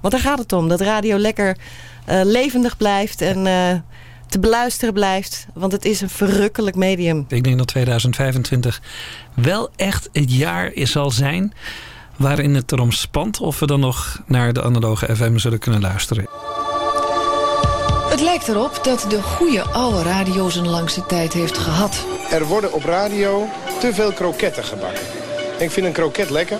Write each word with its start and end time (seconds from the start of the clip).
Want 0.00 0.12
daar 0.12 0.22
gaat 0.22 0.38
het 0.38 0.52
om. 0.52 0.68
Dat 0.68 0.80
radio 0.80 1.16
lekker 1.16 1.56
uh, 2.08 2.20
levendig 2.24 2.76
blijft 2.76 3.20
en 3.20 3.46
uh, 3.46 3.74
te 4.26 4.38
beluisteren 4.38 4.94
blijft. 4.94 5.46
Want 5.54 5.72
het 5.72 5.84
is 5.84 6.00
een 6.00 6.10
verrukkelijk 6.10 6.76
medium. 6.76 7.24
Ik 7.28 7.44
denk 7.44 7.58
dat 7.58 7.66
2025 7.66 8.82
wel 9.34 9.70
echt 9.76 10.08
het 10.12 10.32
jaar 10.32 10.70
zal 10.74 11.10
zijn... 11.10 11.52
waarin 12.16 12.54
het 12.54 12.72
erom 12.72 12.92
spant 12.92 13.40
of 13.40 13.58
we 13.58 13.66
dan 13.66 13.80
nog 13.80 14.22
naar 14.26 14.52
de 14.52 14.62
analoge 14.62 15.16
FM 15.16 15.36
zullen 15.36 15.58
kunnen 15.58 15.80
luisteren. 15.80 16.26
Het 18.10 18.20
lijkt 18.20 18.48
erop 18.48 18.80
dat 18.82 19.06
de 19.08 19.22
goede 19.22 19.62
oude 19.62 20.02
radio 20.02 20.48
zijn 20.48 20.68
langste 20.68 21.06
tijd 21.06 21.32
heeft 21.32 21.58
gehad. 21.58 22.04
Er 22.30 22.44
worden 22.44 22.72
op 22.72 22.84
radio 22.84 23.48
te 23.80 23.94
veel 23.94 24.12
kroketten 24.12 24.64
gebakken. 24.64 25.02
Ik 25.58 25.70
vind 25.70 25.86
een 25.86 25.92
kroket 25.92 26.30
lekker. 26.30 26.58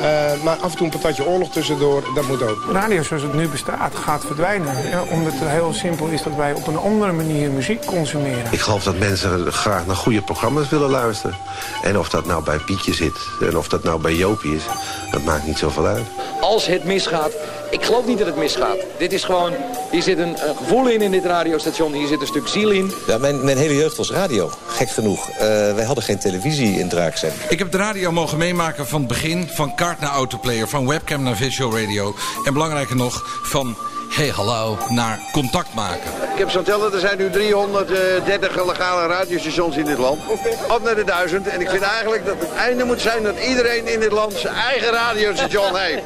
Uh, 0.00 0.42
maar 0.44 0.56
af 0.56 0.70
en 0.70 0.76
toe 0.76 0.86
een 0.86 0.92
patatje 0.92 1.26
oorlog 1.26 1.50
tussendoor, 1.50 2.02
dat 2.14 2.26
moet 2.26 2.42
ook. 2.42 2.58
Radio 2.72 3.02
zoals 3.02 3.22
het 3.22 3.34
nu 3.34 3.48
bestaat 3.48 3.94
gaat 3.94 4.24
verdwijnen. 4.24 4.88
Ja, 4.90 5.02
omdat 5.10 5.32
het 5.32 5.48
heel 5.48 5.72
simpel 5.72 6.06
is 6.06 6.22
dat 6.22 6.34
wij 6.36 6.52
op 6.52 6.66
een 6.66 6.76
andere 6.76 7.12
manier 7.12 7.50
muziek 7.50 7.84
consumeren. 7.84 8.52
Ik 8.52 8.60
geloof 8.60 8.82
dat 8.82 8.98
mensen 8.98 9.52
graag 9.52 9.86
naar 9.86 9.96
goede 9.96 10.22
programma's 10.22 10.68
willen 10.68 10.90
luisteren. 10.90 11.36
En 11.82 11.98
of 11.98 12.08
dat 12.08 12.26
nou 12.26 12.44
bij 12.44 12.58
Pietje 12.58 12.94
zit 12.94 13.16
en 13.40 13.58
of 13.58 13.68
dat 13.68 13.82
nou 13.82 14.00
bij 14.00 14.14
Jopie 14.14 14.54
is, 14.54 14.64
dat 15.10 15.24
maakt 15.24 15.46
niet 15.46 15.58
zoveel 15.58 15.86
uit. 15.86 16.06
Als 16.40 16.66
het 16.66 16.84
misgaat, 16.84 17.32
ik 17.70 17.84
geloof 17.84 18.06
niet 18.06 18.18
dat 18.18 18.26
het 18.26 18.36
misgaat. 18.36 18.76
Dit 18.98 19.12
is 19.12 19.24
gewoon, 19.24 19.52
hier 19.90 20.02
zit 20.02 20.18
een, 20.18 20.48
een 20.48 20.56
gevoel 20.56 20.88
in 20.88 21.02
in 21.02 21.10
dit 21.10 21.24
radiostation. 21.24 21.92
Hier 21.92 22.06
zit 22.06 22.20
een 22.20 22.26
stuk 22.26 22.48
ziel 22.48 22.70
in. 22.70 22.92
Ja, 23.06 23.18
mijn, 23.18 23.44
mijn 23.44 23.56
hele 23.56 23.74
jeugd 23.74 23.96
was 23.96 24.10
radio, 24.10 24.50
gek 24.66 24.90
genoeg. 24.90 25.28
Uh, 25.28 25.36
wij 25.74 25.84
hadden 25.84 26.04
geen 26.04 26.18
televisie 26.18 26.78
in 26.78 26.88
Draakzend. 26.88 27.34
Ik 27.48 27.58
heb 27.58 27.70
de 27.70 27.78
radio 27.78 28.12
mogen 28.12 28.38
meemaken 28.38 28.86
van 28.86 28.98
het 28.98 29.08
begin. 29.08 29.48
Van 29.48 29.74
kaart 29.74 30.00
naar 30.00 30.10
autoplayer, 30.10 30.68
van 30.68 30.86
webcam 30.86 31.22
naar 31.22 31.36
visual 31.36 31.78
radio. 31.78 32.14
En 32.44 32.52
belangrijker 32.52 32.96
nog, 32.96 33.40
van 33.42 33.76
hey 34.08 34.28
hallo 34.28 34.78
naar 34.88 35.20
contact 35.32 35.74
maken. 35.74 36.10
Ik 36.32 36.38
heb 36.38 36.50
zo'n 36.50 36.62
tellen, 36.62 36.92
er 36.92 37.00
zijn 37.00 37.18
nu 37.18 37.30
330 37.30 38.66
legale 38.66 39.06
radiostations 39.06 39.76
in 39.76 39.84
dit 39.84 39.98
land. 39.98 40.20
Op 40.68 40.80
naar 40.84 40.94
de 40.94 41.04
duizend. 41.04 41.46
En 41.46 41.60
ik 41.60 41.68
vind 41.68 41.82
eigenlijk 41.82 42.26
dat 42.26 42.36
het 42.38 42.52
einde 42.52 42.84
moet 42.84 43.00
zijn 43.00 43.22
dat 43.22 43.38
iedereen 43.48 43.86
in 43.86 44.00
dit 44.00 44.12
land 44.12 44.32
zijn 44.32 44.54
eigen 44.54 44.90
radiostation 44.90 45.76
heeft. 45.82 46.02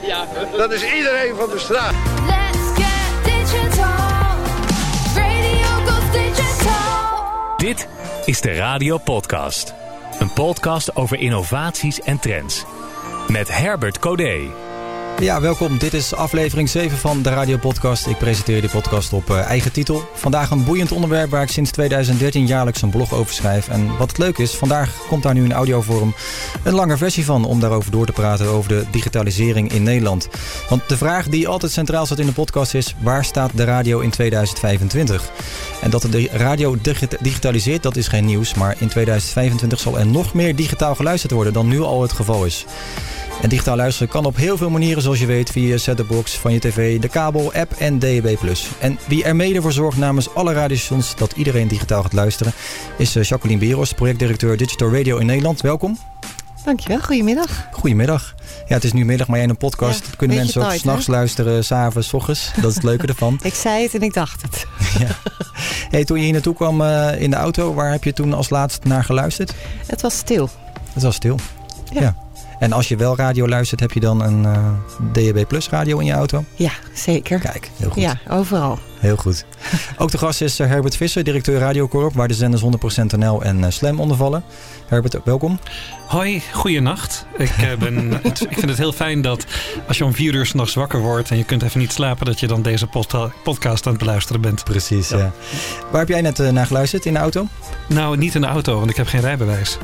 Dat 0.56 0.73
is 0.73 0.83
iedereen 0.95 1.36
van 1.36 1.48
de 1.50 1.58
straat. 1.58 1.92
Let's 2.27 2.84
get 2.84 3.25
digital. 3.25 3.84
Radio 5.14 5.69
goes 5.86 6.12
digital. 6.12 7.25
Dit 7.56 7.86
is 8.25 8.41
de 8.41 8.55
Radio 8.55 8.98
Podcast. 8.98 9.75
Een 10.19 10.33
podcast 10.33 10.97
over 10.97 11.19
innovaties 11.19 12.00
en 12.00 12.19
trends. 12.19 12.64
Met 13.28 13.48
Herbert 13.56 13.98
Codé. 13.98 14.50
Ja, 15.18 15.41
welkom. 15.41 15.78
Dit 15.78 15.94
is 15.94 16.14
aflevering 16.14 16.68
7 16.68 16.98
van 16.98 17.22
de 17.22 17.28
Radio 17.28 17.56
Podcast. 17.56 18.06
Ik 18.06 18.18
presenteer 18.18 18.60
de 18.60 18.68
podcast 18.68 19.12
op 19.12 19.30
uh, 19.30 19.38
eigen 19.38 19.72
titel. 19.72 20.05
Vandaag 20.14 20.50
een 20.50 20.64
boeiend 20.64 20.92
onderwerp 20.92 21.30
waar 21.30 21.42
ik 21.42 21.50
sinds 21.50 21.70
2013 21.70 22.46
jaarlijks 22.46 22.82
een 22.82 22.91
blog 22.91 23.12
over 23.12 23.34
schrijf. 23.34 23.68
En 23.68 23.96
wat 23.96 24.08
het 24.08 24.18
leuk 24.18 24.38
is, 24.38 24.55
vandaag 24.55 24.96
komt 25.08 25.22
daar 25.22 25.34
nu 25.34 25.44
in 25.44 25.52
audiovorm 25.52 26.14
een 26.62 26.74
lange 26.74 26.96
versie 26.96 27.24
van 27.24 27.44
om 27.44 27.60
daarover 27.60 27.90
door 27.90 28.06
te 28.06 28.12
praten 28.12 28.46
over 28.46 28.68
de 28.68 28.84
digitalisering 28.90 29.72
in 29.72 29.83
Nederland. 29.83 30.28
Want 30.68 30.88
de 30.88 30.96
vraag 30.96 31.28
die 31.28 31.48
altijd 31.48 31.72
centraal 31.72 32.06
staat 32.06 32.18
in 32.18 32.27
de 32.27 32.33
podcast 32.33 32.74
is: 32.74 32.94
waar 33.02 33.24
staat 33.24 33.50
de 33.55 33.64
radio 33.64 34.00
in 34.00 34.10
2025? 34.10 35.30
En 35.80 35.90
dat 35.90 36.06
de 36.10 36.28
radio 36.33 36.77
digitaliseert, 37.20 37.83
dat 37.83 37.96
is 37.96 38.08
geen 38.08 38.24
nieuws. 38.24 38.55
Maar 38.55 38.77
in 38.78 38.88
2025 38.88 39.80
zal 39.80 39.98
er 39.98 40.06
nog 40.06 40.34
meer 40.34 40.56
digitaal 40.56 40.94
geluisterd 40.94 41.33
worden 41.33 41.52
dan 41.52 41.68
nu 41.68 41.80
al 41.80 42.02
het 42.02 42.12
geval 42.12 42.44
is. 42.44 42.66
En 43.42 43.48
digitaal 43.48 43.77
luisteren 43.77 44.08
kan 44.08 44.24
op 44.24 44.36
heel 44.36 44.56
veel 44.56 44.70
manieren 44.70 45.02
zoals 45.03 45.19
je 45.19 45.27
weet 45.27 45.50
via 45.50 45.77
set 45.77 46.03
van 46.25 46.53
je 46.53 46.58
tv, 46.58 47.00
de 47.00 47.08
kabel, 47.08 47.53
app 47.55 47.72
en 47.72 47.98
DAB+. 47.98 48.36
En 48.81 48.98
wie 49.08 49.25
er 49.25 49.36
mede 49.36 49.62
voor 49.62 49.72
zorgt 49.72 49.98
namens 49.98 50.34
alle 50.34 50.53
radiostations 50.53 51.17
dat 51.17 51.33
iedereen 51.33 51.69
digitaal 51.69 52.03
gaat 52.03 52.12
luisteren 52.12 52.53
is 52.98 53.17
eh, 53.17 53.23
Jacqueline 53.23 53.61
Beros, 53.61 53.92
projectdirecteur 53.92 54.57
Digital 54.57 54.95
Radio 54.95 55.17
in 55.17 55.27
Nederland. 55.27 55.61
Welkom. 55.61 55.98
Dankjewel, 56.64 57.01
goedemiddag. 57.01 57.68
Goedemiddag. 57.73 58.35
Ja, 58.68 58.74
het 58.74 58.85
is 58.85 58.92
nu 58.92 59.05
middag, 59.05 59.27
maar 59.27 59.36
jij 59.36 59.45
in 59.45 59.51
een 59.51 59.57
podcast 59.57 60.07
ja, 60.07 60.17
kunnen 60.17 60.36
mensen 60.36 60.64
ook 60.64 60.73
s'nachts 60.73 61.07
luisteren, 61.07 61.64
s'avonds, 61.64 62.13
ochtends. 62.13 62.51
Dat 62.61 62.70
is 62.70 62.74
het 62.74 62.84
leuke 62.84 63.07
ervan. 63.07 63.39
ik 63.42 63.55
zei 63.55 63.83
het 63.83 63.95
en 63.95 64.02
ik 64.02 64.14
dacht 64.14 64.42
het. 64.42 64.67
ja. 65.07 65.17
hey, 65.90 66.05
toen 66.05 66.17
je 66.17 66.23
hier 66.23 66.33
naartoe 66.33 66.55
kwam 66.55 66.80
uh, 66.80 67.20
in 67.20 67.30
de 67.30 67.36
auto, 67.36 67.74
waar 67.74 67.90
heb 67.90 68.05
je 68.05 68.13
toen 68.13 68.33
als 68.33 68.51
laatst 68.51 68.84
naar 68.84 69.05
geluisterd? 69.05 69.55
Het 69.86 70.01
was 70.01 70.17
stil. 70.17 70.51
Het 70.92 71.02
was 71.02 71.14
stil. 71.14 71.39
ja. 71.92 72.17
En 72.62 72.73
als 72.73 72.89
je 72.89 72.96
wel 72.96 73.17
radio 73.17 73.48
luistert, 73.48 73.80
heb 73.80 73.92
je 73.92 74.00
dan 74.00 74.23
een 74.23 74.42
uh, 74.42 74.55
eh, 74.55 75.34
DAB 75.34 75.48
Plus 75.48 75.68
radio 75.68 75.98
in 75.98 76.06
je 76.06 76.12
auto? 76.12 76.45
Ja, 76.55 76.70
zeker. 76.92 77.39
Kijk, 77.39 77.70
heel 77.77 77.90
goed. 77.90 78.02
Ja, 78.02 78.20
overal. 78.28 78.78
Heel 78.98 79.17
goed. 79.17 79.45
Ook 79.98 80.11
de 80.11 80.18
gast 80.18 80.40
is 80.40 80.58
eh, 80.58 80.67
Herbert 80.67 80.96
Visser, 80.96 81.24
directeur 81.24 81.58
Radiocorp, 81.58 82.14
waar 82.14 82.28
de 82.28 82.34
zenders 82.34 82.62
100% 82.62 83.18
NL 83.18 83.42
en 83.42 83.58
uh, 83.58 83.67
Slam 83.68 84.01
onder 84.01 84.17
vallen. 84.17 84.45
Herbert, 84.86 85.17
welkom. 85.24 85.58
Hoi, 86.06 86.42
goeienacht. 86.52 87.27
Ik, 87.39 87.77
ben, 87.78 88.12
ik 88.51 88.58
vind 88.58 88.68
het 88.68 88.78
heel 88.78 88.92
fijn 88.92 89.22
dat 89.22 89.46
als 89.89 89.98
je 89.98 90.05
om 90.05 90.14
vier 90.14 90.34
uur 90.34 90.46
s'nachts 90.46 90.74
wakker 90.74 91.01
wordt 91.01 91.30
en 91.30 91.36
je 91.36 91.45
kunt 91.45 91.62
even 91.62 91.80
niet 91.80 91.92
slapen, 91.92 92.27
dat 92.27 92.40
je 92.40 92.46
dan 92.46 92.62
deze 92.62 92.86
podcast 93.42 93.86
aan 93.86 93.92
het 93.92 94.02
beluisteren 94.02 94.40
bent. 94.40 94.64
Precies, 94.64 95.08
ja. 95.08 95.18
ja. 95.18 95.33
Waar 95.90 96.01
heb 96.01 96.08
jij 96.08 96.20
net 96.20 96.39
naar 96.39 96.67
geluisterd? 96.67 97.06
In 97.06 97.12
de 97.12 97.18
auto? 97.18 97.46
Nou, 97.86 98.17
niet 98.17 98.34
in 98.34 98.40
de 98.40 98.46
auto, 98.46 98.78
want 98.78 98.90
ik 98.90 98.96
heb 98.96 99.06
geen 99.06 99.20
rijbewijs. 99.20 99.78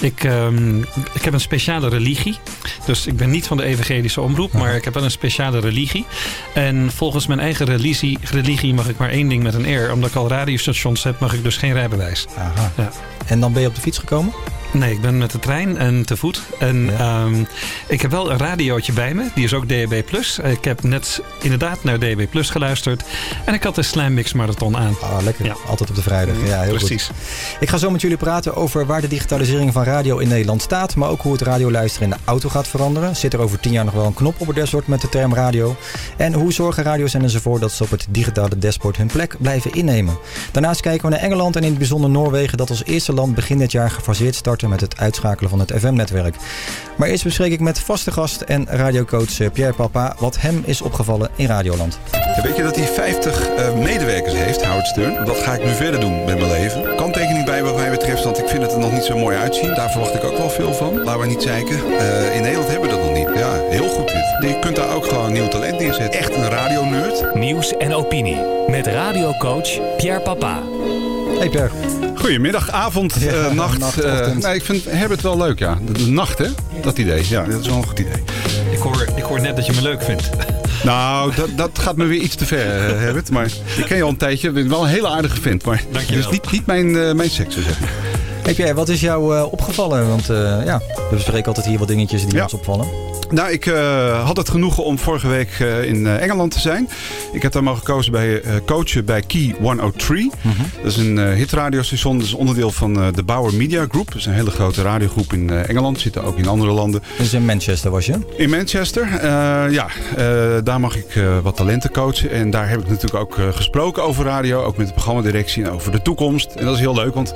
Ik, 0.00 0.24
um, 0.24 0.84
ik 1.12 1.22
heb 1.22 1.32
een 1.32 1.40
speciale 1.40 1.88
religie. 1.88 2.38
Dus 2.86 3.06
ik 3.06 3.16
ben 3.16 3.30
niet 3.30 3.46
van 3.46 3.56
de 3.56 3.62
evangelische 3.62 4.20
omroep, 4.20 4.52
maar 4.52 4.74
ik 4.74 4.84
heb 4.84 4.94
wel 4.94 5.04
een 5.04 5.10
speciale 5.10 5.60
religie. 5.60 6.06
En 6.54 6.90
volgens 6.94 7.26
mijn 7.26 7.40
eigen 7.40 7.66
religie, 7.66 8.18
religie 8.22 8.74
mag 8.74 8.88
ik 8.88 8.98
maar 8.98 9.10
één 9.10 9.28
ding 9.28 9.42
met 9.42 9.54
een 9.54 9.86
R. 9.86 9.92
Omdat 9.92 10.10
ik 10.10 10.16
al 10.16 10.28
radiostations 10.28 11.02
heb, 11.02 11.20
mag 11.20 11.34
ik 11.34 11.42
dus 11.42 11.56
geen 11.56 11.72
rijbewijs. 11.72 12.26
Aha. 12.36 12.72
Ja. 12.76 12.92
En 13.26 13.40
dan 13.40 13.52
ben 13.52 13.62
je 13.62 13.68
op 13.68 13.74
de 13.74 13.80
fiets 13.80 13.98
gekomen? 13.98 14.32
Nee, 14.72 14.92
ik 14.92 15.00
ben 15.00 15.18
met 15.18 15.30
de 15.30 15.38
trein 15.38 15.78
en 15.78 16.06
te 16.06 16.16
voet. 16.16 16.42
En 16.58 17.06
um, 17.06 17.46
ik 17.86 18.02
heb 18.02 18.10
wel 18.10 18.30
een 18.30 18.38
radiootje 18.38 18.92
bij 18.92 19.14
me. 19.14 19.24
Die 19.34 19.44
is 19.44 19.54
ook 19.54 19.68
DAB+. 19.68 19.92
Ik 20.44 20.64
heb 20.64 20.82
net 20.82 21.22
inderdaad 21.42 21.84
naar 21.84 21.98
DAB 21.98 22.30
Plus 22.30 22.50
geluisterd. 22.50 23.02
En 23.44 23.54
ik 23.54 23.62
had 23.62 23.74
de 23.74 23.82
Slam 23.82 24.14
Mix 24.14 24.32
Marathon 24.32 24.76
aan. 24.76 24.96
Ah, 25.00 25.22
lekker. 25.22 25.44
Ja. 25.44 25.56
Altijd 25.66 25.90
op 25.90 25.96
de 25.96 26.02
vrijdag. 26.02 26.34
Ja, 26.46 26.60
heel 26.60 26.74
Precies. 26.74 27.06
Goed. 27.06 27.16
Ik 27.60 27.68
ga 27.68 27.76
zo 27.76 27.90
met 27.90 28.00
jullie 28.00 28.16
praten 28.16 28.56
over 28.56 28.86
waar 28.86 29.00
de 29.00 29.08
digitalisering 29.08 29.72
van 29.72 29.82
radio 29.82 30.18
in 30.18 30.28
Nederland 30.28 30.62
staat. 30.62 30.96
Maar 30.96 31.08
ook 31.08 31.20
hoe 31.20 31.32
het 31.32 31.40
radioluisteren 31.40 32.10
in 32.10 32.16
de 32.16 32.22
auto 32.24 32.48
gaat 32.48 32.68
veranderen. 32.68 33.16
Zit 33.16 33.32
er 33.32 33.40
over 33.40 33.60
tien 33.60 33.72
jaar 33.72 33.84
nog 33.84 33.94
wel 33.94 34.06
een 34.06 34.14
knop 34.14 34.40
op 34.40 34.46
het 34.46 34.56
dashboard 34.56 34.86
met 34.86 35.00
de 35.00 35.08
term 35.08 35.34
radio? 35.34 35.76
En 36.16 36.32
hoe 36.32 36.52
zorgen 36.52 36.82
radiozenders 36.82 37.34
ervoor 37.34 37.60
dat 37.60 37.72
ze 37.72 37.82
op 37.82 37.90
het 37.90 38.06
digitale 38.10 38.58
dashboard 38.58 38.96
hun 38.96 39.06
plek 39.06 39.36
blijven 39.38 39.72
innemen? 39.72 40.18
Daarnaast 40.50 40.80
kijken 40.80 41.08
we 41.08 41.14
naar 41.14 41.24
Engeland 41.24 41.56
en 41.56 41.62
in 41.62 41.68
het 41.68 41.78
bijzonder 41.78 42.10
Noorwegen 42.10 42.58
dat 42.58 42.70
als 42.70 42.84
eerste 42.84 43.12
land 43.12 43.34
begin 43.34 43.58
dit 43.58 43.72
jaar 43.72 43.90
gefaseerd 43.90 44.34
starten 44.62 44.70
met 44.70 44.80
het 44.80 45.00
uitschakelen 45.00 45.50
van 45.50 45.58
het 45.58 45.72
FM-netwerk. 45.78 46.36
Maar 46.96 47.08
eerst 47.08 47.24
bespreek 47.24 47.52
ik 47.52 47.60
met 47.60 47.80
vaste 47.80 48.10
gast 48.10 48.40
en 48.40 48.66
radiocoach 48.68 49.40
eh, 49.40 49.50
Pierre 49.50 49.74
Papa 49.74 50.14
wat 50.18 50.40
hem 50.40 50.62
is 50.66 50.82
opgevallen 50.82 51.30
in 51.36 51.46
Radioland. 51.46 51.98
Ja, 52.12 52.42
weet 52.42 52.56
je 52.56 52.62
dat 52.62 52.76
hij 52.76 52.86
50 52.86 53.48
uh, 53.48 53.74
medewerkers 53.74 54.34
heeft, 54.34 54.64
Howard 54.64 54.86
Stern? 54.86 55.24
Wat 55.24 55.36
ga 55.36 55.54
ik 55.54 55.64
nu 55.64 55.70
verder 55.70 56.00
doen 56.00 56.24
met 56.24 56.38
mijn 56.38 56.50
leven? 56.50 56.96
Kanttekening 56.96 57.44
bij 57.44 57.62
wat 57.62 57.76
mij 57.76 57.90
betreft, 57.90 58.24
want 58.24 58.38
ik 58.38 58.48
vind 58.48 58.62
het 58.62 58.72
er 58.72 58.78
nog 58.78 58.92
niet 58.92 59.04
zo 59.04 59.18
mooi 59.18 59.36
uitzien. 59.36 59.74
Daar 59.74 59.90
verwacht 59.90 60.14
ik 60.14 60.24
ook 60.24 60.38
wel 60.38 60.50
veel 60.50 60.74
van. 60.74 61.02
Laten 61.02 61.20
we 61.20 61.26
niet 61.26 61.42
zeiken. 61.42 61.76
Uh, 61.76 62.36
in 62.36 62.42
Nederland 62.42 62.68
hebben 62.68 62.88
we 62.88 62.96
dat 62.96 63.04
nog 63.04 63.14
niet. 63.14 63.38
Ja, 63.38 63.52
heel 63.70 63.88
goed 63.88 64.08
dit. 64.08 64.50
Je 64.50 64.58
kunt 64.60 64.76
daar 64.76 64.94
ook 64.94 65.06
gewoon 65.06 65.32
nieuw 65.32 65.48
talent 65.48 65.78
neerzetten. 65.78 66.20
Echt 66.20 66.34
een 66.34 66.48
radionerd. 66.48 67.34
Nieuws 67.34 67.76
en 67.76 67.94
opinie. 67.94 68.38
Met 68.66 68.86
radiocoach 68.86 69.96
Pierre 69.96 70.20
Papa. 70.20 70.62
Hey 71.38 71.48
Pierre. 71.48 72.01
Goedemiddag, 72.22 72.70
avond, 72.70 73.14
ja, 73.20 73.32
uh, 73.32 73.50
nacht. 73.52 73.78
nacht 73.78 74.04
uh, 74.04 74.26
nee, 74.26 74.54
ik 74.54 74.64
vind 74.64 74.84
Herbert 74.88 75.20
wel 75.20 75.36
leuk, 75.36 75.58
ja. 75.58 75.78
De, 75.86 75.92
de, 75.92 76.06
nacht, 76.06 76.38
hè? 76.38 76.46
Dat 76.82 76.98
idee. 76.98 77.24
Ja, 77.28 77.44
dat 77.44 77.60
is 77.60 77.66
wel 77.66 77.76
een 77.76 77.86
goed 77.86 77.98
idee. 77.98 78.22
Ik 78.70 78.78
hoor, 78.78 79.06
ik 79.16 79.22
hoor 79.22 79.40
net 79.40 79.56
dat 79.56 79.66
je 79.66 79.72
me 79.72 79.82
leuk 79.82 80.02
vindt. 80.02 80.30
Nou, 80.84 81.34
dat, 81.34 81.48
dat 81.56 81.70
gaat 81.78 81.96
me 81.96 82.04
weer 82.04 82.20
iets 82.20 82.34
te 82.34 82.46
ver, 82.46 82.66
uh, 82.66 82.98
Herbert. 82.98 83.30
Maar 83.30 83.46
ik 83.76 83.84
ken 83.84 83.96
je 83.96 84.02
al 84.02 84.08
een 84.08 84.16
tijdje. 84.16 84.48
Ik 84.48 84.54
ben 84.54 84.68
wel 84.68 84.82
een 84.82 84.88
hele 84.88 85.08
aardige 85.08 85.40
vent. 85.40 85.64
Maar 85.64 85.82
Dank 85.90 86.06
je 86.06 86.16
is 86.16 86.28
niet, 86.28 86.50
niet 86.50 86.66
mijn, 86.66 87.16
mijn 87.16 87.30
seks, 87.30 87.54
zeg 87.54 87.80
maar. 87.80 87.88
Hey 88.42 88.54
Pierre, 88.54 88.74
wat 88.74 88.88
is 88.88 89.00
jou 89.00 89.42
opgevallen? 89.50 90.08
Want 90.08 90.26
ja, 90.64 90.78
we 90.78 91.14
bespreken 91.14 91.46
altijd 91.46 91.66
hier 91.66 91.78
wat 91.78 91.88
dingetjes 91.88 92.26
die 92.26 92.34
ja. 92.34 92.42
ons 92.42 92.54
opvallen. 92.54 93.11
Nou, 93.32 93.50
ik 93.50 93.66
uh, 93.66 94.24
had 94.24 94.36
het 94.36 94.48
genoegen 94.48 94.84
om 94.84 94.98
vorige 94.98 95.28
week 95.28 95.58
uh, 95.58 95.84
in 95.84 95.96
uh, 95.96 96.22
Engeland 96.22 96.50
te 96.50 96.60
zijn. 96.60 96.88
Ik 97.32 97.42
heb 97.42 97.52
daar 97.52 97.62
mogen 97.62 97.78
gekozen 97.78 98.12
bij 98.12 98.42
coachen 98.66 99.04
bij 99.04 99.20
Key 99.20 99.54
103. 99.60 100.24
Mm 100.24 100.52
-hmm. 100.52 100.66
Dat 100.82 100.92
is 100.92 100.96
een 100.96 101.32
hitradiostation. 101.32 102.18
Dat 102.18 102.26
is 102.26 102.34
onderdeel 102.34 102.70
van 102.70 103.12
de 103.14 103.22
Bauer 103.22 103.54
Media 103.54 103.86
Group. 103.88 104.06
Dat 104.06 104.16
is 104.16 104.26
een 104.26 104.32
hele 104.32 104.50
grote 104.50 104.82
radiogroep 104.82 105.32
in 105.32 105.50
Engeland. 105.50 106.00
Zitten 106.00 106.24
ook 106.24 106.36
in 106.36 106.48
andere 106.48 106.70
landen. 106.70 107.02
Dus 107.18 107.32
in 107.32 107.44
Manchester 107.44 107.90
was 107.90 108.06
je? 108.06 108.14
In 108.36 108.50
Manchester, 108.50 109.08
ja. 109.70 109.86
daar 110.62 110.80
mag 110.80 110.96
ik 110.96 111.22
wat 111.42 111.56
talenten 111.56 111.90
coachen. 111.90 112.30
En 112.30 112.50
daar 112.50 112.68
heb 112.68 112.80
ik 112.80 112.88
natuurlijk 112.88 113.22
ook 113.22 113.54
gesproken 113.54 114.02
over 114.02 114.24
radio. 114.24 114.62
Ook 114.62 114.76
met 114.76 114.86
de 114.86 114.92
programmadirectie 114.92 115.64
en 115.64 115.70
over 115.70 115.92
de 115.92 116.02
toekomst. 116.02 116.54
En 116.54 116.64
dat 116.64 116.74
is 116.74 116.80
heel 116.80 116.94
leuk, 116.94 117.14
want... 117.14 117.34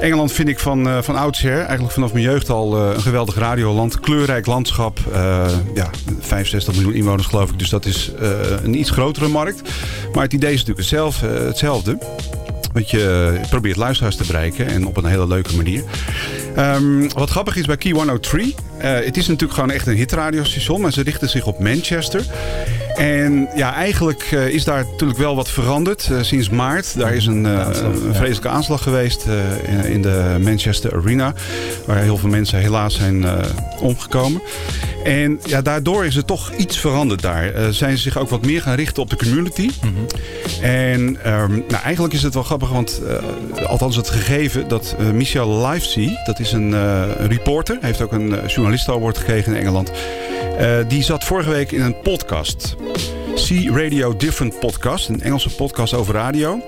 Engeland 0.00 0.32
vind 0.32 0.48
ik 0.48 0.58
van, 0.58 1.02
van 1.02 1.16
oudsher, 1.16 1.58
eigenlijk 1.58 1.92
vanaf 1.92 2.12
mijn 2.12 2.24
jeugd 2.24 2.50
al, 2.50 2.76
een 2.76 3.00
geweldig 3.00 3.34
radioland. 3.34 4.00
Kleurrijk 4.00 4.46
landschap. 4.46 4.98
Uh, 5.22 5.48
ja, 5.74 5.90
65 6.20 6.74
miljoen 6.74 6.94
inwoners 6.94 7.26
geloof 7.26 7.50
ik. 7.50 7.58
Dus 7.58 7.68
dat 7.68 7.84
is 7.84 8.12
een 8.62 8.74
iets 8.74 8.90
grotere 8.90 9.28
markt. 9.28 9.62
Maar 10.12 10.22
het 10.22 10.32
idee 10.32 10.52
is 10.52 10.64
natuurlijk 10.64 10.88
hetzelfde. 10.88 11.26
hetzelfde. 11.26 11.98
Want 12.72 12.90
je 12.90 13.40
probeert 13.50 13.76
luisteraars 13.76 14.16
te 14.16 14.26
bereiken 14.26 14.66
en 14.66 14.86
op 14.86 14.96
een 14.96 15.04
hele 15.04 15.26
leuke 15.26 15.56
manier. 15.56 15.84
Um, 16.58 17.12
wat 17.12 17.30
grappig 17.30 17.56
is 17.56 17.66
bij 17.66 17.76
Key 17.76 17.92
103. 17.92 18.54
Uh, 18.82 19.04
het 19.04 19.16
is 19.16 19.26
natuurlijk 19.26 19.54
gewoon 19.54 19.70
echt 19.70 19.86
een 19.86 19.94
hitradiostation. 19.94 20.80
Maar 20.80 20.92
ze 20.92 21.02
richten 21.02 21.28
zich 21.28 21.46
op 21.46 21.58
Manchester. 21.58 22.24
En 22.94 23.48
ja, 23.54 23.74
eigenlijk 23.74 24.30
uh, 24.30 24.48
is 24.48 24.64
daar 24.64 24.84
natuurlijk 24.90 25.18
wel 25.18 25.36
wat 25.36 25.50
veranderd 25.50 26.08
uh, 26.12 26.22
sinds 26.22 26.48
maart. 26.48 26.98
Daar 26.98 27.14
is 27.14 27.26
een, 27.26 27.44
een 27.44 28.14
vreselijke 28.14 28.48
aanslag 28.48 28.82
geweest 28.82 29.26
in, 29.66 29.84
in, 29.84 30.02
de 30.02 30.36
Manchester 30.40 30.96
Arena. 30.96 31.34
Waar 31.84 31.98
heel 31.98 32.16
veel 32.16 32.28
mensen 32.28 32.58
helaas 32.58 32.94
zijn 32.94 33.24
omgekomen. 33.80 34.42
En 35.04 35.40
ja, 35.44 35.62
daardoor 35.62 36.04
is 36.04 36.16
er 36.16 36.24
toch 36.24 36.52
iets 36.56 36.78
veranderd 36.78 37.22
daar. 37.22 37.52
zijn 37.70 37.96
ze 37.96 38.02
zich 38.02 38.18
ook 38.18 38.28
wat 38.28 38.46
meer 38.46 38.62
gaan 38.62 38.74
richten 38.74 39.02
op 39.02 39.10
de 39.10 39.16
community. 39.16 39.70
Mm 39.82 39.94
-hmm. 39.94 40.06
En 40.62 41.00
um, 41.00 41.64
nou, 41.68 41.82
eigenlijk 41.82 42.14
is 42.14 42.22
het 42.22 42.34
wel 42.34 42.42
grappig, 42.42 42.68
want 42.68 43.00
althans 43.66 43.96
het 43.96 44.10
gegeven 44.10 44.68
dat 44.68 44.96
Michel 45.12 45.66
Livesey, 45.66 46.20
dat 46.24 46.40
is 46.40 46.52
een, 46.52 46.74
reporter. 47.26 47.78
Heeft 47.80 48.00
ook 48.00 48.12
een 48.12 48.28
uh, 48.28 48.38
journalisten 48.72 48.94
award 48.94 49.18
gekregen 49.18 49.52
in 49.52 49.58
Engeland. 49.58 49.92
Uh, 50.60 50.88
die 50.88 51.02
zat 51.02 51.24
vorige 51.24 51.50
week 51.50 51.72
in 51.72 51.80
een 51.80 52.00
podcast. 52.00 52.76
C 53.34 53.68
Radio 53.74 54.16
Different 54.16 54.58
Podcast. 54.58 55.08
Een 55.08 55.20
Engelse 55.20 55.54
podcast 55.54 55.94
over 55.94 56.14
radio. 56.14 56.60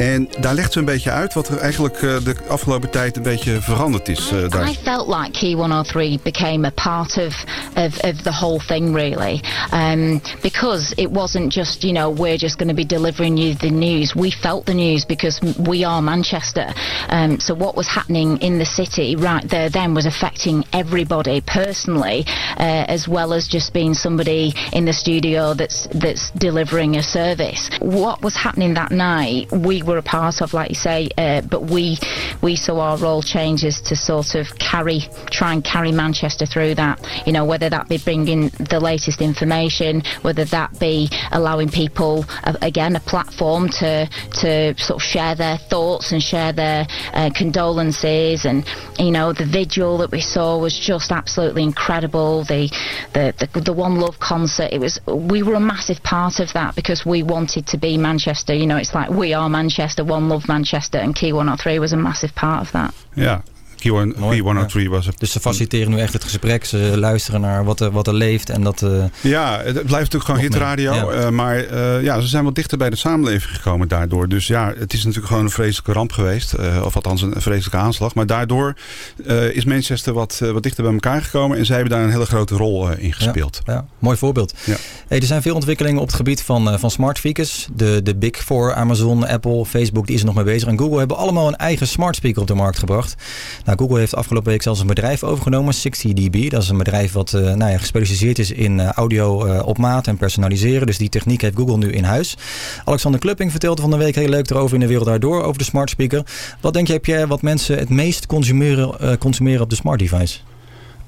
En 0.00 0.28
daar 0.40 0.54
legt 0.54 0.72
ze 0.72 0.78
een 0.78 0.84
beetje 0.84 1.10
uit 1.10 1.34
wat 1.34 1.48
er 1.48 1.58
eigenlijk 1.58 2.02
uh, 2.02 2.16
de 2.24 2.36
afgelopen 2.48 2.90
tijd 2.90 3.16
een 3.16 3.22
beetje 3.22 3.60
veranderd 3.60 4.08
is. 4.08 4.32
Uh, 4.32 4.48
daar. 4.48 4.68
I 4.68 4.76
felt 4.82 5.08
like 5.08 5.30
Key 5.30 5.52
103 5.52 6.18
became 6.22 6.66
a 6.66 6.70
part 6.70 7.18
of, 7.18 7.44
of, 7.76 8.02
of 8.04 8.22
the 8.22 8.32
whole 8.32 8.60
thing 8.66 8.94
really. 8.94 9.40
Um, 9.72 10.20
because 10.42 10.94
it 10.96 11.10
wasn't 11.10 11.52
just, 11.52 11.82
you 11.82 11.92
know, 11.92 12.14
we're 12.16 12.38
just 12.38 12.56
going 12.56 12.68
to 12.68 12.74
be 12.74 12.86
delivering 12.86 13.38
you 13.38 13.54
the 13.54 13.70
news. 13.70 14.14
We 14.14 14.30
felt 14.30 14.64
the 14.64 14.74
news 14.74 15.04
because 15.06 15.40
we 15.68 15.84
are 15.84 16.02
Manchester. 16.02 16.66
Um, 17.08 17.38
so 17.38 17.54
what 17.54 17.74
was 17.74 17.88
happening 17.88 18.38
in 18.40 18.58
the 18.58 18.64
city 18.64 19.16
right 19.16 19.48
there 19.48 19.70
then 19.70 19.94
was 19.94 20.06
affecting 20.06 20.64
everybody 20.72 21.42
personally, 21.46 22.24
uh, 22.56 22.84
as 22.88 23.06
well 23.06 23.32
as 23.32 23.48
just 23.48 23.72
being 23.72 23.94
somebody 23.94 24.54
in 24.72 24.84
the 24.84 24.92
studio 24.92 25.54
that's, 25.54 25.88
that's 25.88 26.30
delivering 26.30 26.96
a 26.96 27.02
service. 27.02 27.68
What 27.80 28.22
was 28.22 28.34
happening 28.34 28.74
that 28.74 28.90
night, 28.90 29.50
we 29.52 29.82
were 29.89 29.89
a 29.98 30.02
part 30.02 30.40
of, 30.40 30.54
like 30.54 30.70
you 30.70 30.74
say, 30.74 31.08
uh, 31.18 31.40
but 31.42 31.62
we 31.64 31.98
we 32.42 32.56
saw 32.56 32.80
our 32.80 32.96
role 32.98 33.22
changes 33.22 33.80
to 33.82 33.96
sort 33.96 34.34
of 34.34 34.58
carry, 34.58 35.00
try 35.30 35.52
and 35.52 35.64
carry 35.64 35.92
Manchester 35.92 36.46
through 36.46 36.74
that. 36.76 37.00
You 37.26 37.32
know, 37.32 37.44
whether 37.44 37.68
that 37.68 37.88
be 37.88 37.98
bringing 37.98 38.48
the 38.48 38.80
latest 38.80 39.20
information, 39.20 40.02
whether 40.22 40.44
that 40.46 40.78
be 40.78 41.08
allowing 41.32 41.68
people 41.68 42.24
uh, 42.44 42.56
again 42.62 42.96
a 42.96 43.00
platform 43.00 43.68
to 43.68 44.08
to 44.40 44.74
sort 44.78 44.96
of 44.96 45.02
share 45.02 45.34
their 45.34 45.58
thoughts 45.58 46.12
and 46.12 46.22
share 46.22 46.52
their 46.52 46.86
uh, 47.12 47.30
condolences, 47.34 48.44
and 48.44 48.64
you 48.98 49.10
know 49.10 49.32
the 49.32 49.46
vigil 49.46 49.98
that 49.98 50.10
we 50.10 50.20
saw 50.20 50.58
was 50.58 50.78
just 50.78 51.12
absolutely 51.12 51.62
incredible. 51.62 52.44
The, 52.44 52.68
the 53.12 53.48
the 53.54 53.60
the 53.60 53.72
One 53.72 53.96
Love 53.96 54.18
concert, 54.18 54.70
it 54.72 54.80
was 54.80 55.00
we 55.06 55.42
were 55.42 55.54
a 55.54 55.60
massive 55.60 56.02
part 56.02 56.40
of 56.40 56.52
that 56.52 56.74
because 56.74 57.04
we 57.06 57.22
wanted 57.22 57.66
to 57.68 57.78
be 57.78 57.96
Manchester. 57.96 58.54
You 58.54 58.66
know, 58.66 58.76
it's 58.76 58.94
like 58.94 59.10
we 59.10 59.32
are 59.34 59.48
Manchester, 59.48 59.79
One 60.04 60.28
Love 60.28 60.48
Manchester, 60.48 60.98
and 60.98 61.14
Key 61.14 61.32
103 61.32 61.78
was 61.78 61.92
a 61.92 61.96
massive 61.96 62.34
part 62.34 62.66
of 62.66 62.72
that. 62.72 62.94
Ja, 63.82 64.06
Key103 64.06 64.88
was 64.88 65.06
het. 65.06 65.18
Dus 65.18 65.32
ze 65.32 65.40
faciliteren 65.40 65.90
nu 65.90 65.98
echt 65.98 66.12
het 66.12 66.24
gesprek. 66.24 66.64
Ze 66.64 66.92
luisteren 66.96 67.40
naar 67.40 67.64
wat 67.64 67.80
er, 67.80 67.90
wat 67.90 68.06
er 68.06 68.14
leeft. 68.14 68.50
En 68.50 68.62
dat, 68.62 68.82
uh, 68.82 69.04
ja, 69.20 69.60
het 69.64 69.72
blijft 69.72 69.90
natuurlijk 69.90 70.24
gewoon 70.24 70.40
hitradio. 70.40 70.92
Ja. 70.92 71.24
Uh, 71.24 71.28
maar 71.28 71.72
uh, 71.72 72.02
ja, 72.02 72.20
ze 72.20 72.26
zijn 72.26 72.44
wat 72.44 72.54
dichter 72.54 72.78
bij 72.78 72.90
de 72.90 72.96
samenleving 72.96 73.56
gekomen 73.56 73.88
daardoor. 73.88 74.28
Dus 74.28 74.46
ja, 74.46 74.72
het 74.78 74.92
is 74.92 75.00
natuurlijk 75.00 75.26
gewoon 75.26 75.44
een 75.44 75.50
vreselijke 75.50 75.92
ramp 75.92 76.12
geweest. 76.12 76.54
of 76.84 76.94
althans 76.94 77.22
een 77.22 77.34
vreselijke 77.36 77.76
aanslag. 77.76 78.14
Maar 78.14 78.26
daardoor 78.26 78.74
is 79.52 79.64
Manchester 79.64 80.12
wat, 80.12 80.40
wat 80.52 80.62
dichter 80.62 80.84
bij 80.84 80.92
elkaar 80.92 81.22
gekomen. 81.22 81.58
En 81.58 81.66
zij 81.66 81.76
hebben 81.76 81.94
daar 81.94 82.04
een 82.04 82.12
hele 82.12 82.26
grote 82.26 82.54
rol 82.54 82.90
in 82.90 83.12
gespeeld. 83.12 83.60
Ja, 83.64 83.72
ja, 83.72 83.84
mooi 83.98 84.16
voorbeeld. 84.16 84.54
Ja. 84.64 84.76
Hey, 85.08 85.18
er 85.18 85.26
zijn 85.26 85.42
veel 85.42 85.54
ontwikkelingen 85.54 86.00
op 86.00 86.06
het 86.06 86.16
gebied 86.16 86.42
van, 86.42 86.78
van 86.78 86.90
smart 86.90 87.16
speakers. 87.16 87.68
De, 87.72 88.00
de 88.02 88.16
Big 88.16 88.36
Four, 88.36 88.74
Amazon, 88.74 89.26
Apple, 89.26 89.64
Facebook, 89.66 90.06
die 90.06 90.14
is 90.14 90.20
er 90.20 90.26
nog 90.26 90.34
mee 90.34 90.44
bezig. 90.44 90.68
En 90.68 90.78
Google 90.78 90.98
hebben 90.98 91.16
allemaal 91.16 91.48
een 91.48 91.56
eigen 91.56 91.88
smart 91.88 92.16
speaker 92.16 92.40
op 92.40 92.46
de 92.46 92.54
markt 92.54 92.78
gebracht. 92.78 93.14
Nou, 93.64 93.69
Google 93.76 93.98
heeft 93.98 94.14
afgelopen 94.14 94.50
week 94.50 94.62
zelfs 94.62 94.80
een 94.80 94.86
bedrijf 94.86 95.22
overgenomen, 95.24 95.74
60dB. 95.74 96.48
Dat 96.48 96.62
is 96.62 96.68
een 96.68 96.78
bedrijf 96.78 97.12
wat 97.12 97.32
uh, 97.32 97.40
nou 97.40 97.70
ja, 97.70 97.78
gespecialiseerd 97.78 98.38
is 98.38 98.50
in 98.50 98.78
uh, 98.78 98.88
audio 98.88 99.46
uh, 99.46 99.66
op 99.66 99.78
maat 99.78 100.06
en 100.06 100.16
personaliseren. 100.16 100.86
Dus 100.86 100.98
die 100.98 101.08
techniek 101.08 101.40
heeft 101.40 101.56
Google 101.56 101.76
nu 101.76 101.92
in 101.92 102.04
huis. 102.04 102.36
Alexander 102.84 103.20
Klupping 103.20 103.50
vertelde 103.50 103.82
van 103.82 103.90
de 103.90 103.96
week 103.96 104.14
heel 104.14 104.28
leuk 104.28 104.50
erover 104.50 104.74
in 104.74 104.80
de 104.80 104.86
wereld 104.86 105.06
daardoor 105.06 105.42
over 105.42 105.58
de 105.58 105.64
smart 105.64 105.90
speaker. 105.90 106.22
Wat 106.60 106.72
denk 106.72 106.86
je, 106.86 106.92
heb 106.92 107.04
jij 107.06 107.26
wat 107.26 107.42
mensen 107.42 107.78
het 107.78 107.88
meest 107.88 108.26
consumeren, 108.26 109.18
consumeren 109.18 109.62
op 109.62 109.70
de 109.70 109.76
smart 109.76 109.98
device? 109.98 110.38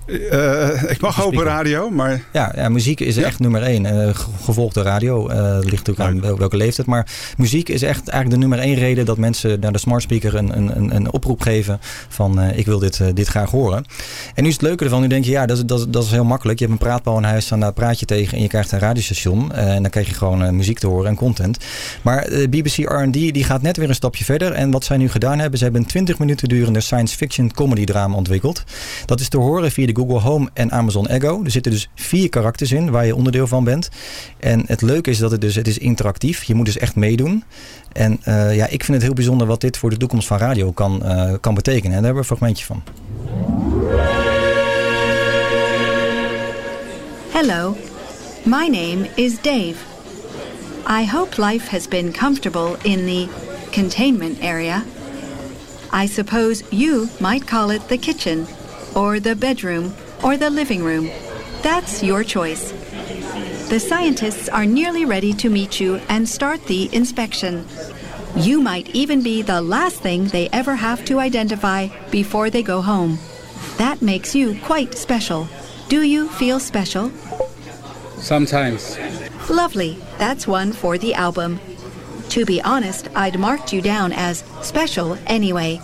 Uh, 0.07 0.91
ik 0.91 1.01
mag 1.01 1.17
hopen 1.17 1.45
radio, 1.45 1.91
maar... 1.91 2.23
Ja, 2.33 2.53
ja 2.57 2.69
muziek 2.69 3.01
is 3.01 3.15
ja. 3.15 3.23
echt 3.23 3.39
nummer 3.39 3.63
één. 3.63 3.85
Uh, 3.85 4.15
gevolgd 4.45 4.75
de 4.75 4.83
radio. 4.83 5.31
Uh, 5.31 5.59
ligt 5.61 5.91
ook 5.91 6.01
aan 6.01 6.21
welke 6.21 6.57
leeftijd. 6.57 6.87
Maar 6.87 7.07
muziek 7.37 7.69
is 7.69 7.83
echt 7.83 8.09
eigenlijk 8.09 8.31
de 8.31 8.49
nummer 8.49 8.59
één 8.59 8.75
reden... 8.75 9.05
dat 9.05 9.19
mensen 9.19 9.61
naar 9.61 9.73
de 9.73 9.79
smart 9.79 10.03
speaker 10.03 10.35
een, 10.35 10.57
een, 10.57 10.95
een 10.95 11.13
oproep 11.13 11.41
geven... 11.41 11.79
van 12.09 12.41
ik 12.41 12.67
wil 12.67 12.79
dit, 12.79 13.01
dit 13.15 13.27
graag 13.27 13.51
horen. 13.51 13.85
En 14.35 14.43
nu 14.43 14.49
is 14.49 14.55
het 14.55 14.63
leuke 14.63 14.85
ervan. 14.85 15.01
Nu 15.01 15.07
denk 15.07 15.25
je, 15.25 15.31
ja, 15.31 15.47
dat 15.47 15.57
is, 15.57 15.65
dat, 15.65 15.93
dat 15.93 16.05
is 16.05 16.11
heel 16.11 16.25
makkelijk. 16.25 16.59
Je 16.59 16.67
hebt 16.67 16.81
een 16.81 16.87
praatbal 16.87 17.17
in 17.17 17.25
huis, 17.25 17.49
daar 17.49 17.73
praat 17.73 18.01
je 18.01 18.07
tegen... 18.07 18.37
en 18.37 18.43
je 18.43 18.49
krijgt 18.49 18.73
een 18.73 18.79
radiostation. 18.79 19.53
en 19.53 19.83
dan 19.83 19.91
krijg 19.91 20.09
je 20.09 20.15
gewoon 20.15 20.57
muziek 20.57 20.79
te 20.79 20.87
horen 20.87 21.09
en 21.09 21.17
content. 21.17 21.59
Maar 22.03 22.29
BBC 22.51 22.77
R&D 22.77 23.13
die 23.13 23.45
gaat 23.45 23.63
net 23.63 23.77
weer 23.77 23.89
een 23.89 23.95
stapje 23.95 24.25
verder. 24.25 24.53
En 24.53 24.71
wat 24.71 24.85
zij 24.85 24.97
nu 24.97 25.09
gedaan 25.09 25.39
hebben... 25.39 25.59
ze 25.59 25.65
hebben 25.65 25.83
een 25.83 25.89
20 25.89 26.19
minuten 26.19 26.49
durende 26.49 26.81
science 26.81 27.17
fiction 27.17 27.53
comedy 27.53 27.85
drama 27.85 28.17
ontwikkeld. 28.17 28.65
Dat 29.07 29.21
is 29.21 29.29
te 29.29 29.39
horen 29.39 29.71
via 29.73 29.87
de 29.87 29.92
Google 29.95 30.19
Home 30.19 30.51
en 30.53 30.71
Amazon 30.71 31.09
Echo. 31.09 31.45
Er 31.45 31.51
zitten 31.51 31.73
dus 31.73 31.89
vier 31.95 32.29
karakters 32.29 32.73
in 32.73 32.91
waar 32.91 33.07
je 33.07 33.17
onderdeel 33.17 33.47
van 33.47 33.65
bent. 33.65 33.89
En 34.39 34.63
het 34.67 34.83
leuke 34.83 35.11
is 35.11 35.19
dat 35.19 35.31
het 35.31 35.41
dus 35.41 35.55
het 35.55 35.69
is 35.69 35.79
interactief. 35.79 36.43
Je 36.43 36.55
moet 36.55 36.67
dus 36.67 36.79
echt 36.79 36.97
meedoen. 36.97 37.45
En 37.93 38.21
uh, 38.29 38.57
ja, 38.57 38.67
ik 38.67 38.85
vind 38.85 38.97
het 38.97 39.03
heel 39.03 39.15
bijzonder 39.15 39.47
wat 39.47 39.61
dit 39.61 39.77
voor 39.77 39.91
de 39.91 39.97
toekomst 39.97 40.27
van 40.27 40.39
radio 40.39 40.73
kan, 40.73 41.01
uh, 41.05 41.33
kan 41.41 41.55
betekenen. 41.55 41.97
En 41.97 42.03
daar 42.03 42.15
hebben 42.15 42.23
we 42.25 42.31
een 42.31 42.37
fragmentje 42.37 42.65
van. 42.65 42.83
Hello, 47.31 47.77
my 48.43 48.69
name 48.69 49.09
is 49.15 49.35
Dave. 49.41 49.75
I 50.89 51.05
hope 51.05 51.41
life 51.41 51.71
has 51.71 51.89
been 51.89 52.13
comfortable 52.13 52.77
in 52.83 53.07
the 53.07 53.29
containment 53.73 54.41
area. 54.41 54.83
I 55.93 56.07
suppose 56.07 56.65
you 56.71 57.09
might 57.21 57.45
call 57.45 57.71
it 57.71 57.89
the 57.89 57.99
kitchen. 57.99 58.47
Or 58.95 59.21
the 59.21 59.37
bedroom, 59.37 59.95
or 60.23 60.37
the 60.37 60.51
living 60.51 60.83
room. 60.83 61.11
That's 61.63 62.03
your 62.03 62.25
choice. 62.25 62.73
The 63.69 63.81
scientists 63.81 64.49
are 64.49 64.67
nearly 64.67 65.05
ready 65.05 65.33
to 65.35 65.49
meet 65.49 65.81
you 65.81 65.97
and 66.09 66.29
start 66.29 66.65
the 66.67 66.95
inspection. 66.95 67.65
You 68.37 68.61
might 68.61 68.89
even 68.95 69.23
be 69.23 69.43
the 69.43 69.63
last 69.63 70.01
thing 70.01 70.27
they 70.27 70.49
ever 70.51 70.75
have 70.75 71.05
to 71.07 71.21
identify 71.21 71.89
before 72.11 72.51
they 72.51 72.63
go 72.63 72.81
home. 72.83 73.19
That 73.79 74.03
makes 74.03 74.35
you 74.35 74.59
quite 74.63 74.95
special. 74.95 75.49
Do 75.89 76.03
you 76.03 76.29
feel 76.29 76.61
special? 76.61 77.11
Sometimes. 78.19 78.99
Lovely. 79.51 79.99
That's 80.19 80.47
one 80.47 80.73
for 80.73 80.99
the 80.99 81.15
album. 81.15 81.61
To 82.31 82.45
be 82.47 82.63
honest, 82.63 83.09
I'd 83.15 83.39
marked 83.39 83.73
you 83.73 83.83
down 83.83 84.13
as 84.13 84.45
special 84.63 85.19
anyway. 85.27 85.81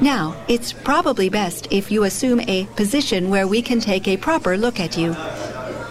Now, 0.00 0.34
it's 0.48 0.72
probably 0.72 1.28
best 1.28 1.68
if 1.70 1.90
you 1.90 2.04
assume 2.04 2.40
a 2.40 2.64
position 2.76 3.28
where 3.28 3.46
we 3.46 3.60
can 3.60 3.80
take 3.80 4.08
a 4.08 4.16
proper 4.16 4.56
look 4.56 4.80
at 4.80 4.96
you. 4.96 5.14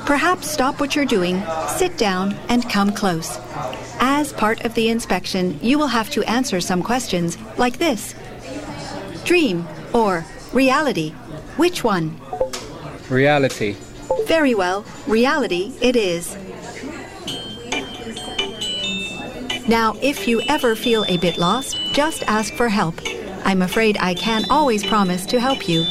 Perhaps 0.05 0.49
stop 0.49 0.79
what 0.79 0.95
you're 0.95 1.05
doing, 1.05 1.43
sit 1.67 1.95
down, 1.97 2.33
and 2.49 2.67
come 2.67 2.91
close. 2.91 3.37
As 3.99 4.33
part 4.33 4.65
of 4.65 4.73
the 4.73 4.89
inspection, 4.89 5.59
you 5.61 5.77
will 5.77 5.87
have 5.87 6.09
to 6.11 6.23
answer 6.23 6.59
some 6.59 6.81
questions 6.81 7.37
like 7.57 7.77
this 7.77 8.15
Dream 9.25 9.67
or 9.93 10.25
reality? 10.53 11.11
Which 11.57 11.83
one? 11.83 12.19
Reality. 13.09 13.75
Very 14.25 14.55
well, 14.55 14.85
reality 15.05 15.71
it 15.81 15.95
is. 15.95 16.35
Now, 19.67 19.95
if 20.01 20.27
you 20.27 20.41
ever 20.47 20.75
feel 20.75 21.05
a 21.07 21.17
bit 21.17 21.37
lost, 21.37 21.79
just 21.93 22.23
ask 22.23 22.51
for 22.55 22.69
help. 22.69 22.95
I'm 23.45 23.61
afraid 23.61 23.97
I 23.99 24.13
can't 24.13 24.49
always 24.49 24.85
promise 24.85 25.25
to 25.27 25.39
help 25.39 25.67
you. 25.67 25.85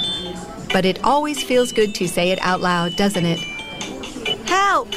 But 0.73 0.85
it 0.85 1.03
always 1.05 1.43
feels 1.43 1.73
good 1.73 1.95
to 1.97 2.09
say 2.09 2.31
it 2.31 2.39
out 2.43 2.61
loud, 2.61 2.97
doesn't 2.97 3.25
it? 3.25 3.39
Help! 4.47 4.89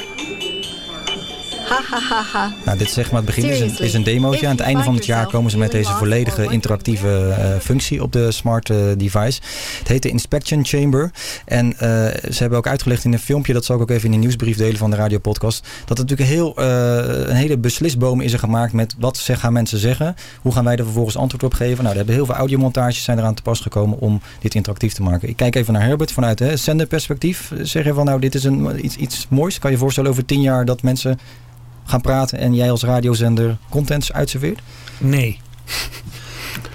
Ha 1.72 1.80
ha 1.90 2.00
ha 2.00 2.22
ha. 2.22 2.52
Nou, 2.64 2.78
dit 2.78 2.86
is 2.86 2.92
zeg 2.92 3.10
maar 3.10 3.22
het 3.22 3.34
begin 3.34 3.50
is 3.50 3.60
een, 3.60 3.78
is 3.78 3.94
een 3.94 4.02
demootje. 4.02 4.46
Aan 4.46 4.56
het 4.56 4.60
einde 4.60 4.82
van 4.82 4.94
het 4.94 5.06
jaar 5.06 5.26
komen 5.26 5.50
ze 5.50 5.58
met 5.58 5.70
deze 5.70 5.92
volledige 5.92 6.46
interactieve 6.50 7.28
eh, 7.28 7.58
functie 7.60 8.02
op 8.02 8.12
de 8.12 8.30
smart 8.30 8.70
eh, 8.70 8.76
device. 8.96 9.40
Het 9.78 9.88
heet 9.88 10.02
de 10.02 10.08
Inspection 10.08 10.64
Chamber. 10.64 11.10
En 11.44 11.72
eh, 11.72 11.78
ze 12.30 12.36
hebben 12.38 12.58
ook 12.58 12.66
uitgelegd 12.66 13.04
in 13.04 13.12
een 13.12 13.18
filmpje, 13.18 13.52
dat 13.52 13.64
zal 13.64 13.76
ik 13.76 13.82
ook 13.82 13.90
even 13.90 14.04
in 14.04 14.10
de 14.10 14.16
nieuwsbrief 14.16 14.56
delen 14.56 14.76
van 14.76 14.90
de 14.90 14.96
radiopodcast, 14.96 15.66
dat 15.84 15.98
het 15.98 16.08
natuurlijk 16.08 16.28
heel, 16.28 16.58
een 17.28 17.36
hele 17.36 17.58
beslisboom 17.58 18.20
is 18.20 18.32
er 18.32 18.38
gemaakt 18.38 18.72
met 18.72 18.94
wat 18.98 19.16
zeg, 19.16 19.40
gaan 19.40 19.52
mensen 19.52 19.78
zeggen. 19.78 20.14
Hoe 20.40 20.52
gaan 20.52 20.64
wij 20.64 20.76
er 20.76 20.84
vervolgens 20.84 21.16
antwoord 21.16 21.44
op 21.44 21.54
geven? 21.54 21.76
Nou, 21.76 21.88
er 21.88 21.96
hebben 21.96 22.14
heel 22.14 22.26
veel 22.26 22.34
audiomontages 22.34 23.04
zijn 23.04 23.18
eraan 23.18 23.34
te 23.34 23.42
pas 23.42 23.60
gekomen 23.60 23.98
om 23.98 24.20
dit 24.40 24.54
interactief 24.54 24.92
te 24.92 25.02
maken. 25.02 25.28
Ik 25.28 25.36
kijk 25.36 25.54
even 25.54 25.72
naar 25.72 25.82
Herbert 25.82 26.12
vanuit 26.12 26.38
hè, 26.38 26.56
zenderperspectief. 26.56 27.52
Zeg 27.60 27.84
je 27.84 27.94
van 27.94 28.04
nou, 28.04 28.20
dit 28.20 28.34
is 28.34 28.44
een, 28.44 28.84
iets, 28.84 28.96
iets 28.96 29.26
moois. 29.28 29.58
Kan 29.58 29.70
je 29.70 29.76
je 29.76 29.82
voorstellen 29.82 30.10
over 30.10 30.24
tien 30.24 30.40
jaar 30.40 30.64
dat 30.64 30.82
mensen 30.82 31.18
gaan 31.84 32.00
praten 32.00 32.38
en 32.38 32.54
jij 32.54 32.70
als 32.70 32.82
radiozender 32.82 33.56
contents 33.68 34.12
uitserveert? 34.12 34.60
Nee. 34.98 35.40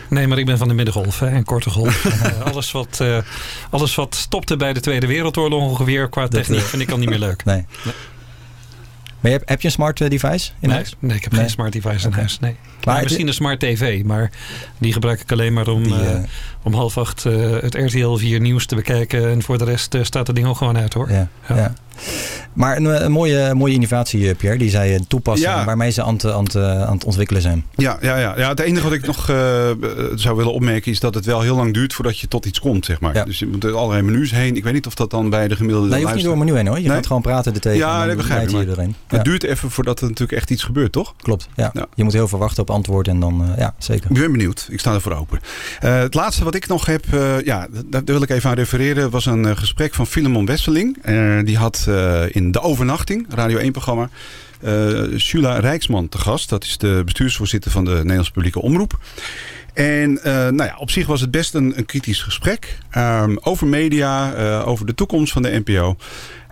Nee, 0.10 0.28
maar 0.28 0.38
ik 0.38 0.46
ben 0.46 0.58
van 0.58 0.68
de 0.68 0.74
middengolf 0.74 1.20
hè, 1.20 1.28
en 1.28 1.44
korte 1.44 1.70
golf. 1.70 2.06
Eh, 2.28 2.42
alles, 2.42 2.72
wat, 2.72 3.00
eh, 3.02 3.18
alles 3.70 3.96
wat 3.96 4.16
stopte 4.16 4.56
bij 4.56 4.74
de 4.74 4.80
Tweede 4.80 5.08
Wereldoorlog 5.08 5.62
ongeveer 5.62 6.10
qua 6.10 6.28
techniek 6.28 6.62
vind 6.62 6.82
ik 6.82 6.92
al 6.92 6.98
niet 6.98 7.10
meer 7.10 7.20
leuk. 7.20 7.46
Nee. 7.46 7.66
Maar 9.20 9.32
je 9.32 9.42
heb 9.46 9.62
je 9.62 9.68
een 9.68 9.74
smart 9.74 10.02
eh, 10.02 10.10
device 10.10 10.52
in 10.60 10.68
nee, 10.68 10.78
huis? 10.78 10.96
Nee, 11.00 11.18
ik 11.18 11.24
heb 11.24 11.34
geen 11.34 11.50
smart 11.50 11.74
device 11.74 12.08
in 12.08 12.14
huis. 12.14 12.40
Nee. 12.40 12.56
Maar 12.84 13.04
misschien 13.04 13.28
een 13.28 13.34
smart 13.34 13.60
tv, 13.60 14.04
maar 14.04 14.32
die 14.78 14.94
gebruik 14.94 15.22
ik 15.22 15.32
alleen 15.32 15.54
maar 15.54 15.68
om, 15.68 15.84
Die, 15.84 15.94
om 16.68 16.74
half 16.74 16.98
acht 16.98 17.26
eh, 17.26 17.34
het 17.62 17.74
RTL 17.76 18.16
4 18.16 18.40
nieuws 18.40 18.66
te 18.66 18.76
bekijken. 18.76 19.30
En 19.30 19.42
voor 19.44 19.58
de 19.58 19.64
rest 19.66 19.94
eh, 19.94 20.04
staat 20.04 20.28
het 20.28 20.36
ding 20.36 20.48
ook 20.48 20.58
gewoon 20.58 20.78
uit 20.78 20.94
hoor. 20.94 21.12
Ja, 21.12 21.28
ja. 21.48 21.74
Maar 22.54 22.78
een, 22.78 23.04
een 23.06 23.12
mooie, 23.12 23.54
mooie 23.54 23.74
innovatie, 23.74 24.30
eh, 24.30 24.36
Pierre, 24.36 24.58
die 24.58 24.70
zij 24.70 24.94
eh, 24.96 25.00
toepassen 25.08 25.50
Ja. 25.50 25.66
waarmee 25.66 25.92
ze 25.92 26.04
aan 26.04 26.14
het, 26.14 26.26
aan, 26.26 26.44
het, 26.44 26.56
eh, 26.56 26.82
aan 26.84 26.94
het 26.94 27.04
ontwikkelen 27.04 27.42
zijn. 27.42 27.66
Ja, 27.76 27.98
ja, 28.02 28.18
ja. 28.18 28.34
ja, 28.38 28.50
het 28.50 28.60
enige 28.60 28.84
wat 28.84 28.94
ik 28.94 29.06
nog 29.06 29.30
eh, 29.30 29.36
zou 30.16 30.36
willen 30.36 30.54
opmerken 30.54 30.92
is 30.92 31.00
dat 31.00 31.14
het 31.14 31.26
wel 31.26 31.42
heel 31.42 31.56
lang 31.56 31.74
duurt 31.74 31.94
voordat 31.94 32.20
je 32.20 32.28
tot 32.28 32.46
iets 32.46 32.60
komt, 32.60 32.86
zeg 32.86 33.00
maar. 33.00 33.26
Dus 33.26 33.40
je 33.40 33.48
moet 33.48 33.62
door 33.62 33.76
allerlei 33.76 34.02
menus 34.02 34.32
heen. 34.32 34.56
Ik 34.56 34.64
weet 34.64 34.74
niet 34.74 34.86
of 34.88 34.96
dat 34.96 35.10
dan 35.12 35.30
bij 35.30 35.48
de 35.48 35.56
gemiddelde 35.56 35.88
Nee, 35.90 35.98
je 36.00 36.04
hoeft 36.04 36.16
niet 36.18 36.26
door 36.26 36.38
menu 36.38 36.56
heen 36.56 36.68
hoor. 36.68 36.80
Je 36.80 36.88
Nee? 36.88 36.96
gaat 36.96 37.08
gewoon 37.08 37.22
praten 37.22 37.54
er 37.54 37.60
tegen. 37.60 37.78
Ja, 37.78 38.06
dat 38.06 38.16
begrijp 38.18 38.50
ik. 38.50 38.68
Het 38.68 38.90
Ja. 39.10 39.24
duurt 39.24 39.44
even 39.44 39.72
voordat 39.72 40.00
er 40.02 40.08
natuurlijk 40.08 40.38
echt 40.38 40.50
iets 40.52 40.64
gebeurt, 40.64 40.92
toch? 40.92 41.14
Klopt, 41.22 41.50
ja. 41.56 41.72
Je 41.96 42.04
moet 42.04 42.14
heel 42.14 42.28
veel 42.28 42.40
wachten 42.40 42.62
op 42.62 42.70
antwoord 42.70 43.08
en 43.08 43.20
dan, 43.20 43.42
eh, 43.52 43.58
ja, 43.58 43.74
zeker. 43.78 44.10
Ik 44.12 44.20
ben 44.20 44.32
benieuwd. 44.32 44.68
Ik 44.72 44.80
sta 44.80 44.94
ervoor 44.94 45.12
open. 45.14 45.40
Eh, 45.80 46.00
het 46.00 46.14
laatste 46.14 46.44
wat 46.44 46.56
ik 46.58 46.68
nog 46.68 46.86
heb, 46.86 47.14
eh, 47.14 47.42
ja, 47.42 47.68
daar, 47.86 48.04
wil 48.04 48.22
ik 48.22 48.30
even 48.30 48.50
aan 48.50 48.56
refereren, 48.56 49.10
was 49.10 49.26
een 49.26 49.46
eh, 49.46 49.58
gesprek 49.58 49.94
van 49.94 50.08
Filemon 50.08 50.46
Wesseling. 50.46 50.98
Eh, 51.02 51.40
die 51.44 51.58
had 51.58 51.88
in 52.28 52.52
De 52.52 52.62
Overnachting, 52.62 53.26
Radio 53.30 53.60
1-programma, 53.60 54.10
eh 54.62 55.18
Shula 55.18 55.60
Rijksman 55.60 56.10
te 56.10 56.18
gast. 56.18 56.50
Dat 56.50 56.64
is 56.64 56.78
de 56.78 57.02
bestuursvoorzitter 57.06 57.72
van 57.72 57.86
de 57.86 57.92
Nederlandse 57.92 58.32
Publieke 58.32 58.62
Omroep. 58.62 59.00
En 59.74 60.20
nou 60.24 60.64
ja, 60.64 60.76
op 60.78 60.92
zich 60.92 61.08
was 61.08 61.22
het 61.22 61.32
best 61.32 61.54
een, 61.54 61.78
een 61.78 61.86
kritisch 61.86 62.22
gesprek 62.22 62.78
ehm, 62.90 63.36
over 63.42 63.68
media, 63.68 64.34
over 64.62 64.86
de 64.86 64.96
toekomst 64.96 65.34
van 65.34 65.42
de 65.42 65.62
NPO. 65.66 65.96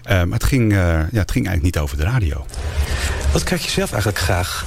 Maar 0.03 0.27
het 0.29 0.43
ging, 0.43 0.73
ja, 0.73 1.07
het 1.11 1.31
ging 1.31 1.47
eigenlijk 1.47 1.61
niet 1.61 1.77
over 1.77 1.97
de 1.97 2.03
radio. 2.03 2.45
Wat 3.31 3.43
krijg 3.43 3.63
je 3.63 3.69
zelf 3.69 3.91
eigenlijk 3.91 4.19
graag? 4.19 4.65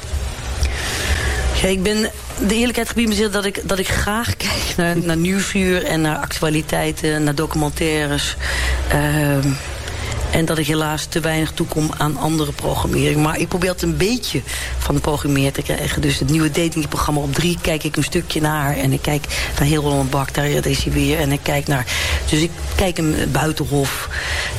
Ja, 1.62 1.68
ik 1.68 1.82
ben 1.82 2.10
de 2.46 2.54
eerlijkheid 2.54 2.88
gebied 2.88 3.32
dat 3.32 3.44
ik, 3.44 3.68
dat 3.68 3.78
ik 3.78 3.88
graag 3.88 4.36
kijk 4.36 4.74
naar, 4.76 4.96
naar 4.96 5.16
nieuwsuur 5.16 5.84
en 5.84 6.00
naar 6.00 6.16
actualiteiten, 6.16 7.24
naar 7.24 7.34
documentaires. 7.34 8.36
Ehm, 8.88 9.48
en 10.30 10.44
dat 10.44 10.58
ik 10.58 10.66
helaas 10.66 11.04
te 11.04 11.20
weinig 11.20 11.52
toekom 11.52 11.90
aan 11.96 12.16
andere 12.16 12.52
programmering. 12.52 13.22
Maar 13.22 13.38
ik 13.38 13.48
probeer 13.48 13.70
het 13.70 13.82
een 13.82 13.96
beetje 13.96 14.42
van 14.78 14.94
de 14.94 15.00
programmeer 15.00 15.52
te 15.52 15.62
krijgen. 15.62 16.02
Dus 16.02 16.18
het 16.18 16.30
nieuwe 16.30 16.50
datingprogramma 16.50 17.20
op 17.20 17.34
drie 17.34 17.58
kijk 17.60 17.84
ik 17.84 17.96
een 17.96 18.04
stukje 18.04 18.40
naar. 18.40 18.76
En 18.76 18.92
ik 18.92 19.02
kijk 19.02 19.24
naar 19.58 19.68
heel 19.68 19.82
Holland 19.82 20.10
Bak, 20.10 20.34
daar 20.34 20.46
is 20.46 20.84
hij 20.84 20.92
weer. 20.92 21.18
En 21.18 21.32
ik 21.32 21.40
kijk 21.42 21.66
naar... 21.66 21.86
Dus 22.30 22.40
ik 22.40 22.50
kijk 22.74 22.98
een 22.98 23.16
buitenhof. 23.32 24.08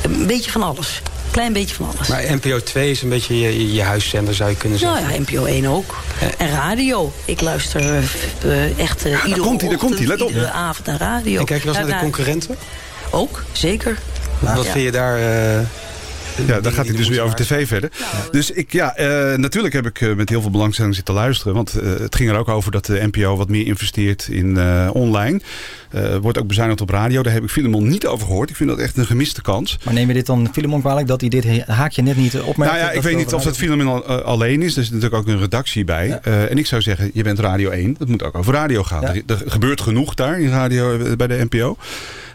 Een 0.02 0.26
beetje 0.26 0.50
van 0.50 0.62
alles. 0.62 1.02
Klein 1.30 1.52
beetje 1.52 1.74
van 1.74 1.86
alles. 1.96 2.08
Maar 2.08 2.22
NPO 2.34 2.60
2 2.60 2.90
is 2.90 3.02
een 3.02 3.08
beetje 3.08 3.38
je, 3.40 3.72
je 3.74 3.82
huiszender, 3.82 4.34
zou 4.34 4.50
je 4.50 4.56
kunnen 4.56 4.80
Nou 4.80 4.98
zeggen. 4.98 5.14
ja, 5.14 5.20
NPO 5.20 5.44
1 5.44 5.66
ook. 5.66 5.98
En 6.38 6.50
radio. 6.50 7.12
Ik 7.24 7.40
luister 7.40 7.80
eh, 7.80 7.98
eh, 8.66 8.78
echt 8.78 9.06
uh, 9.06 9.12
iedere 9.24 9.40
komt-ie, 9.42 9.68
daar 9.68 9.76
ochtend, 9.76 9.78
komt-ie, 9.78 10.06
let 10.06 10.22
op. 10.22 10.28
iedere 10.28 10.50
avond 10.50 10.86
naar 10.86 10.98
radio. 10.98 11.38
En 11.40 11.44
kijk 11.44 11.62
je 11.62 11.66
wel 11.70 11.76
eens 11.76 11.86
naar 11.86 11.94
de 11.98 12.02
concurrenten? 12.04 12.56
Ook, 13.10 13.44
zeker. 13.52 13.98
Wat 14.38 14.64
Ja. 14.64 14.72
vind 14.72 14.84
je 14.84 14.90
daar... 14.90 15.16
eh, 15.18 15.60
Ja, 16.46 16.60
dan 16.60 16.72
gaat 16.72 16.86
hij 16.86 16.96
dus 16.96 17.08
weer 17.08 17.20
over 17.22 17.36
tv 17.36 17.66
verder. 17.68 17.90
Dus 18.30 18.50
ik, 18.50 18.72
ja, 18.72 18.96
eh, 18.96 19.36
natuurlijk 19.38 19.74
heb 19.74 19.86
ik 19.86 20.00
eh, 20.00 20.14
met 20.14 20.28
heel 20.28 20.40
veel 20.40 20.50
belangstelling 20.50 20.94
zitten 20.94 21.14
luisteren. 21.14 21.54
Want 21.54 21.74
eh, 21.74 21.88
het 21.98 22.14
ging 22.16 22.30
er 22.30 22.36
ook 22.36 22.48
over 22.48 22.70
dat 22.72 22.86
de 22.86 23.08
NPO 23.12 23.36
wat 23.36 23.48
meer 23.48 23.66
investeert 23.66 24.26
in 24.30 24.56
eh, 24.58 24.88
online. 24.92 25.40
Eh, 25.90 26.16
wordt 26.16 26.38
ook 26.38 26.46
bezuinigd 26.46 26.80
op 26.80 26.90
radio. 26.90 27.22
Daar 27.22 27.32
heb 27.32 27.42
ik 27.42 27.50
Filemon 27.50 27.88
niet 27.88 28.06
over 28.06 28.26
gehoord. 28.26 28.50
Ik 28.50 28.56
vind 28.56 28.68
dat 28.68 28.78
echt 28.78 28.96
een 28.96 29.06
gemiste 29.06 29.42
kans. 29.42 29.78
Maar 29.84 29.94
neem 29.94 30.08
je 30.08 30.14
dit 30.14 30.26
dan 30.26 30.48
Filemon 30.52 30.80
kwalijk 30.80 31.06
dat 31.06 31.20
hij 31.20 31.30
dit 31.30 31.66
haakje 31.66 32.02
net 32.02 32.16
niet 32.16 32.40
opmerkt? 32.40 32.72
Nou 32.72 32.84
ja, 32.84 32.90
ik 32.90 33.02
weet 33.02 33.16
niet 33.16 33.34
of 33.34 33.42
dat 33.42 33.56
Filemon 33.56 33.86
al, 33.86 34.06
eh, 34.06 34.24
alleen 34.24 34.62
is. 34.62 34.76
Er 34.76 34.84
zit 34.84 34.92
natuurlijk 34.92 35.22
ook 35.22 35.28
een 35.28 35.40
redactie 35.40 35.84
bij. 35.84 36.18
Eh, 36.22 36.50
en 36.50 36.58
ik 36.58 36.66
zou 36.66 36.82
zeggen, 36.82 37.10
je 37.14 37.22
bent 37.22 37.38
Radio 37.38 37.70
1. 37.70 37.94
Dat 37.98 38.08
moet 38.08 38.22
ook 38.22 38.34
over 38.34 38.54
radio 38.54 38.82
gaan. 38.82 39.04
Er, 39.04 39.22
er 39.26 39.42
gebeurt 39.46 39.80
genoeg 39.80 40.14
daar 40.14 40.40
in 40.40 40.50
radio 40.50 41.16
bij 41.16 41.26
de 41.26 41.46
NPO. 41.50 41.76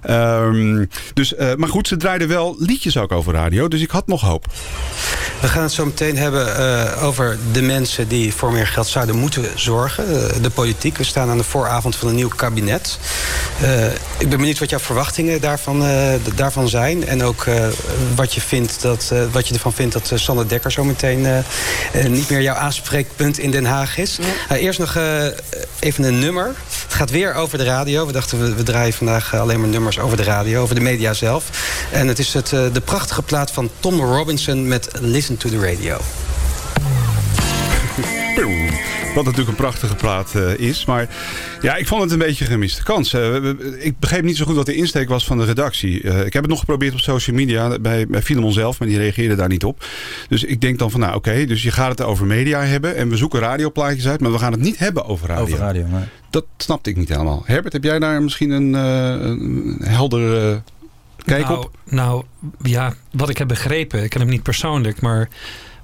Ehm, 0.05 0.85
dus, 1.13 1.35
eh, 1.35 1.55
maar 1.55 1.69
goed, 1.69 1.87
ze 1.87 1.97
draaiden 1.97 2.27
wel 2.27 2.55
liedjes 2.59 2.97
ook 2.97 3.11
over 3.11 3.33
radio. 3.33 3.67
Dus 3.67 3.81
ik 3.81 3.89
had 3.89 4.07
nog 4.07 4.21
hoop. 4.21 4.45
We 5.41 5.47
gaan 5.47 5.63
het 5.63 5.71
zo 5.71 5.85
meteen 5.85 6.17
hebben 6.17 6.57
eh, 6.57 7.03
over 7.03 7.37
de 7.51 7.61
mensen 7.61 8.07
die 8.07 8.33
voor 8.33 8.51
meer 8.51 8.67
geld 8.67 8.87
zouden 8.87 9.15
moeten 9.15 9.45
zorgen. 9.55 10.05
De 10.41 10.49
politiek. 10.49 10.97
We 10.97 11.03
staan 11.03 11.29
aan 11.29 11.37
de 11.37 11.43
vooravond 11.43 11.95
van 11.95 12.07
een 12.07 12.15
nieuw 12.15 12.27
kabinet. 12.27 12.99
Eh, 13.61 13.85
ik 14.17 14.29
ben 14.29 14.37
benieuwd 14.37 14.59
wat 14.59 14.69
jouw 14.69 14.79
verwachtingen 14.79 15.41
daarvan, 15.41 15.85
eh, 15.85 16.13
daarvan 16.35 16.69
zijn. 16.69 17.07
En 17.07 17.23
ook 17.23 17.45
eh, 17.45 17.67
wat, 18.15 18.33
je 18.33 18.41
vindt 18.41 18.81
dat, 18.81 19.09
eh, 19.13 19.23
wat 19.31 19.47
je 19.47 19.53
ervan 19.53 19.73
vindt 19.73 19.93
dat 19.93 20.11
Sander 20.15 20.47
Dekker 20.47 20.71
zo 20.71 20.83
meteen 20.83 21.43
niet 22.07 22.29
meer 22.29 22.41
jouw 22.41 22.55
aanspreekpunt 22.55 23.39
in 23.39 23.51
Den 23.51 23.65
Haag 23.65 23.97
is. 23.97 24.19
Eh, 24.49 24.61
eerst 24.63 24.79
nog 24.79 24.95
eh, 24.95 25.25
even 25.79 26.03
een 26.03 26.19
nummer. 26.19 26.55
Het 26.83 26.93
gaat 26.93 27.11
weer 27.11 27.33
over 27.33 27.57
de 27.57 27.63
radio. 27.63 28.05
We 28.05 28.11
dachten 28.11 28.39
we, 28.39 28.53
we 28.53 28.63
draaien 28.63 28.93
vandaag 28.93 29.35
alleen 29.35 29.59
maar 29.59 29.69
nummers 29.69 29.99
over 29.99 30.17
de 30.17 30.23
radio, 30.23 30.61
over 30.61 30.75
de 30.75 30.81
media 30.81 31.13
zelf. 31.13 31.49
En 31.91 32.07
het 32.07 32.19
is 32.19 32.33
het, 32.33 32.53
eh, 32.53 32.73
de 32.73 32.81
prachtige 32.81 33.21
plaat 33.21 33.51
van 33.51 33.69
Tom 33.79 33.99
Robinson 34.01 34.67
met 34.67 34.89
Listen 34.99 35.37
to 35.37 35.49
the 35.49 35.59
Radio. 35.59 35.97
Wat 39.15 39.23
natuurlijk 39.23 39.49
een 39.49 39.63
prachtige 39.63 39.95
plaat 39.95 40.35
eh, 40.35 40.57
is. 40.57 40.85
Maar 40.85 41.09
ja, 41.61 41.75
ik 41.75 41.87
vond 41.87 42.01
het 42.01 42.11
een 42.11 42.17
beetje 42.17 42.45
een 42.45 42.51
gemiste 42.51 42.83
kans. 42.83 43.13
Eh, 43.13 43.35
ik 43.77 43.99
begreep 43.99 44.23
niet 44.23 44.37
zo 44.37 44.45
goed 44.45 44.55
wat 44.55 44.65
de 44.65 44.75
insteek 44.75 45.09
was 45.09 45.25
van 45.25 45.37
de 45.37 45.45
redactie. 45.45 46.01
Eh, 46.01 46.25
ik 46.25 46.33
heb 46.33 46.41
het 46.41 46.51
nog 46.51 46.59
geprobeerd 46.59 46.93
op 46.93 46.99
social 46.99 47.35
media 47.35 47.79
bij, 47.79 48.07
bij 48.07 48.21
Filemon 48.21 48.53
zelf. 48.53 48.79
Maar 48.79 48.87
die 48.87 48.97
reageerde 48.97 49.35
daar 49.35 49.47
niet 49.47 49.63
op. 49.63 49.85
Dus 50.29 50.43
ik 50.43 50.61
denk 50.61 50.79
dan 50.79 50.91
van 50.91 50.99
nou 50.99 51.15
oké. 51.15 51.45
dus 51.45 51.63
je 51.63 51.71
gaat 51.71 51.89
het 51.89 52.01
over 52.01 52.25
media 52.25 52.61
hebben. 52.61 52.95
En 52.95 53.09
we 53.09 53.17
zoeken 53.17 53.39
radioplaatjes 53.39 54.07
uit. 54.07 54.19
Maar 54.19 54.31
we 54.31 54.39
gaan 54.39 54.51
het 54.51 54.61
niet 54.61 54.77
hebben 54.77 55.05
over 55.05 55.27
radio. 55.27 55.43
Over 55.43 55.57
radio, 55.57 55.85
nee. 55.87 56.03
Dat 56.35 56.45
snapte 56.57 56.89
ik 56.89 56.95
niet 56.95 57.09
helemaal. 57.09 57.43
Herbert, 57.45 57.73
heb 57.73 57.83
jij 57.83 57.99
daar 57.99 58.23
misschien 58.23 58.49
een, 58.49 58.75
eh, 58.75 59.27
een 59.27 59.77
helder 59.83 60.49
eh, 60.49 60.57
kijk 61.25 61.47
nou, 61.47 61.57
op? 61.57 61.71
Nou, 61.83 62.23
ja, 62.61 62.93
wat 63.11 63.29
ik 63.29 63.37
heb 63.37 63.47
begrepen, 63.47 64.03
ik 64.03 64.09
ken 64.09 64.21
hem 64.21 64.29
niet 64.29 64.43
persoonlijk, 64.43 65.01
maar 65.01 65.29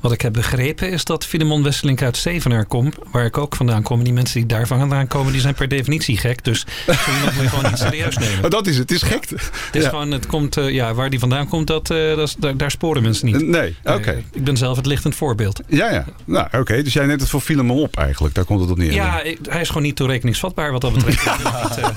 wat 0.02 0.12
ik 0.12 0.22
heb 0.22 0.34
begrepen 0.34 0.92
is 0.92 1.04
dat 1.06 1.26
Filemon 1.26 1.64
Wesselink 1.64 2.02
uit 2.02 2.18
Zevenaar 2.18 2.66
komt, 2.66 2.96
waar 3.12 3.26
ik 3.26 3.38
ook 3.38 3.56
vandaan 3.56 3.84
kom. 3.84 3.98
En 3.98 4.04
die 4.04 4.14
mensen 4.14 4.36
die 4.40 4.46
daar 4.46 4.68
vandaan 4.68 5.08
komen, 5.08 5.32
die 5.32 5.42
zijn 5.42 5.54
per 5.54 5.68
definitie 5.68 6.18
gek. 6.18 6.44
Dus 6.44 6.66
zo 6.86 7.12
iemand 7.16 7.34
moet 7.34 7.44
je 7.44 7.50
gewoon 7.50 7.70
niet 7.70 7.78
serieus 7.80 8.18
nemen. 8.18 8.50
Dat 8.60 8.68
is 8.68 8.78
het, 8.78 8.90
het 8.90 9.02
is 9.02 9.08
gek. 9.08 9.30
Het 9.30 9.76
is 9.76 9.84
Ja. 9.84 9.90
gewoon, 9.90 10.12
het 10.12 10.26
komt, 10.26 10.58
eh, 10.58 10.70
ja, 10.70 10.94
waar 10.94 11.10
die 11.10 11.20
vandaan 11.20 11.48
komt, 11.48 11.68
dat, 11.68 11.90
eh, 11.90 12.16
dat 12.16 12.36
daar, 12.40 12.58
daar 12.58 12.72
sporen 12.72 13.02
mensen 13.04 13.26
niet. 13.26 13.48
Nee, 13.48 13.76
oké. 13.84 14.24
Ik 14.34 14.44
ben 14.44 14.58
zelf 14.58 14.78
het 14.78 14.86
lichtend 14.86 15.16
voorbeeld. 15.16 15.62
Ja, 15.68 15.92
ja. 15.92 16.06
Nou, 16.26 16.48
oké. 16.52 16.82
Dus 16.84 16.94
jij 16.94 17.06
neemt 17.06 17.22
het 17.22 17.30
voor 17.30 17.42
Filemon 17.42 17.78
op 17.80 17.98
eigenlijk. 17.98 18.36
Daar 18.36 18.46
komt 18.46 18.60
het 18.62 18.70
op 18.70 18.78
neer. 18.78 18.94
Ja, 18.94 19.22
hij 19.50 19.62
is 19.62 19.68
gewoon 19.68 19.84
niet 19.84 19.96
toerekeningsvatbaar 19.96 20.72
wat 20.72 20.82
dat 20.82 20.94
betreft. 20.94 21.24
Het, 21.26 21.78
eh, 21.82 21.88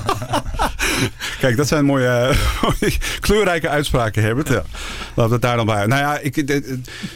Kijk, 1.40 1.56
dat 1.56 1.68
zijn 1.68 1.84
mooie, 1.84 2.06
eh, 2.80 2.94
kleurrijke 3.20 3.68
uitspraken, 3.68 4.22
Herbert. 4.22 4.48
Ja. 4.48 4.62
Laten 5.14 5.26
we 5.26 5.32
het 5.32 5.42
daar 5.42 5.56
dan 5.56 5.66
bij. 5.66 5.86
Nou 5.86 6.00
ja, 6.00 6.18
ik, 6.18 6.36
eh, 6.36 6.56
eh, 6.56 6.64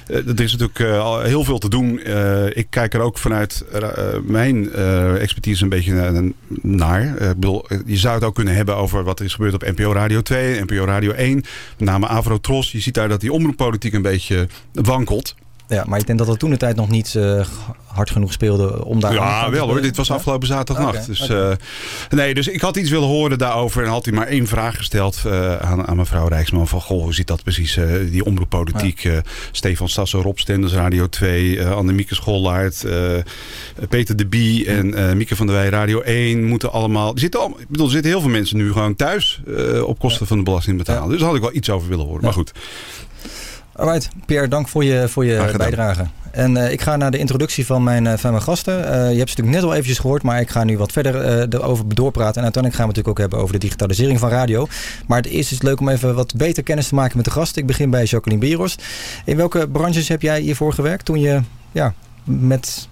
er 0.06 0.40
is 0.40 0.52
natuurlijk 0.56 0.78
eh, 0.78 1.00
al 1.00 1.20
heel 1.20 1.44
veel 1.44 1.58
te 1.58 1.68
doen. 1.68 2.00
Eh, 2.00 2.46
ik 2.56 2.66
kijk 2.70 2.94
er 2.94 3.00
ook 3.00 3.18
vanuit 3.18 3.64
eh, 3.72 3.88
mijn 4.22 4.72
eh, 4.72 5.22
expertise 5.22 5.62
een 5.62 5.68
beetje 5.68 5.92
na- 5.92 6.22
naar. 6.62 7.16
Eh, 7.16 7.28
bedoel, 7.28 7.68
eh, 7.68 7.78
je 7.86 7.96
zou 7.96 8.14
het 8.14 8.24
ook 8.24 8.34
kunnen 8.34 8.54
hebben 8.54 8.76
over 8.76 9.04
wat 9.04 9.18
er 9.18 9.24
is 9.24 9.34
gebeurd 9.34 9.54
op 9.54 9.62
NPO 9.76 9.92
Radio 9.92 10.22
2, 10.22 10.60
NPO 10.60 10.84
Radio 10.84 11.12
1. 11.12 11.34
Met 11.78 11.88
name 11.88 12.08
Avro 12.08 12.38
Tros. 12.40 12.72
Je 12.72 12.80
ziet 12.80 12.94
daar 12.94 13.08
dat 13.08 13.20
die 13.20 13.32
omroeppolitiek 13.32 13.92
een 13.92 14.02
beetje 14.02 14.48
wankelt. 14.72 15.34
Ja, 15.68 15.84
maar 15.86 15.98
ik 15.98 16.06
denk 16.06 16.18
dat 16.18 16.28
dat 16.28 16.38
toen 16.38 16.50
de 16.50 16.56
tijd 16.56 16.76
nog 16.76 16.88
niet 16.88 17.14
uh, 17.14 17.44
hard 17.84 18.10
genoeg 18.10 18.32
speelde 18.32 18.84
om 18.84 19.00
daar... 19.00 19.12
Ja, 19.12 19.50
wel 19.50 19.68
hoor. 19.68 19.80
Dit 19.80 19.96
was 19.96 20.10
afgelopen 20.10 20.46
zaterdagnacht. 20.46 20.94
Okay, 20.94 21.06
dus, 21.06 21.22
okay. 21.22 21.50
Uh, 21.50 21.56
nee, 22.10 22.34
dus 22.34 22.48
ik 22.48 22.60
had 22.60 22.76
iets 22.76 22.90
willen 22.90 23.08
horen 23.08 23.38
daarover. 23.38 23.82
En 23.82 23.88
had 23.88 24.04
hij 24.04 24.14
maar 24.14 24.26
één 24.26 24.46
vraag 24.46 24.76
gesteld 24.76 25.22
uh, 25.26 25.56
aan, 25.56 25.86
aan 25.86 25.96
mevrouw 25.96 26.28
Rijksman. 26.28 26.68
Van, 26.68 26.80
goh, 26.80 27.02
hoe 27.02 27.14
zit 27.14 27.26
dat 27.26 27.42
precies? 27.42 27.78
die 28.10 28.24
omroeppolitiek. 28.24 29.00
Ja. 29.00 29.22
Stefan 29.52 29.88
Stassen, 29.88 30.22
Rob 30.22 30.38
Stenders, 30.38 30.72
Radio 30.72 31.08
2. 31.08 31.66
Annemieke 31.66 32.14
Schollaert. 32.14 32.86
Peter 33.88 34.16
de 34.16 34.26
Bie 34.26 34.66
en 34.66 35.16
Mieke 35.16 35.36
van 35.36 35.46
der 35.46 35.56
Wij, 35.56 35.68
Radio 35.68 36.00
1. 36.00 36.44
Moeten 36.44 36.72
allemaal... 36.72 37.12
Er 37.12 37.20
zitten, 37.20 37.40
al, 37.40 37.56
ik 37.58 37.68
bedoel, 37.68 37.86
er 37.86 37.92
zitten 37.92 38.10
heel 38.10 38.20
veel 38.20 38.30
mensen 38.30 38.56
nu 38.56 38.72
gewoon 38.72 38.96
thuis. 38.96 39.40
op 39.84 39.98
kosten 39.98 40.20
ja. 40.20 40.26
van 40.26 40.36
de 40.36 40.42
belastingbetaler. 40.42 41.08
Dus 41.08 41.18
daar 41.18 41.26
had 41.26 41.36
ik 41.36 41.42
wel 41.42 41.54
iets 41.54 41.70
over 41.70 41.88
willen 41.88 42.06
horen. 42.06 42.22
Maar 42.22 42.32
goed. 42.32 42.52
Alright, 43.78 44.08
Pierre, 44.26 44.48
dank 44.48 44.68
voor 44.68 44.84
je, 44.84 45.08
voor 45.08 45.24
je 45.24 45.54
bijdrage. 45.56 46.06
En 46.30 46.56
uh, 46.56 46.72
ik 46.72 46.80
ga 46.80 46.96
naar 46.96 47.10
de 47.10 47.18
introductie 47.18 47.66
van 47.66 47.82
mijn, 47.82 48.04
uh, 48.04 48.12
van 48.16 48.30
mijn 48.30 48.42
gasten. 48.42 48.78
Uh, 48.78 48.84
je 48.84 48.92
hebt 48.94 49.10
ze 49.12 49.14
natuurlijk 49.16 49.56
net 49.56 49.62
al 49.62 49.72
eventjes 49.72 49.98
gehoord, 49.98 50.22
maar 50.22 50.40
ik 50.40 50.50
ga 50.50 50.64
nu 50.64 50.78
wat 50.78 50.92
verder 50.92 51.14
erover 51.54 51.94
doorpraten. 51.94 52.36
En 52.36 52.42
uiteindelijk 52.42 52.74
gaan 52.74 52.88
we 52.88 52.88
het 52.88 52.96
natuurlijk 52.96 53.08
ook 53.08 53.18
hebben 53.18 53.38
over 53.38 53.52
de 53.52 53.58
digitalisering 53.58 54.18
van 54.18 54.28
radio. 54.28 54.66
Maar 55.06 55.16
het 55.18 55.26
eerst 55.26 55.50
is 55.50 55.56
het 55.56 55.62
leuk 55.62 55.80
om 55.80 55.88
even 55.88 56.14
wat 56.14 56.36
beter 56.36 56.62
kennis 56.62 56.88
te 56.88 56.94
maken 56.94 57.16
met 57.16 57.24
de 57.24 57.30
gasten. 57.30 57.60
Ik 57.60 57.66
begin 57.66 57.90
bij 57.90 58.04
Jacqueline 58.04 58.46
Bieros. 58.46 58.76
In 59.24 59.36
welke 59.36 59.68
branches 59.68 60.08
heb 60.08 60.22
jij 60.22 60.40
hiervoor 60.40 60.72
gewerkt 60.72 61.04
toen 61.04 61.20
je 61.20 61.40
ja, 61.72 61.94
met... 62.24 62.88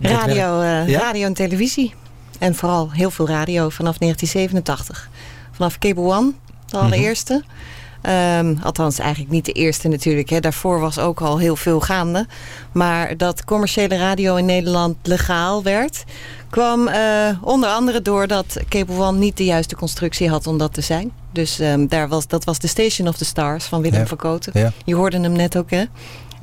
Radio, 0.00 0.62
ja? 0.62 1.00
radio 1.00 1.26
en 1.26 1.34
televisie. 1.34 1.94
En 2.38 2.54
vooral 2.54 2.92
heel 2.92 3.10
veel 3.10 3.28
radio 3.28 3.68
vanaf 3.68 3.98
1987. 3.98 5.10
Vanaf 5.52 5.78
Cable 5.78 6.02
One, 6.02 6.32
de 6.66 6.76
allereerste. 6.76 7.32
Mm 7.32 7.40
-hmm. 7.40 7.75
Um, 8.08 8.58
althans, 8.62 8.98
eigenlijk 8.98 9.30
niet 9.30 9.44
de 9.44 9.52
eerste 9.52 9.88
natuurlijk. 9.88 10.28
Hè. 10.28 10.40
Daarvoor 10.40 10.80
was 10.80 10.98
ook 10.98 11.20
al 11.20 11.38
heel 11.38 11.56
veel 11.56 11.80
gaande. 11.80 12.26
Maar 12.72 13.16
dat 13.16 13.44
commerciële 13.44 13.96
radio 13.96 14.36
in 14.36 14.44
Nederland 14.44 14.96
legaal 15.02 15.62
werd... 15.62 16.04
kwam 16.50 16.88
uh, 16.88 17.28
onder 17.40 17.68
andere 17.68 18.02
doordat 18.02 18.56
Cable 18.68 18.98
One 18.98 19.18
niet 19.18 19.36
de 19.36 19.44
juiste 19.44 19.76
constructie 19.76 20.28
had 20.28 20.46
om 20.46 20.58
dat 20.58 20.74
te 20.74 20.80
zijn. 20.80 21.12
Dus 21.32 21.60
um, 21.60 21.88
daar 21.88 22.08
was, 22.08 22.26
dat 22.26 22.44
was 22.44 22.58
de 22.58 22.66
Station 22.66 23.08
of 23.08 23.16
the 23.16 23.24
Stars 23.24 23.64
van 23.64 23.82
Willem 23.82 24.00
ja. 24.00 24.06
van 24.06 24.16
Koten. 24.16 24.52
Ja. 24.54 24.72
Je 24.84 24.94
hoorde 24.94 25.20
hem 25.20 25.32
net 25.32 25.56
ook, 25.56 25.70
hè? 25.70 25.84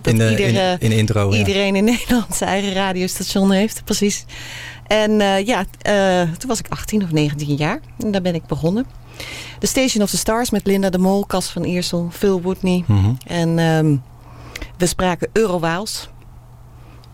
Dat 0.01 0.13
in, 0.13 0.19
de, 0.19 0.25
in, 0.25 0.79
in 0.79 0.89
de 0.89 0.97
intro, 0.97 1.33
Iedereen 1.33 1.75
in 1.75 1.83
Nederland 1.93 2.35
zijn 2.35 2.49
eigen 2.49 2.73
radiostation 2.73 3.51
heeft, 3.51 3.83
precies. 3.83 4.25
En 4.87 5.11
uh, 5.11 5.45
ja, 5.45 5.65
uh, 5.87 6.31
toen 6.37 6.49
was 6.49 6.59
ik 6.59 6.65
18 6.69 7.03
of 7.03 7.11
19 7.11 7.55
jaar. 7.55 7.79
En 7.99 8.11
daar 8.11 8.21
ben 8.21 8.35
ik 8.35 8.45
begonnen. 8.45 8.85
The 9.63 9.69
Station 9.69 10.01
of 10.01 10.11
the 10.11 10.17
Stars 10.17 10.49
met 10.49 10.65
Linda 10.65 10.89
de 10.89 10.97
Mol, 10.97 11.25
Cas 11.25 11.49
van 11.49 11.63
Iersel, 11.63 12.09
Phil 12.11 12.41
Woodney. 12.41 12.83
Mm 12.87 13.03
-hmm. 13.03 13.27
En 13.27 13.59
um, 13.59 14.03
we 14.77 14.85
spraken 14.85 15.29
Eurowaals. 15.33 16.09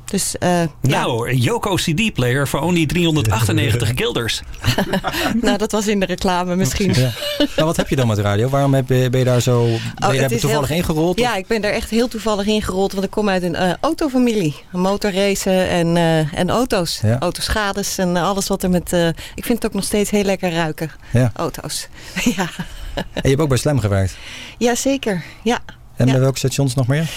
Dus, 0.10 0.36
uh, 0.40 0.62
nou, 0.82 1.30
een 1.30 1.38
Yoko 1.38 1.76
CD-player 1.76 2.48
voor 2.48 2.60
only 2.60 2.86
398 2.86 3.92
guilders. 4.00 4.42
nou, 5.42 5.58
dat 5.58 5.72
was 5.72 5.88
in 5.88 6.00
de 6.00 6.06
reclame 6.06 6.56
misschien. 6.56 6.94
Ja. 6.94 7.12
Nou, 7.38 7.68
wat 7.68 7.78
heb 7.78 7.90
je 7.90 7.96
dan 7.96 8.08
met 8.08 8.18
radio? 8.18 8.50
Waarom 8.50 8.74
heb 8.74 8.90
je, 8.90 9.10
ben 9.10 9.20
je 9.20 9.26
daar 9.26 9.42
zo 9.42 9.64
ben 9.64 10.14
je 10.14 10.14
oh, 10.14 10.30
daar 10.30 10.40
toevallig 10.40 10.68
heel, 10.68 10.78
ingerold? 10.78 11.20
Ja, 11.20 11.36
ik 11.36 11.48
ben 11.48 11.62
daar 11.62 11.72
echt 11.72 11.90
heel 11.90 12.08
toevallig 12.08 12.46
ingerold. 12.46 12.92
Want 12.92 13.06
ik 13.06 13.12
kom 13.12 13.30
uit 13.30 13.44
een 13.44 13.56
uh, 13.56 13.74
autovamilie. 13.82 14.56
Motorracen 14.72 15.70
en, 15.70 15.96
uh, 15.96 16.34
en 16.34 16.50
auto's. 16.50 17.00
Ja. 17.02 17.20
Autoschades 17.20 17.98
en 17.98 18.16
alles 18.16 18.48
wat 18.48 18.64
er 18.64 18.70
met... 18.70 18.94
ik 19.36 19.46
vind 19.46 19.64
het 19.64 19.66
ook 19.66 19.74
nog 19.74 19.84
steeds 19.84 20.10
heel 20.10 20.24
lekker 20.24 20.52
ruiken. 20.52 20.92
Ja. 21.12 21.32
Auto's. 21.36 21.88
ja. 22.36 22.50
En 22.96 23.06
je 23.22 23.30
hebt 23.30 23.42
ook 23.42 23.50
bij 23.50 23.58
Slam 23.58 23.80
gewerkt? 23.80 24.18
Jazeker, 24.58 25.24
ja. 25.44 25.60
En 26.00 26.06
bij 26.06 26.20
welke 26.20 26.38
stations 26.38 26.76
nog 26.76 26.88
meer? 26.88 27.10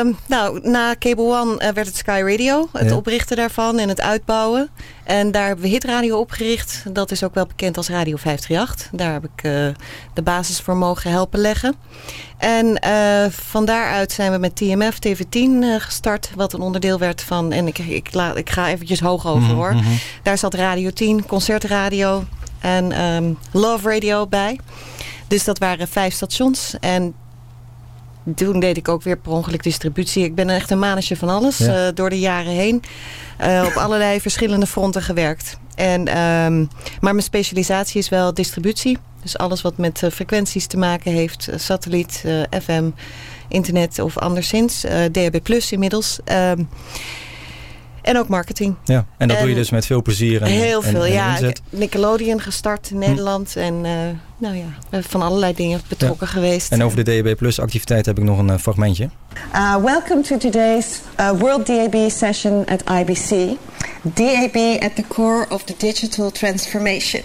Um, 0.00 0.16
nou, 0.26 0.68
na 0.68 0.94
Cable 0.98 1.24
One 1.24 1.52
uh, 1.52 1.68
werd 1.68 1.86
het 1.86 1.96
Sky 1.96 2.22
Radio. 2.26 2.68
Het 2.72 2.88
ja. 2.88 2.96
oprichten 2.96 3.36
daarvan 3.36 3.78
en 3.78 3.88
het 3.88 4.00
uitbouwen. 4.00 4.68
En 5.04 5.30
daar 5.30 5.46
hebben 5.46 5.64
we 5.64 5.70
Hitradio 5.70 6.18
opgericht. 6.18 6.82
Dat 6.92 7.10
is 7.10 7.24
ook 7.24 7.34
wel 7.34 7.46
bekend 7.46 7.76
als 7.76 7.88
Radio 7.88 8.16
538. 8.16 8.88
Daar 8.92 9.12
heb 9.12 9.24
ik 9.24 9.44
uh, 9.44 9.52
de 10.14 10.22
basis 10.22 10.60
voor 10.60 10.76
mogen 10.76 11.10
helpen 11.10 11.40
leggen. 11.40 11.74
En 12.38 12.80
uh, 12.86 13.30
van 13.30 13.64
daaruit 13.64 14.12
zijn 14.12 14.32
we 14.32 14.38
met 14.38 14.56
TMF 14.56 14.98
TV10 15.08 15.78
gestart. 15.78 16.30
Wat 16.36 16.52
een 16.52 16.60
onderdeel 16.60 16.98
werd 16.98 17.22
van... 17.22 17.52
En 17.52 17.66
ik, 17.66 17.78
ik, 17.78 18.14
la, 18.14 18.34
ik 18.34 18.50
ga 18.50 18.68
eventjes 18.68 19.00
hoog 19.00 19.26
over 19.26 19.42
mm 19.42 19.48
-hmm. 19.48 19.56
hoor. 19.56 19.74
Daar 20.22 20.38
zat 20.38 20.54
Radio 20.54 20.90
10, 20.90 21.26
Concertradio 21.26 22.24
en 22.60 23.00
um, 23.00 23.38
Love 23.52 23.90
Radio 23.90 24.26
bij. 24.26 24.60
Dus 25.28 25.44
dat 25.44 25.58
waren 25.58 25.88
vijf 25.88 26.14
stations. 26.14 26.74
En 26.80 27.14
toen 28.34 28.60
deed 28.60 28.76
ik 28.76 28.88
ook 28.88 29.02
weer 29.02 29.16
per 29.16 29.32
ongeluk 29.32 29.62
distributie. 29.62 30.24
Ik 30.24 30.34
ben 30.34 30.50
echt 30.50 30.70
een 30.70 30.78
manetje 30.78 31.16
van 31.16 31.28
alles 31.28 31.58
ja. 31.58 31.86
uh, 31.86 31.94
door 31.94 32.10
de 32.10 32.18
jaren 32.18 32.52
heen. 32.52 32.82
Uh, 33.40 33.64
op 33.66 33.72
allerlei 33.72 34.20
verschillende 34.20 34.66
fronten 34.66 35.02
gewerkt. 35.02 35.58
En, 35.74 36.00
um, 36.00 36.68
maar 37.00 37.12
mijn 37.12 37.22
specialisatie 37.22 37.98
is 37.98 38.08
wel 38.08 38.34
distributie. 38.34 38.98
Dus 39.22 39.38
alles 39.38 39.62
wat 39.62 39.76
met 39.76 40.02
uh, 40.02 40.10
frequenties 40.10 40.66
te 40.66 40.76
maken 40.76 41.12
heeft. 41.12 41.48
satelliet, 41.56 42.24
FM, 42.62 42.90
internet 43.48 43.98
of 43.98 44.18
anderszins. 44.18 44.80
DHB 45.12 45.42
Plus 45.42 45.72
inmiddels. 45.72 46.18
Um, 46.24 46.68
en 48.04 48.18
ook 48.18 48.28
marketing. 48.28 48.74
Ja, 48.84 49.06
en 49.16 49.28
dat 49.28 49.36
en 49.36 49.42
doe 49.42 49.52
je 49.52 49.58
dus 49.58 49.70
met 49.70 49.86
veel 49.86 50.02
plezier. 50.02 50.42
En, 50.42 50.48
heel 50.48 50.82
veel, 50.82 51.04
en 51.04 51.12
ja. 51.12 51.38
Nickelodeon 51.70 52.40
gestart 52.40 52.90
in 52.90 52.98
Nederland. 52.98 53.52
Hm. 53.54 53.58
En 53.58 53.74
uh, 53.74 53.90
nou 54.38 54.56
ja, 54.56 55.00
van 55.02 55.22
allerlei 55.22 55.54
dingen 55.54 55.80
betrokken 55.88 56.26
ja. 56.26 56.32
geweest. 56.32 56.72
En 56.72 56.82
over 56.82 57.04
de 57.04 57.22
DAB 57.22 57.36
Plus 57.36 57.60
activiteit 57.60 58.06
heb 58.06 58.18
ik 58.18 58.24
nog 58.24 58.38
een 58.38 58.48
uh, 58.48 58.58
fragmentje. 58.58 59.08
Uh, 59.54 59.76
welcome 59.76 60.20
to 60.20 60.36
today's 60.36 61.00
World 61.38 61.66
DAB 61.66 62.10
session 62.10 62.66
at 62.66 62.82
IBC. 62.90 63.56
DAB 64.02 64.82
at 64.82 64.94
the 64.96 65.04
core 65.08 65.46
of 65.48 65.64
the 65.64 65.74
digital 65.78 66.30
transformation. 66.30 67.22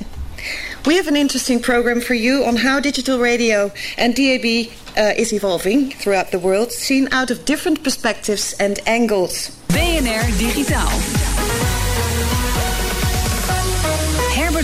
We 0.86 0.96
have 0.96 1.08
an 1.08 1.18
interesting 1.18 1.62
program 1.62 2.02
for 2.02 2.14
you 2.14 2.46
on 2.46 2.56
how 2.56 2.80
digital 2.80 3.20
radio 3.20 3.72
and 3.98 4.16
DAB 4.16 4.72
uh, 4.98 5.14
is 5.18 5.34
evolving 5.34 5.92
throughout 5.92 6.32
the 6.32 6.40
world, 6.40 6.72
seen 6.72 7.10
out 7.12 7.32
of 7.32 7.46
different 7.46 7.84
perspectives 7.84 8.54
and 8.60 8.80
angles. 8.88 9.50
BNR 9.68 10.24
Digitaal. 10.40 12.49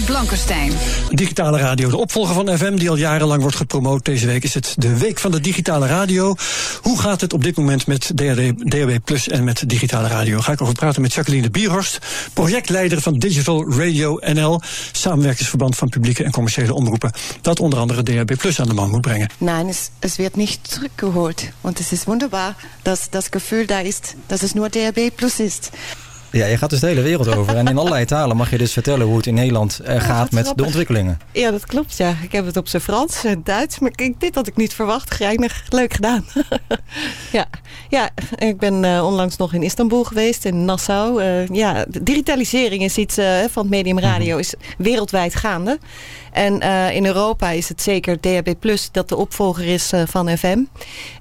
Blankenstein. 0.03 0.71
Digitale 1.09 1.57
radio, 1.57 1.89
de 1.89 1.97
opvolger 1.97 2.33
van 2.33 2.57
FM 2.57 2.75
die 2.75 2.89
al 2.89 2.95
jarenlang 2.95 3.41
wordt 3.41 3.57
gepromoot. 3.57 4.05
Deze 4.05 4.25
week 4.25 4.43
is 4.43 4.53
het 4.53 4.73
de 4.77 4.97
week 4.97 5.19
van 5.19 5.31
de 5.31 5.39
digitale 5.39 5.87
radio. 5.87 6.35
Hoe 6.81 6.99
gaat 6.99 7.21
het 7.21 7.33
op 7.33 7.43
dit 7.43 7.57
moment 7.57 7.87
met 7.87 8.11
DAB 8.15 8.99
Plus 9.03 9.27
en 9.27 9.43
met 9.43 9.69
digitale 9.69 10.07
radio? 10.07 10.39
Ga 10.39 10.51
ik 10.51 10.61
over 10.61 10.73
praten 10.73 11.01
met 11.01 11.13
Jacqueline 11.13 11.49
Bierhorst, 11.49 11.99
projectleider 12.33 13.01
van 13.01 13.19
Digital 13.19 13.71
Radio 13.71 14.19
NL, 14.33 14.61
samenwerkingsverband 14.91 15.75
van 15.75 15.89
publieke 15.89 16.23
en 16.23 16.31
commerciële 16.31 16.73
omroepen, 16.73 17.11
dat 17.41 17.59
onder 17.59 17.79
andere 17.79 18.03
DAB 18.03 18.37
Plus 18.37 18.59
aan 18.59 18.67
de 18.67 18.73
man 18.73 18.89
moet 18.89 19.01
brengen. 19.01 19.29
Nein, 19.37 19.67
es, 19.67 19.89
es 19.99 20.15
wird 20.15 20.35
nicht 20.35 20.59
zurückgeholt. 20.71 21.51
Und 21.61 21.79
es 21.79 21.91
ist 21.91 22.05
wunderbar, 22.07 22.55
dass 22.81 23.09
das 23.09 23.29
Gefühl 23.29 23.65
da 23.65 23.79
ist, 23.79 24.15
dass 24.27 24.41
es 24.41 24.53
nur 24.53 24.69
DAB 24.69 25.15
Plus 25.15 25.39
ist. 25.39 25.69
Ja, 26.35 26.45
je 26.45 26.57
gaat 26.57 26.69
dus 26.69 26.79
de 26.79 26.87
hele 26.87 27.01
wereld 27.01 27.35
over. 27.35 27.55
En 27.55 27.67
in 27.67 27.77
allerlei 27.77 28.05
talen 28.05 28.37
mag 28.37 28.49
je 28.49 28.57
dus 28.57 28.73
vertellen 28.73 29.05
hoe 29.05 29.17
het 29.17 29.25
in 29.25 29.33
Nederland 29.33 29.81
uh, 29.81 29.87
gaat 29.87 30.31
met 30.31 30.43
grappig. 30.43 30.53
de 30.53 30.63
ontwikkelingen. 30.63 31.19
Ja, 31.31 31.51
dat 31.51 31.65
klopt. 31.65 31.97
Ja. 31.97 32.15
Ik 32.23 32.31
heb 32.31 32.45
het 32.45 32.57
op 32.57 32.67
zijn 32.67 32.81
Frans 32.81 33.23
en 33.23 33.41
Duits. 33.43 33.79
Maar 33.79 33.91
ik, 33.95 34.19
dit 34.19 34.35
had 34.35 34.47
ik 34.47 34.55
niet 34.55 34.73
verwacht. 34.73 35.13
Grijnig. 35.13 35.63
Leuk 35.69 35.93
gedaan. 35.93 36.25
ja. 37.31 37.45
ja, 37.89 38.09
ik 38.35 38.57
ben 38.57 38.83
uh, 38.83 39.05
onlangs 39.05 39.37
nog 39.37 39.53
in 39.53 39.63
Istanbul 39.63 40.03
geweest. 40.03 40.45
In 40.45 40.65
Nassau. 40.65 41.23
Uh, 41.23 41.47
ja, 41.47 41.85
de 41.87 42.03
digitalisering 42.03 42.83
is 42.83 42.97
iets 42.97 43.15
van 43.51 43.61
het 43.61 43.69
medium 43.69 43.99
radio. 43.99 44.37
Is 44.37 44.53
wereldwijd 44.77 45.35
gaande. 45.35 45.79
En 46.35 46.63
uh, 46.63 46.95
in 46.95 47.05
Europa 47.05 47.49
is 47.49 47.69
het 47.69 47.81
zeker 47.81 48.19
DHB 48.19 48.53
Plus 48.59 48.89
dat 48.91 49.09
de 49.09 49.15
opvolger 49.15 49.65
is 49.65 49.93
uh, 49.93 50.01
van 50.05 50.37
FM. 50.37 50.63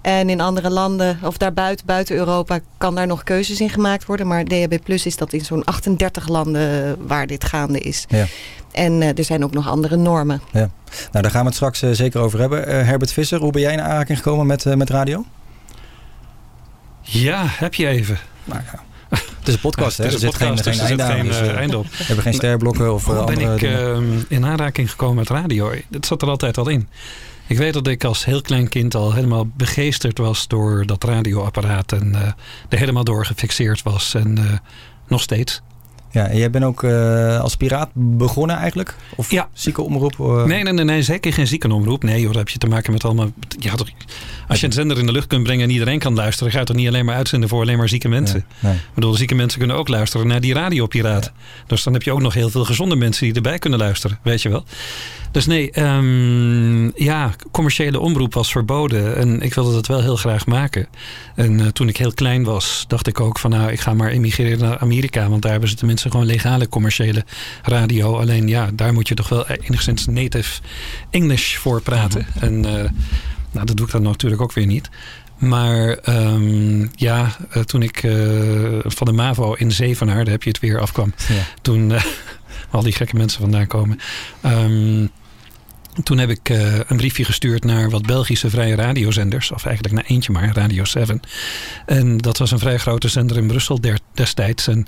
En 0.03 0.31
in 0.31 0.40
andere 0.40 0.70
landen, 0.70 1.18
of 1.22 1.37
daarbuiten, 1.37 1.87
buiten 1.87 2.16
Europa, 2.16 2.59
kan 2.79 2.94
daar 2.94 3.07
nog 3.07 3.22
keuzes 3.22 3.61
in 3.61 3.70
gemaakt 3.70 4.05
worden. 4.05 4.27
Maar 4.27 4.44
DHB 4.44 4.79
Plus 4.85 5.07
is 5.07 5.16
dat 5.16 5.33
in 5.33 5.44
zo'n 5.44 5.64
38 5.64 6.29
landen 6.29 6.96
waar 7.07 7.27
dit 7.27 7.44
gaande 7.44 7.79
is. 7.79 8.05
Ja. 8.09 8.27
En 8.72 8.92
uh, 8.92 9.18
er 9.18 9.24
zijn 9.24 9.44
ook 9.44 9.53
nog 9.53 9.68
andere 9.68 9.96
normen. 9.96 10.40
Ja. 10.53 10.70
Nou, 11.11 11.22
daar 11.22 11.31
gaan 11.31 11.40
we 11.40 11.46
het 11.46 11.55
straks 11.55 11.79
zeker 11.79 12.20
over 12.20 12.38
hebben. 12.38 12.87
Herbert 12.87 13.12
Visser, 13.12 13.40
hoe 13.40 13.53
ben 13.53 13.61
jij 13.61 13.72
in 13.72 13.81
aanraking 13.81 14.18
gekomen 14.18 14.46
met, 14.46 14.77
met 14.77 14.90
radio? 14.90 15.24
Ja, 17.00 17.44
heb 17.46 17.74
je 17.74 17.87
even. 17.87 18.18
Nou 18.44 18.61
ja. 18.72 18.83
Het 19.44 19.54
is 19.54 19.62
een 19.62 19.70
podcast, 19.70 19.96
hè? 19.98 20.04
Er 20.04 20.11
zit 20.11 20.35
geen, 20.35 20.54
dus 20.54 20.78
geen, 20.80 21.00
einde, 21.00 21.28
dus, 21.28 21.40
uh, 21.40 21.57
einde 21.57 21.78
op. 21.78 21.87
We 21.87 22.04
hebben 22.04 22.24
geen 22.24 22.35
sterblokken 22.35 22.94
of 22.94 23.04
Hoe 23.04 23.24
ben 23.24 23.40
ik 23.40 23.62
uh, 23.62 23.96
in 24.28 24.44
aanraking 24.44 24.90
gekomen 24.90 25.16
met 25.16 25.28
radio? 25.28 25.72
Dat 25.88 26.07
zat 26.07 26.22
er 26.22 26.28
altijd 26.28 26.59
al 26.59 26.68
in. 26.68 26.88
Ik 27.46 27.59
weet 27.59 27.72
dat 27.72 27.87
ik 27.87 28.04
als 28.04 28.24
heel 28.24 28.40
klein 28.40 28.68
kind 28.68 28.94
al 28.94 29.12
helemaal 29.12 29.46
begeesterd 29.57 30.18
was 30.18 30.48
door 30.48 30.87
dat 30.87 31.04
radioapparaat. 31.04 31.92
En 31.92 32.12
uh, 32.14 32.20
er 32.68 32.78
helemaal 32.78 33.04
door 33.04 33.26
gefixeerd 33.26 33.83
was. 33.83 34.14
En 34.14 34.61
nog 35.09 35.20
steeds. 35.20 35.62
Ja, 36.14 36.27
en 36.27 36.37
jij 36.37 36.50
bent 36.50 36.64
ook 36.64 36.83
uh, 36.83 37.40
als 37.40 37.57
piraat 37.57 37.88
begonnen 37.94 38.57
eigenlijk? 38.57 38.94
Of 39.16 39.31
ja. 39.31 39.48
ziekenomroep? 39.53 40.18
Uh... 40.20 40.44
Nee, 40.44 40.62
nee, 40.62 40.72
nee, 40.72 40.85
nee, 40.85 41.03
zeker 41.03 41.33
geen 41.33 41.46
ziekenomroep. 41.46 42.03
Nee, 42.03 42.20
joh, 42.20 42.29
daar 42.29 42.38
heb 42.38 42.48
je 42.48 42.59
te 42.59 42.66
maken 42.66 42.92
met 42.92 43.05
allemaal... 43.05 43.31
Ja, 43.59 43.74
toch, 43.74 43.88
als 44.48 44.61
je 44.61 44.66
een 44.66 44.72
zender 44.72 44.98
in 44.98 45.07
de 45.07 45.12
lucht 45.12 45.27
kunt 45.27 45.42
brengen 45.42 45.64
en 45.64 45.70
iedereen 45.70 45.98
kan 45.98 46.14
luisteren... 46.14 46.53
ga 46.53 46.59
je 46.59 46.64
toch 46.64 46.77
niet 46.77 46.88
alleen 46.88 47.05
maar 47.05 47.14
uitzenden 47.14 47.48
voor 47.48 47.61
alleen 47.61 47.79
maar 47.79 47.88
zieke 47.88 48.09
mensen. 48.09 48.44
Nee, 48.61 48.72
nee. 48.72 48.81
Ik 48.81 48.94
bedoel, 48.94 49.14
zieke 49.14 49.35
mensen 49.35 49.59
kunnen 49.59 49.77
ook 49.77 49.88
luisteren 49.88 50.27
naar 50.27 50.40
die 50.40 50.55
radiopiraat. 50.55 51.24
Ja. 51.24 51.33
Dus 51.66 51.83
dan 51.83 51.92
heb 51.92 52.03
je 52.03 52.12
ook 52.12 52.20
nog 52.20 52.35
heel 52.35 52.50
veel 52.50 52.64
gezonde 52.64 52.96
mensen 52.96 53.24
die 53.24 53.35
erbij 53.35 53.59
kunnen 53.59 53.79
luisteren. 53.79 54.18
Weet 54.22 54.42
je 54.42 54.48
wel. 54.48 54.64
Dus 55.31 55.46
nee, 55.46 55.81
um, 55.83 56.92
ja, 56.96 57.31
commerciële 57.50 58.00
omroep 58.00 58.35
was 58.35 58.53
verboden. 58.53 59.16
En 59.16 59.40
ik 59.40 59.55
wilde 59.55 59.72
dat 59.72 59.87
wel 59.87 60.00
heel 60.00 60.16
graag 60.16 60.46
maken. 60.46 60.87
En 61.35 61.59
uh, 61.59 61.66
toen 61.66 61.88
ik 61.88 61.96
heel 61.96 62.12
klein 62.12 62.44
was, 62.44 62.85
dacht 62.88 63.07
ik 63.07 63.20
ook 63.20 63.38
van... 63.38 63.50
nou, 63.50 63.70
ik 63.70 63.81
ga 63.81 63.94
maar 63.94 64.11
emigreren 64.11 64.59
naar 64.59 64.79
Amerika. 64.79 65.29
Want 65.29 65.42
daar 65.42 65.50
hebben 65.50 65.70
ze 65.70 65.74
tenminste 65.74 66.03
gewoon 66.10 66.26
legale 66.26 66.68
commerciële 66.68 67.24
radio. 67.62 68.18
Alleen 68.18 68.48
ja, 68.48 68.70
daar 68.74 68.92
moet 68.92 69.08
je 69.08 69.14
toch 69.14 69.28
wel 69.28 69.48
enigszins 69.48 70.06
native 70.06 70.60
English 71.10 71.56
voor 71.56 71.82
praten. 71.82 72.26
-hmm. 72.32 72.42
En 72.42 72.54
uh, 72.54 72.90
nou, 73.50 73.66
dat 73.66 73.76
doe 73.76 73.86
ik 73.86 73.92
dan 73.92 74.02
natuurlijk 74.02 74.42
ook 74.42 74.52
weer 74.52 74.66
niet. 74.66 74.90
Maar 75.38 75.98
um, 76.08 76.90
ja, 76.94 77.36
uh, 77.56 77.62
toen 77.62 77.82
ik 77.82 78.02
uh, 78.02 78.78
van 78.82 79.06
de 79.06 79.12
MAVO 79.12 79.52
in 79.52 79.72
Zevenaar, 79.72 80.24
daar 80.24 80.32
heb 80.32 80.42
je 80.42 80.50
het 80.50 80.60
weer, 80.60 80.80
afkwam. 80.80 81.14
Ja. 81.28 81.42
Toen 81.62 81.92
al 82.70 82.82
die 82.82 82.92
gekke 82.92 83.16
mensen 83.16 83.40
vandaan 83.40 83.66
komen. 83.66 84.00
Um, 84.44 85.10
toen 86.02 86.18
heb 86.18 86.30
ik 86.30 86.48
uh, 86.48 86.78
een 86.86 86.96
briefje 86.96 87.24
gestuurd 87.24 87.64
naar 87.64 87.90
wat 87.90 88.06
Belgische 88.06 88.50
vrije 88.50 88.74
radiozenders. 88.74 89.50
Of 89.50 89.64
eigenlijk 89.64 89.94
naar 89.94 90.04
eentje 90.06 90.32
maar, 90.32 90.50
Radio 90.54 90.84
7. 90.84 91.20
En 91.86 92.16
dat 92.16 92.38
was 92.38 92.50
een 92.50 92.58
vrij 92.58 92.78
grote 92.78 93.08
zender 93.08 93.36
in 93.36 93.46
Brussel 93.46 93.80
destijds. 94.14 94.68
En 94.68 94.86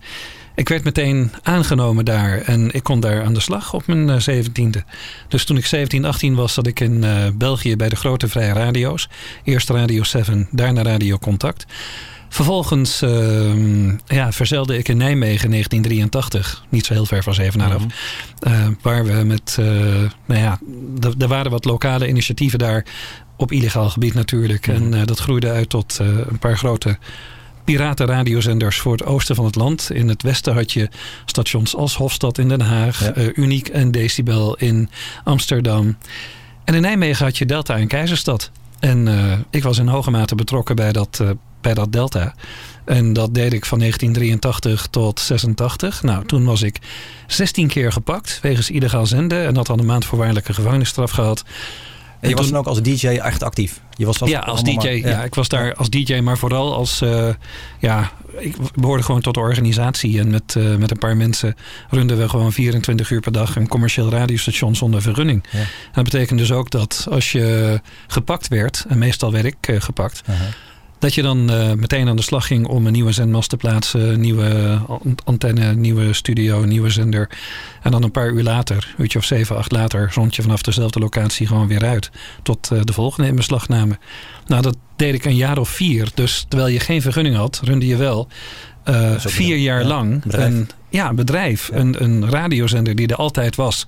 ik 0.56 0.68
werd 0.68 0.84
meteen 0.84 1.32
aangenomen 1.42 2.04
daar. 2.04 2.40
En 2.40 2.70
ik 2.72 2.82
kon 2.82 3.00
daar 3.00 3.24
aan 3.24 3.34
de 3.34 3.40
slag 3.40 3.74
op 3.74 3.86
mijn 3.86 4.22
zeventiende. 4.22 4.78
Uh, 4.78 4.84
dus 5.28 5.44
toen 5.44 5.56
ik 5.56 5.66
17, 5.66 6.04
18 6.04 6.34
was, 6.34 6.54
zat 6.54 6.66
ik 6.66 6.80
in 6.80 7.02
uh, 7.02 7.26
België 7.34 7.76
bij 7.76 7.88
de 7.88 7.96
grote 7.96 8.28
vrije 8.28 8.52
radio's. 8.52 9.08
Eerst 9.44 9.70
Radio 9.70 10.02
7, 10.02 10.48
daarna 10.50 10.82
Radio 10.82 11.18
Contact. 11.18 11.66
Vervolgens 12.28 13.02
uh, 13.02 13.92
ja, 14.06 14.32
verzelde 14.32 14.78
ik 14.78 14.88
in 14.88 14.96
Nijmegen 14.96 15.44
in 15.44 15.50
1983. 15.50 16.64
Niet 16.68 16.86
zo 16.86 16.92
heel 16.92 17.06
ver 17.06 17.22
van 17.22 17.34
Zevenaar 17.34 17.74
af. 17.74 17.82
Mm 17.82 17.90
-hmm. 18.38 18.52
uh, 18.52 18.68
waar 18.82 19.04
we 19.04 19.12
met... 19.12 19.56
Nou 20.26 20.40
ja, 20.40 20.58
er 21.18 21.28
waren 21.28 21.50
wat 21.50 21.64
lokale 21.64 22.08
initiatieven 22.08 22.58
daar. 22.58 22.84
Op 23.36 23.52
illegaal 23.52 23.90
gebied 23.90 24.14
natuurlijk. 24.14 24.66
Mm 24.66 24.74
-hmm. 24.74 24.92
En 24.92 25.06
dat 25.06 25.18
groeide 25.18 25.50
uit 25.50 25.68
tot 25.68 25.98
een 25.98 26.38
paar 26.38 26.58
grote 26.58 26.98
piratenradiozenders 27.66 28.78
voor 28.78 28.92
het 28.92 29.04
oosten 29.04 29.34
van 29.34 29.44
het 29.44 29.54
land. 29.54 29.90
In 29.92 30.08
het 30.08 30.22
westen 30.22 30.54
had 30.54 30.72
je 30.72 30.88
stations 31.24 31.76
als 31.76 31.96
Hofstad 31.96 32.38
in 32.38 32.48
Den 32.48 32.60
Haag. 32.60 33.14
Ja. 33.14 33.32
Uniek 33.34 33.68
en 33.68 33.90
Decibel 33.90 34.56
in 34.56 34.90
Amsterdam. 35.24 35.96
En 36.64 36.74
in 36.74 36.82
Nijmegen 36.82 37.24
had 37.24 37.38
je 37.38 37.46
Delta 37.46 37.76
en 37.76 37.88
Keizerstad. 37.88 38.50
En 38.78 39.08
ik 39.50 39.62
was 39.62 39.78
in 39.78 39.86
hoge 39.86 40.10
mate 40.10 40.34
betrokken 40.34 40.76
bij 40.76 40.92
dat 40.92 41.20
bij 41.66 41.74
dat 41.74 41.92
Delta. 41.92 42.34
En 42.84 43.12
dat 43.12 43.34
deed 43.34 43.52
ik 43.52 43.64
van 43.64 43.78
1983 43.78 44.86
tot 44.90 45.20
86. 45.20 46.02
Nou, 46.02 46.26
toen 46.26 46.44
was 46.44 46.62
ik 46.62 46.78
16 47.26 47.68
keer 47.68 47.92
gepakt 47.92 48.38
wegens 48.42 48.70
illegaal 48.70 49.06
zenden. 49.06 49.46
En 49.46 49.56
had 49.56 49.68
al 49.68 49.78
een 49.78 49.86
maand 49.86 50.04
voorwaardelijke 50.04 50.54
gevangenisstraf 50.54 51.10
gehad. 51.10 51.44
En 52.20 52.28
je 52.28 52.34
was 52.34 52.50
dan 52.50 52.58
ook 52.58 52.66
als 52.66 52.82
DJ 52.82 53.06
echt 53.06 53.42
actief? 53.42 53.80
Je 53.94 54.06
was 54.06 54.18
ja, 54.24 54.38
als 54.38 54.62
DJ. 54.62 54.74
Maar, 54.74 54.96
ja. 54.96 55.08
ja. 55.08 55.24
ik 55.24 55.34
was 55.34 55.48
daar 55.48 55.74
als 55.74 55.90
DJ, 55.90 56.18
maar 56.20 56.38
vooral 56.38 56.74
als... 56.74 57.02
Uh, 57.02 57.28
ja, 57.78 58.10
ik 58.38 58.56
behoorde 58.74 59.02
gewoon 59.02 59.20
tot 59.20 59.34
de 59.34 59.40
organisatie. 59.40 60.18
En 60.18 60.30
met, 60.30 60.54
uh, 60.58 60.76
met 60.76 60.90
een 60.90 60.98
paar 60.98 61.16
mensen 61.16 61.56
runden 61.90 62.18
we 62.18 62.28
gewoon 62.28 62.52
24 62.52 63.10
uur 63.10 63.20
per 63.20 63.32
dag... 63.32 63.56
een 63.56 63.68
commercieel 63.68 64.10
radiostation 64.10 64.76
zonder 64.76 65.02
vergunning. 65.02 65.44
Ja. 65.50 65.58
En 65.58 65.66
dat 65.92 66.04
betekent 66.04 66.38
dus 66.38 66.52
ook 66.52 66.70
dat 66.70 67.06
als 67.10 67.32
je 67.32 67.80
gepakt 68.06 68.48
werd... 68.48 68.84
en 68.88 68.98
meestal 68.98 69.32
werd 69.32 69.44
ik 69.44 69.68
uh, 69.68 69.80
gepakt... 69.80 70.22
-huh 70.24 70.34
dat 70.98 71.14
je 71.14 71.22
dan 71.22 71.50
uh, 71.50 71.72
meteen 71.72 72.08
aan 72.08 72.16
de 72.16 72.22
slag 72.22 72.46
ging 72.46 72.66
om 72.66 72.86
een 72.86 72.92
nieuwe 72.92 73.12
zendmast 73.12 73.48
te 73.48 73.56
plaatsen. 73.56 74.20
Nieuwe 74.20 74.78
antenne, 75.24 75.74
nieuwe 75.74 76.12
studio, 76.12 76.64
nieuwe 76.64 76.90
zender. 76.90 77.30
En 77.82 77.90
dan 77.90 78.02
een 78.02 78.10
paar 78.10 78.30
uur 78.30 78.42
later, 78.42 78.76
een 78.76 79.02
uurtje 79.02 79.18
of 79.18 79.24
zeven, 79.24 79.56
acht 79.56 79.72
later... 79.72 80.12
zond 80.12 80.36
je 80.36 80.42
vanaf 80.42 80.62
dezelfde 80.62 80.98
locatie 80.98 81.46
gewoon 81.46 81.68
weer 81.68 81.84
uit. 81.84 82.10
Tot 82.42 82.70
uh, 82.72 82.80
de 82.84 82.92
volgende 82.92 83.28
in 83.28 83.36
beslag 83.36 83.68
namen. 83.68 83.98
Nou, 84.46 84.62
dat 84.62 84.76
deed 84.96 85.14
ik 85.14 85.24
een 85.24 85.36
jaar 85.36 85.58
of 85.58 85.68
vier. 85.68 86.08
Dus 86.14 86.44
terwijl 86.48 86.72
je 86.72 86.80
geen 86.80 87.02
vergunning 87.02 87.36
had, 87.36 87.60
runde 87.64 87.86
je 87.86 87.96
wel... 87.96 88.28
Uh, 88.88 89.18
vier 89.18 89.56
jaar 89.56 89.80
ja, 89.80 89.86
lang 89.86 90.22
bedrijf. 90.22 90.52
een 90.52 90.68
ja, 90.88 91.14
bedrijf. 91.14 91.68
Ja. 91.70 91.76
Een, 91.76 92.02
een 92.02 92.30
radiozender 92.30 92.94
die 92.94 93.06
er 93.06 93.16
altijd 93.16 93.56
was. 93.56 93.86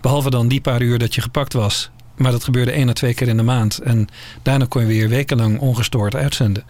Behalve 0.00 0.30
dan 0.30 0.48
die 0.48 0.60
paar 0.60 0.82
uur 0.82 0.98
dat 0.98 1.14
je 1.14 1.20
gepakt 1.20 1.52
was. 1.52 1.90
Maar 2.18 2.32
dat 2.32 2.44
gebeurde 2.44 2.70
één 2.70 2.88
à 2.88 2.92
twee 2.92 3.14
keer 3.14 3.28
in 3.28 3.36
de 3.36 3.42
maand. 3.42 3.78
En 3.78 4.08
daarna 4.42 4.66
kon 4.68 4.82
je 4.82 4.88
weer 4.88 5.08
wekenlang 5.08 5.58
ongestoord 5.58 6.14
uitzenden. 6.14 6.64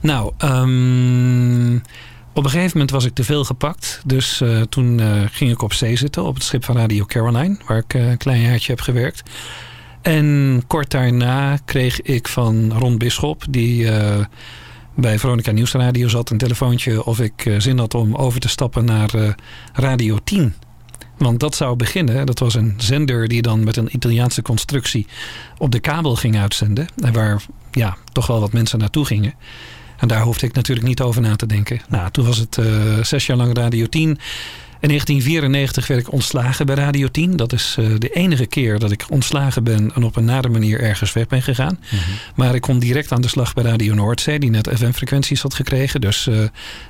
Nou, 0.00 0.32
um, 0.44 1.82
op 2.32 2.44
een 2.44 2.50
gegeven 2.50 2.70
moment 2.72 2.90
was 2.90 3.04
ik 3.04 3.14
te 3.14 3.24
veel 3.24 3.44
gepakt. 3.44 4.00
Dus 4.04 4.40
uh, 4.40 4.60
toen 4.60 4.98
uh, 4.98 5.22
ging 5.30 5.50
ik 5.50 5.62
op 5.62 5.72
zee 5.72 5.96
zitten 5.96 6.24
op 6.24 6.34
het 6.34 6.42
schip 6.42 6.64
van 6.64 6.76
Radio 6.76 7.04
Caroline. 7.04 7.56
Waar 7.66 7.78
ik 7.78 7.94
uh, 7.94 8.10
een 8.10 8.16
klein 8.16 8.40
jaartje 8.40 8.72
heb 8.72 8.80
gewerkt. 8.80 9.22
En 10.02 10.62
kort 10.66 10.90
daarna 10.90 11.56
kreeg 11.64 12.02
ik 12.02 12.28
van 12.28 12.72
Ron 12.72 12.98
Bisschop, 12.98 13.44
die 13.50 13.90
bij 14.94 15.18
Veronica 15.18 15.50
Nieuwsradio 15.50 16.08
zat, 16.08 16.30
een 16.30 16.38
telefoontje 16.38 17.04
of 17.04 17.20
ik 17.20 17.54
zin 17.58 17.78
had 17.78 17.94
om 17.94 18.14
over 18.14 18.40
te 18.40 18.48
stappen 18.48 18.84
naar 18.84 19.36
Radio 19.72 20.18
10. 20.24 20.54
Want 21.18 21.40
dat 21.40 21.54
zou 21.54 21.76
beginnen. 21.76 22.26
Dat 22.26 22.38
was 22.38 22.54
een 22.54 22.74
zender 22.76 23.28
die 23.28 23.42
dan 23.42 23.64
met 23.64 23.76
een 23.76 23.94
Italiaanse 23.94 24.42
constructie 24.42 25.06
op 25.58 25.70
de 25.70 25.80
kabel 25.80 26.16
ging 26.16 26.38
uitzenden. 26.38 26.86
En 27.00 27.12
waar 27.12 27.42
ja, 27.70 27.96
toch 28.12 28.26
wel 28.26 28.40
wat 28.40 28.52
mensen 28.52 28.78
naartoe 28.78 29.04
gingen. 29.04 29.34
En 29.98 30.08
daar 30.08 30.22
hoefde 30.22 30.46
ik 30.46 30.52
natuurlijk 30.52 30.86
niet 30.86 31.00
over 31.00 31.22
na 31.22 31.36
te 31.36 31.46
denken. 31.46 31.80
Nou, 31.88 32.10
toen 32.10 32.24
was 32.24 32.38
het 32.38 32.56
uh, 32.56 32.66
zes 33.02 33.26
jaar 33.26 33.36
lang 33.36 33.56
Radio 33.56 33.86
10. 33.86 34.18
In 34.80 34.88
1994 34.88 35.86
werd 35.86 36.00
ik 36.00 36.12
ontslagen 36.12 36.66
bij 36.66 36.74
Radio 36.74 37.08
10. 37.08 37.36
Dat 37.36 37.52
is 37.52 37.76
uh, 37.78 37.98
de 37.98 38.08
enige 38.08 38.46
keer 38.46 38.78
dat 38.78 38.90
ik 38.90 39.04
ontslagen 39.10 39.64
ben 39.64 39.94
en 39.94 40.02
op 40.02 40.16
een 40.16 40.24
nare 40.24 40.48
manier 40.48 40.80
ergens 40.80 41.12
weg 41.12 41.26
ben 41.26 41.42
gegaan. 41.42 41.78
Mm 41.80 41.98
-hmm. 41.98 42.14
Maar 42.34 42.54
ik 42.54 42.60
kon 42.60 42.78
direct 42.78 43.12
aan 43.12 43.20
de 43.20 43.28
slag 43.28 43.54
bij 43.54 43.64
Radio 43.64 43.94
Noordzee, 43.94 44.38
die 44.38 44.50
net 44.50 44.68
FM-frequenties 44.74 45.42
had 45.42 45.54
gekregen. 45.54 46.00
Dus 46.00 46.26
uh, 46.26 46.42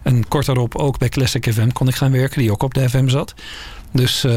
en 0.02 0.28
kort 0.28 0.46
daarop 0.46 0.74
ook 0.74 0.98
bij 0.98 1.08
Classic 1.08 1.52
FM 1.52 1.68
kon 1.68 1.88
ik 1.88 1.94
gaan 1.94 2.12
werken, 2.12 2.40
die 2.40 2.52
ook 2.52 2.62
op 2.62 2.74
de 2.74 2.88
FM 2.88 3.08
zat. 3.08 3.34
Dus 3.92 4.24
uh, 4.24 4.32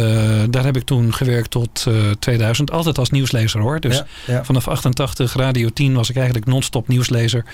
daar 0.49 0.63
heb 0.63 0.77
ik 0.77 0.83
toen 0.83 1.13
gewerkt 1.13 1.51
tot 1.51 1.85
uh, 1.87 2.11
2000. 2.19 2.71
Altijd 2.71 2.97
als 2.97 3.09
nieuwslezer 3.09 3.61
hoor. 3.61 3.79
Dus 3.79 3.95
ja, 3.95 4.05
ja. 4.27 4.45
vanaf 4.45 4.67
88, 4.67 5.35
Radio 5.35 5.69
10 5.69 5.93
was 5.93 6.09
ik 6.09 6.15
eigenlijk 6.15 6.45
non-stop 6.45 6.87
nieuwslezer. 6.87 7.45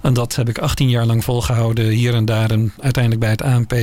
En 0.00 0.14
dat 0.14 0.36
heb 0.36 0.48
ik 0.48 0.58
18 0.58 0.88
jaar 0.88 1.06
lang 1.06 1.24
volgehouden. 1.24 1.88
Hier 1.88 2.14
en 2.14 2.24
daar 2.24 2.50
en 2.50 2.72
uiteindelijk 2.80 3.22
bij 3.22 3.30
het 3.30 3.42
ANP. 3.42 3.74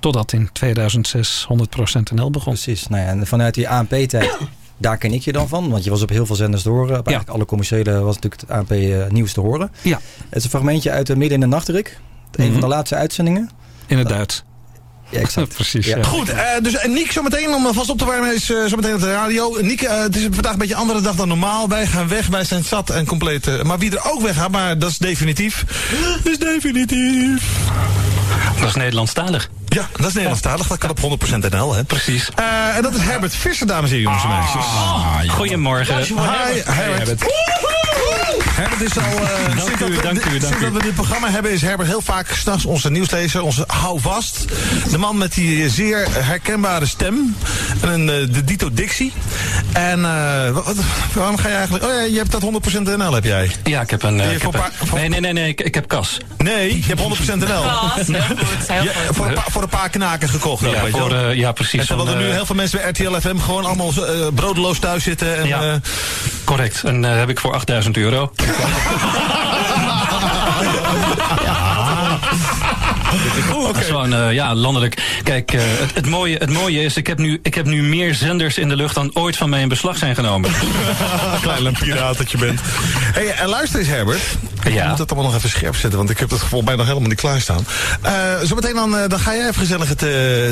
Totdat 0.00 0.32
in 0.32 0.48
2006 0.52 1.46
100% 1.52 2.14
NL 2.14 2.30
begon. 2.30 2.52
Precies. 2.52 2.88
Nou 2.88 3.02
ja, 3.02 3.08
en 3.08 3.26
vanuit 3.26 3.54
die 3.54 3.68
ANP-tijd... 3.68 4.36
Daar 4.78 4.98
ken 4.98 5.12
ik 5.12 5.22
je 5.22 5.32
dan 5.32 5.48
van, 5.48 5.70
want 5.70 5.84
je 5.84 5.90
was 5.90 6.02
op 6.02 6.08
heel 6.08 6.26
veel 6.26 6.36
zenders 6.36 6.62
te 6.62 6.68
horen. 6.68 6.98
Op 6.98 7.06
eigenlijk 7.06 7.36
alle 7.36 7.44
commerciële 7.44 8.00
was 8.00 8.14
natuurlijk 8.14 8.40
het 8.40 8.50
ANP 8.50 8.70
uh, 8.70 9.06
nieuws 9.06 9.32
te 9.32 9.40
horen. 9.40 9.70
Ja. 9.82 10.00
Het 10.28 10.38
is 10.38 10.44
een 10.44 10.50
fragmentje 10.50 10.90
uit 10.90 11.06
de 11.06 11.16
Midden 11.16 11.34
in 11.34 11.40
de 11.40 11.46
Nachtdruk. 11.46 11.88
Een 11.88 12.44
mm 12.44 12.50
-hmm. 12.50 12.52
van 12.52 12.68
de 12.68 12.74
laatste 12.74 12.94
uitzendingen. 12.94 13.50
In 13.86 13.98
het 13.98 14.08
Duits. 14.08 14.44
Ja, 15.10 15.20
exact. 15.20 15.54
Precies. 15.54 15.86
Ja. 15.86 15.96
Ja. 15.96 16.02
Goed, 16.02 16.30
uh, 16.30 16.40
dus 16.62 16.76
Niek 16.86 17.12
zometeen 17.12 17.54
om 17.54 17.74
vast 17.74 17.90
op 17.90 17.98
te 17.98 18.04
warmen 18.04 18.34
is 18.34 18.50
uh, 18.50 18.66
zometeen 18.66 18.94
op 18.94 19.00
de 19.00 19.12
radio. 19.12 19.58
Niek, 19.60 19.82
uh, 19.82 20.00
het 20.00 20.16
is 20.16 20.22
vandaag 20.22 20.52
een 20.52 20.58
beetje 20.58 20.74
een 20.74 20.80
andere 20.80 21.00
dag 21.00 21.14
dan 21.14 21.28
normaal. 21.28 21.68
Wij 21.68 21.86
gaan 21.86 22.08
weg, 22.08 22.26
wij 22.26 22.44
zijn 22.44 22.64
zat 22.64 22.90
en 22.90 23.06
compleet. 23.06 23.62
maar 23.62 23.78
wie 23.78 23.90
er 23.90 24.10
ook 24.10 24.22
weg 24.22 24.36
gaat, 24.36 24.50
maar 24.50 24.78
dat 24.78 24.90
is 24.90 24.98
definitief. 24.98 25.64
is 26.24 26.38
definitief. 26.38 27.42
Dat 28.58 28.68
is 28.68 28.74
Nederlandstalig. 28.74 29.48
Ja, 29.68 29.88
dat 29.96 30.06
is 30.06 30.12
Nederlandstalig. 30.12 30.66
Dat 30.66 30.78
kan 30.78 30.90
op 30.90 31.00
100% 31.00 31.50
NL, 31.50 31.74
hè? 31.74 31.84
Precies. 31.84 32.28
en 32.76 32.82
dat 32.82 32.94
is 32.94 33.00
Herbert 33.00 33.34
Visser, 33.34 33.66
dames 33.66 33.90
en 33.90 34.00
jongens 34.00 34.22
en 34.22 34.28
meisjes. 34.28 34.64
Ah, 34.64 35.18
ja. 35.22 35.32
Goedemorgen. 35.32 35.96
Hi, 35.96 36.14
Herbert. 36.64 37.20
Herbert. 37.20 37.22
Herbert 38.56 38.80
is 38.80 38.98
al... 38.98 39.22
Uh, 39.22 39.56
dank 39.56 39.80
u, 39.80 40.00
dank 40.00 40.24
u, 40.24 40.38
dank 40.38 40.60
dat 40.60 40.72
we 40.72 40.82
dit 40.82 40.94
programma 40.94 41.30
hebben 41.30 41.52
is 41.52 41.62
Herbert 41.62 41.88
heel 41.88 42.00
vaak 42.00 42.28
s'nachts 42.28 42.64
onze 42.64 42.90
nieuwslezer, 42.90 43.42
onze 43.42 43.64
houvast. 43.66 44.44
De 44.90 44.98
man 44.98 45.18
met 45.18 45.34
die 45.34 45.70
zeer 45.70 46.06
herkenbare 46.10 46.86
stem. 46.86 47.36
En 47.80 47.88
een, 47.88 48.00
uh, 48.00 48.34
de 48.34 48.44
dito 48.44 48.70
dictie. 48.72 49.12
En 49.72 50.00
uh, 50.00 50.50
wat, 50.50 50.76
waarom 51.12 51.36
ga 51.36 51.48
je 51.48 51.54
eigenlijk... 51.54 51.84
Oh 51.84 51.90
ja, 51.90 52.00
je 52.00 52.16
hebt 52.16 52.30
dat 52.30 52.42
100% 52.42 52.82
NL, 52.82 53.12
heb 53.12 53.24
jij? 53.24 53.50
Ja, 53.64 53.80
ik 53.80 53.90
heb 53.90 54.02
een... 54.02 54.20
ik 54.20 54.42
heb 54.42 54.50
paar, 54.50 54.70
een 54.80 54.94
nee, 54.94 55.08
nee, 55.08 55.20
nee, 55.20 55.32
nee, 55.32 55.48
ik, 55.48 55.60
ik, 55.60 55.74
heb 55.74 55.88
kas. 55.88 56.18
Nee, 56.36 56.76
je 56.76 56.94
hebt 56.94 57.00
100% 57.00 57.34
NL. 57.34 57.44
Kas, 57.46 58.06
ja, 58.68 58.92
voor, 59.10 59.26
een 59.26 59.36
voor 59.50 59.62
een 59.62 59.68
paar 59.68 59.88
knaken 59.90 60.28
gekocht. 60.28 60.62
Ja, 60.70 60.82
ook, 60.82 60.90
voor, 60.90 61.12
uh, 61.12 61.34
ja 61.34 61.52
precies. 61.52 61.80
En 61.80 61.86
terwijl 61.86 62.08
er 62.08 62.16
nu 62.16 62.24
heel 62.24 62.46
veel 62.46 62.54
mensen 62.54 62.78
bij 62.80 62.90
RTL 62.90 63.28
FM 63.28 63.38
gewoon 63.38 63.64
allemaal 63.64 63.92
uh, 63.96 64.26
broodeloos 64.34 64.78
thuis 64.78 65.02
zitten. 65.02 65.36
En, 65.36 65.46
ja, 65.46 65.80
correct. 66.44 66.82
En 66.84 67.02
uh, 67.02 67.16
heb 67.16 67.28
ik 67.28 67.40
voor 67.40 67.54
8000 67.54 67.96
euro. 67.96 68.32
ja. 71.46 72.18
Dit. 73.34 73.44
Dat 73.62 73.76
is 73.76 73.86
gewoon, 73.86 74.12
uh, 74.12 74.32
ja, 74.32 74.54
landelijk. 74.54 75.20
Kijk, 75.22 75.52
uh, 75.52 75.60
het, 75.64 75.94
het, 75.94 76.06
mooie, 76.06 76.36
het 76.36 76.50
mooie 76.50 76.82
is, 76.82 76.96
ik 76.96 77.06
heb, 77.06 77.18
nu, 77.18 77.38
ik 77.42 77.54
heb 77.54 77.66
nu 77.66 77.82
meer 77.82 78.14
zenders 78.14 78.58
in 78.58 78.68
de 78.68 78.76
lucht 78.76 78.94
dan 78.94 79.10
ooit 79.14 79.36
van 79.36 79.48
mij 79.48 79.60
in 79.60 79.68
beslag 79.68 79.96
zijn 79.96 80.14
genomen. 80.14 80.50
Klein 81.42 81.72
piraat 81.72 82.18
dat 82.18 82.30
je 82.30 82.38
bent. 82.38 82.60
Hey, 83.12 83.34
en 83.34 83.48
luister 83.48 83.78
eens 83.78 83.88
Herbert. 83.88 84.22
Ja. 84.72 84.82
Ik 84.82 84.88
moet 84.88 84.98
het 84.98 85.12
allemaal 85.12 85.30
nog 85.30 85.38
even 85.38 85.50
scherp 85.50 85.76
zetten, 85.76 85.98
want 85.98 86.10
ik 86.10 86.18
heb 86.18 86.30
het 86.30 86.38
volgens 86.38 86.64
mij 86.64 86.74
nog 86.76 86.86
helemaal 86.86 87.08
niet 87.08 87.20
klaarstaan. 87.20 87.66
Uh, 88.04 88.10
zometeen 88.42 88.74
dan, 88.74 88.90
dan 89.08 89.18
ga 89.18 89.34
jij 89.34 89.42
even 89.42 89.60
gezellig 89.60 89.88
het, 89.88 90.00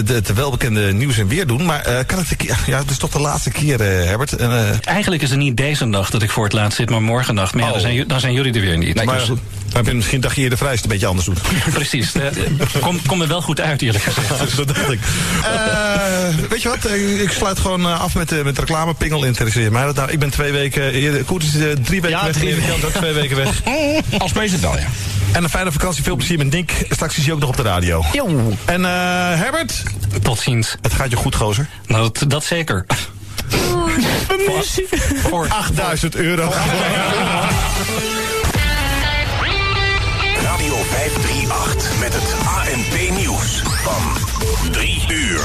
het, 0.09 0.33
welbekende 0.33 0.93
nieuws 0.93 1.19
en 1.19 1.29
weer 1.29 1.47
doen. 1.47 1.65
Maar 1.65 2.05
kan 2.07 2.19
het 2.19 2.29
ja, 2.67 2.79
het 2.79 2.91
is 2.91 2.99
toch 2.99 3.11
de 3.11 3.21
laatste 3.21 3.51
keer, 3.51 3.79
Herbert. 3.81 4.33
En, 4.33 4.81
Eigenlijk 4.85 5.23
is 5.23 5.31
het 5.31 5.39
niet 5.39 5.57
deze 5.57 5.85
nacht 5.85 6.13
dat 6.13 6.23
ik 6.23 6.31
voor 6.31 6.45
het 6.45 6.53
laatst 6.53 6.77
zit, 6.77 6.91
maar 6.91 7.03
morgen 7.03 7.35
nacht. 7.35 7.55
Maar 7.55 7.63
ja, 7.63 7.69
dan, 7.69 7.77
Oh. 7.77 7.83
zijn, 7.83 8.09
dan 8.09 8.21
zijn 8.21 8.33
jullie 8.33 8.53
er 8.55 8.61
weer 8.61 8.79
niet. 8.79 8.95
Nee, 8.95 9.05
maar 9.05 9.19
Dus- 9.19 9.39
heb 9.73 9.87
je 9.87 9.95
misschien 9.95 10.21
dacht 10.21 10.37
je 10.37 10.49
de 10.49 10.57
vrijste 10.57 10.85
een 10.85 10.91
beetje 10.91 11.07
anders 11.07 11.27
doet. 11.27 11.41
Precies. 11.75 12.15
Uh, 12.15 12.23
kom, 12.81 13.01
kom 13.07 13.23
er 13.23 13.29
wel 13.29 13.43
goed 13.43 13.61
uit, 13.61 13.83
eerlijk 13.83 14.05
gezegd. 14.05 14.57
dat 14.57 14.69
dacht 14.69 14.91
ik. 14.91 14.99
Uh, 15.43 16.49
weet 16.49 16.63
je 16.63 16.69
wat? 16.69 16.91
Ik 17.21 17.31
sluit 17.31 17.59
gewoon 17.59 17.99
af 17.99 18.15
met, 18.15 18.45
met 18.45 18.59
reclame. 18.59 18.95
Pingel 18.95 19.25
interesseert 19.25 19.73
mij 19.73 19.85
dat 19.85 19.95
nou. 19.95 20.11
Ik 20.11 20.19
ben 20.19 20.31
twee 20.31 20.53
weken... 20.53 21.25
Koert 21.25 21.43
is 21.43 21.55
uh, 21.55 21.73
drie 21.83 22.01
weken 22.01 22.19
ja, 22.19 22.25
weg. 22.25 22.35
Drie 22.37 22.55
weken. 22.55 22.85
ook 22.85 22.91
twee 22.93 23.13
weken 23.13 23.37
weg. 23.37 23.63
Als 24.19 24.33
president 24.33 24.63
wel, 24.63 24.79
ja. 24.79 24.87
En 25.33 25.43
een 25.43 25.51
fijne 25.51 25.73
vakantie. 25.73 26.03
Veel 26.03 26.17
plezier 26.17 26.39
met 26.39 26.51
Nick. 26.51 26.87
Straks 26.91 27.17
is 27.17 27.25
hij 27.25 27.35
ook 27.35 27.41
nog 27.41 27.49
op 27.49 27.57
de 27.57 27.63
radio. 27.63 28.05
Jo. 28.13 28.53
En 28.65 28.81
uh, 28.81 28.87
Herbert? 29.41 29.83
Tot 30.23 30.39
ziens. 30.39 30.77
Het 30.83 30.93
gaat 30.93 31.11
je 31.11 31.17
goed, 31.17 31.35
gozer. 31.35 31.69
Nou, 31.87 32.03
dat, 32.03 32.31
dat 32.31 32.45
zeker. 32.45 32.87
voor, 33.49 34.65
voor 35.29 35.49
8000 35.49 36.15
euro. 36.15 36.53
Radio 40.43 40.75
538 40.75 42.01
met 42.01 42.15
het 42.15 42.35
ANP 42.47 43.19
nieuws 43.19 43.63
van 43.65 44.03
3 44.73 45.05
uur. 45.09 45.41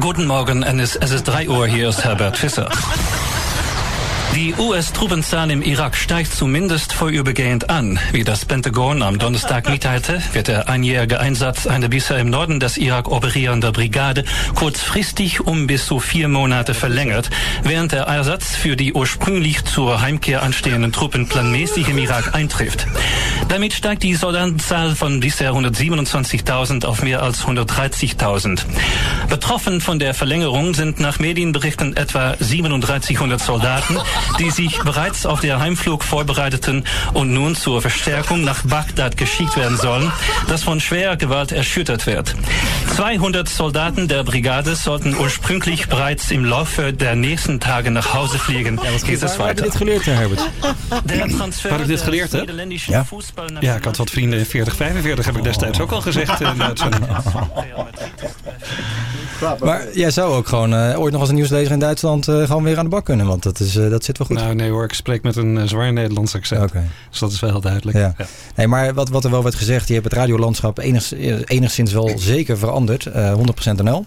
Guten 0.00 0.26
Morgen, 0.26 0.64
en 0.64 0.80
es 0.80 0.96
ist 0.96 1.24
3 1.24 1.48
Uhr, 1.48 1.66
hier 1.66 1.88
ist 1.88 2.02
Herbert 2.02 2.36
Fischer. 2.38 2.68
Die 4.36 4.54
US-Truppenzahl 4.54 5.50
im 5.50 5.62
Irak 5.62 5.96
steigt 5.96 6.30
zumindest 6.30 6.92
vorübergehend 6.92 7.70
an. 7.70 7.98
Wie 8.12 8.22
das 8.22 8.44
Pentagon 8.44 9.00
am 9.02 9.18
Donnerstag 9.18 9.66
mitteilte, 9.70 10.22
wird 10.34 10.48
der 10.48 10.68
einjährige 10.68 11.20
Einsatz 11.20 11.66
einer 11.66 11.88
bisher 11.88 12.18
im 12.18 12.28
Norden 12.28 12.60
des 12.60 12.76
Irak 12.76 13.10
operierenden 13.10 13.72
Brigade 13.72 14.24
kurzfristig 14.54 15.40
um 15.40 15.66
bis 15.66 15.86
zu 15.86 16.00
vier 16.00 16.28
Monate 16.28 16.74
verlängert, 16.74 17.30
während 17.62 17.92
der 17.92 18.02
Ersatz 18.02 18.54
für 18.54 18.76
die 18.76 18.92
ursprünglich 18.92 19.64
zur 19.64 20.02
Heimkehr 20.02 20.42
anstehenden 20.42 20.92
Truppen 20.92 21.30
planmäßig 21.30 21.88
im 21.88 21.96
Irak 21.96 22.34
eintrifft. 22.34 22.86
Damit 23.48 23.72
steigt 23.72 24.02
die 24.02 24.16
Soldatenzahl 24.16 24.94
von 24.96 25.20
bisher 25.20 25.52
127.000 25.52 26.84
auf 26.84 27.02
mehr 27.02 27.22
als 27.22 27.46
130.000. 27.46 28.66
Betroffen 29.30 29.80
von 29.80 29.98
der 29.98 30.12
Verlängerung 30.12 30.74
sind 30.74 31.00
nach 31.00 31.20
Medienberichten 31.20 31.96
etwa 31.96 32.32
3700 32.32 33.40
Soldaten, 33.40 33.96
die 34.38 34.50
sich 34.50 34.78
bereits 34.82 35.26
auf 35.26 35.40
der 35.40 35.60
Heimflug 35.60 36.04
vorbereiteten 36.04 36.84
und 37.12 37.32
nun 37.32 37.54
zur 37.54 37.80
Verstärkung 37.80 38.44
nach 38.44 38.62
Bagdad 38.64 39.16
geschickt 39.16 39.56
werden 39.56 39.76
sollen, 39.76 40.12
das 40.48 40.62
von 40.62 40.80
schwerer 40.80 41.16
Gewalt 41.16 41.52
erschüttert 41.52 42.06
wird. 42.06 42.34
200 42.96 43.48
Soldaten 43.48 44.08
der 44.08 44.24
Brigade 44.24 44.74
sollten 44.74 45.16
ursprünglich 45.16 45.88
bereits 45.88 46.30
im 46.30 46.44
Laufe 46.44 46.92
der 46.92 47.14
nächsten 47.14 47.60
Tage 47.60 47.90
nach 47.90 48.14
Hause 48.14 48.38
fliegen. 48.38 48.80
Ja, 48.82 48.90
Geht 49.06 49.22
es 49.22 49.38
weiter? 49.38 49.64
dit 49.64 49.76
geleerd, 49.76 50.06
Herbert? 50.06 50.40
Waar 51.68 51.80
ik 51.80 51.86
dit 51.86 52.00
geleerd 52.00 52.32
heb? 52.32 52.50
Ja. 52.86 53.06
Ja, 53.60 53.74
ik 53.76 53.84
had 53.84 53.96
wat 53.96 54.10
vrienden 54.10 54.38
in 54.38 54.46
40, 54.46 54.76
45, 54.76 55.24
heb 55.26 55.36
ik 55.36 55.42
destijds 55.42 55.80
ook 55.80 55.92
al 55.92 56.00
gezegd. 56.00 56.40
In. 56.40 56.48
Maar 59.60 59.84
jij 59.94 60.10
zou 60.10 60.34
ook 60.34 60.48
gewoon 60.48 60.74
uh, 60.74 61.00
ooit 61.00 61.12
nog 61.12 61.20
als 61.20 61.28
een 61.28 61.34
nieuwslezer 61.34 61.72
in 61.72 61.78
Duitsland 61.78 62.28
uh, 62.28 62.46
gewoon 62.46 62.62
weer 62.62 62.78
aan 62.78 62.84
de 62.84 62.90
bak 62.90 63.04
kunnen, 63.04 63.26
want 63.26 63.42
dat, 63.42 63.60
is, 63.60 63.76
uh, 63.76 63.90
dat 63.90 64.04
zit 64.04 64.15
wel 64.18 64.26
goed. 64.26 64.36
Nou 64.36 64.54
nee 64.54 64.70
hoor, 64.70 64.84
ik 64.84 64.92
spreek 64.92 65.22
met 65.22 65.36
een 65.36 65.56
uh, 65.56 65.62
zwaar 65.62 65.92
Nederlands 65.92 66.34
accent. 66.34 66.70
Okay. 66.70 66.82
Dus 67.10 67.18
dat 67.18 67.32
is 67.32 67.40
wel 67.40 67.50
heel 67.50 67.60
duidelijk. 67.60 67.96
Ja. 67.96 68.14
Ja. 68.18 68.26
Nee, 68.54 68.66
maar 68.66 68.94
wat, 68.94 69.08
wat 69.08 69.24
er 69.24 69.30
wel 69.30 69.42
werd 69.42 69.54
gezegd, 69.54 69.88
je 69.88 69.94
hebt 69.94 70.04
het 70.04 70.14
radiolandschap 70.14 70.78
enig, 70.78 71.12
enigszins 71.44 71.92
wel 71.92 72.18
zeker 72.18 72.58
veranderd. 72.58 73.08
100% 73.08 73.12
NL. 73.82 74.04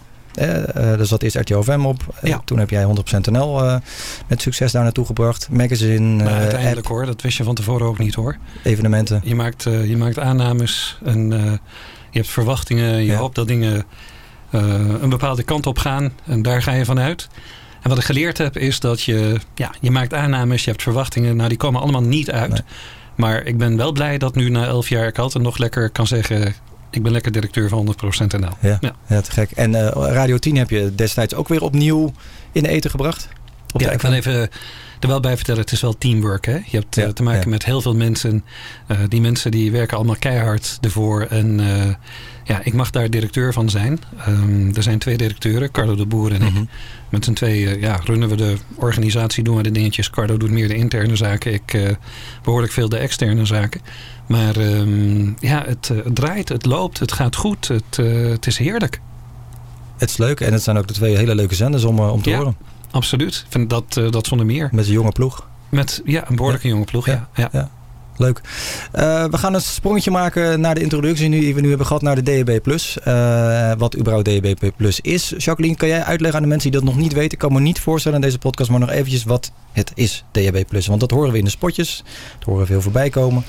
dus 0.98 1.10
dat 1.10 1.24
is 1.24 1.34
RTO 1.34 1.64
FM 1.64 1.86
op. 1.86 2.16
Ja. 2.22 2.42
Toen 2.46 2.60
heb 2.60 2.70
jij 2.70 2.86
100% 2.86 2.90
NL 3.32 3.80
met 4.28 4.42
succes 4.42 4.72
daar 4.72 4.84
naartoe 4.84 5.06
gebracht. 5.06 5.48
Magazine, 5.52 6.24
uiteindelijk 6.24 6.78
app, 6.78 6.88
hoor, 6.88 7.06
dat 7.06 7.22
wist 7.22 7.38
je 7.38 7.44
van 7.44 7.56
tevoren 7.56 7.88
ook 7.88 7.98
niet 7.98 8.16
hoor. 8.16 8.38
Evenementen. 8.64 9.22
Je 9.24 9.36
maakt, 9.36 9.64
je 9.64 9.98
maakt 9.98 10.20
aannames 10.20 10.98
en 11.04 11.32
je 12.12 12.20
hebt 12.20 12.30
verwachtingen. 12.30 12.96
Je 12.96 13.06
ja. 13.06 13.18
hoopt 13.18 13.36
dat 13.36 13.48
dingen 13.48 13.86
uh, 14.52 15.02
een 15.02 15.10
bepaalde 15.10 15.44
kant 15.44 15.66
op 15.66 15.78
gaan. 15.78 16.12
En 16.26 16.42
daar 16.42 16.62
ga 16.62 16.72
je 16.72 16.86
vanuit. 16.86 17.28
En 17.82 17.90
wat 17.90 17.98
ik 17.98 18.04
geleerd 18.04 18.38
heb 18.38 18.58
is 18.58 18.80
dat 18.80 19.02
je, 19.02 19.40
ja, 19.56 19.72
je 19.80 19.92
maakt 19.92 20.14
aannames, 20.14 20.64
je 20.64 20.70
hebt 20.70 20.84
verwachtingen. 20.84 21.36
Nou, 21.36 21.50
die 21.50 21.58
komen 21.58 21.82
allemaal 21.82 22.04
niet 22.04 22.32
uit. 22.32 22.52
Nee. 22.52 22.62
Maar 23.16 23.46
ik 23.46 23.58
ben 23.58 23.78
wel 23.78 23.92
blij 23.92 24.18
dat 24.18 24.36
nu 24.36 24.50
na 24.50 24.66
elf 24.66 24.90
jaar 24.90 25.08
ik 25.08 25.18
altijd 25.18 25.44
nog 25.44 25.58
lekker 25.58 25.90
kan 25.90 26.08
zeggen... 26.08 26.56
ik 26.92 27.04
ben 27.04 27.12
lekker 27.12 27.32
directeur 27.32 27.70
van 27.70 27.96
100% 28.24 28.40
NL. 28.40 28.50
Ja, 28.60 28.78
ja. 28.82 28.96
ja 29.08 29.22
te 29.22 29.32
gek. 29.32 29.52
En 29.52 29.72
uh, 29.72 29.90
Radio 29.94 30.38
10 30.38 30.58
heb 30.58 30.70
je 30.70 30.96
destijds 30.96 31.34
ook 31.34 31.48
weer 31.48 31.62
opnieuw 31.62 32.14
in 32.52 32.64
de 32.64 32.70
eten 32.70 32.90
gebracht? 32.90 33.30
Op 33.74 33.82
ja, 33.82 33.92
ik 33.92 34.02
wil 34.02 34.14
even 34.14 34.50
er 35.00 35.08
wel 35.08 35.20
bij 35.20 35.36
vertellen, 35.36 35.62
het 35.62 35.72
is 35.72 35.82
wel 35.82 35.98
teamwork. 35.98 36.46
Hè? 36.46 36.54
Je 36.54 36.78
hebt 36.78 36.96
ja, 36.96 37.06
uh, 37.06 37.10
te 37.10 37.24
maken 37.24 37.44
ja. 37.44 37.50
met 37.50 37.66
heel 37.66 37.82
veel 37.82 37.96
mensen. 37.96 38.44
Uh, 38.88 38.98
die 39.08 39.22
mensen 39.22 39.52
die 39.52 39.72
werken 39.72 39.98
allemaal 39.98 40.16
keihard 40.20 40.78
ervoor. 40.82 41.22
En 41.22 41.60
uh, 41.60 41.94
ja, 42.50 42.62
ik 42.64 42.74
mag 42.74 42.90
daar 42.90 43.10
directeur 43.10 43.54
van 43.54 43.70
zijn. 43.70 44.00
Um, 44.28 44.76
er 44.76 44.84
zijn 44.84 45.00
twee 45.00 45.18
directeuren, 45.18 45.72
Carlo 45.72 45.96
de 45.96 46.06
Boer 46.06 46.32
en 46.32 46.42
ik. 46.42 46.50
Mm 46.50 46.56
-hmm. 46.56 46.70
Met 47.10 47.26
z'n 47.26 47.34
tweeën 47.34 47.80
ja, 47.80 48.00
runnen 48.04 48.30
we 48.30 48.36
de 48.36 48.58
organisatie, 48.76 49.44
doen 49.44 49.56
we 49.56 49.64
de 49.64 49.72
dingetjes. 49.72 50.10
Carlo 50.10 50.38
doet 50.38 50.52
meer 50.52 50.68
de 50.68 50.76
interne 50.76 51.16
zaken. 51.16 51.54
Ik 51.54 51.98
behoorlijk 52.44 52.74
veel 52.74 52.90
de 52.90 52.98
externe 52.98 53.46
zaken. 53.46 53.82
Maar 54.28 54.56
um, 54.58 55.36
ja, 55.40 55.64
het, 55.66 55.88
het, 55.88 56.16
draait, 56.16 56.50
het 56.50 56.66
loopt, 56.66 57.00
het 57.00 57.12
gaat 57.12 57.36
goed. 57.36 57.68
Het, 57.68 57.98
het 58.32 58.48
is 58.48 58.58
heerlijk. 58.58 59.02
Het 59.98 60.10
is 60.10 60.18
leuk 60.18 60.40
en 60.40 60.54
het 60.54 60.64
zijn 60.64 60.78
ook 60.78 60.88
de 60.88 60.94
twee 60.94 61.18
hele 61.18 61.36
leuke 61.36 61.56
zenders 61.56 61.84
om, 61.84 62.00
om 62.00 62.22
te 62.22 62.30
ja. 62.30 62.38
horen. 62.38 62.56
Absoluut. 62.92 63.46
Vind 63.50 63.70
dat, 63.70 63.94
dat 64.10 64.28
zonder 64.28 64.46
meer. 64.46 64.70
Met 64.72 64.88
een 64.88 64.94
jonge 64.94 65.12
ploeg. 65.12 65.48
Met 65.70 66.02
ja, 66.06 66.30
een 66.30 66.36
behoorlijke 66.36 66.68
ja. 66.68 66.74
jonge 66.74 66.86
ploeg, 66.86 67.06
ja. 67.06 67.30
ja. 67.36 67.70
Leuk. 68.20 68.42
Uh, 68.96 69.26
we 69.26 69.38
gaan 69.38 69.54
een 69.54 69.62
sprongetje 69.62 70.12
maken 70.12 70.60
naar 70.60 70.76
de 70.76 70.82
introductie 70.82 71.30
die 71.30 71.56
we 71.56 71.62
nu 71.62 71.70
hebben 71.70 71.88
gehad 71.88 72.02
naar 72.02 72.24
de 72.24 72.44
DAB+. 72.44 72.68
Uh, 72.68 73.72
wat 73.78 73.98
überhaupt 73.98 74.26
DAB+ 74.26 74.72
is. 75.02 75.34
Jacqueline, 75.38 75.76
kan 75.76 75.88
jij 75.88 76.04
uitleggen 76.04 76.36
aan 76.36 76.44
de 76.44 76.50
mensen 76.50 76.72
die 76.72 76.80
dat 76.80 76.90
nog 76.90 77.00
niet 77.00 77.14
weten? 77.14 77.32
Ik 77.32 77.38
kan 77.38 77.54
me 77.54 77.60
niet 77.60 77.80
voorstellen 77.80 78.18
in 78.18 78.24
deze 78.24 78.40
podcast, 78.40 78.70
maar 78.70 78.80
nog 78.80 78.90
eventjes 78.90 79.24
wat 79.24 79.52
het 79.72 79.92
is, 79.96 80.24
DAB+. 80.32 80.64
Want 80.88 81.00
dat 81.00 81.12
horen 81.12 81.32
we 81.32 81.38
in 81.38 81.44
de 81.44 81.50
spotjes. 81.50 82.04
Dat 82.38 82.48
horen 82.48 82.62
we 82.62 82.68
veel 82.68 82.82
voorbij 82.82 83.10
komen. 83.10 83.44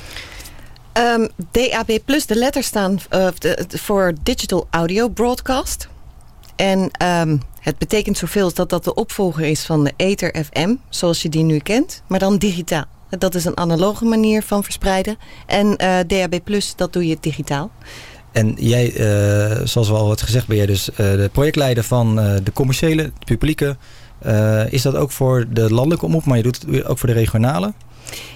Um, 0.92 1.28
DAB+, 1.50 1.98
de 2.26 2.36
letters 2.36 2.66
staan 2.66 2.98
de, 3.38 3.64
voor 3.68 4.12
Digital 4.22 4.66
Audio 4.70 5.08
Broadcast. 5.08 5.88
En 6.56 6.90
um, 7.02 7.42
het 7.60 7.78
betekent 7.78 8.18
zoveel 8.18 8.44
als 8.44 8.54
dat 8.54 8.70
dat 8.70 8.84
de 8.84 8.94
opvolger 8.94 9.44
is 9.44 9.64
van 9.64 9.84
de 9.84 9.92
Ether 9.96 10.44
FM, 10.44 10.74
zoals 10.88 11.22
je 11.22 11.28
die 11.28 11.42
nu 11.42 11.58
kent, 11.58 12.02
maar 12.06 12.18
dan 12.18 12.38
digitaal. 12.38 12.84
Dat 13.18 13.34
is 13.34 13.44
een 13.44 13.56
analoge 13.56 14.04
manier 14.04 14.42
van 14.42 14.64
verspreiden. 14.64 15.16
En 15.46 15.66
uh, 15.66 15.98
DAB+, 16.06 16.38
dat 16.76 16.92
doe 16.92 17.06
je 17.06 17.16
digitaal. 17.20 17.70
En 18.32 18.54
jij, 18.58 18.92
uh, 18.92 19.66
zoals 19.66 19.88
we 19.88 19.94
al 19.94 20.06
had 20.06 20.22
gezegd, 20.22 20.46
ben 20.46 20.56
jij 20.56 20.66
dus 20.66 20.90
uh, 20.90 20.96
de 20.96 21.30
projectleider 21.32 21.84
van 21.84 22.16
de 22.16 22.52
commerciële, 22.52 23.02
de 23.02 23.24
publieke. 23.24 23.76
is 24.70 24.82
dat 24.82 24.94
ook 24.94 25.10
voor 25.10 25.46
de 25.50 25.72
landelijke 25.72 26.06
omroep, 26.06 26.24
maar 26.24 26.36
je 26.36 26.42
doet 26.42 26.62
het 26.66 26.84
ook 26.84 26.98
voor 26.98 27.08
de 27.08 27.14
regionale? 27.14 27.72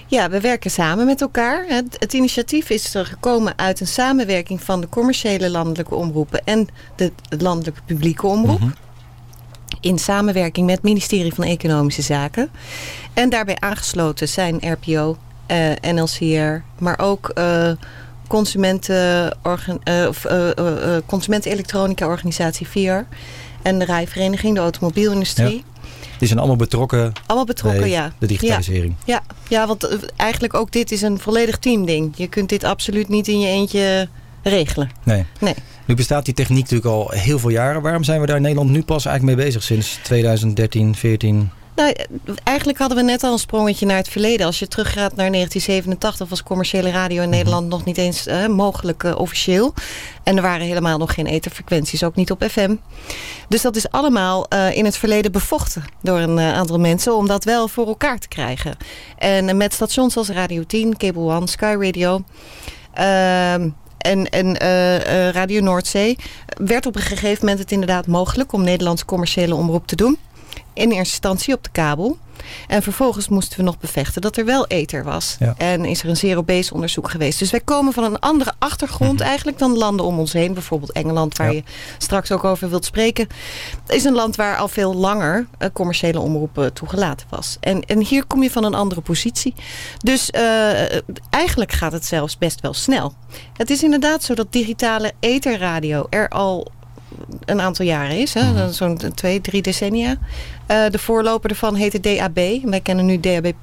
Ja, 0.07 0.29
we 0.29 0.41
werken 0.41 0.71
samen 0.71 1.05
met 1.05 1.21
elkaar. 1.21 1.65
Het, 1.67 1.95
het, 1.99 2.13
initiatief 2.13 2.69
is 2.69 2.95
er 2.95 3.05
gekomen 3.05 3.57
uit 3.57 3.79
een 3.79 3.87
samenwerking 3.87 4.61
van 4.61 4.81
de 4.81 4.89
commerciële 4.89 5.49
landelijke 5.49 5.95
omroepen 5.95 6.45
en 6.45 6.67
de, 6.95 7.11
de 7.29 7.37
landelijke 7.37 7.81
publieke 7.85 8.27
omroep. 8.27 8.59
Mm 8.59 8.65
-hmm. 8.65 8.84
In 9.79 9.97
samenwerking 9.97 10.65
met 10.65 10.75
het 10.75 10.83
ministerie 10.83 11.33
van 11.33 11.43
Economische 11.43 12.01
Zaken. 12.01 12.49
En 13.13 13.29
daarbij 13.29 13.57
aangesloten 13.59 14.27
zijn 14.27 14.59
RPO, 14.71 15.17
uh, 15.51 15.93
NLCR, 15.93 16.63
maar 16.79 16.99
ook 16.99 17.31
uh, 17.37 17.71
consumenten, 18.27 19.37
uh, 19.43 20.07
consumentenelektronica 21.05 22.07
organisatie 22.07 22.67
VIR 22.67 23.05
en 23.61 23.79
de 23.79 23.85
rijvereniging, 23.85 24.55
de 24.55 24.61
automobielindustrie. 24.61 25.55
Ja. 25.55 25.73
Die 26.17 26.27
zijn 26.27 26.39
allemaal 26.39 26.57
betrokken, 26.57 27.13
allemaal 27.25 27.45
betrokken 27.45 27.81
bij 27.81 27.89
ja. 27.89 28.11
de 28.17 28.27
digitalisering. 28.27 28.95
Ja, 29.05 29.23
ja, 29.27 29.35
ja, 29.47 29.67
want 29.67 29.99
eigenlijk 30.15 30.53
ook 30.53 30.71
dit 30.71 30.91
is 30.91 31.01
een 31.01 31.19
volledig 31.19 31.57
teamding. 31.57 32.13
Je 32.15 32.27
kunt 32.27 32.49
dit 32.49 32.63
absoluut 32.63 33.07
niet 33.07 33.27
in 33.27 33.39
je 33.39 33.47
eentje 33.47 34.07
regelen. 34.43 34.89
Nee. 35.03 35.25
nee. 35.39 35.55
Nu 35.85 35.95
bestaat 35.95 36.25
die 36.25 36.33
techniek 36.33 36.61
natuurlijk 36.61 36.89
al 36.89 37.09
heel 37.09 37.39
veel 37.39 37.49
jaren. 37.49 37.81
Waarom 37.81 38.03
zijn 38.03 38.21
we 38.21 38.25
daar 38.25 38.35
in 38.35 38.41
Nederland 38.41 38.69
nu 38.69 38.83
pas 38.83 39.05
eigenlijk 39.05 39.37
mee 39.37 39.45
bezig 39.45 39.63
sinds 39.63 39.99
2013, 40.03 40.95
14? 40.95 41.49
Nou, 41.75 41.95
eigenlijk 42.43 42.77
hadden 42.77 42.97
we 42.97 43.03
net 43.03 43.23
al 43.23 43.31
een 43.31 43.39
sprongetje 43.39 43.85
naar 43.85 43.97
het 43.97 44.09
verleden. 44.09 44.45
Als 44.45 44.59
je 44.59 44.67
teruggaat 44.67 45.15
naar 45.15 45.31
1987 45.31 46.29
was 46.29 46.43
commerciële 46.43 46.91
radio 46.91 47.21
in 47.21 47.29
Nederland 47.29 47.67
nog 47.67 47.85
niet 47.85 47.97
eens 47.97 48.27
uh, 48.27 48.47
mogelijk 48.47 49.03
uh, 49.03 49.15
officieel. 49.17 49.73
En 50.23 50.35
er 50.35 50.41
waren 50.41 50.65
helemaal 50.65 50.97
nog 50.97 51.13
geen 51.13 51.25
etherfrequenties, 51.25 52.03
ook 52.03 52.15
niet 52.15 52.31
op 52.31 52.43
FM. 52.49 52.75
Dus 53.47 53.61
dat 53.61 53.75
is 53.75 53.89
allemaal 53.89 54.45
uh, 54.53 54.77
in 54.77 54.85
het 54.85 54.97
verleden 54.97 55.31
bevochten 55.31 55.83
door 56.01 56.19
een 56.19 56.39
aantal 56.39 56.79
mensen 56.79 57.15
om 57.15 57.27
dat 57.27 57.43
wel 57.43 57.67
voor 57.67 57.87
elkaar 57.87 58.19
te 58.19 58.27
krijgen. 58.27 58.77
En 59.17 59.57
met 59.57 59.73
stations 59.73 60.17
als 60.17 60.29
Radio 60.29 60.63
10, 60.63 60.97
Cable 60.97 61.21
One, 61.21 61.47
Sky 61.47 61.75
Radio 61.79 62.23
ehm, 62.93 63.69
en, 63.97 64.29
en 64.29 64.45
uh, 64.45 64.95
uh, 64.95 65.29
Radio 65.29 65.61
Noordzee 65.61 66.17
werd 66.57 66.85
op 66.85 66.95
een 66.95 67.01
gegeven 67.01 67.37
moment 67.39 67.59
het 67.59 67.71
inderdaad 67.71 68.07
mogelijk 68.07 68.53
om 68.53 68.63
Nederlands 68.63 69.05
commerciële 69.05 69.55
omroep 69.55 69.87
te 69.87 69.95
doen. 69.95 70.17
In 70.75 70.83
eerste 70.83 70.97
instantie 70.97 71.53
op 71.53 71.63
de 71.63 71.69
kabel. 71.71 72.17
En 72.67 72.81
vervolgens 72.81 73.29
moesten 73.29 73.57
we 73.57 73.63
nog 73.63 73.79
bevechten 73.79 74.21
dat 74.21 74.37
er 74.37 74.45
wel 74.45 74.67
ether 74.67 75.03
was. 75.03 75.35
Ja. 75.39 75.53
En 75.57 75.85
is 75.85 76.03
er 76.03 76.09
een 76.09 76.17
zero-base 76.17 76.73
onderzoek 76.73 77.09
geweest. 77.09 77.39
Dus 77.39 77.51
wij 77.51 77.59
komen 77.59 77.93
van 77.93 78.03
een 78.03 78.19
andere 78.19 78.53
achtergrond 78.57 79.11
mm 79.11 79.17
-hmm. 79.17 79.25
eigenlijk 79.25 79.57
dan 79.57 79.77
landen 79.77 80.05
om 80.05 80.19
ons 80.19 80.33
heen. 80.33 80.53
Bijvoorbeeld 80.53 80.91
Engeland, 80.91 81.37
waar 81.37 81.47
ja. 81.47 81.53
je 81.53 81.63
straks 81.97 82.31
ook 82.31 82.43
over 82.43 82.69
wilt 82.69 82.85
spreken. 82.85 83.27
is 83.87 84.03
een 84.03 84.13
land 84.13 84.35
waar 84.35 84.57
al 84.57 84.67
veel 84.67 84.95
langer 84.95 85.47
uh, 85.59 85.69
commerciële 85.73 86.19
omroep 86.19 86.69
toegelaten 86.73 87.27
was. 87.29 87.57
En, 87.59 87.81
en 87.81 87.99
hier 87.99 88.25
kom 88.25 88.43
je 88.43 88.51
van 88.51 88.63
een 88.63 88.73
andere 88.73 89.01
positie. 89.01 89.53
Dus 89.97 90.29
uh, 90.35 90.95
eigenlijk 91.29 91.71
gaat 91.71 91.91
het 91.91 92.05
zelfs 92.05 92.37
best 92.37 92.61
wel 92.61 92.73
snel. 92.73 93.13
Het 93.53 93.69
is 93.69 93.83
inderdaad 93.83 94.23
zo 94.23 94.33
dat 94.33 94.51
digitale 94.51 95.13
etherradio 95.19 96.05
er 96.09 96.29
al 96.29 96.71
een 97.45 97.61
aantal 97.61 97.85
jaren 97.85 98.17
is. 98.17 98.33
-hmm. 98.33 98.71
Zo'n 98.71 98.99
twee, 99.13 99.41
drie 99.41 99.61
decennia. 99.61 100.17
Uh, 100.71 100.89
de 100.89 100.99
voorloper 100.99 101.49
ervan 101.49 101.75
heette 101.75 101.99
DAB. 101.99 102.39
Wij 102.63 102.79
kennen 102.83 103.05
nu 103.05 103.19
DAB+. 103.19 103.53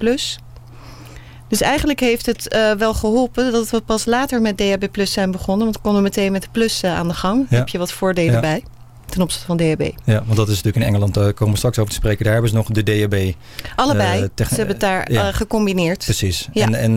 Dus 1.48 1.60
eigenlijk 1.60 2.00
heeft 2.00 2.26
het 2.26 2.54
uh, 2.54 2.72
wel 2.72 2.94
geholpen 2.94 3.52
dat 3.52 3.70
we 3.70 3.80
pas 3.80 4.04
later 4.04 4.40
met 4.40 4.58
DAB 4.58 4.90
Plus 4.90 5.12
zijn 5.12 5.30
begonnen. 5.30 5.64
Want 5.64 5.76
we 5.76 5.82
konden 5.82 6.02
meteen 6.02 6.32
met 6.32 6.42
de 6.42 6.48
Plus 6.52 6.84
uh, 6.84 6.98
aan 6.98 7.08
de 7.08 7.14
gang. 7.14 7.48
Daar 7.48 7.58
heb 7.58 7.68
je 7.68 7.78
wat 7.78 7.92
voordelen 7.92 8.34
ja. 8.34 8.40
bij 8.40 8.62
ten 9.06 9.22
opzichte 9.22 9.46
van 9.46 9.56
DAB. 9.56 9.90
Ja, 10.04 10.22
want 10.24 10.36
dat 10.36 10.48
is 10.48 10.54
natuurlijk 10.54 10.76
in 10.76 10.90
Engeland, 10.90 11.14
daar 11.14 11.32
komen 11.32 11.52
we 11.52 11.58
straks 11.58 11.78
over 11.78 11.90
te 11.90 11.96
spreken. 11.96 12.24
Daar 12.24 12.32
hebben 12.32 12.50
ze 12.50 12.56
nog 12.56 12.66
de 12.66 12.82
DAB. 12.82 13.34
Allebei, 13.76 14.28
ze 14.36 14.44
hebben 14.44 14.66
het 14.66 14.80
daar 14.80 15.12
ja. 15.12 15.32
gecombineerd. 15.32 16.04
Precies. 16.04 16.48
En, 16.52 16.74
en 16.74 16.94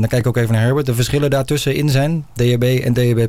dan 0.00 0.08
kijk 0.08 0.20
ik 0.20 0.26
ook 0.26 0.36
even 0.36 0.52
naar 0.52 0.62
Herbert. 0.62 0.86
De 0.86 0.94
verschillen 0.94 1.30
daartussenin 1.30 1.88
zijn 1.88 2.26
DAB 2.34 2.62
en 2.62 2.92
DAB+. 2.92 3.28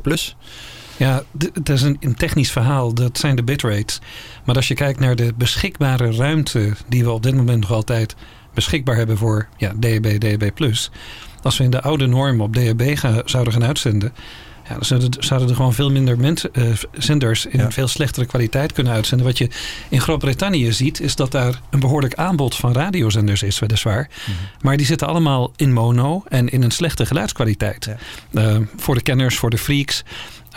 Ja, 0.96 1.22
het 1.54 1.68
is 1.68 1.82
een, 1.82 2.14
technisch 2.16 2.50
verhaal. 2.50 2.94
Dat 2.94 3.18
zijn 3.18 3.36
de 3.36 3.42
bitrates. 3.42 4.00
Maar 4.44 4.56
als 4.56 4.68
je 4.68 4.74
kijkt 4.74 5.00
naar 5.00 5.16
de 5.16 5.32
beschikbare 5.36 6.16
ruimte... 6.16 6.72
die 6.88 7.04
we 7.04 7.10
op 7.10 7.22
dit 7.22 7.34
moment 7.34 7.60
nog 7.60 7.72
altijd 7.72 8.14
beschikbaar 8.54 8.96
hebben 8.96 9.16
voor 9.18 9.48
ja, 9.56 9.72
DAB, 9.76 10.20
DAB+. 10.20 10.50
Als 11.42 11.58
we 11.58 11.64
in 11.64 11.70
de 11.70 11.82
oude 11.82 12.06
norm 12.06 12.40
op 12.40 12.54
DAB 12.54 12.82
ga, 12.94 13.22
zouden 13.24 13.52
gaan 13.52 13.64
uitzenden... 13.64 14.12
Ja, 14.68 14.74
dan 14.74 14.84
zouden, 14.84 15.10
zouden 15.18 15.48
er 15.48 15.54
gewoon 15.54 15.74
veel 15.74 15.90
minder 15.90 16.18
mensen, 16.18 16.50
uh, 16.52 16.72
zenders 16.92 17.46
in 17.46 17.58
ja. 17.58 17.70
veel 17.70 17.88
slechtere 17.88 18.26
kwaliteit 18.26 18.72
kunnen 18.72 18.92
uitzenden. 18.92 19.26
Wat 19.26 19.38
je 19.38 19.48
in 19.88 20.00
Groot-Brittannië 20.00 20.72
ziet, 20.72 21.00
is 21.00 21.16
dat 21.16 21.32
daar 21.32 21.60
een 21.70 21.80
behoorlijk 21.80 22.14
aanbod 22.14 22.56
van 22.56 22.72
radiozenders 22.72 23.42
is, 23.42 23.58
weliswaar. 23.58 24.08
Mm 24.10 24.34
-hmm. 24.34 24.46
Maar 24.60 24.76
die 24.76 24.86
zitten 24.86 25.08
allemaal 25.08 25.52
in 25.56 25.72
mono 25.72 26.22
en 26.28 26.48
in 26.48 26.62
een 26.62 26.70
slechte 26.70 27.06
geluidskwaliteit. 27.06 27.84
Ja. 27.84 27.96
Uh, 28.42 28.58
voor 28.76 28.94
de 28.94 29.02
kenners, 29.02 29.36
voor 29.36 29.50
de 29.50 29.58
freaks. 29.58 30.04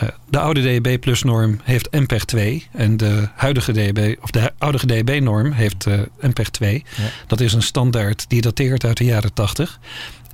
Uh, 0.02 0.08
de 0.28 0.38
oude 0.38 0.80
DAB 0.80 1.00
Plus 1.00 1.22
norm 1.22 1.60
heeft 1.62 1.92
MPEG 1.92 2.24
2 2.24 2.66
en 2.72 2.96
de 2.96 3.28
huidige 3.34 3.72
DAB 3.72 4.16
of 4.20 4.30
de 4.30 4.52
oude 4.58 4.86
DAB 4.86 5.20
norm 5.20 5.52
heeft 5.52 5.86
MPEG 6.20 6.50
2. 6.50 6.84
Ja. 6.96 7.02
Dat 7.26 7.40
is 7.40 7.52
een 7.52 7.62
standaard 7.62 8.24
die 8.28 8.40
dateert 8.40 8.84
uit 8.84 8.96
de 8.96 9.04
jaren 9.04 9.32
80. 9.32 9.78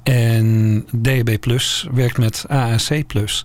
En 0.07 0.87
DAB 0.93 1.37
Plus 1.41 1.87
werkt 1.93 2.19
met 2.19 2.45
AAC 2.49 3.07
Plus. 3.07 3.45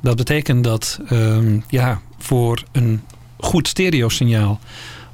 Dat 0.00 0.16
betekent 0.16 0.64
dat 0.64 1.00
um, 1.10 1.64
ja, 1.68 2.00
voor 2.18 2.62
een 2.72 3.02
goed 3.36 3.68
stereosignaal 3.68 4.60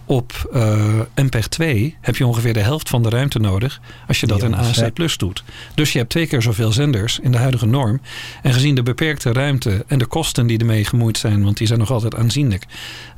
op 0.08 0.50
uh, 0.54 1.00
MPEG 1.14 1.48
2 1.48 1.96
heb 2.00 2.16
je 2.16 2.26
ongeveer 2.26 2.52
de 2.52 2.60
helft 2.60 2.88
van 2.88 3.02
de 3.02 3.08
ruimte 3.08 3.38
nodig 3.38 3.80
als 4.06 4.20
je 4.20 4.26
dat 4.26 4.42
in 4.42 4.56
AAC 4.56 4.92
Plus 4.92 5.16
doet. 5.16 5.44
Dus 5.74 5.92
je 5.92 5.98
hebt 5.98 6.10
twee 6.10 6.26
keer 6.26 6.42
zoveel 6.42 6.72
zenders 6.72 7.18
in 7.18 7.32
de 7.32 7.38
huidige 7.38 7.66
norm. 7.66 8.00
En 8.42 8.52
gezien 8.52 8.74
de 8.74 8.82
beperkte 8.82 9.32
ruimte 9.32 9.84
en 9.88 9.98
de 9.98 10.06
kosten 10.06 10.46
die 10.46 10.58
ermee 10.58 10.84
gemoeid 10.84 11.18
zijn, 11.18 11.44
want 11.44 11.56
die 11.56 11.66
zijn 11.66 11.78
nog 11.78 11.90
altijd 11.90 12.14
aanzienlijk, 12.14 12.66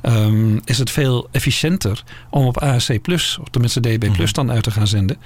um, 0.01 0.61
is 0.65 0.77
het 0.77 0.89
veel 0.89 1.27
efficiënter 1.31 2.03
om 2.29 2.45
op 2.45 2.59
AAC 2.59 3.01
Plus, 3.01 3.37
of 3.41 3.49
tenminste 3.49 3.79
DB 3.79 4.11
Plus 4.11 4.33
dan 4.33 4.51
uit 4.51 4.63
te 4.63 4.71
gaan 4.71 4.87
zenden. 4.87 5.17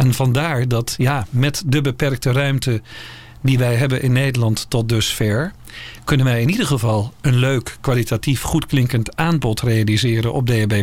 En 0.00 0.14
vandaar 0.14 0.68
dat 0.68 0.94
ja, 0.98 1.26
met 1.30 1.62
de 1.66 1.80
beperkte 1.80 2.32
ruimte 2.32 2.80
die 3.40 3.58
wij 3.58 3.74
hebben 3.74 4.02
in 4.02 4.12
Nederland 4.12 4.66
tot 4.68 4.88
dusver, 4.88 5.52
kunnen 6.04 6.26
wij 6.26 6.40
in 6.40 6.48
ieder 6.48 6.66
geval 6.66 7.12
een 7.20 7.36
leuk, 7.36 7.76
kwalitatief 7.80 8.42
goed 8.42 8.66
klinkend 8.66 9.16
aanbod 9.16 9.60
realiseren 9.60 10.32
op 10.32 10.46
DAB+. 10.46 10.82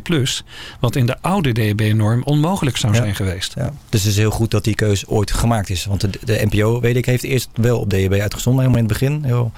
Wat 0.80 0.96
in 0.96 1.06
de 1.06 1.22
oude 1.22 1.52
DAB-norm 1.52 2.24
onmogelijk 2.24 2.78
zou 2.78 2.94
ja. 2.94 3.00
zijn 3.00 3.16
geweest. 3.16 3.54
Ja. 3.56 3.74
Dus 3.90 4.02
het 4.02 4.12
is 4.12 4.18
heel 4.18 4.32
goed 4.32 4.52
dat 4.52 4.64
die 4.64 4.76
keus 4.76 5.08
ooit 5.08 5.32
gemaakt 5.32 5.70
is. 5.70 5.86
Want 5.86 6.02
de, 6.02 6.10
de 6.24 6.48
NPO, 6.50 6.80
weet 6.80 6.96
ik, 6.96 7.06
heeft 7.06 7.24
eerst 7.24 7.50
wel 7.54 7.80
op 7.80 7.90
DAB 7.90 8.14
uitgezonden, 8.14 8.62
helemaal 8.62 8.84
in 8.84 8.90
het 8.90 9.00
begin. 9.00 9.24
Heel. 9.24 9.52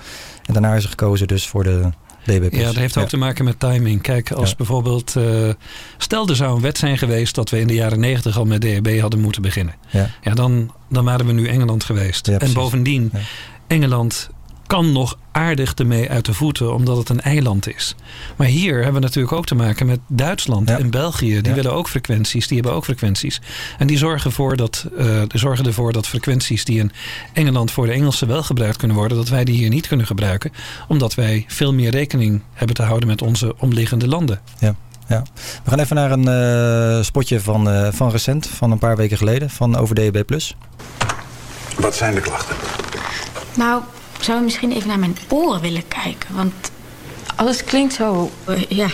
En 0.45 0.53
daarna 0.53 0.75
is 0.75 0.83
er 0.83 0.89
gekozen 0.89 1.27
dus 1.27 1.47
voor 1.47 1.63
de. 1.63 1.89
Ja, 2.23 2.65
dat 2.65 2.75
heeft 2.75 2.97
ook 2.97 3.03
ja. 3.03 3.09
te 3.09 3.17
maken 3.17 3.45
met 3.45 3.59
timing. 3.59 4.01
Kijk, 4.01 4.31
als 4.31 4.49
ja. 4.49 4.55
bijvoorbeeld... 4.55 5.15
Uh, 5.17 5.49
stel 5.97 6.27
er 6.27 6.35
zou 6.35 6.55
een 6.55 6.61
wet 6.61 6.77
zijn 6.77 6.97
geweest... 6.97 7.35
dat 7.35 7.49
we 7.49 7.59
in 7.59 7.67
de 7.67 7.73
jaren 7.73 7.99
90 7.99 8.37
al 8.37 8.45
met 8.45 8.61
DAB 8.61 8.99
hadden 8.99 9.19
moeten 9.19 9.41
beginnen. 9.41 9.75
Ja, 9.89 10.09
ja 10.21 10.33
dan, 10.33 10.73
dan 10.89 11.05
waren 11.05 11.25
we 11.25 11.31
nu 11.31 11.47
Engeland 11.47 11.83
geweest. 11.83 12.27
en 12.27 12.53
bovendien, 12.53 13.11
Engeland 13.67 14.29
kan 14.69 14.91
nog 14.91 15.17
aardig 15.31 15.73
ermee 15.73 16.09
uit 16.09 16.25
de 16.25 16.33
voeten, 16.33 16.73
omdat 16.73 16.97
het 16.97 17.09
een 17.09 17.21
eiland 17.21 17.67
is. 17.75 17.95
Maar 18.35 18.47
hier 18.47 18.75
hebben 18.75 18.93
we 18.93 18.99
natuurlijk 18.99 19.33
ook 19.33 19.45
te 19.45 19.55
maken 19.55 19.85
met 19.85 19.99
Duitsland 20.07 20.69
en 20.69 20.89
België. 20.89 21.41
Die 21.41 21.53
willen 21.53 21.73
ook 21.73 21.89
frequenties, 21.89 22.47
die 22.47 22.57
hebben 22.57 22.75
ook 22.75 22.83
frequenties. 22.83 23.41
En 23.77 23.87
die 23.87 23.97
zorgen, 23.97 24.31
voor 24.31 24.55
dat, 24.57 24.85
uh, 24.97 25.21
die 25.27 25.39
zorgen 25.39 25.65
ervoor 25.65 25.93
dat 25.93 26.07
frequenties 26.07 26.65
die 26.65 26.79
in 26.79 26.91
Engeland 27.33 27.71
voor 27.71 27.85
de 27.85 27.91
Engelsen 27.91 28.27
wel 28.27 28.43
gebruikt 28.43 28.77
kunnen 28.77 28.97
worden, 28.97 29.17
dat 29.17 29.29
wij 29.29 29.43
die 29.43 29.55
hier 29.55 29.69
niet 29.69 29.87
kunnen 29.87 30.05
gebruiken. 30.05 30.51
Omdat 30.87 31.15
wij 31.15 31.45
veel 31.47 31.73
meer 31.73 31.91
rekening 31.91 32.41
hebben 32.53 32.75
te 32.75 32.83
houden 32.83 33.07
met 33.07 33.21
onze 33.21 33.55
omliggende 33.57 34.07
landen. 34.07 34.41
Ja. 34.59 34.75
Ja. 35.07 35.23
We 35.63 35.69
gaan 35.69 35.79
even 35.79 35.95
naar 35.95 36.11
een 36.11 36.97
uh, 36.97 37.03
spotje 37.03 37.39
van, 37.39 37.69
uh, 37.69 37.87
van 37.91 38.09
recent, 38.09 38.47
van 38.47 38.71
een 38.71 38.77
paar 38.77 38.95
weken 38.95 39.17
geleden, 39.17 39.49
van 39.49 39.77
over 39.77 39.95
DB+. 39.95 40.23
Wat 41.79 41.95
zijn 41.95 42.15
de 42.15 42.21
klachten? 42.21 42.55
Nou, 43.55 43.81
zou 44.23 44.37
je 44.37 44.43
misschien 44.43 44.71
even 44.71 44.87
naar 44.87 44.99
mijn 44.99 45.17
oren 45.27 45.61
willen 45.61 45.87
kijken? 45.87 46.35
Want 46.35 46.71
alles 47.35 47.63
klinkt 47.63 47.93
zo, 47.93 48.31
uh, 48.49 48.63
ja, 48.69 48.87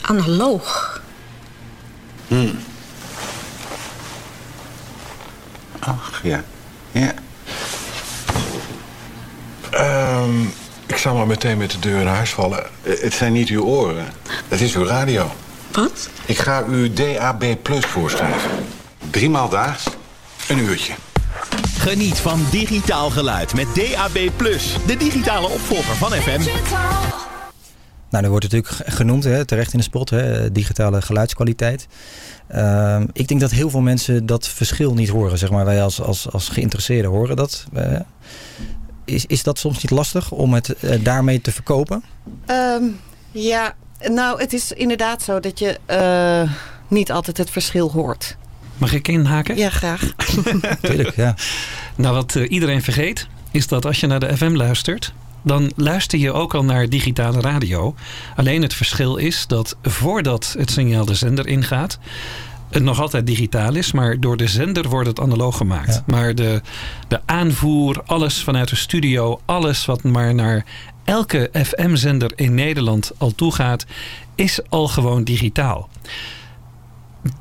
analoog. 0.00 1.00
Hmm. 2.28 2.58
Ach, 5.78 6.20
ja. 6.22 6.44
Ja. 6.92 7.14
Um, 10.22 10.52
ik 10.86 10.96
zal 10.96 11.14
maar 11.14 11.26
meteen 11.26 11.58
met 11.58 11.70
de 11.70 11.78
deur 11.78 12.00
in 12.00 12.06
huis 12.06 12.30
vallen. 12.30 12.66
Het 12.82 13.14
zijn 13.14 13.32
niet 13.32 13.48
uw 13.48 13.62
oren. 13.62 14.12
Het 14.48 14.60
is 14.60 14.74
uw 14.74 14.84
radio. 14.84 15.30
Wat? 15.72 16.08
Ik 16.26 16.38
ga 16.38 16.64
u 16.64 16.92
DAB 16.92 17.44
Plus 17.62 17.84
voorschrijven. 17.84 18.50
Driemaal 19.10 19.48
daags, 19.48 19.84
een 20.48 20.58
uurtje. 20.58 20.92
Geniet 21.78 22.18
van 22.18 22.40
digitaal 22.50 23.10
geluid 23.10 23.54
met 23.54 23.66
DAB+, 23.74 24.30
de 24.86 24.96
digitale 24.98 25.48
opvolger 25.48 25.94
van 25.94 26.10
FM. 26.10 26.40
Nou, 28.10 28.24
er 28.24 28.30
wordt 28.30 28.52
natuurlijk 28.52 28.94
genoemd, 28.94 29.24
hè, 29.24 29.44
terecht 29.44 29.72
in 29.72 29.78
de 29.78 29.84
spot, 29.84 30.10
hè, 30.10 30.52
digitale 30.52 31.02
geluidskwaliteit. 31.02 31.86
Uh, 32.54 33.00
ik 33.12 33.28
denk 33.28 33.40
dat 33.40 33.50
heel 33.50 33.70
veel 33.70 33.80
mensen 33.80 34.26
dat 34.26 34.48
verschil 34.48 34.94
niet 34.94 35.08
horen. 35.08 35.38
Zeg 35.38 35.50
maar. 35.50 35.64
Wij 35.64 35.82
als, 35.82 36.00
als, 36.00 36.30
als 36.32 36.48
geïnteresseerden 36.48 37.10
horen 37.10 37.36
dat. 37.36 37.64
Uh, 37.76 38.00
is, 39.04 39.26
is 39.26 39.42
dat 39.42 39.58
soms 39.58 39.82
niet 39.82 39.90
lastig 39.90 40.30
om 40.30 40.54
het 40.54 40.74
uh, 40.80 41.04
daarmee 41.04 41.40
te 41.40 41.52
verkopen? 41.52 42.02
Um, 42.46 43.00
ja, 43.30 43.74
nou, 44.10 44.40
het 44.40 44.52
is 44.52 44.72
inderdaad 44.72 45.22
zo 45.22 45.40
dat 45.40 45.58
je 45.58 45.78
uh, 45.90 46.52
niet 46.88 47.12
altijd 47.12 47.36
het 47.36 47.50
verschil 47.50 47.90
hoort. 47.90 48.36
Mag 48.82 48.92
ik 48.92 49.08
inhaken? 49.08 49.56
Ja, 49.56 49.70
graag. 49.70 50.12
Tuurlijk, 50.80 51.16
ja. 51.16 51.34
Nou, 51.94 52.14
wat 52.14 52.34
uh, 52.34 52.50
iedereen 52.50 52.82
vergeet, 52.82 53.26
is 53.50 53.66
dat 53.66 53.86
als 53.86 54.00
je 54.00 54.06
naar 54.06 54.20
de 54.20 54.36
FM 54.36 54.54
luistert, 54.54 55.12
dan 55.42 55.72
luister 55.76 56.18
je 56.18 56.32
ook 56.32 56.54
al 56.54 56.64
naar 56.64 56.88
digitale 56.88 57.40
radio. 57.40 57.94
Alleen 58.36 58.62
het 58.62 58.74
verschil 58.74 59.16
is 59.16 59.46
dat 59.46 59.76
voordat 59.82 60.54
het 60.58 60.70
signaal 60.70 61.04
de 61.04 61.14
zender 61.14 61.46
ingaat, 61.46 61.98
het 62.70 62.82
nog 62.82 63.00
altijd 63.00 63.26
digitaal 63.26 63.74
is, 63.74 63.92
maar 63.92 64.20
door 64.20 64.36
de 64.36 64.46
zender 64.46 64.88
wordt 64.88 65.08
het 65.08 65.20
analoog 65.20 65.56
gemaakt. 65.56 65.94
Ja. 65.94 66.02
Maar 66.06 66.34
de, 66.34 66.60
de 67.08 67.20
aanvoer, 67.24 68.02
alles 68.06 68.42
vanuit 68.42 68.68
de 68.68 68.76
studio, 68.76 69.40
alles 69.44 69.84
wat 69.84 70.02
maar 70.02 70.34
naar 70.34 70.64
elke 71.04 71.50
FM-zender 71.52 72.32
in 72.34 72.54
Nederland 72.54 73.12
al 73.18 73.34
toegaat, 73.34 73.86
is 74.34 74.60
al 74.68 74.88
gewoon 74.88 75.24
digitaal 75.24 75.88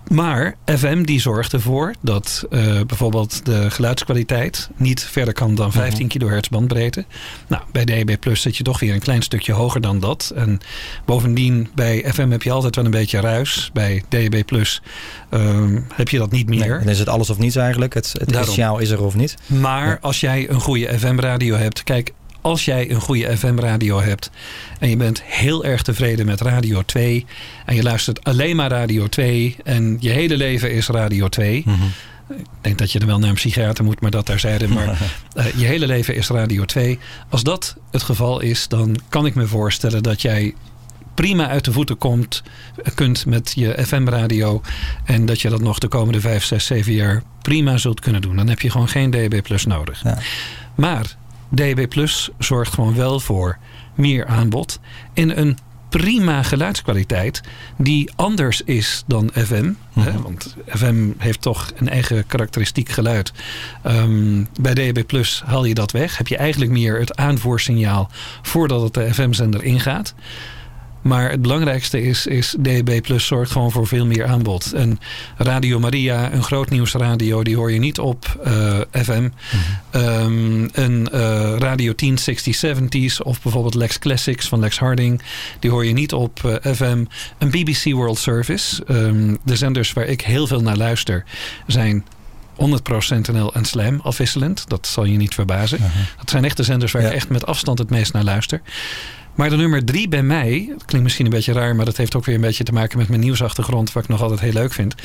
Maar 0.07 0.55
FM 0.65 1.03
die 1.03 1.19
zorgt 1.19 1.53
ervoor 1.53 1.93
dat 2.01 2.45
uh, 2.49 2.81
bijvoorbeeld 2.87 3.45
de 3.45 3.71
geluidskwaliteit 3.71 4.69
niet 4.75 5.03
verder 5.03 5.33
kan 5.33 5.55
dan 5.55 5.71
15 5.71 6.05
mm 6.05 6.27
kHz 6.27 6.47
bandbreedte. 6.47 7.05
Nou, 7.47 7.63
bij 7.71 7.85
DAB 7.85 8.19
Plus 8.19 8.41
zit 8.41 8.57
je 8.57 8.63
toch 8.63 8.79
weer 8.79 8.93
een 8.93 8.99
klein 8.99 9.21
stukje 9.21 9.53
hoger 9.53 9.81
dan 9.81 9.99
dat. 9.99 10.31
En 10.35 10.59
bovendien 11.05 11.69
bij 11.75 12.03
FM 12.13 12.29
heb 12.29 12.43
je 12.43 12.51
altijd 12.51 12.75
wel 12.75 12.85
een 12.85 12.91
beetje 12.91 13.19
ruis. 13.19 13.69
Bij 13.73 14.03
DAB 14.09 14.45
Plus 14.45 14.81
uh, 15.33 15.59
heb 15.93 16.09
je 16.09 16.17
dat 16.17 16.31
niet 16.31 16.49
meer. 16.49 16.59
Nee, 16.59 16.79
dan 16.79 16.89
is 16.89 16.99
het 16.99 17.09
alles 17.09 17.29
of 17.29 17.37
niets 17.37 17.55
eigenlijk. 17.55 17.93
Het, 17.93 18.13
het 18.25 18.45
signaal 18.45 18.79
is 18.79 18.89
er 18.89 19.03
of 19.03 19.15
niet. 19.15 19.35
Maar 19.45 19.87
ja. 19.87 19.97
als 20.01 20.19
jij 20.19 20.49
een 20.49 20.59
goede 20.59 20.99
FM 20.99 21.19
radio 21.19 21.55
hebt. 21.55 21.83
Kijk, 21.83 22.13
als 22.41 22.65
jij 22.65 22.91
een 22.91 23.01
goede 23.01 23.37
FM-radio 23.37 24.01
hebt 24.01 24.29
en 24.79 24.89
je 24.89 24.97
bent 24.97 25.23
heel 25.23 25.65
erg 25.65 25.81
tevreden 25.81 26.25
met 26.25 26.41
Radio 26.41 26.81
2 26.81 27.25
en 27.65 27.75
je 27.75 27.83
luistert 27.83 28.23
alleen 28.23 28.55
maar 28.55 28.69
Radio 28.69 29.07
2 29.07 29.55
en 29.63 29.97
je 29.99 30.09
hele 30.09 30.37
leven 30.37 30.71
is 30.71 30.87
Radio 30.87 31.27
2. 31.27 31.63
Mm 31.65 31.73
-hmm. 31.73 31.91
Ik 32.37 32.45
denk 32.61 32.77
dat 32.77 32.91
je 32.91 32.99
er 32.99 33.05
wel 33.05 33.19
naar 33.19 33.29
een 33.29 33.35
psychiater 33.35 33.83
moet, 33.83 34.01
maar 34.01 34.11
dat 34.11 34.25
daar 34.25 34.39
zeiden. 34.39 34.73
Maar 34.73 35.01
uh, 35.37 35.45
je 35.61 35.65
hele 35.65 35.87
leven 35.87 36.15
is 36.15 36.27
Radio 36.27 36.65
2. 36.65 36.99
Als 37.29 37.43
dat 37.43 37.75
het 37.91 38.03
geval 38.03 38.39
is, 38.39 38.67
dan 38.67 38.97
kan 39.09 39.25
ik 39.25 39.35
me 39.35 39.47
voorstellen 39.47 40.03
dat 40.03 40.21
jij 40.21 40.53
prima 41.13 41.47
uit 41.47 41.65
de 41.65 41.71
voeten 41.71 41.97
komt, 41.97 42.43
kunt 42.95 43.25
met 43.25 43.51
je 43.55 43.83
FM-radio. 43.85 44.61
En 45.05 45.25
dat 45.25 45.41
je 45.41 45.49
dat 45.49 45.61
nog 45.61 45.79
de 45.79 45.87
komende 45.87 46.21
5, 46.21 46.43
6, 46.43 46.65
7 46.65 46.93
jaar 46.93 47.23
prima 47.41 47.77
zult 47.77 47.99
kunnen 47.99 48.21
doen. 48.21 48.35
Dan 48.35 48.47
heb 48.47 48.61
je 48.61 48.69
gewoon 48.69 48.87
geen 48.87 49.11
DB 49.11 49.41
Plus 49.41 49.65
nodig. 49.65 50.03
Ja. 50.03 50.17
Maar 50.75 51.15
DB 51.51 51.87
Plus 51.87 52.29
zorgt 52.37 52.73
gewoon 52.73 52.95
wel 52.95 53.19
voor 53.19 53.57
meer 53.95 54.25
aanbod 54.25 54.79
in 55.13 55.29
een 55.29 55.57
prima 55.91 56.43
geluidskwaliteit 56.43 57.41
die 57.77 58.11
anders 58.15 58.61
is 58.61 59.03
dan 59.07 59.29
FM. 59.33 59.63
Mm 59.63 59.75
-hmm. 59.93 60.03
hè, 60.03 60.21
want 60.21 60.55
FM 60.67 61.09
heeft 61.17 61.41
toch 61.41 61.71
een 61.75 61.89
eigen 61.89 62.27
karakteristiek 62.27 62.89
geluid. 62.89 63.31
Um, 63.87 64.47
bij 64.61 64.73
DB 64.73 65.05
Plus 65.05 65.43
haal 65.45 65.65
je 65.65 65.73
dat 65.73 65.91
weg. 65.91 66.17
Heb 66.17 66.27
je 66.27 66.37
eigenlijk 66.37 66.71
meer 66.71 66.99
het 66.99 67.15
aanvoersignaal 67.15 68.09
voordat 68.41 68.81
het 68.81 68.93
de 68.93 69.13
FM-zender 69.13 69.63
ingaat. 69.63 70.13
Maar 71.01 71.31
het 71.31 71.41
belangrijkste 71.41 72.01
is, 72.01 72.27
is 72.27 72.55
DB 72.59 73.01
Plus 73.01 73.25
zorgt 73.25 73.51
gewoon 73.51 73.71
voor 73.71 73.87
veel 73.87 74.05
meer 74.05 74.25
aanbod. 74.25 74.73
En 74.73 74.99
Radio 75.37 75.79
Maria, 75.79 76.33
een 76.33 76.43
groot 76.43 76.69
nieuwsradio, 76.69 77.43
die 77.43 77.55
hoor 77.55 77.71
je 77.71 77.79
niet 77.79 77.99
op 77.99 78.41
uh, 78.47 78.79
FM. 78.91 79.21
Mm 79.21 79.31
-hmm. 79.91 80.01
um, 80.01 80.69
een 80.73 81.09
uh, 81.13 81.55
Radio 81.57 81.95
10 81.95 82.17
60 82.17 82.61
70s 82.65 83.17
of 83.23 83.41
bijvoorbeeld 83.41 83.73
Lex 83.73 83.99
Classics 83.99 84.47
van 84.47 84.59
Lex 84.59 84.79
Harding, 84.79 85.21
die 85.59 85.71
hoor 85.71 85.85
je 85.85 85.93
niet 85.93 86.13
op 86.13 86.41
uh, 86.45 86.73
FM. 86.75 87.05
Een 87.37 87.49
BBC 87.49 87.83
World 87.83 88.17
Service, 88.17 88.83
um, 88.87 89.37
de 89.43 89.55
zenders 89.55 89.93
waar 89.93 90.05
ik 90.05 90.21
heel 90.21 90.47
veel 90.47 90.61
naar 90.61 90.77
luister, 90.77 91.23
zijn 91.67 92.05
100% 92.55 92.63
NL 93.31 93.53
en 93.53 93.65
Slam 93.65 93.99
afwisselend. 94.03 94.63
Dat 94.67 94.87
zal 94.87 95.05
je 95.05 95.17
niet 95.17 95.33
verbazen. 95.33 95.77
-huh. 95.77 95.89
Dat 96.17 96.29
zijn 96.29 96.45
echt 96.45 96.57
de 96.57 96.63
zenders 96.63 96.91
waar 96.91 97.01
ja. 97.01 97.07
ik 97.07 97.13
echt 97.13 97.29
met 97.29 97.45
afstand 97.45 97.79
het 97.79 97.89
meest 97.89 98.13
naar 98.13 98.23
luister. 98.23 98.61
Maar 99.35 99.49
de 99.49 99.55
nummer 99.55 99.85
drie 99.85 100.07
bij 100.07 100.23
mij, 100.23 100.65
dat 100.69 100.85
klinkt 100.85 101.03
misschien 101.03 101.25
een 101.25 101.31
beetje 101.31 101.53
raar, 101.53 101.75
maar 101.75 101.85
dat 101.85 101.97
heeft 101.97 102.15
ook 102.15 102.25
weer 102.25 102.35
een 102.35 102.41
beetje 102.41 102.63
te 102.63 102.71
maken 102.71 102.97
met 102.97 103.09
mijn 103.09 103.19
nieuwsachtergrond, 103.19 103.93
wat 103.93 104.03
ik 104.03 104.09
nog 104.09 104.21
altijd 104.21 104.39
heel 104.39 104.53
leuk 104.53 104.73
vind, 104.73 104.95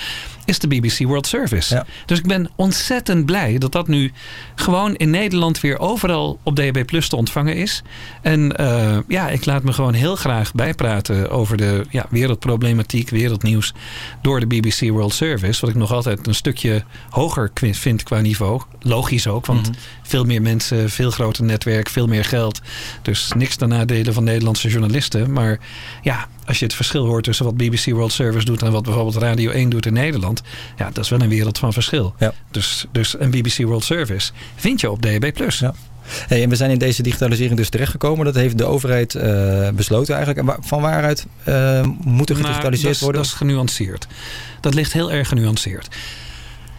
is 0.44 0.58
de 0.58 0.68
BBC 0.68 0.98
World 0.98 1.26
Service. 1.26 1.74
Ja. 1.74 1.86
Dus 2.06 2.18
ik 2.18 2.26
ben 2.26 2.50
ontzettend 2.56 3.26
blij 3.26 3.58
dat 3.58 3.72
dat 3.72 3.88
nu 3.88 4.12
gewoon 4.54 4.94
in 4.94 5.10
Nederland 5.10 5.60
weer 5.60 5.78
overal 5.78 6.38
op 6.42 6.56
DAB 6.56 6.84
Plus 6.86 7.08
te 7.08 7.16
ontvangen 7.16 7.56
is. 7.56 7.82
En 8.22 8.60
uh, 8.60 8.98
ja, 9.08 9.28
ik 9.28 9.44
laat 9.44 9.62
me 9.62 9.72
gewoon 9.72 9.94
heel 9.94 10.16
graag 10.16 10.52
bijpraten 10.52 11.30
over 11.30 11.56
de 11.56 11.84
ja, 11.90 12.06
wereldproblematiek, 12.10 13.10
wereldnieuws 13.10 13.74
door 14.22 14.40
de 14.40 14.46
BBC 14.46 14.80
World 14.88 15.14
Service. 15.14 15.60
Wat 15.60 15.70
ik 15.70 15.76
nog 15.76 15.92
altijd 15.92 16.26
een 16.26 16.34
stukje 16.34 16.84
hoger 17.10 17.50
vind 17.54 18.02
qua 18.02 18.20
niveau. 18.20 18.62
Logisch 18.80 19.26
ook, 19.26 19.46
want 19.46 19.66
mm 19.66 19.72
-hmm. 19.72 19.82
veel 20.02 20.24
meer 20.24 20.42
mensen, 20.42 20.90
veel 20.90 21.10
groter 21.10 21.44
netwerk, 21.44 21.88
veel 21.88 22.06
meer 22.06 22.24
geld. 22.24 22.60
Dus 23.02 23.32
niks 23.36 23.56
ten 23.56 23.68
nadele 23.68 24.12
van 24.16 24.24
Nederlandse 24.24 24.68
journalisten. 24.68 25.32
Maar 25.32 25.58
ja, 26.02 26.28
als 26.44 26.58
je 26.58 26.64
het 26.64 26.74
verschil 26.74 27.06
hoort 27.06 27.24
tussen 27.24 27.44
wat 27.44 27.56
BBC 27.56 27.84
World 27.84 28.12
Service 28.12 28.44
doet 28.44 28.62
en 28.62 28.72
wat 28.72 28.82
bijvoorbeeld 28.82 29.16
Radio 29.16 29.50
1 29.50 29.68
doet 29.68 29.86
in 29.86 29.92
Nederland. 29.92 30.42
Ja, 30.76 30.90
dat 30.92 31.04
is 31.04 31.10
wel 31.10 31.20
een 31.20 31.28
wereld 31.28 31.58
van 31.58 31.72
verschil. 31.72 32.14
Ja. 32.18 32.32
Dus, 32.50 32.86
dus 32.92 33.20
een 33.20 33.30
BBC 33.30 33.56
World 33.56 33.84
Service 33.84 34.32
vind 34.54 34.80
je 34.80 34.90
op 34.90 35.02
DAB+. 35.02 35.32
Ja. 35.58 35.74
Hey, 36.06 36.42
en 36.42 36.48
we 36.48 36.56
zijn 36.56 36.70
in 36.70 36.78
deze 36.78 37.02
digitalisering 37.02 37.56
dus 37.56 37.68
terechtgekomen. 37.68 38.24
Dat 38.24 38.34
heeft 38.34 38.58
de 38.58 38.64
overheid 38.64 39.14
uh, 39.14 39.68
besloten 39.68 40.14
eigenlijk. 40.14 40.48
En 40.48 40.56
van 40.60 40.80
waaruit 40.80 41.26
uh, 41.48 41.82
moet 42.04 42.30
er 42.30 42.36
gedigitaliseerd 42.36 42.82
nou, 42.82 42.92
dat, 42.92 43.00
worden? 43.00 43.22
Dat 43.22 43.30
is 43.30 43.36
genuanceerd. 43.36 44.06
Dat 44.60 44.74
ligt 44.74 44.92
heel 44.92 45.12
erg 45.12 45.28
genuanceerd. 45.28 45.88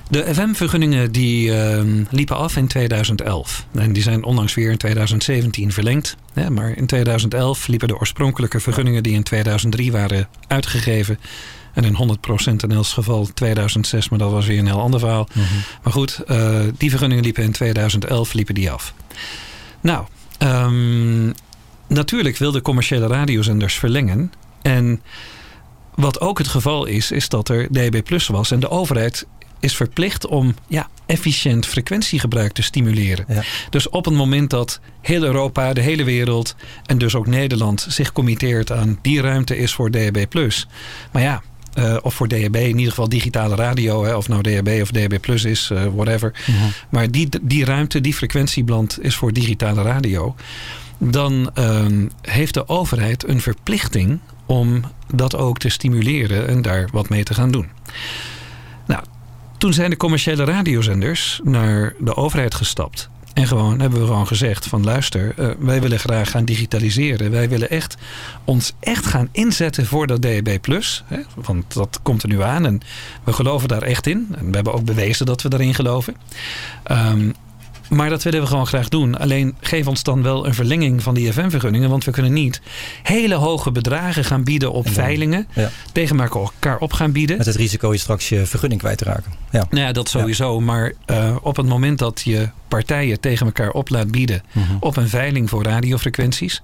De 0.09 0.33
FM-vergunningen 0.35 1.11
die 1.11 1.49
uh, 1.49 1.81
liepen 2.09 2.37
af 2.37 2.55
in 2.55 2.67
2011. 2.67 3.65
En 3.73 3.93
die 3.93 4.03
zijn 4.03 4.23
onlangs 4.23 4.53
weer 4.53 4.71
in 4.71 4.77
2017 4.77 5.71
verlengd. 5.71 6.15
Ja, 6.33 6.49
maar 6.49 6.77
in 6.77 6.85
2011 6.85 7.67
liepen 7.67 7.87
de 7.87 7.99
oorspronkelijke 7.99 8.59
vergunningen 8.59 9.03
die 9.03 9.13
in 9.13 9.23
2003 9.23 9.91
waren 9.91 10.27
uitgegeven. 10.47 11.19
En 11.73 11.83
in 11.83 12.17
100% 12.51 12.53
inEls 12.63 12.93
geval 12.93 13.27
2006, 13.33 14.09
maar 14.09 14.19
dat 14.19 14.31
was 14.31 14.45
weer 14.45 14.59
een 14.59 14.65
heel 14.65 14.81
ander 14.81 14.99
verhaal. 14.99 15.27
Mm 15.33 15.43
-hmm. 15.43 15.61
Maar 15.83 15.93
goed, 15.93 16.21
uh, 16.27 16.59
die 16.77 16.89
vergunningen 16.89 17.23
liepen 17.23 17.43
in 17.43 17.51
2011 17.51 18.33
liepen 18.33 18.55
die 18.55 18.71
af. 18.71 18.93
Nou, 19.81 20.05
um, 20.39 21.33
natuurlijk 21.87 22.37
wilden 22.37 22.61
commerciële 22.61 23.07
radiozenders 23.07 23.75
verlengen. 23.75 24.31
En 24.61 25.01
wat 25.95 26.21
ook 26.21 26.37
het 26.37 26.47
geval 26.47 26.85
is, 26.85 27.11
is 27.11 27.29
dat 27.29 27.49
er 27.49 27.67
DB 27.71 28.03
Plus 28.03 28.27
was. 28.27 28.51
En 28.51 28.59
de 28.59 28.69
overheid 28.69 29.27
is 29.59 29.75
verplicht 29.75 30.27
om 30.27 30.55
ja, 30.67 30.89
efficiënt 31.05 31.65
frequentiegebruik 31.65 32.51
te 32.51 32.61
stimuleren. 32.61 33.25
Ja. 33.27 33.43
Dus 33.69 33.89
op 33.89 34.05
het 34.05 34.13
moment 34.13 34.49
dat 34.49 34.79
heel 35.01 35.23
Europa, 35.23 35.73
de 35.73 35.81
hele 35.81 36.03
wereld 36.03 36.55
en 36.85 36.97
dus 36.97 37.15
ook 37.15 37.27
Nederland 37.27 37.85
zich 37.89 38.11
committeert 38.11 38.71
aan 38.71 38.99
die 39.01 39.21
ruimte 39.21 39.57
is 39.57 39.73
voor 39.73 39.91
DAB+. 39.91 40.25
Maar 41.11 41.21
ja, 41.21 41.41
uh, 41.77 41.97
of 42.01 42.13
voor 42.13 42.27
DAB, 42.27 42.55
in 42.55 42.77
ieder 42.77 42.89
geval 42.89 43.09
digitale 43.09 43.55
radio, 43.55 44.05
hè, 44.05 44.15
of 44.15 44.27
nou 44.27 44.41
DAB 44.41 44.81
of 44.81 44.91
DAB 44.91 45.19
Plus 45.21 45.43
is, 45.43 45.69
uh, 45.73 45.85
whatever. 45.95 46.33
Mm 46.47 46.55
-hmm. 46.55 46.71
Maar 46.89 47.11
die, 47.11 47.29
die 47.41 47.65
ruimte, 47.65 48.01
die 48.01 48.13
frequentieblad 48.13 48.97
is 49.01 49.15
voor 49.15 49.33
digitale 49.33 49.81
radio. 49.81 50.35
Dan 50.97 51.51
uh, 51.59 51.85
heeft 52.21 52.53
de 52.53 52.67
overheid 52.67 53.27
een 53.27 53.41
verplichting 53.41 54.19
om 54.45 54.81
dat 55.13 55.35
ook 55.35 55.57
te 55.57 55.69
stimuleren 55.69 56.47
en 56.47 56.61
daar 56.61 56.89
wat 56.91 57.09
mee 57.09 57.23
te 57.23 57.33
gaan 57.33 57.51
doen. 57.51 57.67
Toen 59.57 59.73
zijn 59.73 59.89
de 59.89 59.97
commerciële 59.97 60.43
radiozenders 60.43 61.39
naar 61.43 61.93
de 61.99 62.15
overheid 62.15 62.55
gestapt. 62.55 63.09
En 63.33 63.47
gewoon 63.47 63.79
hebben 63.79 63.99
we 63.99 64.05
gewoon 64.05 64.27
gezegd 64.27 64.65
van 64.65 64.83
luister, 64.83 65.33
uh, 65.39 65.49
wij 65.59 65.81
willen 65.81 65.99
graag 65.99 66.31
gaan 66.31 66.45
digitaliseren. 66.45 67.31
Wij 67.31 67.49
willen 67.49 67.69
echt 67.69 67.97
ons 68.43 68.73
echt 68.79 69.05
gaan 69.05 69.29
inzetten 69.31 69.85
voor 69.85 70.07
dat 70.07 70.21
DAB+. 70.21 70.57
Hè, 71.05 71.19
want 71.35 71.73
dat 71.73 71.99
komt 72.03 72.23
er 72.23 72.29
nu 72.29 72.41
aan 72.41 72.65
en 72.65 72.81
we 73.23 73.33
geloven 73.33 73.67
daar 73.67 73.81
echt 73.81 74.07
in. 74.07 74.27
En 74.37 74.49
we 74.49 74.55
hebben 74.55 74.73
ook 74.73 74.85
bewezen 74.85 75.25
dat 75.25 75.41
we 75.41 75.49
daarin 75.49 75.73
geloven. 75.73 76.15
Um, 76.91 77.33
maar 77.89 78.09
dat 78.09 78.23
willen 78.23 78.41
we 78.41 78.47
gewoon 78.47 78.67
graag 78.67 78.89
doen. 78.89 79.17
Alleen 79.17 79.55
geef 79.59 79.87
ons 79.87 80.03
dan 80.03 80.23
wel 80.23 80.45
een 80.45 80.53
verlenging 80.53 81.03
van 81.03 81.13
die 81.13 81.33
FM-vergunningen. 81.33 81.89
Want 81.89 82.03
we 82.03 82.11
kunnen 82.11 82.33
niet 82.33 82.61
hele 83.03 83.35
hoge 83.35 83.71
bedragen 83.71 84.23
gaan 84.23 84.43
bieden 84.43 84.71
op 84.71 84.83
dan, 84.83 84.93
veilingen. 84.93 85.47
Ja. 85.53 85.69
Tegen 85.91 86.19
elkaar 86.19 86.77
op 86.77 86.93
gaan 86.93 87.11
bieden. 87.11 87.37
Met 87.37 87.45
het 87.45 87.55
risico 87.55 87.91
je 87.91 87.97
straks 87.97 88.29
je 88.29 88.45
vergunning 88.45 88.81
kwijt 88.81 88.97
te 88.97 89.03
raken. 89.03 89.33
Ja, 89.51 89.67
nou 89.69 89.85
ja 89.85 89.91
dat 89.91 90.09
sowieso. 90.09 90.55
Ja. 90.55 90.65
Maar 90.65 90.93
uh, 91.11 91.35
op 91.41 91.55
het 91.55 91.65
moment 91.65 91.99
dat 91.99 92.21
je 92.23 92.49
partijen 92.67 93.19
tegen 93.19 93.45
elkaar 93.45 93.69
op 93.69 93.89
laat 93.89 94.11
bieden. 94.11 94.43
Mm 94.51 94.63
-hmm. 94.63 94.77
op 94.79 94.97
een 94.97 95.09
veiling 95.09 95.49
voor 95.49 95.63
radiofrequenties. 95.63 96.61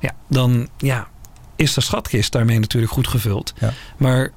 Ja, 0.00 0.14
dan 0.28 0.68
ja, 0.78 1.08
is 1.56 1.74
de 1.74 1.80
schatkist 1.80 2.32
daarmee 2.32 2.58
natuurlijk 2.58 2.92
goed 2.92 3.08
gevuld. 3.08 3.54
Maar 3.96 4.32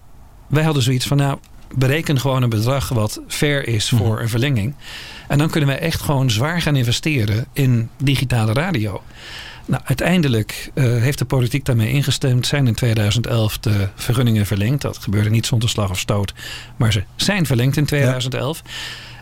wij 0.47 0.63
hadden 0.63 0.83
zoiets 0.83 1.07
van 1.07 1.17
nou 1.17 1.37
bereken 1.75 2.19
gewoon 2.19 2.43
een 2.43 2.49
bedrag 2.49 2.89
wat 2.89 3.21
fair 3.27 3.67
is 3.67 3.89
voor 3.89 4.15
mm. 4.15 4.21
een 4.21 4.29
verlenging. 4.29 4.75
En 5.27 5.37
dan 5.37 5.49
kunnen 5.49 5.69
wij 5.69 5.79
echt 5.79 6.01
gewoon 6.01 6.31
zwaar 6.31 6.61
gaan 6.61 6.75
investeren 6.75 7.45
in 7.53 7.89
digitale 7.97 8.53
radio. 8.53 9.01
Nou, 9.65 9.81
uiteindelijk 9.85 10.71
uh, 10.73 10.83
heeft 10.83 11.17
de 11.17 11.25
politiek 11.25 11.65
daarmee 11.65 11.91
ingestemd. 11.91 12.47
Zijn 12.47 12.67
in 12.67 12.73
2011 12.73 13.57
de 13.57 13.87
vergunningen 13.95 14.45
verlengd. 14.45 14.81
Dat 14.81 14.97
gebeurde 14.97 15.29
niet 15.29 15.45
zonder 15.45 15.69
slag 15.69 15.89
of 15.89 15.99
stoot. 15.99 16.33
Maar 16.75 16.91
ze 16.91 17.03
zijn 17.15 17.45
verlengd 17.45 17.77
in 17.77 17.85
2011. 17.85 18.61
Ja. 18.63 18.71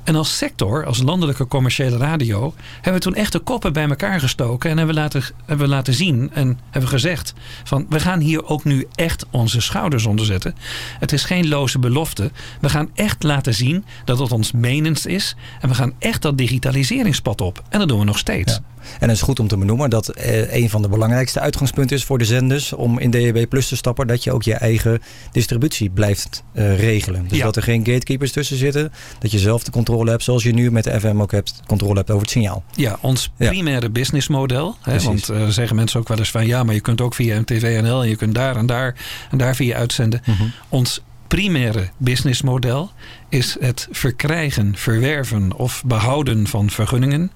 En 0.07 0.15
als 0.15 0.37
sector, 0.37 0.85
als 0.85 1.01
landelijke 1.01 1.47
commerciële 1.47 1.97
radio, 1.97 2.53
hebben 2.73 2.93
we 2.93 2.99
toen 2.99 3.15
echt 3.15 3.31
de 3.31 3.39
koppen 3.39 3.73
bij 3.73 3.87
elkaar 3.87 4.19
gestoken. 4.19 4.69
En 4.69 4.77
hebben 4.77 4.95
we 4.95 5.01
laten, 5.01 5.23
hebben 5.45 5.65
we 5.65 5.73
laten 5.73 5.93
zien 5.93 6.29
en 6.33 6.59
hebben 6.69 6.89
gezegd: 6.89 7.33
van 7.63 7.85
we 7.89 7.99
gaan 7.99 8.19
hier 8.19 8.45
ook 8.45 8.63
nu 8.63 8.87
echt 8.95 9.25
onze 9.31 9.61
schouders 9.61 10.05
onder 10.05 10.25
zetten. 10.25 10.55
Het 10.99 11.11
is 11.11 11.23
geen 11.23 11.47
loze 11.47 11.79
belofte. 11.79 12.31
We 12.61 12.69
gaan 12.69 12.89
echt 12.93 13.23
laten 13.23 13.53
zien 13.53 13.85
dat 14.05 14.19
het 14.19 14.31
ons 14.31 14.51
menens 14.51 15.05
is. 15.05 15.35
En 15.61 15.69
we 15.69 15.75
gaan 15.75 15.93
echt 15.99 16.21
dat 16.21 16.37
digitaliseringspad 16.37 17.41
op. 17.41 17.63
En 17.69 17.79
dat 17.79 17.87
doen 17.87 17.99
we 17.99 18.05
nog 18.05 18.17
steeds. 18.17 18.59
En 18.99 19.07
het 19.07 19.17
is 19.17 19.21
goed 19.23 19.39
om 19.39 19.47
te 19.47 19.57
benoemen 19.57 19.89
dat 19.89 20.07
eh, 20.09 20.53
een 20.53 20.69
van 20.69 20.81
de 20.81 20.89
belangrijkste 20.89 21.39
uitgangspunten 21.39 21.95
is 21.97 22.03
voor 22.03 22.17
de 22.17 22.25
zenders 22.25 22.73
om 22.73 22.99
in 22.99 23.11
DAB 23.11 23.45
Plus 23.49 23.67
te 23.67 23.75
stappen, 23.75 24.07
dat 24.07 24.23
je 24.23 24.31
ook 24.31 24.43
je 24.43 24.53
eigen 24.53 25.01
distributie 25.31 25.89
blijft 25.89 26.43
eh, 26.53 26.79
regelen. 26.79 27.27
Dus 27.27 27.37
Ja. 27.37 27.43
dat 27.43 27.55
er 27.55 27.63
geen 27.63 27.85
gatekeepers 27.85 28.31
tussen 28.31 28.57
zitten, 28.57 28.91
dat 29.19 29.31
je 29.31 29.39
zelf 29.39 29.63
de 29.63 29.71
controle 29.71 30.09
hebt, 30.09 30.23
zoals 30.23 30.43
je 30.43 30.53
nu 30.53 30.71
met 30.71 30.83
de 30.83 30.99
FM 30.99 31.21
ook 31.21 31.31
hebt, 31.31 31.61
controle 31.67 31.95
hebt 31.95 32.09
over 32.09 32.21
het 32.21 32.31
signaal. 32.31 32.63
Ja, 32.75 32.97
ons 33.01 33.31
Ja. 33.37 33.49
primaire 33.49 33.89
businessmodel. 33.89 34.75
Hè, 34.81 34.99
want 34.99 35.29
eh, 35.29 35.47
zeggen 35.47 35.75
mensen 35.75 35.99
ook 35.99 36.07
wel 36.07 36.17
eens 36.17 36.31
van 36.31 36.45
ja, 36.47 36.63
maar 36.63 36.73
je 36.73 36.81
kunt 36.81 37.01
ook 37.01 37.13
via 37.13 37.39
MTVNL 37.39 38.01
en 38.01 38.09
je 38.09 38.15
kunt 38.15 38.35
daar 38.35 38.55
en 38.55 38.65
daar 38.65 38.95
en 39.31 39.37
daar 39.37 39.55
via 39.55 39.77
uitzenden. 39.77 40.21
Mhm. 40.25 40.43
Ons 40.69 41.01
primaire 41.27 41.89
businessmodel 41.97 42.91
is 43.29 43.57
het 43.59 43.87
verkrijgen, 43.91 44.73
verwerven 44.75 45.53
of 45.55 45.83
behouden 45.85 46.47
van 46.47 46.69
vergunningen. 46.69 47.31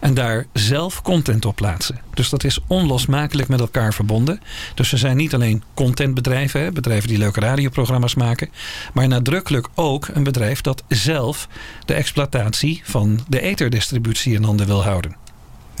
En 0.00 0.14
daar 0.14 0.46
zelf 0.52 1.02
content 1.02 1.44
op 1.44 1.56
plaatsen. 1.56 2.00
Dus 2.14 2.28
dat 2.28 2.44
is 2.44 2.58
onlosmakelijk 2.66 3.48
met 3.48 3.60
elkaar 3.60 3.94
verbonden. 3.94 4.40
Dus 4.74 4.90
we 4.90 4.96
zijn 4.96 5.16
niet 5.16 5.34
alleen 5.34 5.62
contentbedrijven, 5.74 6.74
bedrijven 6.74 7.08
die 7.08 7.18
leuke 7.18 7.40
radioprogramma's 7.40 8.14
maken. 8.14 8.48
Maar 8.92 9.08
nadrukkelijk 9.08 9.68
ook 9.74 10.08
een 10.12 10.24
bedrijf 10.24 10.60
dat 10.60 10.84
zelf 10.88 11.48
de 11.84 11.94
exploitatie 11.94 12.80
van 12.84 13.20
de 13.28 13.40
etherdistributie 13.40 14.34
in 14.34 14.42
handen 14.42 14.66
wil 14.66 14.82
houden. 14.82 15.16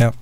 Ja, 0.00 0.12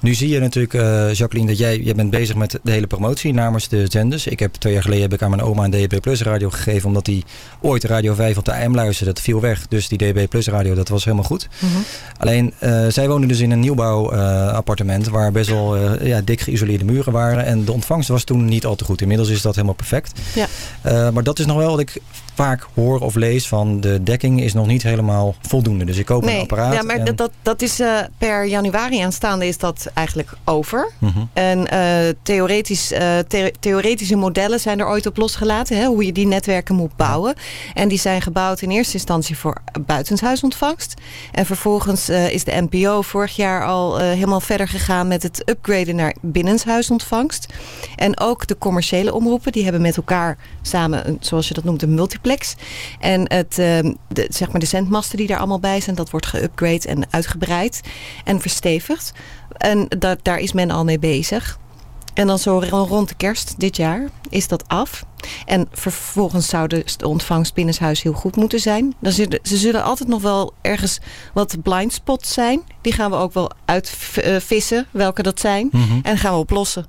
nu 0.00 0.14
zie 0.14 0.28
je 0.28 0.40
natuurlijk, 0.40 0.74
eh, 0.74 1.12
Jacqueline, 1.12 1.50
dat 1.50 1.58
jij, 1.58 1.78
jij 1.78 1.94
bent 1.94 2.10
bezig 2.10 2.36
met 2.36 2.58
de 2.62 2.70
hele 2.70 2.86
promotie 2.86 3.32
namens 3.32 3.68
de 3.68 3.86
zenders. 3.88 4.26
Ik 4.26 4.38
heb 4.38 4.54
twee 4.54 4.72
jaar 4.72 4.82
geleden 4.82 5.02
heb 5.02 5.12
ik 5.12 5.22
aan 5.22 5.30
mijn 5.30 5.42
oma 5.42 5.64
een 5.64 5.70
DB 5.70 6.00
Plus 6.00 6.22
radio 6.22 6.50
gegeven, 6.50 6.88
omdat 6.88 7.04
die 7.04 7.24
ooit 7.60 7.84
Radio 7.84 8.14
5 8.14 8.38
op 8.38 8.44
de 8.44 8.52
AM 8.52 8.74
luisterde. 8.74 9.12
Dat 9.12 9.22
viel 9.22 9.40
weg, 9.40 9.68
dus 9.68 9.88
die 9.88 9.98
DB 9.98 10.28
Plus 10.28 10.46
radio, 10.46 10.74
dat 10.74 10.88
was 10.88 11.04
helemaal 11.04 11.24
goed. 11.24 11.48
Alleen, 12.18 12.52
eh, 12.58 12.86
zij 12.88 13.08
wonen 13.08 13.28
dus 13.28 13.40
in 13.40 13.50
een 13.50 13.60
nieuwbouw 13.60 14.10
eh, 14.10 14.52
appartement 14.52 15.08
waar 15.08 15.32
best 15.32 15.50
wel 15.50 15.76
eh, 15.76 16.06
ja, 16.06 16.20
dik 16.20 16.40
geïsoleerde 16.40 16.84
muren 16.84 17.12
waren. 17.12 17.44
En 17.44 17.64
de 17.64 17.72
ontvangst 17.72 18.08
was 18.08 18.24
toen 18.24 18.44
niet 18.44 18.66
al 18.66 18.76
te 18.76 18.84
goed. 18.84 19.00
Inmiddels 19.00 19.28
is 19.28 19.42
dat 19.42 19.54
helemaal 19.54 19.74
perfect. 19.74 20.20
Ja. 20.34 20.46
Eh, 20.82 21.10
maar 21.10 21.22
dat 21.22 21.38
is 21.38 21.46
nog 21.46 21.56
wel 21.56 21.70
wat 21.70 21.80
ik 21.80 22.00
vaak 22.34 22.66
hoor 22.74 23.00
of 23.00 23.14
lees 23.14 23.48
van 23.48 23.80
de 23.80 24.02
dekking 24.02 24.40
is 24.42 24.52
nog 24.54 24.66
niet 24.66 24.82
helemaal 24.82 25.34
voldoende. 25.40 25.84
Dus 25.84 25.96
ik 25.98 26.06
koop 26.06 26.22
een 26.26 26.40
apparaat. 26.40 26.74
ja, 26.74 26.82
maar 26.82 26.96
en- 26.96 27.04
dat, 27.04 27.16
dat, 27.16 27.30
dat 27.42 27.62
is 27.62 27.80
eh, 27.80 27.98
per 28.18 28.46
januari 28.46 28.98
aanstaande 29.00 29.46
is 29.46 29.58
dat 29.58 29.90
eigenlijk 29.94 30.32
over. 30.44 30.90
Mhm. 30.98 31.18
En 31.32 31.66
eh, 31.70 32.14
theoretisch, 32.22 32.92
eh, 32.92 33.18
the- 33.18 33.52
theoretische 33.60 34.16
modellen 34.16 34.60
zijn 34.60 34.78
er 34.80 34.86
ooit 34.88 35.06
op 35.06 35.16
losgelaten. 35.16 35.76
Hè, 35.76 35.84
hoe 35.86 36.06
je 36.06 36.12
die 36.12 36.26
netwerken 36.26 36.74
moet 36.74 36.96
bouwen. 36.96 37.34
En 37.74 37.88
die 37.88 37.98
zijn 37.98 38.22
gebouwd 38.22 38.60
in 38.60 38.70
eerste 38.70 38.94
instantie 38.94 39.38
voor 39.38 39.56
buitenshuisontvangst. 39.86 40.94
En 41.32 41.46
vervolgens 41.46 42.08
is 42.08 42.44
de 42.44 42.66
NPO 42.70 43.02
vorig 43.02 43.36
jaar 43.36 43.64
al 43.66 43.98
helemaal 43.98 44.40
verder 44.40 44.68
gegaan 44.68 45.08
met 45.08 45.22
het 45.22 45.42
upgraden 45.48 45.96
naar 45.96 46.14
binnenshuisontvangst. 46.20 47.46
En 47.96 48.20
ook 48.20 48.46
de 48.46 48.58
commerciële 48.58 49.14
omroepen, 49.14 49.52
die 49.52 49.62
hebben 49.62 49.80
met 49.82 49.96
elkaar 49.96 50.36
samen, 50.62 51.08
een, 51.08 51.16
zoals 51.20 51.48
je 51.48 51.54
dat 51.54 51.64
noemt, 51.64 51.82
een 51.82 51.94
multiplex. 52.24 52.54
En 53.00 53.32
het, 53.32 53.58
eh, 53.58 53.92
de, 54.08 54.26
zeg 54.28 54.50
maar 54.50 54.60
de 54.60 54.66
zendmasten 54.66 55.16
die 55.18 55.26
daar 55.26 55.38
allemaal 55.38 55.60
bij 55.60 55.80
zijn, 55.80 55.96
dat 55.96 56.10
wordt 56.10 56.26
geupgrade 56.26 56.88
en 56.88 57.02
uitgebreid 57.10 57.80
en 58.24 58.40
verstevigd. 58.40 59.12
En 59.56 59.86
dat, 59.98 60.18
daar 60.22 60.38
is 60.38 60.52
men 60.52 60.70
al 60.70 60.84
mee 60.84 60.98
bezig. 60.98 61.58
En 62.14 62.26
dan 62.26 62.38
zo 62.38 62.62
ro- 62.68 62.86
rond 62.88 63.08
de 63.08 63.14
kerst 63.14 63.54
dit 63.60 63.76
jaar 63.76 64.08
is 64.30 64.48
dat 64.48 64.68
af. 64.68 65.04
En 65.46 65.68
vervolgens 65.72 66.48
zou 66.48 66.66
de 66.68 66.82
de 66.96 67.08
ontvangst 67.08 67.54
binnenshuis 67.54 68.02
heel 68.02 68.12
goed 68.12 68.36
moeten 68.36 68.60
zijn. 68.60 68.94
Dan 69.00 69.12
zullen, 69.12 69.38
ze 69.42 69.56
zullen 69.56 69.82
altijd 69.84 70.08
nog 70.08 70.22
wel 70.22 70.52
ergens 70.60 70.98
wat 71.32 71.56
blind 71.62 71.92
spots 71.92 72.32
zijn. 72.32 72.62
Die 72.80 72.92
gaan 72.92 73.10
we 73.10 73.16
ook 73.16 73.32
wel 73.34 73.50
uitvissen, 73.64 74.86
welke 74.90 75.22
dat 75.22 75.40
zijn. 75.40 75.68
Mhm. 75.72 75.98
En 76.02 76.18
gaan 76.18 76.32
we 76.32 76.38
oplossen. 76.38 76.86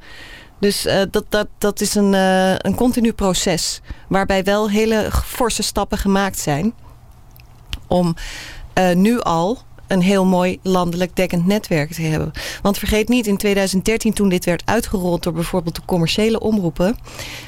Dus 0.60 0.86
eh, 0.86 1.02
dat, 1.12 1.26
dat, 1.30 1.48
dat 1.58 1.82
is 1.82 1.96
een, 1.96 2.14
eh, 2.14 2.56
een 2.58 2.76
continu 2.76 3.14
proces. 3.14 3.82
Waarbij 4.08 4.44
wel 4.44 4.70
hele 4.70 5.10
forse 5.26 5.64
stappen 5.64 5.98
gemaakt 5.98 6.40
zijn. 6.40 6.74
Om 7.88 8.16
eh, 8.74 8.96
nu 8.96 9.20
al 9.20 9.58
een 9.88 10.02
heel 10.02 10.26
mooi 10.26 10.60
landelijk 10.62 11.16
dekkend 11.16 11.46
netwerk 11.46 11.94
te 11.94 12.02
hebben. 12.02 12.32
Want 12.62 12.78
vergeet 12.78 13.10
niet, 13.10 13.28
in 13.28 13.38
2013 13.38 14.14
toen 14.14 14.30
dit 14.30 14.46
werd 14.46 14.62
uitgerold 14.66 15.24
door 15.24 15.34
bijvoorbeeld 15.34 15.76
de 15.76 15.86
commerciële 15.86 16.40
omroepen. 16.40 16.98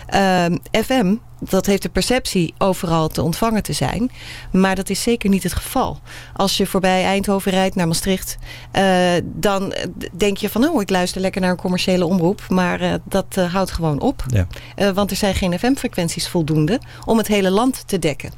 Ehm, 0.08 0.58
FM, 0.72 1.16
dat 1.40 1.66
heeft 1.66 1.82
de 1.82 1.90
perceptie 1.90 2.54
overal 2.58 3.08
te 3.08 3.22
ontvangen 3.22 3.64
te 3.64 3.74
zijn. 3.74 4.12
Maar 4.52 4.76
dat 4.76 4.90
is 4.90 5.02
zeker 5.02 5.30
niet 5.30 5.44
het 5.44 5.54
geval. 5.54 6.00
Als 6.34 6.58
je 6.58 6.66
voorbij 6.66 7.04
Eindhoven 7.04 7.52
rijdt 7.52 7.76
naar 7.76 7.88
Maastricht, 7.88 8.38
eh, 8.72 9.12
dan 9.24 9.74
denk 10.14 10.38
je 10.38 10.50
van 10.50 10.64
oh, 10.70 10.82
ik 10.82 10.90
luister 10.90 11.22
lekker 11.22 11.42
naar 11.42 11.50
een 11.50 11.58
commerciële 11.58 12.06
omroep. 12.06 12.46
Maar 12.50 12.82
eh, 12.82 12.94
dat 13.04 13.26
eh, 13.30 13.54
houdt 13.54 13.72
gewoon 13.72 14.02
op. 14.02 14.24
Ja. 14.28 14.48
Eh, 14.76 14.90
want 14.90 15.12
er 15.12 15.18
zijn 15.18 15.36
geen 15.36 15.60
FM-frequenties 15.60 16.28
voldoende 16.28 16.80
om 17.06 17.18
het 17.18 17.28
hele 17.28 17.50
land 17.50 17.88
te 17.88 18.00
dekken. 18.00 18.32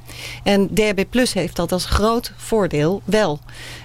En 0.43 0.73
DRB 0.73 1.03
Plus 1.09 1.33
heeft 1.33 1.55
dat 1.55 1.71
als 1.71 1.85
groot 1.85 2.33
voordeel 2.37 3.01
wel. 3.05 3.39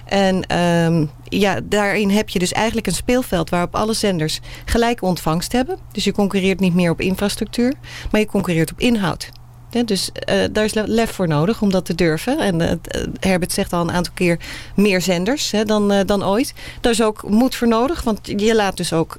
En 0.05 0.45
ehm, 0.47 1.05
ja, 1.39 1.59
daarin 1.63 2.09
heb 2.09 2.29
je 2.29 2.39
dus 2.39 2.51
eigenlijk 2.51 2.87
een 2.87 2.93
speelveld 2.93 3.49
waarop 3.49 3.75
alle 3.75 3.93
zenders 3.93 4.39
gelijke 4.65 5.05
ontvangst 5.05 5.51
hebben. 5.51 5.77
Dus 5.91 6.03
je 6.03 6.11
concurreert 6.11 6.59
niet 6.59 6.73
meer 6.73 6.91
op 6.91 7.01
infrastructuur, 7.01 7.73
maar 8.11 8.21
je 8.21 8.27
concurreert 8.27 8.71
op 8.71 8.79
inhoud. 8.79 9.29
Ja, 9.69 9.83
dus 9.83 10.11
eh, 10.11 10.37
daar 10.51 10.63
is 10.63 10.73
le- 10.73 10.83
lef 10.87 11.11
voor 11.11 11.27
nodig 11.27 11.61
om 11.61 11.71
dat 11.71 11.85
te 11.85 11.95
durven. 11.95 12.39
En 12.39 12.61
eh, 12.61 12.71
eh, 12.71 13.07
Herbert 13.19 13.51
zegt 13.51 13.73
al 13.73 13.81
een 13.81 13.91
aantal 13.91 14.13
keer 14.13 14.39
meer 14.75 15.01
zenders 15.01 15.51
hè, 15.51 15.65
dan, 15.65 16.03
dan 16.05 16.23
ooit. 16.25 16.53
Daar 16.81 16.91
is 16.91 17.01
ook 17.01 17.29
moed 17.29 17.55
voor 17.55 17.67
nodig, 17.67 18.01
want 18.01 18.19
je 18.23 18.55
laat 18.55 18.77
dus 18.77 18.93
ook 18.93 19.17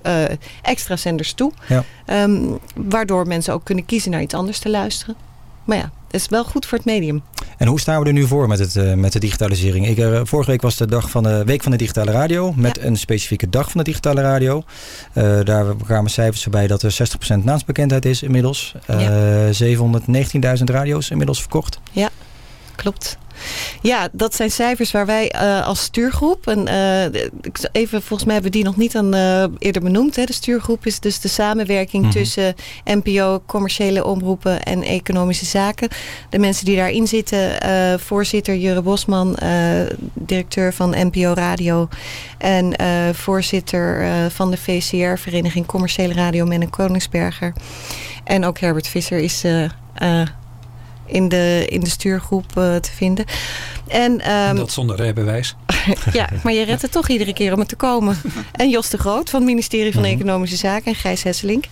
extra 0.62 0.96
zenders 0.96 1.32
toe. 1.32 1.52
Ja. 1.68 1.84
Ehm, 2.06 2.40
waardoor 2.74 3.26
mensen 3.26 3.54
ook 3.54 3.64
kunnen 3.64 3.84
kiezen 3.84 4.10
naar 4.10 4.22
iets 4.22 4.34
anders 4.34 4.58
te 4.58 4.70
luisteren. 4.70 5.16
Maar 5.64 5.76
ja, 5.76 5.90
is 6.16 6.28
wel 6.28 6.44
goed 6.44 6.66
voor 6.66 6.78
het 6.78 6.86
medium. 6.86 7.22
En 7.56 7.66
hoe 7.66 7.80
staan 7.80 8.00
we 8.00 8.06
er 8.06 8.12
nu 8.12 8.26
voor 8.26 8.48
met, 8.48 8.58
het, 8.58 8.76
eh, 8.76 8.92
met 8.92 9.12
de 9.12 9.18
digitalisering? 9.18 9.88
Ik, 9.88 9.98
eh, 9.98 10.20
vorige 10.22 10.50
week 10.50 10.62
was 10.62 10.76
de 10.76 10.86
dag 10.86 11.10
van 11.10 11.22
de 11.22 11.44
week 11.44 11.62
van 11.62 11.70
de 11.70 11.78
digitale 11.78 12.10
radio. 12.10 12.52
Met 12.56 12.82
een 12.82 12.96
specifieke 12.96 13.50
dag 13.50 13.70
van 13.70 13.78
de 13.78 13.90
digitale 13.90 14.20
radio. 14.20 14.62
Eh, 15.12 15.38
daar 15.44 15.76
kwamen 15.84 16.10
cijfers 16.10 16.42
voorbij 16.42 16.66
dat 16.66 16.82
er 16.82 16.90
60% 16.90 17.44
naamsbekendheid 17.44 18.04
is 18.04 18.22
inmiddels. 18.22 18.74
Eh 18.86 18.98
719.000 19.50 20.70
radio's 20.70 21.10
inmiddels 21.10 21.40
verkocht. 21.40 21.80
Ja, 21.92 22.08
klopt. 22.74 23.18
Ja, 23.82 24.08
dat 24.12 24.34
zijn 24.34 24.50
cijfers 24.50 24.90
waar 24.90 25.06
wij 25.06 25.30
eh, 25.30 25.66
als 25.66 25.82
stuurgroep... 25.82 26.46
En, 26.46 26.66
eh, 26.68 27.22
even, 27.72 28.02
volgens 28.02 28.24
mij 28.24 28.34
hebben 28.34 28.52
we 28.52 28.58
die 28.58 28.66
nog 28.66 28.76
niet 28.76 28.96
aan, 28.96 29.14
eh, 29.14 29.44
eerder 29.58 29.82
benoemd. 29.82 30.16
Hè. 30.16 30.24
De 30.24 30.32
stuurgroep 30.32 30.86
is 30.86 31.00
dus 31.00 31.20
de 31.20 31.28
samenwerking 31.28 32.02
Mhm. 32.02 32.12
tussen 32.12 32.54
NPO, 32.84 33.42
commerciële 33.46 34.04
omroepen 34.04 34.62
en 34.62 34.82
economische 34.82 35.44
zaken. 35.44 35.88
De 36.30 36.38
mensen 36.38 36.64
die 36.64 36.76
daarin 36.76 37.06
zitten, 37.06 37.50
voorzitter 38.00 38.56
Jure 38.56 38.82
Bosman, 38.82 39.36
directeur 40.14 40.72
van 40.72 40.94
NPO 40.96 41.32
Radio... 41.34 41.88
en 42.38 42.74
voorzitter 43.14 44.06
van 44.30 44.50
de 44.50 44.56
VCR, 44.56 45.16
Vereniging 45.16 45.66
Commerciële 45.66 46.14
Radio, 46.14 46.46
Menne 46.46 46.68
Koningsberger. 46.68 47.52
En 48.24 48.44
ook 48.44 48.58
Herbert 48.58 48.88
Visser 48.88 49.18
is... 49.18 49.44
in 51.06 51.28
de, 51.28 51.66
in 51.68 51.80
de 51.80 51.90
stuurgroep 51.90 52.56
eh, 52.56 52.76
te 52.76 52.90
vinden. 52.92 53.24
En, 53.88 54.20
ehm, 54.20 54.56
dat 54.56 54.72
zonder 54.72 54.96
rijbewijs. 54.96 55.54
ja, 56.12 56.28
maar 56.42 56.52
je 56.52 56.62
redt 56.64 56.82
het 56.82 56.92
toch 56.92 57.08
iedere 57.08 57.32
keer 57.32 57.52
om 57.52 57.60
er 57.60 57.66
te 57.66 57.76
komen. 57.76 58.16
En 58.52 58.68
Jos 58.70 58.90
de 58.90 58.98
Groot 58.98 59.30
van 59.30 59.40
het 59.40 59.48
ministerie 59.48 59.92
van 59.92 60.04
Economische 60.04 60.56
Zaken 60.56 60.84
en 60.86 60.94
Gijs 60.94 61.22
Hesselink. 61.22 61.64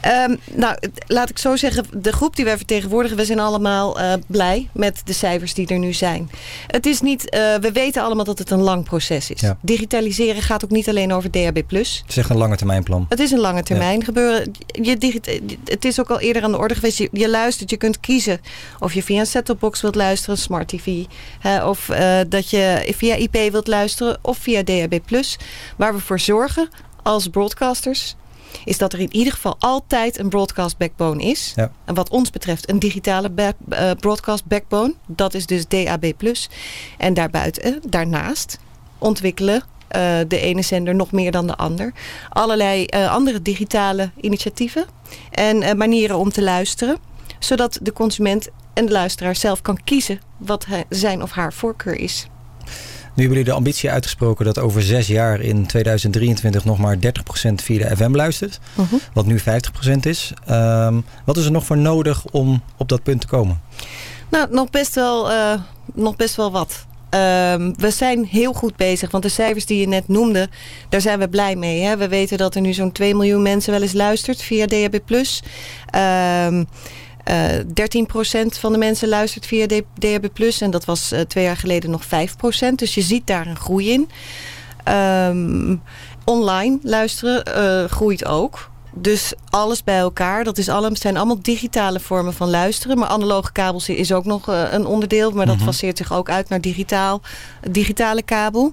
Ehm, 0.00 0.34
nou, 0.54 0.74
het- 0.80 1.04
laat 1.06 1.30
ik 1.30 1.38
zo 1.38 1.56
zeggen, 1.56 1.84
de 1.96 2.12
groep 2.12 2.36
die 2.36 2.44
wij 2.44 2.56
vertegenwoordigen, 2.56 3.16
we 3.16 3.24
zijn 3.24 3.38
allemaal 3.40 4.00
eh, 4.00 4.12
blij 4.26 4.68
met 4.72 5.00
de 5.04 5.12
cijfers 5.12 5.54
die 5.54 5.66
er 5.66 5.78
nu 5.78 5.92
zijn. 5.92 6.30
Het 6.66 6.86
is 6.86 7.00
niet, 7.00 7.28
eh, 7.30 7.40
we 7.54 7.72
weten 7.72 8.02
allemaal 8.02 8.24
dat 8.24 8.38
het 8.38 8.50
een 8.50 8.60
lang 8.60 8.84
proces 8.84 9.30
is. 9.30 9.40
Ja. 9.40 9.56
Digitaliseren 9.60 10.42
gaat 10.42 10.64
ook 10.64 10.70
niet 10.70 10.88
alleen 10.88 11.12
over 11.12 11.30
DHB+. 11.30 11.56
Het 11.70 11.76
is 12.08 12.16
echt 12.16 12.30
een 12.30 12.36
lange 12.36 12.56
termijn 12.56 12.82
plan. 12.82 13.06
Het 13.08 13.20
is 13.20 13.30
een 13.30 13.38
lange 13.40 13.62
termijn 13.62 14.04
gebeuren. 14.04 14.50
Je 14.66 14.96
het 15.64 15.84
is 15.84 16.00
ook 16.00 16.10
al 16.10 16.20
eerder 16.20 16.42
aan 16.42 16.50
de 16.52 16.58
orde 16.58 16.74
geweest. 16.74 16.98
Je, 16.98 17.08
je 17.12 17.28
luistert, 17.30 17.70
je 17.70 17.76
kunt 17.76 18.00
kiezen 18.00 18.40
of 18.78 18.92
je 18.92 19.02
via 19.02 19.20
een 19.20 19.26
set-top-box 19.26 19.80
wilt 19.80 19.94
luisteren, 19.94 20.38
smart 20.38 20.68
TV. 20.68 21.04
hè, 21.40 21.49
of 21.68 21.88
eh, 21.88 22.20
dat 22.28 22.50
je 22.50 22.92
via 22.96 23.14
IP 23.14 23.52
wilt 23.52 23.66
luisteren 23.66 24.18
of 24.22 24.38
via 24.38 24.62
DHB+. 24.64 24.98
Waar 25.76 25.94
we 25.94 26.00
voor 26.00 26.20
zorgen 26.20 26.68
als 27.02 27.28
broadcasters 27.28 28.16
is 28.64 28.78
dat 28.78 28.92
er 28.92 29.00
in 29.00 29.14
ieder 29.14 29.32
geval 29.32 29.56
altijd 29.58 30.18
een 30.18 30.28
broadcast 30.28 30.76
backbone 30.76 31.22
is. 31.22 31.52
Ja. 31.56 31.72
En 31.84 31.94
wat 31.94 32.10
ons 32.10 32.30
betreft 32.30 32.68
een 32.68 32.78
digitale 32.78 33.30
eh, 33.68 33.90
broadcast 34.00 34.44
backbone. 34.44 34.94
Dat 35.06 35.34
is 35.34 35.46
dus 35.46 35.68
DAB+. 35.68 36.12
En 36.98 37.14
daarbuiten, 37.14 37.82
daarnaast 37.88 38.58
ontwikkelen 38.98 39.62
eh, 39.90 40.18
de 40.28 40.40
ene 40.40 40.62
zender 40.62 40.94
nog 40.94 41.12
meer 41.12 41.30
dan 41.30 41.46
de 41.46 41.56
ander. 41.56 41.92
Allerlei 42.28 42.84
eh, 42.84 43.12
andere 43.12 43.42
digitale 43.42 44.10
initiatieven 44.20 44.84
en 45.30 45.62
eh, 45.62 45.74
manieren 45.74 46.18
om 46.18 46.30
te 46.30 46.42
luisteren. 46.42 46.98
Zodat 47.38 47.78
de 47.82 47.92
consument 47.92 48.48
en 48.80 48.86
de 48.86 48.92
luisteraar 48.92 49.36
zelf 49.36 49.62
kan 49.62 49.78
kiezen 49.84 50.20
wat 50.36 50.66
zijn 50.88 51.22
of 51.22 51.30
haar 51.30 51.52
voorkeur 51.52 51.94
is. 51.94 52.26
Nu 53.14 53.26
hebben 53.26 53.36
jullie 53.36 53.44
de 53.44 53.52
ambitie 53.52 53.90
uitgesproken 53.90 54.44
dat 54.44 54.58
over 54.58 54.82
zes 54.82 55.06
jaar 55.06 55.40
in 55.40 55.66
2023 55.66 56.64
nog 56.64 56.78
maar 56.78 56.96
30% 56.96 57.00
via 57.54 57.88
de 57.88 57.96
FM 57.96 58.14
luistert. 58.14 58.58
Mhm. 58.74 58.94
Wat 59.12 59.26
nu 59.26 59.38
50% 59.38 60.06
is. 60.06 60.32
Ehm, 60.46 61.00
wat 61.24 61.36
is 61.36 61.44
er 61.44 61.50
nog 61.50 61.64
voor 61.64 61.78
nodig 61.78 62.24
om 62.30 62.62
op 62.76 62.88
dat 62.88 63.02
punt 63.02 63.20
te 63.20 63.26
komen? 63.26 63.60
Nou, 64.30 64.46
nog 64.50 64.70
best 64.70 64.94
wel, 64.94 65.30
eh, 65.30 65.60
nog 65.94 66.16
best 66.16 66.36
wel 66.36 66.50
wat. 66.50 66.86
Ehm, 67.10 67.72
we 67.76 67.90
zijn 67.90 68.24
heel 68.24 68.52
goed 68.52 68.76
bezig, 68.76 69.10
want 69.10 69.22
de 69.22 69.28
cijfers 69.28 69.66
die 69.66 69.80
je 69.80 69.88
net 69.88 70.08
noemde, 70.08 70.48
daar 70.88 71.00
zijn 71.00 71.18
we 71.18 71.28
blij 71.28 71.56
mee. 71.56 71.82
Hè? 71.82 71.96
We 71.96 72.08
weten 72.08 72.38
dat 72.38 72.54
er 72.54 72.60
nu 72.60 72.72
zo'n 72.72 72.92
2 72.92 73.14
miljoen 73.14 73.42
mensen 73.42 73.72
wel 73.72 73.82
eens 73.82 73.92
luistert 73.92 74.42
via 74.42 74.66
DHB+. 74.66 75.00
Ehm 75.90 76.58
eh 76.60 76.60
13% 77.24 78.46
van 78.58 78.72
de 78.72 78.78
mensen 78.78 79.08
luistert 79.08 79.46
via 79.46 79.66
DHB+. 79.98 80.26
En 80.60 80.70
dat 80.70 80.84
was 80.84 81.12
eh, 81.12 81.20
twee 81.20 81.44
jaar 81.44 81.56
geleden 81.56 81.90
nog 81.90 82.04
5%. 82.04 82.08
Dus 82.74 82.94
je 82.94 83.00
ziet 83.00 83.26
daar 83.26 83.46
een 83.46 83.56
groei 83.56 83.90
in. 83.90 84.08
Ehm, 84.84 85.76
online 86.24 86.78
luisteren 86.82 87.44
eh, 87.44 87.84
groeit 87.90 88.24
ook. 88.24 88.70
Dus 88.94 89.32
alles 89.50 89.84
bij 89.84 89.98
elkaar. 89.98 90.44
Dat 90.44 90.58
is 90.58 90.68
allemaal, 90.68 90.96
zijn 90.96 91.16
allemaal 91.16 91.42
digitale 91.42 92.00
vormen 92.00 92.34
van 92.34 92.50
luisteren. 92.50 92.98
Maar 92.98 93.08
analoge 93.08 93.52
kabels 93.52 93.88
is 93.88 94.12
ook 94.12 94.24
nog 94.24 94.48
eh, 94.48 94.62
een 94.70 94.86
onderdeel. 94.86 95.30
Maar 95.30 95.46
dat 95.46 95.62
faseert 95.62 95.96
zich 95.96 96.12
ook 96.12 96.30
uit 96.30 96.48
naar 96.48 96.60
digitaal, 96.60 97.20
digitale 97.70 98.22
kabel. 98.22 98.72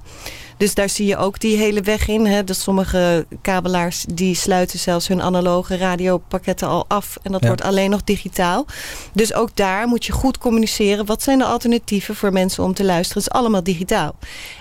Dus 0.58 0.74
daar 0.74 0.90
zie 0.90 1.06
je 1.08 1.18
ook 1.18 1.40
die 1.40 1.58
hele 1.58 1.82
weg 1.82 2.08
in. 2.08 2.26
Hè. 2.26 2.44
Dat 2.44 2.56
sommige 2.58 3.26
kabelaars 3.42 4.06
die 4.14 4.36
sluiten 4.36 4.80
zelfs 4.80 5.08
hun 5.08 5.22
analoge 5.22 5.78
radiopakketten 5.78 6.68
al 6.68 6.86
af. 6.88 7.18
En 7.24 7.32
dat 7.32 7.42
Ja. 7.42 7.48
wordt 7.48 7.62
alleen 7.64 7.90
nog 7.90 8.04
digitaal. 8.04 8.66
Dus 9.14 9.34
ook 9.34 9.56
daar 9.56 9.88
moet 9.88 10.06
je 10.06 10.12
goed 10.12 10.38
communiceren. 10.38 11.06
Wat 11.06 11.24
zijn 11.24 11.38
de 11.38 11.46
alternatieven 11.46 12.16
voor 12.16 12.34
mensen 12.34 12.64
om 12.64 12.74
te 12.74 12.84
luisteren? 12.84 13.24
Het 13.24 13.32
is 13.32 13.40
allemaal 13.40 13.64
digitaal. 13.64 14.16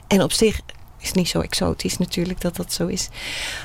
En 0.06 0.22
op 0.22 0.32
zich 0.32 0.60
is 1.00 1.12
niet 1.12 1.28
zo 1.28 1.40
exotisch 1.40 1.98
natuurlijk 1.98 2.40
dat 2.40 2.56
dat 2.56 2.72
zo 2.72 2.86
is. 2.86 3.08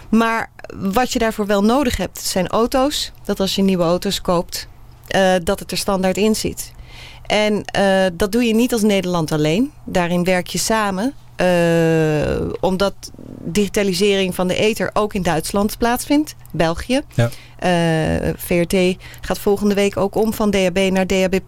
Maar 0.10 0.52
wat 0.76 1.12
je 1.14 1.20
daarvoor 1.20 1.46
wel 1.46 1.64
nodig 1.64 1.98
hebt, 1.98 2.20
zijn 2.22 2.48
auto's. 2.48 3.12
Dat 3.24 3.40
als 3.40 3.56
je 3.56 3.62
nieuwe 3.62 3.84
auto's 3.84 4.22
koopt, 4.22 4.68
eh, 5.08 5.34
dat 5.44 5.60
het 5.60 5.72
er 5.72 5.78
standaard 5.78 6.18
in 6.18 6.36
zit. 6.36 6.72
En 7.26 7.64
eh, 7.66 8.06
dat 8.14 8.32
doe 8.32 8.44
je 8.44 8.54
niet 8.56 8.74
als 8.74 8.82
Nederland 8.82 9.32
alleen. 9.32 9.72
Daarin 9.86 10.24
werk 10.24 10.48
je 10.48 10.58
samen. 10.58 11.14
Eh, 11.42 12.48
omdat 12.60 12.94
digitalisering 13.44 14.36
van 14.36 14.48
de 14.48 14.56
ether 14.56 14.90
ook 14.94 15.14
in 15.14 15.22
Duitsland 15.22 15.78
plaatsvindt. 15.78 16.36
België. 16.52 17.02
Ja. 17.14 17.30
Eh, 17.60 18.30
VRT 18.36 18.98
gaat 19.22 19.40
volgende 19.40 19.76
week 19.76 19.98
ook 19.98 20.16
om 20.16 20.34
van 20.34 20.52
DHB 20.52 20.90
naar 20.92 21.06
DHB+. 21.06 21.40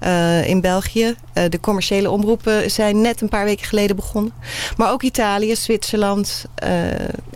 eh, 0.00 0.48
in 0.48 0.60
België. 0.60 1.14
De 1.48 1.60
commerciële 1.60 2.10
omroepen 2.10 2.70
zijn 2.70 3.00
net 3.00 3.20
een 3.20 3.28
paar 3.28 3.44
weken 3.44 3.66
geleden 3.66 3.96
begonnen. 3.96 4.32
Maar 4.76 4.92
ook 4.92 5.02
Italië, 5.02 5.56
Zwitserland, 5.56 6.44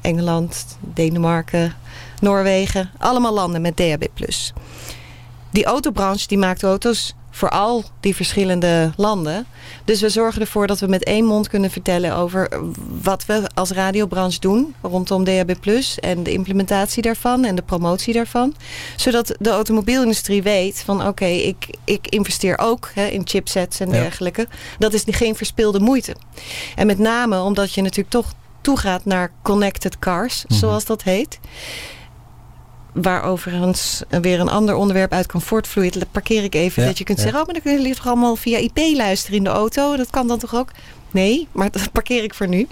Engeland, 0.00 0.78
Denemarken, 0.80 1.74
Noorwegen. 2.20 2.90
Allemaal 2.98 3.34
landen 3.34 3.60
met 3.60 3.76
DHB+. 3.76 4.06
Die 5.50 5.64
autobranche 5.64 6.26
die 6.26 6.38
maakt 6.38 6.62
auto's 6.62 7.14
voor 7.38 7.48
al 7.48 7.84
die 8.00 8.16
verschillende 8.16 8.92
landen. 8.96 9.46
Dus 9.84 10.00
we 10.00 10.08
zorgen 10.08 10.40
ervoor 10.40 10.66
dat 10.66 10.78
we 10.78 10.86
met 10.86 11.04
één 11.04 11.24
mond 11.24 11.48
kunnen 11.48 11.70
vertellen 11.70 12.14
over 12.14 12.48
wat 13.02 13.26
we 13.26 13.42
als 13.54 13.70
radiobranche 13.70 14.40
doen 14.40 14.74
rondom 14.82 15.24
DHB 15.24 15.52
Plus 15.60 15.98
en 15.98 16.22
de 16.22 16.32
implementatie 16.32 17.02
daarvan 17.02 17.44
en 17.44 17.54
de 17.54 17.62
promotie 17.62 18.14
daarvan. 18.14 18.54
Zodat 18.96 19.34
de 19.38 19.50
automobielindustrie 19.50 20.42
weet 20.42 20.82
van 20.84 21.06
oké, 21.06 21.24
ik, 21.24 21.66
ik 21.84 22.06
investeer 22.08 22.58
ook 22.58 22.90
hè, 22.94 23.06
in 23.06 23.22
chipsets 23.24 23.80
en 23.80 23.86
Ja. 23.86 23.92
dergelijke. 23.92 24.48
Dat 24.78 24.92
is 24.92 25.02
geen 25.06 25.36
verspilde 25.36 25.80
moeite. 25.80 26.14
En 26.76 26.86
met 26.86 26.98
name 26.98 27.40
omdat 27.42 27.72
je 27.72 27.82
natuurlijk 27.82 28.10
toch 28.10 28.32
toegaat 28.60 29.04
naar 29.04 29.32
connected 29.42 29.98
cars, 29.98 30.44
zoals 30.48 30.84
dat 30.84 31.02
heet. 31.02 31.38
Waar 32.92 33.22
overigens 33.22 34.02
weer 34.08 34.40
een 34.40 34.48
ander 34.48 34.74
onderwerp 34.74 35.12
uit 35.12 35.26
kan 35.26 35.42
voortvloeien. 35.42 35.92
Dat 35.92 36.10
parkeer 36.10 36.44
ik 36.44 36.54
even. 36.54 36.82
Ja, 36.82 36.88
dat 36.88 36.98
je 36.98 37.04
kunt 37.04 37.18
ja. 37.18 37.24
zeggen, 37.24 37.40
oh, 37.40 37.46
maar 37.46 37.54
dan 37.54 37.64
kunnen 37.64 37.82
jullie 37.82 37.96
toch 37.96 38.06
allemaal 38.06 38.36
via 38.36 38.58
IP 38.58 38.78
luisteren 38.96 39.36
in 39.36 39.44
de 39.44 39.50
auto. 39.50 39.96
Dat 39.96 40.10
kan 40.10 40.28
dan 40.28 40.38
toch 40.38 40.54
ook? 40.54 40.70
Nee, 41.10 41.48
maar 41.52 41.70
dat 41.72 41.92
parkeer 41.92 42.22
ik 42.22 42.34
voor 42.34 42.48
nu. 42.48 42.66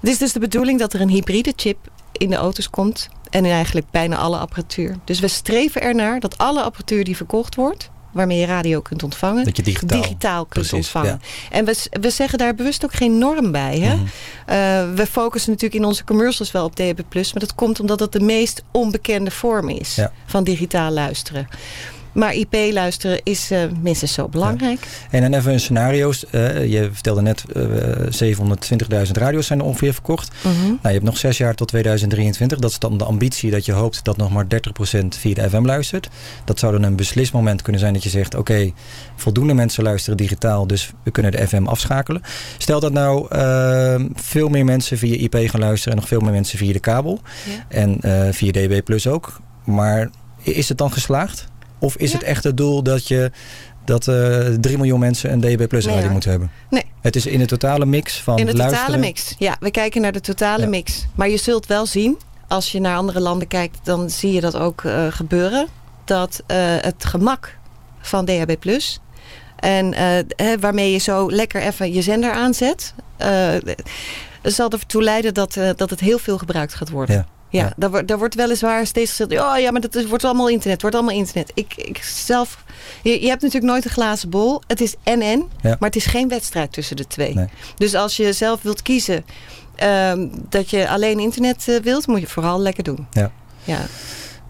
Het 0.00 0.10
is 0.10 0.18
dus 0.18 0.32
de 0.32 0.40
bedoeling 0.40 0.78
dat 0.78 0.92
er 0.92 1.00
een 1.00 1.08
hybride 1.08 1.52
chip 1.56 1.78
in 2.12 2.30
de 2.30 2.36
auto's 2.36 2.70
komt. 2.70 3.08
En 3.30 3.44
in 3.44 3.52
eigenlijk 3.52 3.90
bijna 3.90 4.16
alle 4.16 4.38
apparatuur. 4.38 4.96
Dus 5.04 5.20
we 5.20 5.28
streven 5.28 5.82
ernaar 5.82 6.20
dat 6.20 6.38
alle 6.38 6.62
apparatuur 6.62 7.04
die 7.04 7.16
verkocht 7.16 7.54
wordt... 7.54 7.90
waarmee 8.18 8.38
je 8.38 8.46
radio 8.46 8.80
kunt 8.80 9.02
ontvangen... 9.02 9.44
Dat 9.44 9.56
je 9.56 9.62
digitaal- 9.62 10.44
kunt 10.46 10.48
Precies, 10.48 10.72
ontvangen. 10.72 11.20
En 11.50 11.64
we, 11.64 11.86
we 12.00 12.10
zeggen 12.10 12.38
daar 12.38 12.54
bewust 12.54 12.84
ook 12.84 12.92
geen 12.94 13.18
norm 13.18 13.52
bij. 13.52 13.78
Hè? 13.78 13.94
Mhm. 13.94 14.04
Eh, 14.46 14.94
we 14.94 15.06
focussen 15.10 15.50
natuurlijk 15.50 15.80
in 15.80 15.86
onze 15.86 16.04
commercials 16.04 16.50
wel 16.52 16.64
op 16.64 16.76
DHB+. 16.76 17.14
Maar 17.14 17.24
dat 17.32 17.54
komt 17.54 17.80
omdat 17.80 18.00
het 18.00 18.12
de 18.12 18.20
meest 18.20 18.62
onbekende 18.72 19.30
vorm 19.30 19.68
is 19.68 19.94
Ja. 19.94 20.12
van 20.26 20.44
digitaal 20.44 20.90
luisteren. 20.90 21.48
Maar 22.12 22.34
IP 22.34 22.54
luisteren 22.72 23.20
is 23.22 23.50
eh, 23.50 23.62
minstens 23.80 24.12
zo 24.12 24.28
belangrijk. 24.28 24.86
En 25.10 25.20
dan 25.22 25.34
even 25.34 25.52
een 25.52 25.60
scenario's. 25.60 26.26
Eh, 26.30 26.70
je 26.70 26.88
vertelde 26.92 27.22
net, 27.22 27.44
eh 27.52 27.62
720.000 29.06 29.12
radio's 29.12 29.46
zijn 29.46 29.58
er 29.58 29.64
ongeveer 29.64 29.92
verkocht. 29.92 30.30
Mhm. 30.42 30.66
Nou, 30.66 30.78
je 30.82 30.88
hebt 30.88 31.04
nog 31.04 31.16
zes 31.16 31.38
jaar 31.38 31.54
tot 31.54 31.68
2023. 31.68 32.58
Dat 32.58 32.70
is 32.70 32.78
dan 32.78 32.98
de 32.98 33.04
ambitie 33.04 33.50
dat 33.50 33.64
je 33.64 33.72
hoopt 33.72 34.04
dat 34.04 34.16
nog 34.16 34.30
maar 34.30 34.46
30% 34.48 35.16
via 35.16 35.34
de 35.34 35.48
FM 35.48 35.64
luistert. 35.64 36.08
Dat 36.44 36.58
zou 36.58 36.72
dan 36.72 36.82
een 36.82 36.96
beslismoment 36.96 37.62
kunnen 37.62 37.80
zijn 37.80 37.92
dat 37.92 38.02
je 38.02 38.08
zegt... 38.08 38.34
oké, 38.34 38.72
voldoende 39.16 39.54
mensen 39.54 39.82
luisteren 39.82 40.16
digitaal, 40.16 40.66
dus 40.66 40.90
we 41.02 41.10
kunnen 41.10 41.32
de 41.32 41.48
FM 41.48 41.66
afschakelen. 41.66 42.22
Stel 42.58 42.80
dat 42.80 42.92
nou 42.92 43.28
eh, 43.30 44.04
veel 44.14 44.48
meer 44.48 44.64
mensen 44.64 44.98
via 44.98 45.16
IP 45.16 45.50
gaan 45.50 45.60
luisteren... 45.60 45.92
en 45.94 46.00
nog 46.00 46.08
veel 46.08 46.20
meer 46.20 46.32
mensen 46.32 46.58
via 46.58 46.72
de 46.72 46.80
kabel. 46.80 47.20
Ja. 47.44 47.64
En 47.68 48.00
eh, 48.00 48.32
via 48.32 48.52
DB 48.52 48.84
Plus 48.84 49.06
ook. 49.06 49.40
Maar 49.64 50.10
is 50.42 50.68
het 50.68 50.78
dan 50.78 50.92
geslaagd? 50.92 51.47
Of 51.78 51.96
is 51.96 52.12
het 52.12 52.22
echt 52.22 52.44
het 52.44 52.56
doel 52.56 52.82
dat 52.82 53.08
je 53.08 53.30
dat 53.84 54.08
eh 54.08 54.38
3 54.60 54.76
miljoen 54.76 54.98
mensen 55.00 55.32
een 55.32 55.40
DB 55.40 55.68
Plus 55.68 55.86
radio 55.86 56.10
moeten 56.10 56.30
hebben? 56.30 56.50
Nee. 56.70 56.84
Het 57.00 57.16
is 57.16 57.26
in 57.26 57.38
de 57.38 57.46
totale 57.46 57.86
mix 57.86 58.20
van 58.20 58.38
In 58.38 58.46
de 58.46 58.52
totale 58.52 58.96
mix. 58.96 59.34
Ja, 59.38 59.56
we 59.60 59.70
kijken 59.70 60.00
naar 60.00 60.12
de 60.12 60.20
totale 60.20 60.62
Ja. 60.62 60.68
mix. 60.68 61.06
Maar 61.14 61.28
je 61.28 61.36
zult 61.36 61.66
wel 61.66 61.86
zien, 61.86 62.18
als 62.48 62.72
je 62.72 62.80
naar 62.80 62.96
andere 62.96 63.20
landen 63.20 63.48
kijkt, 63.48 63.78
dan 63.82 64.10
zie 64.10 64.32
je 64.32 64.40
dat 64.40 64.56
ook 64.56 64.84
eh, 64.84 65.06
gebeuren. 65.10 65.66
Dat 66.04 66.42
eh, 66.46 66.56
het 66.60 67.04
gemak 67.04 67.56
van 68.00 68.24
DHB 68.24 68.56
Plus. 68.58 69.00
En 69.56 69.94
hè, 70.36 70.58
waarmee 70.60 70.92
je 70.92 70.98
zo 70.98 71.30
lekker 71.30 71.62
even 71.62 71.92
je 71.92 72.02
zender 72.02 72.32
aanzet. 72.32 72.94
zal 74.42 74.70
ertoe 74.70 75.02
leiden 75.02 75.34
dat, 75.34 75.58
dat 75.76 75.90
het 75.90 76.00
heel 76.00 76.18
veel 76.18 76.38
gebruikt 76.38 76.74
gaat 76.74 76.90
worden. 76.90 77.14
Ja. 77.14 77.26
Ja, 77.50 77.72
Daar, 77.76 77.90
wordt- 77.90 78.08
daar 78.08 78.18
wordt 78.18 78.34
weliswaar 78.34 78.86
steeds 78.86 79.10
gezegd... 79.10 79.32
Oh 79.32 79.58
ja, 79.58 79.70
maar 79.70 79.80
dat 79.80 79.94
is, 79.94 80.06
wordt 80.06 80.24
allemaal 80.24 80.48
internet. 80.48 80.80
wordt 80.80 80.96
allemaal 80.96 81.14
internet. 81.14 81.50
Ik, 81.54 81.74
ik 81.76 82.02
zelf... 82.02 82.64
Je, 83.02 83.20
je 83.22 83.28
hebt 83.28 83.42
natuurlijk 83.42 83.72
nooit 83.72 83.84
een 83.84 83.90
glazen 83.90 84.30
bol. 84.30 84.62
Het 84.66 84.80
is 84.80 84.94
en-en. 85.02 85.48
Ja. 85.62 85.76
Maar 85.78 85.88
het 85.88 85.96
is 85.96 86.06
geen 86.06 86.28
wedstrijd 86.28 86.72
tussen 86.72 86.96
de 86.96 87.06
twee. 87.06 87.34
Nee. 87.34 87.46
Dus 87.76 87.94
als 87.94 88.16
je 88.16 88.32
zelf 88.32 88.62
wilt 88.62 88.82
kiezen... 88.82 89.24
ehm, 89.74 90.26
dat 90.48 90.70
je 90.70 90.88
alleen 90.88 91.18
internet 91.18 91.68
eh, 91.68 91.76
wilt... 91.80 92.06
moet 92.06 92.20
je 92.20 92.26
vooral 92.26 92.60
lekker 92.60 92.84
doen. 92.84 93.06
Ja. 93.10 93.30
Ja. 93.64 93.80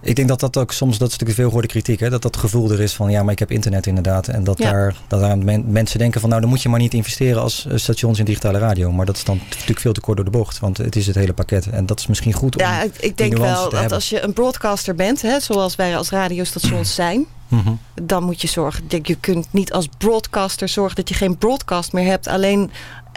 Ik 0.08 0.16
denk 0.16 0.28
dat 0.28 0.40
dat 0.40 0.56
ook 0.56 0.72
soms, 0.72 0.98
dat 0.98 1.06
is 1.08 1.12
natuurlijk 1.12 1.38
veel 1.38 1.46
gehoorde 1.48 1.68
kritiek, 1.68 2.00
hè, 2.00 2.10
dat 2.10 2.22
dat 2.22 2.36
gevoel 2.36 2.70
er 2.70 2.80
is 2.80 2.92
van 2.94 3.10
ja, 3.10 3.22
maar 3.22 3.32
ik 3.32 3.38
heb 3.38 3.50
internet 3.50 3.86
inderdaad. 3.86 4.28
En 4.28 4.44
dat 4.44 4.58
Ja. 4.58 4.70
daar, 4.70 4.94
dat 5.08 5.20
daar 5.20 5.38
men- 5.38 5.64
mensen 5.72 5.98
denken 5.98 6.20
van 6.20 6.28
nou, 6.28 6.40
dan 6.40 6.50
moet 6.50 6.62
je 6.62 6.68
maar 6.68 6.78
niet 6.80 6.94
investeren 6.94 7.42
als 7.42 7.66
eh, 7.66 7.76
stations 7.76 8.18
in 8.18 8.24
digitale 8.24 8.58
radio. 8.58 8.92
Maar 8.92 9.06
dat 9.06 9.16
is 9.16 9.24
dan 9.24 9.40
natuurlijk 9.50 9.80
veel 9.80 9.92
te 9.92 10.00
kort 10.00 10.16
door 10.16 10.24
de 10.24 10.30
bocht, 10.32 10.58
want 10.58 10.76
het 10.76 10.96
is 10.96 11.06
het 11.06 11.16
hele 11.16 11.32
pakket. 11.32 11.66
En 11.70 11.86
dat 11.86 11.98
is 11.98 12.06
misschien 12.06 12.32
goed 12.32 12.54
om 12.56 12.60
Ja, 12.62 12.82
ik, 12.82 12.96
ik 13.00 13.16
denk 13.16 13.36
wel 13.36 13.62
dat 13.62 13.72
hebben. 13.72 13.92
als 13.92 14.08
je 14.08 14.20
een 14.22 14.32
broadcaster 14.32 14.94
bent... 14.94 15.22
Hè, 15.22 15.40
zoals 15.40 15.76
wij 15.76 15.96
als 15.96 16.10
radiostations 16.10 16.94
zijn... 16.94 17.26
Mhm. 17.48 17.72
dan 18.02 18.22
moet 18.24 18.40
je 18.40 18.48
zorgen... 18.48 18.84
Je 19.02 19.14
kunt 19.20 19.46
niet 19.50 19.72
als 19.72 19.88
broadcaster 19.98 20.68
zorgen 20.68 20.96
dat 20.96 21.08
je 21.08 21.14
geen 21.14 21.38
broadcast 21.38 21.92
meer 21.92 22.06
hebt... 22.06 22.26
alleen 22.26 22.70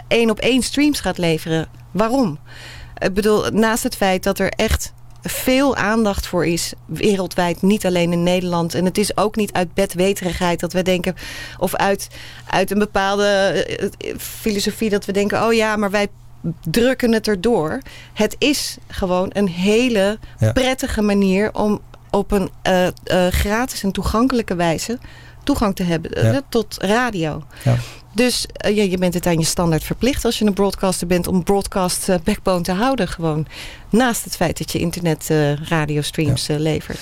één 0.08 0.30
op 0.30 0.38
één 0.38 0.62
streams 0.62 1.00
gaat 1.00 1.18
leveren. 1.18 1.68
Waarom? 1.90 2.38
Ik 2.98 3.14
bedoel, 3.14 3.44
naast 3.52 3.82
het 3.82 3.96
feit 3.96 4.22
dat 4.22 4.38
er 4.38 4.48
echt 4.48 4.92
veel 5.22 5.76
aandacht 5.76 6.26
voor 6.26 6.46
is 6.46 6.72
wereldwijd, 6.86 7.62
niet 7.62 7.86
alleen 7.86 8.12
in 8.12 8.22
Nederland. 8.22 8.74
En 8.74 8.84
het 8.84 8.98
is 8.98 9.16
ook 9.16 9.36
niet 9.36 9.52
uit 9.52 9.74
bedweterigheid 9.74 10.60
dat 10.60 10.72
we 10.72 10.82
denken, 10.82 11.14
of 11.58 11.74
uit, 11.74 12.08
uit 12.46 12.70
een 12.70 12.78
bepaalde 12.78 13.24
eh, 13.24 13.84
eh, 13.84 14.18
filosofie 14.18 14.90
dat 14.90 15.04
we 15.04 15.12
denken, 15.12 15.46
oh 15.46 15.52
ja, 15.52 15.76
maar 15.76 15.90
wij 15.90 16.08
drukken 16.60 17.12
het 17.12 17.28
erdoor. 17.28 17.78
Het 18.12 18.36
is 18.38 18.76
gewoon 18.88 19.30
een 19.32 19.48
hele 19.48 20.18
Ja. 20.38 20.52
prettige 20.52 21.02
manier 21.02 21.54
om 21.54 21.80
op 22.10 22.30
een 22.30 22.50
eh, 22.62 22.86
gratis 23.30 23.82
en 23.82 23.92
toegankelijke 23.92 24.54
wijze 24.54 24.98
toegang 25.44 25.74
te 25.76 25.82
hebben 25.82 26.10
eh, 26.12 26.32
Ja. 26.32 26.40
tot 26.48 26.76
radio. 26.78 27.42
Ja. 27.64 27.76
Dus 28.14 28.46
eh, 28.52 28.76
ja, 28.76 28.82
je 28.82 28.98
bent 28.98 29.14
het 29.14 29.26
aan 29.26 29.38
je 29.38 29.44
standaard 29.44 29.84
verplicht 29.84 30.24
als 30.24 30.38
je 30.38 30.44
een 30.44 30.52
broadcaster 30.52 31.06
bent 31.06 31.26
om 31.26 31.42
broadcast 31.42 32.08
eh, 32.08 32.16
backbone 32.24 32.60
te 32.62 32.72
houden 32.72 33.08
gewoon. 33.08 33.46
Naast 33.90 34.24
het 34.24 34.36
feit 34.36 34.58
dat 34.58 34.72
je 34.72 34.78
internet 34.78 35.30
eh 35.30 35.52
radiostreams 35.68 36.48
eh, 36.48 36.58
levert. 36.58 36.98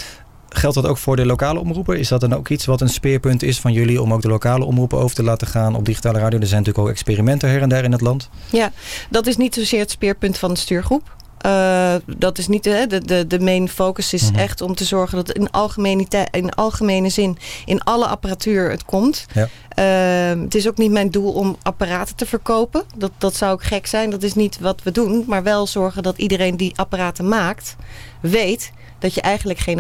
geldt 0.49 0.77
dat 0.77 0.87
ook 0.87 0.99
voor 0.99 1.17
de 1.17 1.27
lokale 1.27 1.59
omroepen? 1.61 1.99
Is 1.99 2.09
dat 2.09 2.21
dan 2.21 2.35
ook 2.35 2.49
iets 2.49 2.65
wat 2.67 2.81
een 2.81 2.89
speerpunt 2.89 3.43
is 3.43 3.61
van 3.61 3.73
jullie 3.73 4.03
om 4.03 4.13
ook 4.13 4.23
de 4.23 4.29
lokale 4.29 4.65
omroepen 4.65 4.99
over 4.99 5.17
te 5.17 5.23
laten 5.23 5.47
gaan 5.47 5.75
op 5.75 5.85
digitale 5.85 6.19
radio? 6.19 6.39
Er 6.39 6.47
zijn 6.47 6.59
natuurlijk 6.61 6.87
ook 6.89 6.93
experimenten 6.95 7.49
her 7.49 7.63
en 7.63 7.69
der 7.69 7.85
in 7.85 7.93
het 7.93 8.01
land. 8.01 8.29
Ja, 8.51 8.73
dat 9.11 9.27
is 9.27 9.37
niet 9.37 9.55
zozeer 9.55 9.81
het 9.81 9.91
speerpunt 9.91 10.39
van 10.39 10.53
de 10.53 10.59
stuurgroep. 10.61 11.17
Uh, 11.47 11.95
dat 12.07 12.39
is 12.39 12.49
niet 12.49 12.65
de, 12.65 13.01
de, 13.05 13.27
de, 13.27 13.41
main 13.41 13.69
focus 13.69 14.13
is 14.13 14.23
mm 14.23 14.29
-hmm. 14.29 14.39
echt 14.39 14.61
om 14.61 14.75
te 14.75 14.85
zorgen 14.85 15.17
dat 15.17 15.33
in 15.33 15.51
algemene, 15.51 16.07
in 16.31 16.51
algemene 16.51 17.09
zin 17.09 17.39
in 17.65 17.83
alle 17.83 18.07
apparatuur 18.07 18.71
het 18.71 18.85
komt. 18.85 19.27
Ja. 19.33 19.49
Uh, 20.35 20.43
het 20.43 20.55
is 20.55 20.69
ook 20.69 20.77
niet 20.77 20.91
mijn 20.91 21.11
doel 21.11 21.33
om 21.33 21.57
apparaten 21.63 22.17
te 22.17 22.27
verkopen. 22.27 22.83
Dat, 22.97 23.11
dat 23.19 23.37
zou 23.37 23.53
ook 23.53 23.63
gek 23.63 23.87
zijn. 23.87 24.11
Dat 24.11 24.23
is 24.23 24.35
niet 24.35 24.59
wat 24.59 24.83
we 24.83 24.91
doen. 24.91 25.25
Maar 25.27 25.43
wel 25.43 25.67
zorgen 25.67 26.03
dat 26.03 26.19
iedereen 26.19 26.57
die 26.57 26.73
apparaten 26.77 27.29
maakt 27.29 27.77
weet 28.21 28.73
dat 28.99 29.15
je 29.15 29.21
eigenlijk 29.21 29.59
geen 29.59 29.79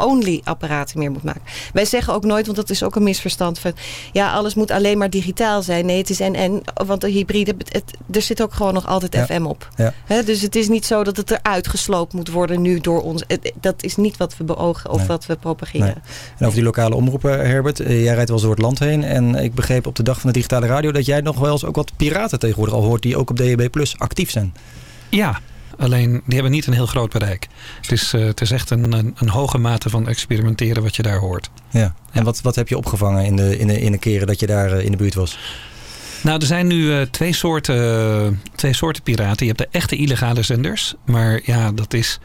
FM-only 0.00 0.40
apparaten 0.44 0.98
meer 0.98 1.10
moet 1.10 1.22
maken. 1.22 1.40
Wij 1.72 1.84
zeggen 1.84 2.14
ook 2.14 2.24
nooit, 2.24 2.44
want 2.44 2.56
dat 2.58 2.70
is 2.70 2.82
ook 2.82 2.96
een 2.96 3.02
misverstand 3.02 3.58
van... 3.58 3.72
ja, 4.12 4.32
alles 4.32 4.54
moet 4.54 4.70
alleen 4.70 4.98
maar 4.98 5.10
digitaal 5.10 5.62
zijn. 5.62 5.86
Nee, 5.86 5.98
het 5.98 6.10
is 6.10 6.20
en-en, 6.20 6.62
want 6.86 7.00
de 7.00 7.08
hybride... 7.10 7.54
Het, 7.68 7.84
er 8.10 8.22
zit 8.22 8.42
ook 8.42 8.52
gewoon 8.54 8.74
nog 8.74 8.86
altijd 8.86 9.14
ja. 9.14 9.24
FM 9.26 9.44
op. 9.46 9.68
Ja. 9.76 9.92
He, 10.04 10.22
dus 10.24 10.40
het 10.42 10.56
is 10.56 10.68
niet 10.68 10.86
zo 10.86 11.04
dat 11.04 11.16
het 11.16 11.30
eruit 11.30 11.68
gesloopt 11.68 12.12
moet 12.12 12.28
worden 12.30 12.60
nu 12.60 12.80
door 12.80 13.02
ons. 13.02 13.24
Het, 13.26 13.52
dat 13.60 13.82
is 13.82 13.96
niet 13.96 14.16
wat 14.16 14.36
we 14.36 14.44
beogen 14.44 14.90
of 14.90 14.98
Nee. 14.98 15.06
wat 15.06 15.26
we 15.26 15.36
propageren. 15.36 15.86
Nee. 15.86 15.94
En 16.38 16.44
over 16.46 16.54
die 16.54 16.64
lokale 16.64 16.94
omroepen, 16.94 17.30
Herbert. 17.46 17.80
eh, 17.80 18.02
Jij 18.04 18.14
rijdt 18.14 18.28
wel 18.28 18.36
eens 18.36 18.42
door 18.46 18.54
het 18.54 18.62
land 18.64 18.78
heen. 18.78 19.04
En 19.04 19.34
ik 19.34 19.54
begreep 19.54 19.86
op 19.86 19.96
de 19.96 20.02
dag 20.02 20.20
van 20.20 20.26
de 20.30 20.36
digitale 20.36 20.66
radio... 20.66 20.92
dat 20.92 21.06
jij 21.06 21.20
nog 21.20 21.38
wel 21.38 21.52
eens 21.52 21.64
ook 21.64 21.76
wat 21.76 21.92
piraten 21.96 22.38
tegenwoordig 22.38 22.74
al 22.74 22.82
hoort... 22.82 23.02
die 23.02 23.16
ook 23.16 23.30
op 23.30 23.36
DHB 23.36 23.70
Plus 23.70 23.98
actief 23.98 24.30
zijn. 24.30 24.54
Ja, 25.08 25.40
alleen 25.80 26.10
die 26.10 26.34
hebben 26.34 26.50
niet 26.52 26.66
een 26.66 26.72
heel 26.72 26.86
groot 26.86 27.10
bereik. 27.10 27.48
Het 27.80 27.92
is, 27.92 28.14
uh, 28.14 28.24
het 28.24 28.40
is 28.40 28.50
echt 28.50 28.70
een, 28.70 28.92
een, 28.92 29.14
een, 29.18 29.28
hoge 29.28 29.58
mate 29.58 29.90
van 29.90 30.08
experimenteren 30.08 30.82
wat 30.82 30.96
je 30.96 31.02
daar 31.02 31.18
hoort. 31.18 31.50
Ja, 31.70 31.94
en 32.12 32.24
wat, 32.24 32.40
wat 32.40 32.54
heb 32.54 32.68
je 32.68 32.76
opgevangen 32.76 33.24
in 33.24 33.36
de, 33.36 33.58
in, 33.58 33.66
de, 33.66 33.80
in 33.80 33.92
de 33.92 33.98
keren 33.98 34.26
dat 34.26 34.40
je 34.40 34.46
daar 34.46 34.72
uh, 34.72 34.84
in 34.84 34.90
de 34.90 34.96
buurt 34.96 35.14
was? 35.14 35.38
Nou, 36.22 36.40
er 36.40 36.46
zijn 36.46 36.66
nu 36.66 36.82
uh, 36.82 37.00
twee, 37.00 37.32
soorten, 37.32 38.42
twee 38.54 38.72
soorten 38.72 39.02
piraten. 39.02 39.46
Je 39.46 39.52
hebt 39.52 39.72
de 39.72 39.78
echte 39.78 39.96
illegale 39.96 40.42
zenders. 40.42 40.94
Maar 41.04 41.40
ja, 41.44 41.72
dat 41.72 41.94
is 41.94 42.18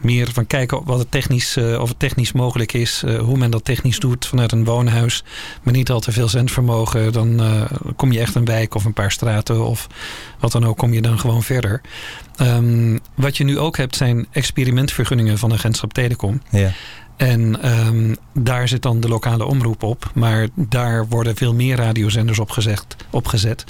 meer 0.00 0.32
van 0.32 0.46
kijken 0.46 0.84
wat 0.84 0.98
het 0.98 1.10
technisch, 1.10 1.56
uh, 1.56 1.80
of 1.80 1.88
het 1.88 1.98
technisch 1.98 2.32
mogelijk 2.32 2.72
is. 2.72 3.04
Hoe 3.20 3.38
men 3.38 3.50
dat 3.50 3.64
technisch 3.64 3.98
doet 3.98 4.26
vanuit 4.26 4.52
een 4.52 4.64
woonhuis. 4.64 5.24
Maar 5.62 5.72
niet 5.72 5.90
al 5.90 6.00
te 6.00 6.12
veel 6.12 6.28
zendvermogen. 6.28 7.12
Dan 7.12 7.40
kom 7.96 8.12
je 8.12 8.20
echt 8.20 8.34
een 8.34 8.44
wijk 8.44 8.74
of 8.74 8.84
een 8.84 8.92
paar 8.92 9.12
straten 9.12 9.64
of 9.64 9.86
wat 10.38 10.52
dan 10.52 10.66
ook. 10.66 10.76
Kom 10.76 10.92
je 10.92 11.02
dan 11.02 11.18
gewoon 11.18 11.42
verder. 11.42 11.80
Um, 12.40 12.98
wat 13.14 13.36
je 13.36 13.44
nu 13.44 13.58
ook 13.58 13.76
hebt 13.76 13.96
zijn 13.96 14.26
experimentvergunningen 14.30 15.38
van 15.38 15.52
agentschap 15.52 15.92
Telecom. 15.92 16.42
Ja. 16.50 16.72
En 17.16 17.70
um, 17.86 18.16
daar 18.34 18.68
zit 18.68 18.82
dan 18.82 19.00
de 19.00 19.08
lokale 19.08 19.44
omroep 19.44 19.82
op. 19.82 20.10
Maar 20.14 20.48
daar 20.54 21.08
worden 21.08 21.36
veel 21.36 21.54
meer 21.54 21.76
radiozenders 21.76 22.38
opgezet. 22.38 22.86
opgezet 23.10 23.64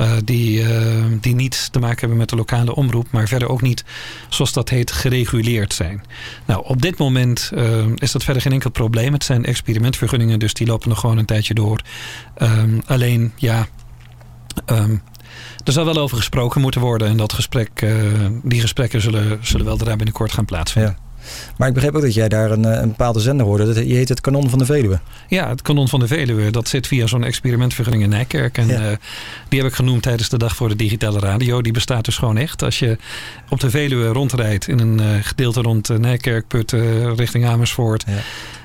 uh, 0.00 0.12
die, 0.24 0.62
uh, 0.62 1.04
die 1.20 1.34
niet 1.34 1.72
te 1.72 1.78
maken 1.78 1.98
hebben 1.98 2.18
met 2.18 2.28
de 2.28 2.36
lokale 2.36 2.74
omroep. 2.74 3.06
Maar 3.10 3.28
verder 3.28 3.48
ook 3.48 3.62
niet, 3.62 3.84
zoals 4.28 4.52
dat 4.52 4.68
heet, 4.68 4.92
gereguleerd 4.92 5.74
zijn. 5.74 6.02
Nou, 6.46 6.64
op 6.66 6.82
dit 6.82 6.98
moment 6.98 7.50
uh, 7.54 7.86
is 7.94 8.12
dat 8.12 8.24
verder 8.24 8.42
geen 8.42 8.52
enkel 8.52 8.70
probleem. 8.70 9.12
Het 9.12 9.24
zijn 9.24 9.44
experimentvergunningen, 9.44 10.38
dus 10.38 10.54
die 10.54 10.66
lopen 10.66 10.88
nog 10.88 11.00
gewoon 11.00 11.18
een 11.18 11.24
tijdje 11.24 11.54
door. 11.54 11.80
Alleen, 12.86 13.32
ja... 13.36 13.66
Er 15.64 15.72
zal 15.72 15.84
wel 15.84 15.96
over 15.96 16.16
gesproken 16.16 16.60
moeten 16.60 16.80
worden. 16.80 17.08
En 17.08 17.16
dat 17.16 17.32
gesprek, 17.32 17.82
uh, 17.82 18.26
die 18.42 18.60
gesprekken 18.60 19.00
zullen, 19.00 19.38
zullen 19.40 19.66
wel 19.66 19.76
daar 19.76 19.96
binnenkort 19.96 20.32
gaan 20.32 20.44
plaatsvinden. 20.44 21.05
Maar 21.56 21.68
ik 21.68 21.74
begreep 21.74 21.94
ook 21.94 22.02
dat 22.02 22.14
jij 22.14 22.28
daar 22.28 22.50
een, 22.50 22.64
een 22.64 22.88
bepaalde 22.88 23.20
zender 23.20 23.46
hoorde. 23.46 23.66
Dat, 23.66 23.76
je 23.76 23.94
heet 23.94 24.08
het 24.08 24.20
Kanon 24.20 24.50
van 24.50 24.58
de 24.58 24.64
Veluwe. 24.64 25.00
Ja, 25.28 25.48
het 25.48 25.62
Kanon 25.62 25.88
van 25.88 26.00
de 26.00 26.06
Veluwe. 26.06 26.50
Dat 26.50 26.68
zit 26.68 26.86
via 26.86 27.06
zo'n 27.06 27.24
experimentvergunning 27.24 28.04
in 28.04 28.10
Nijkerk. 28.10 28.58
En 28.58 28.66
ja. 28.66 28.90
uh, 28.90 28.96
die 29.48 29.60
heb 29.60 29.68
ik 29.68 29.74
genoemd 29.74 30.02
tijdens 30.02 30.28
de 30.28 30.38
dag 30.38 30.56
voor 30.56 30.68
de 30.68 30.76
digitale 30.76 31.18
radio. 31.18 31.62
Die 31.62 31.72
bestaat 31.72 32.04
dus 32.04 32.16
gewoon 32.16 32.36
echt. 32.36 32.62
Als 32.62 32.78
je 32.78 32.98
op 33.48 33.60
de 33.60 33.70
Veluwe 33.70 34.06
rondrijdt 34.06 34.68
in 34.68 34.78
een 34.78 35.00
uh, 35.00 35.08
gedeelte 35.20 35.60
rond 35.60 35.98
Nijkerk, 35.98 36.48
Putten, 36.48 37.16
richting 37.16 37.46
Amersfoort... 37.46 38.04
Ja. 38.06 38.12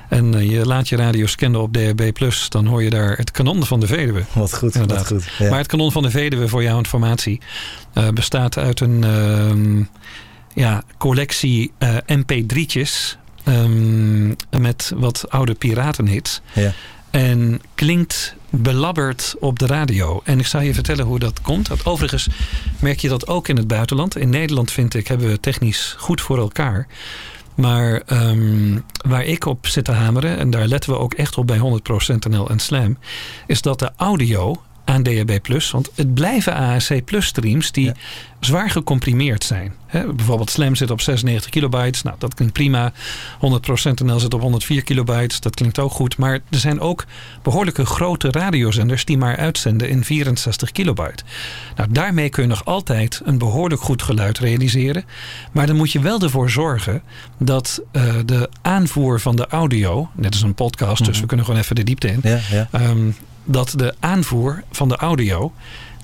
En 0.08 0.50
je 0.50 0.66
laat 0.66 0.88
je 0.88 0.96
radio 0.96 1.26
scannen 1.26 1.60
op 1.60 1.72
DHB+, 1.72 2.30
dan 2.48 2.66
hoor 2.66 2.82
je 2.82 2.90
daar 2.90 3.16
het 3.16 3.30
kanon 3.30 3.64
van 3.64 3.80
de 3.80 3.86
Veluwe. 3.86 4.24
Wat 4.32 4.54
goed, 4.54 4.74
Inderdaad. 4.74 4.98
wat 4.98 5.06
goed. 5.06 5.32
Ja. 5.38 5.50
Maar 5.50 5.58
het 5.58 5.66
kanon 5.66 5.92
van 5.92 6.02
de 6.02 6.10
Veluwe, 6.10 6.48
voor 6.48 6.62
jouw 6.62 6.78
informatie, 6.78 7.40
uh, 7.94 8.08
bestaat 8.08 8.58
uit 8.58 8.80
een 8.80 9.04
uh, 9.04 9.84
ja, 10.54 10.82
collectie 10.98 11.72
uh, 11.78 11.96
mp3'tjes 12.06 13.18
um, 13.48 14.36
met 14.50 14.92
wat 14.96 15.30
oude 15.30 15.54
piratenhits. 15.54 16.40
Ja. 16.52 16.72
En 17.10 17.60
klinkt 17.74 18.34
belabberd 18.50 19.34
op 19.40 19.58
de 19.58 19.66
radio. 19.66 20.20
En 20.24 20.38
ik 20.38 20.46
zal 20.46 20.60
je 20.60 20.74
vertellen 20.74 21.04
hoe 21.04 21.18
dat 21.18 21.40
komt. 21.40 21.66
Dat 21.66 21.84
overigens 21.84 22.28
merk 22.80 22.98
je 22.98 23.08
dat 23.08 23.26
ook 23.28 23.48
in 23.48 23.56
het 23.56 23.66
buitenland. 23.66 24.16
In 24.16 24.30
Nederland 24.30 24.70
vind 24.70 24.94
ik, 24.94 25.08
hebben 25.08 25.28
we 25.28 25.40
technisch 25.40 25.94
goed 25.98 26.20
voor 26.20 26.38
elkaar. 26.38 26.86
Maar 27.54 28.02
um, 28.06 28.84
waar 29.06 29.24
ik 29.24 29.44
op 29.44 29.66
zit 29.66 29.84
te 29.84 29.92
hameren, 29.92 30.38
en 30.38 30.50
daar 30.50 30.66
letten 30.66 30.90
we 30.90 30.98
ook 30.98 31.14
echt 31.14 31.36
op 31.36 31.46
bij 31.46 31.58
100% 31.58 31.60
NL 32.30 32.48
en 32.48 32.58
Slam, 32.58 32.98
is 33.46 33.62
dat 33.62 33.78
de 33.78 33.90
audio 33.96 34.62
aan 34.84 35.02
DHB+, 35.02 35.38
want 35.70 35.90
het 35.94 36.14
blijven 36.14 36.54
AAC 36.54 37.04
Plus 37.04 37.26
streams 37.26 37.72
die 37.72 37.84
ja. 37.84 37.94
zwaar 38.40 38.70
gecomprimeerd 38.70 39.44
zijn. 39.44 39.72
He, 39.86 40.12
bijvoorbeeld 40.12 40.50
Slam 40.50 40.74
zit 40.74 40.90
op 40.90 41.00
96 41.00 41.50
kilobytes, 41.50 42.02
nou 42.02 42.16
dat 42.18 42.34
klinkt 42.34 42.54
prima. 42.54 42.92
100% 42.92 42.96
NL 44.04 44.20
zit 44.20 44.34
op 44.34 44.40
104 44.40 44.82
kilobytes, 44.82 45.40
dat 45.40 45.54
klinkt 45.54 45.78
ook 45.78 45.92
goed. 45.92 46.16
Maar 46.16 46.34
er 46.50 46.58
zijn 46.58 46.80
ook 46.80 47.04
behoorlijke 47.42 47.86
grote 47.86 48.30
radiozenders 48.30 49.04
die 49.04 49.18
maar 49.18 49.36
uitzenden 49.36 49.88
in 49.88 50.04
64 50.04 50.72
kilobyte. 50.72 51.24
Nou 51.76 51.92
daarmee 51.92 52.28
kun 52.28 52.42
je 52.42 52.48
nog 52.48 52.64
altijd 52.64 53.20
een 53.24 53.38
behoorlijk 53.38 53.82
goed 53.82 54.02
geluid 54.02 54.38
realiseren. 54.38 55.04
Maar 55.52 55.66
dan 55.66 55.76
moet 55.76 55.92
je 55.92 56.00
wel 56.00 56.20
ervoor 56.20 56.50
zorgen 56.50 57.02
dat 57.38 57.82
uh, 57.92 58.14
de 58.24 58.48
aanvoer 58.62 59.20
van 59.20 59.36
de 59.36 59.46
audio, 59.46 60.10
net 60.14 60.32
als 60.32 60.42
een 60.42 60.54
podcast, 60.54 60.90
mm 60.90 60.96
-hmm. 60.96 61.06
dus 61.06 61.20
we 61.20 61.26
kunnen 61.26 61.46
gewoon 61.46 61.60
even 61.60 61.74
de 61.74 61.84
diepte 61.84 62.08
in. 62.08 62.20
Ja, 62.22 62.38
ja. 62.50 62.68
Um, 62.90 63.14
dat 63.44 63.74
de 63.76 63.94
aanvoer 64.00 64.62
van 64.70 64.88
de 64.88 64.96
audio 64.96 65.52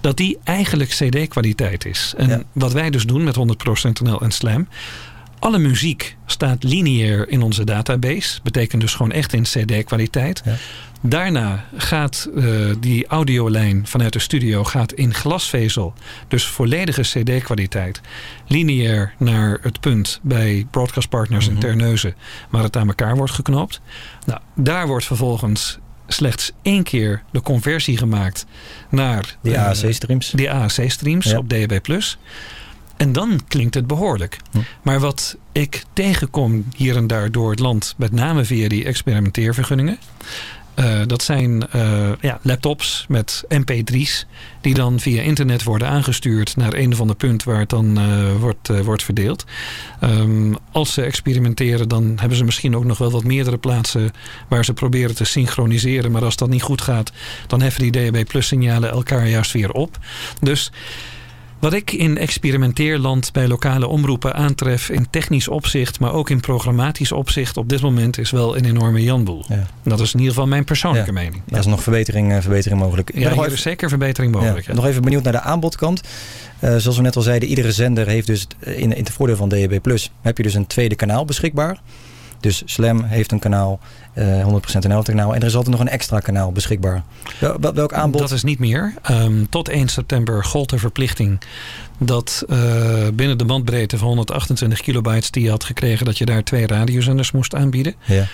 dat 0.00 0.16
die 0.16 0.38
eigenlijk 0.44 0.90
cd-kwaliteit 0.90 1.84
is. 1.84 2.14
En 2.16 2.28
ja. 2.28 2.42
wat 2.52 2.72
wij 2.72 2.90
dus 2.90 3.06
doen 3.06 3.24
met 3.24 3.36
100% 3.36 3.40
NL 4.02 4.20
en 4.20 4.30
Slam... 4.30 4.68
alle 5.38 5.58
muziek 5.58 6.16
staat 6.26 6.62
lineair 6.62 7.28
in 7.28 7.42
onze 7.42 7.64
database. 7.64 8.40
Betekent 8.42 8.80
dus 8.80 8.94
gewoon 8.94 9.12
echt 9.12 9.32
in 9.32 9.42
cd-kwaliteit. 9.42 10.42
Ja. 10.44 10.54
Daarna 11.00 11.64
gaat 11.76 12.28
uh, 12.34 12.74
die 12.80 13.06
audiolijn 13.06 13.86
vanuit 13.86 14.12
de 14.12 14.18
studio 14.18 14.64
gaat 14.64 14.92
in 14.92 15.14
glasvezel. 15.14 15.94
Dus 16.28 16.46
volledige 16.46 17.02
cd-kwaliteit. 17.02 18.00
Lineair 18.46 19.14
naar 19.18 19.58
het 19.62 19.80
punt 19.80 20.20
bij 20.22 20.66
Broadcast 20.70 21.08
Partners 21.08 21.48
mm 21.48 21.54
-hmm. 21.54 21.62
in 21.62 21.68
Terneuzen... 21.68 22.14
waar 22.50 22.62
het 22.62 22.76
aan 22.76 22.88
elkaar 22.88 23.16
wordt 23.16 23.32
geknopt. 23.32 23.80
Nou, 24.26 24.40
daar 24.54 24.86
wordt 24.86 25.04
vervolgens 25.04 25.78
slechts 26.08 26.52
één 26.62 26.82
keer 26.82 27.22
de 27.30 27.40
conversie 27.40 27.96
gemaakt 27.96 28.46
naar 28.90 29.36
die 29.42 29.52
uh, 29.52 29.66
AAC-streams. 29.66 30.30
Die 30.30 30.50
AAC-streams 30.50 31.30
ja. 31.30 31.38
op 31.38 31.48
DHB+. 31.48 31.98
En 32.96 33.12
dan 33.12 33.40
klinkt 33.48 33.74
het 33.74 33.86
behoorlijk. 33.86 34.36
Hm. 34.50 34.58
Maar 34.82 35.00
wat 35.00 35.36
ik 35.52 35.84
tegenkom 35.92 36.64
hier 36.76 36.96
en 36.96 37.06
daar 37.06 37.30
door 37.30 37.50
het 37.50 37.58
land, 37.58 37.94
met 37.96 38.12
name 38.12 38.44
via 38.44 38.68
die 38.68 38.84
experimenteervergunningen. 38.84 39.98
Uh, 40.78 41.00
dat 41.06 41.22
zijn 41.22 41.64
uh, 41.74 42.10
ja, 42.20 42.38
laptops 42.42 43.04
met 43.08 43.44
mp3's 43.48 44.26
die 44.60 44.74
dan 44.74 45.00
via 45.00 45.22
internet 45.22 45.62
worden 45.62 45.88
aangestuurd 45.88 46.56
naar 46.56 46.74
een 46.74 46.92
of 46.92 47.00
ander 47.00 47.16
punt 47.16 47.44
waar 47.44 47.58
het 47.58 47.68
dan 47.68 47.98
uh, 47.98 48.36
wordt, 48.40 48.82
wordt 48.84 49.02
verdeeld. 49.02 49.44
Um, 50.00 50.56
als 50.72 50.92
ze 50.92 51.02
experimenteren 51.02 51.88
dan 51.88 52.16
hebben 52.20 52.38
ze 52.38 52.44
misschien 52.44 52.76
ook 52.76 52.84
nog 52.84 52.98
wel 52.98 53.10
wat 53.10 53.24
meerdere 53.24 53.58
plaatsen 53.58 54.10
waar 54.48 54.64
ze 54.64 54.72
proberen 54.72 55.14
te 55.14 55.24
synchroniseren. 55.24 56.10
Maar 56.10 56.24
als 56.24 56.36
dat 56.36 56.48
niet 56.48 56.62
goed 56.62 56.80
gaat 56.80 57.12
dan 57.46 57.62
heffen 57.62 57.90
die 57.90 58.10
DAB 58.10 58.26
Plus 58.26 58.46
signalen 58.46 58.90
elkaar 58.90 59.28
juist 59.28 59.52
weer 59.52 59.72
op. 59.72 59.98
Dus... 60.40 60.70
Wat 61.58 61.72
ik 61.72 61.92
in 61.92 62.18
experimenteerland 62.18 63.32
bij 63.32 63.48
lokale 63.48 63.86
omroepen 63.86 64.34
aantref 64.34 64.88
in 64.88 65.10
technisch 65.10 65.48
opzicht, 65.48 66.00
maar 66.00 66.12
ook 66.12 66.30
in 66.30 66.40
programmatisch 66.40 67.12
opzicht 67.12 67.56
op 67.56 67.68
dit 67.68 67.80
moment 67.80 68.18
is 68.18 68.30
wel 68.30 68.56
een 68.56 68.64
enorme 68.64 69.02
janboel. 69.02 69.44
Ja. 69.48 69.66
Dat 69.82 70.00
is 70.00 70.12
in 70.12 70.18
ieder 70.18 70.34
geval 70.34 70.48
mijn 70.48 70.64
persoonlijke 70.64 71.12
ja. 71.12 71.20
mening. 71.20 71.42
Daar 71.46 71.60
is 71.60 71.66
nog 71.66 71.82
verbetering, 71.82 72.32
uh, 72.32 72.40
verbetering 72.40 72.80
mogelijk. 72.80 73.10
Ja, 73.14 73.32
hier 73.32 73.52
is 73.52 73.62
zeker 73.62 73.88
verbetering 73.88 74.32
mogelijk. 74.32 74.66
Ja. 74.66 74.74
Nog 74.74 74.86
even 74.86 75.02
benieuwd 75.02 75.22
naar 75.22 75.32
de 75.32 75.40
aanbodkant. 75.40 76.00
Uh, 76.60 76.76
zoals 76.76 76.96
we 76.96 77.02
net 77.02 77.16
al 77.16 77.22
zeiden, 77.22 77.48
iedere 77.48 77.72
zender 77.72 78.06
heeft 78.06 78.26
dus 78.26 78.46
in, 78.58 78.74
in 78.74 78.90
het 78.90 79.10
voordeel 79.10 79.36
van 79.36 79.48
DHB 79.48 79.80
Plus 79.82 80.10
heb 80.20 80.36
je 80.36 80.42
dus 80.42 80.54
een 80.54 80.66
tweede 80.66 80.94
kanaal 80.94 81.24
beschikbaar. 81.24 81.80
Dus 82.40 82.62
Slam 82.64 83.02
heeft 83.02 83.32
een 83.32 83.38
kanaal, 83.38 83.80
uh, 84.14 84.44
100% 84.44 84.86
NL 84.86 85.02
kanaal. 85.02 85.34
En 85.34 85.40
er 85.40 85.46
is 85.46 85.54
altijd 85.54 85.76
nog 85.76 85.84
een 85.84 85.92
extra 85.92 86.18
kanaal 86.20 86.52
beschikbaar. 86.52 87.02
Wel, 87.38 87.74
welk 87.74 87.92
aanbod? 87.92 88.20
Dat 88.20 88.30
is 88.30 88.42
niet 88.42 88.58
meer. 88.58 88.94
Um, 89.10 89.48
tot 89.48 89.68
1 89.68 89.88
september 89.88 90.44
gold 90.44 90.70
de 90.70 90.78
verplichting 90.78 91.40
dat 91.98 92.44
uh, 92.48 92.58
binnen 93.14 93.38
de 93.38 93.44
bandbreedte 93.44 93.98
van 93.98 94.08
128 94.08 94.80
kilobytes 94.80 95.30
die 95.30 95.42
je 95.42 95.50
had 95.50 95.64
gekregen... 95.64 96.06
dat 96.06 96.18
je 96.18 96.24
daar 96.24 96.42
twee 96.42 96.66
radiozenders 96.66 97.30
moest 97.30 97.54
aanbieden. 97.54 97.94
Ja. 98.04 98.26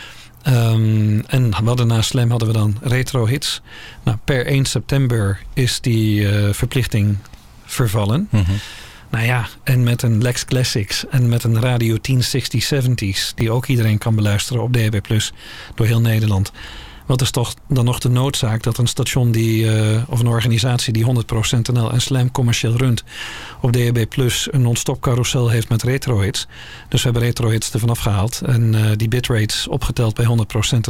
Um, 0.47 1.25
en 1.27 1.51
we 1.51 1.67
hadden 1.67 1.87
na 1.87 2.03
Slam 2.03 2.31
hadden 2.31 2.49
we 2.49 2.55
dan 2.55 2.77
retro 2.83 3.27
hits. 3.27 3.63
Nou, 4.03 4.19
per 4.25 4.47
1 4.47 4.65
september 4.65 5.41
is 5.55 5.81
die 5.81 6.21
uh, 6.21 6.53
verplichting 6.53 7.17
vervallen. 7.65 8.29
Mhm. 8.31 8.53
Nou 9.15 9.27
ja, 9.27 9.47
en 9.62 9.83
met 9.83 10.03
een 10.03 10.23
Lex 10.23 10.45
Classics 10.45 11.07
en 11.09 11.29
met 11.29 11.45
een 11.45 11.61
Radio 11.61 11.97
1060-70's... 11.97 13.33
die 13.35 13.51
ook 13.51 13.67
iedereen 13.67 13.99
kan 13.99 14.15
beluisteren 14.15 14.62
op 14.62 14.73
DHB 14.73 15.01
Plus 15.03 15.33
door 15.75 15.87
heel 15.87 16.01
Nederland... 16.01 16.53
Wat 17.07 17.21
is 17.21 17.31
toch 17.31 17.55
dan 17.69 17.85
nog 17.85 17.99
de 17.99 18.09
noodzaak 18.09 18.63
dat 18.63 18.79
een 18.79 18.87
station 18.87 19.33
die, 19.33 19.65
uh, 19.65 20.03
of 20.09 20.21
een 20.21 20.27
organisatie 20.27 20.93
die 20.93 21.05
100% 21.05 21.73
NL 21.73 21.93
en 21.93 22.01
Slam 22.01 22.31
commercieel 22.31 22.77
runt 22.77 23.05
op 23.61 23.73
DHB 23.73 24.09
Plus 24.09 24.49
een 24.51 24.63
non-stop 24.63 25.01
carousel 25.01 25.49
heeft 25.49 25.69
met 25.69 25.83
retrohits. 25.83 26.47
Dus 26.89 27.03
we 27.03 27.09
hebben 27.11 27.29
retrohits 27.29 27.73
ervan 27.73 27.89
afgehaald 27.91 28.41
en 28.47 28.75
uh, 28.75 28.81
die 28.97 29.09
bitrates 29.09 29.69
opgeteld 29.69 30.15
bij 30.15 30.25
100% 30.25 30.29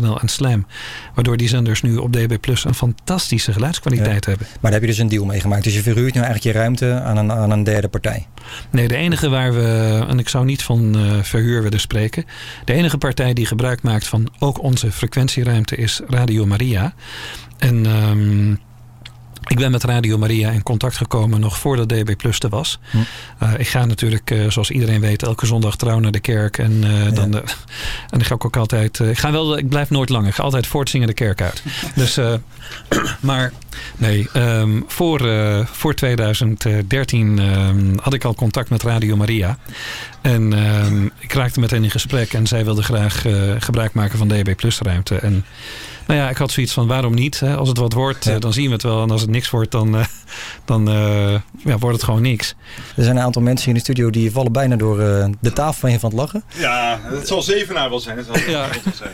NL 0.00 0.20
en 0.20 0.28
Slam. 0.28 0.66
Waardoor 1.14 1.36
die 1.36 1.48
zenders 1.48 1.82
nu 1.82 1.96
op 1.96 2.12
DHB 2.12 2.40
Plus 2.40 2.64
een 2.64 2.74
fantastische 2.74 3.52
geluidskwaliteit 3.52 4.24
ja. 4.24 4.30
hebben. 4.30 4.46
Maar 4.50 4.70
daar 4.70 4.72
heb 4.72 4.80
je 4.80 4.86
dus 4.86 4.98
een 4.98 5.08
deal 5.08 5.24
mee 5.24 5.40
gemaakt. 5.40 5.64
Dus 5.64 5.74
je 5.74 5.82
verhuurt 5.82 6.14
nu 6.14 6.20
eigenlijk 6.20 6.54
je 6.54 6.60
ruimte 6.60 7.00
aan 7.00 7.16
een, 7.16 7.32
aan 7.32 7.50
een 7.50 7.64
derde 7.64 7.88
partij. 7.88 8.26
Nee, 8.70 8.88
de 8.88 8.96
enige 8.96 9.28
waar 9.28 9.54
we, 9.54 10.04
en 10.08 10.18
ik 10.18 10.28
zou 10.28 10.44
niet 10.44 10.62
van 10.62 10.96
uh, 10.96 11.22
verhuur 11.22 11.62
willen 11.62 11.80
spreken. 11.80 12.24
De 12.64 12.72
enige 12.72 12.98
partij 12.98 13.32
die 13.32 13.46
gebruik 13.46 13.82
maakt 13.82 14.06
van 14.06 14.28
ook 14.38 14.62
onze 14.62 14.92
frequentieruimte 14.92 15.76
is 15.76 16.00
Radio 16.08 16.46
Maria. 16.46 16.94
En 17.58 17.86
um, 17.86 18.58
ik 19.46 19.56
ben 19.56 19.70
met 19.70 19.84
Radio 19.84 20.18
Maria 20.18 20.50
in 20.50 20.62
contact 20.62 20.96
gekomen 20.96 21.40
nog 21.40 21.58
voordat 21.58 21.88
DB 21.88 22.16
Plus 22.16 22.38
er 22.38 22.48
was. 22.48 22.78
Hm. 22.90 22.96
Uh, 23.42 23.52
ik 23.58 23.68
ga 23.68 23.84
natuurlijk, 23.84 24.30
uh, 24.30 24.50
zoals 24.50 24.70
iedereen 24.70 25.00
weet, 25.00 25.22
elke 25.22 25.46
zondag 25.46 25.76
trouw 25.76 25.98
naar 25.98 26.12
de 26.12 26.20
kerk. 26.20 26.58
En, 26.58 26.72
uh, 26.72 27.04
ja. 27.04 27.10
dan, 27.10 27.34
en 28.10 28.20
ik 28.20 28.26
ga 28.26 28.34
ook, 28.34 28.44
ook 28.44 28.56
altijd. 28.56 28.98
ik, 28.98 29.18
ga 29.18 29.32
wel, 29.32 29.58
ik 29.58 29.68
blijf 29.68 29.90
nooit 29.90 30.08
lang. 30.08 30.26
Ik 30.26 30.34
ga 30.34 30.42
altijd 30.42 30.66
voortzingen 30.66 31.06
de 31.06 31.14
kerk 31.14 31.40
uit. 31.40 31.62
dus, 31.94 32.18
maar 33.20 33.52
nee, 33.96 34.28
um, 34.36 34.84
voor, 34.86 35.20
voor 35.66 35.94
2013 35.94 37.38
um, 37.38 37.98
had 38.02 38.14
ik 38.14 38.24
al 38.24 38.34
contact 38.34 38.70
met 38.70 38.82
Radio 38.82 39.16
Maria. 39.16 39.58
En 40.20 40.52
um, 40.84 41.10
ik 41.18 41.32
raakte 41.32 41.60
met 41.60 41.70
hen 41.70 41.84
in 41.84 41.90
gesprek. 41.90 42.32
En 42.32 42.46
zij 42.46 42.64
wilde 42.64 42.82
graag 42.82 43.24
gebruik 43.58 43.92
maken 43.92 44.18
van 44.18 44.28
DB 44.28 44.56
Plus 44.56 44.78
ruimte. 44.78 45.16
En 45.16 45.44
nou 46.06 46.20
ja, 46.20 46.30
ik 46.30 46.36
had 46.36 46.50
zoiets 46.50 46.72
van 46.72 46.86
waarom 46.86 47.14
niet? 47.14 47.40
Hè? 47.40 47.56
Als 47.56 47.68
het 47.68 47.78
wat 47.78 47.92
wordt, 47.92 48.24
ja. 48.24 48.38
dan 48.38 48.52
zien 48.52 48.66
we 48.66 48.72
het 48.72 48.82
wel. 48.82 49.02
En 49.02 49.10
als 49.10 49.20
het 49.20 49.30
niks 49.30 49.50
wordt, 49.50 49.70
dan, 49.70 49.96
uh, 49.96 50.04
dan 50.64 50.88
uh, 50.88 51.34
ja, 51.64 51.78
wordt 51.78 51.96
het 51.96 52.04
gewoon 52.04 52.22
niks. 52.22 52.54
Er 52.96 53.04
zijn 53.04 53.16
een 53.16 53.22
aantal 53.22 53.42
mensen 53.42 53.68
in 53.68 53.74
de 53.74 53.80
studio 53.80 54.10
die 54.10 54.30
vallen 54.30 54.52
bijna 54.52 54.76
door 54.76 55.00
uh, 55.00 55.26
de 55.40 55.52
tafel 55.52 55.88
heen 55.88 56.00
van 56.00 56.10
het 56.10 56.18
lachen. 56.18 56.44
Ja, 56.58 57.00
het 57.02 57.28
zal 57.28 57.42
zevenaar 57.42 57.88
wel 57.88 58.00
zijn. 58.00 58.16
Het 58.16 58.26
zal 58.26 58.38
ja. 58.50 58.68
zijn. 58.94 59.10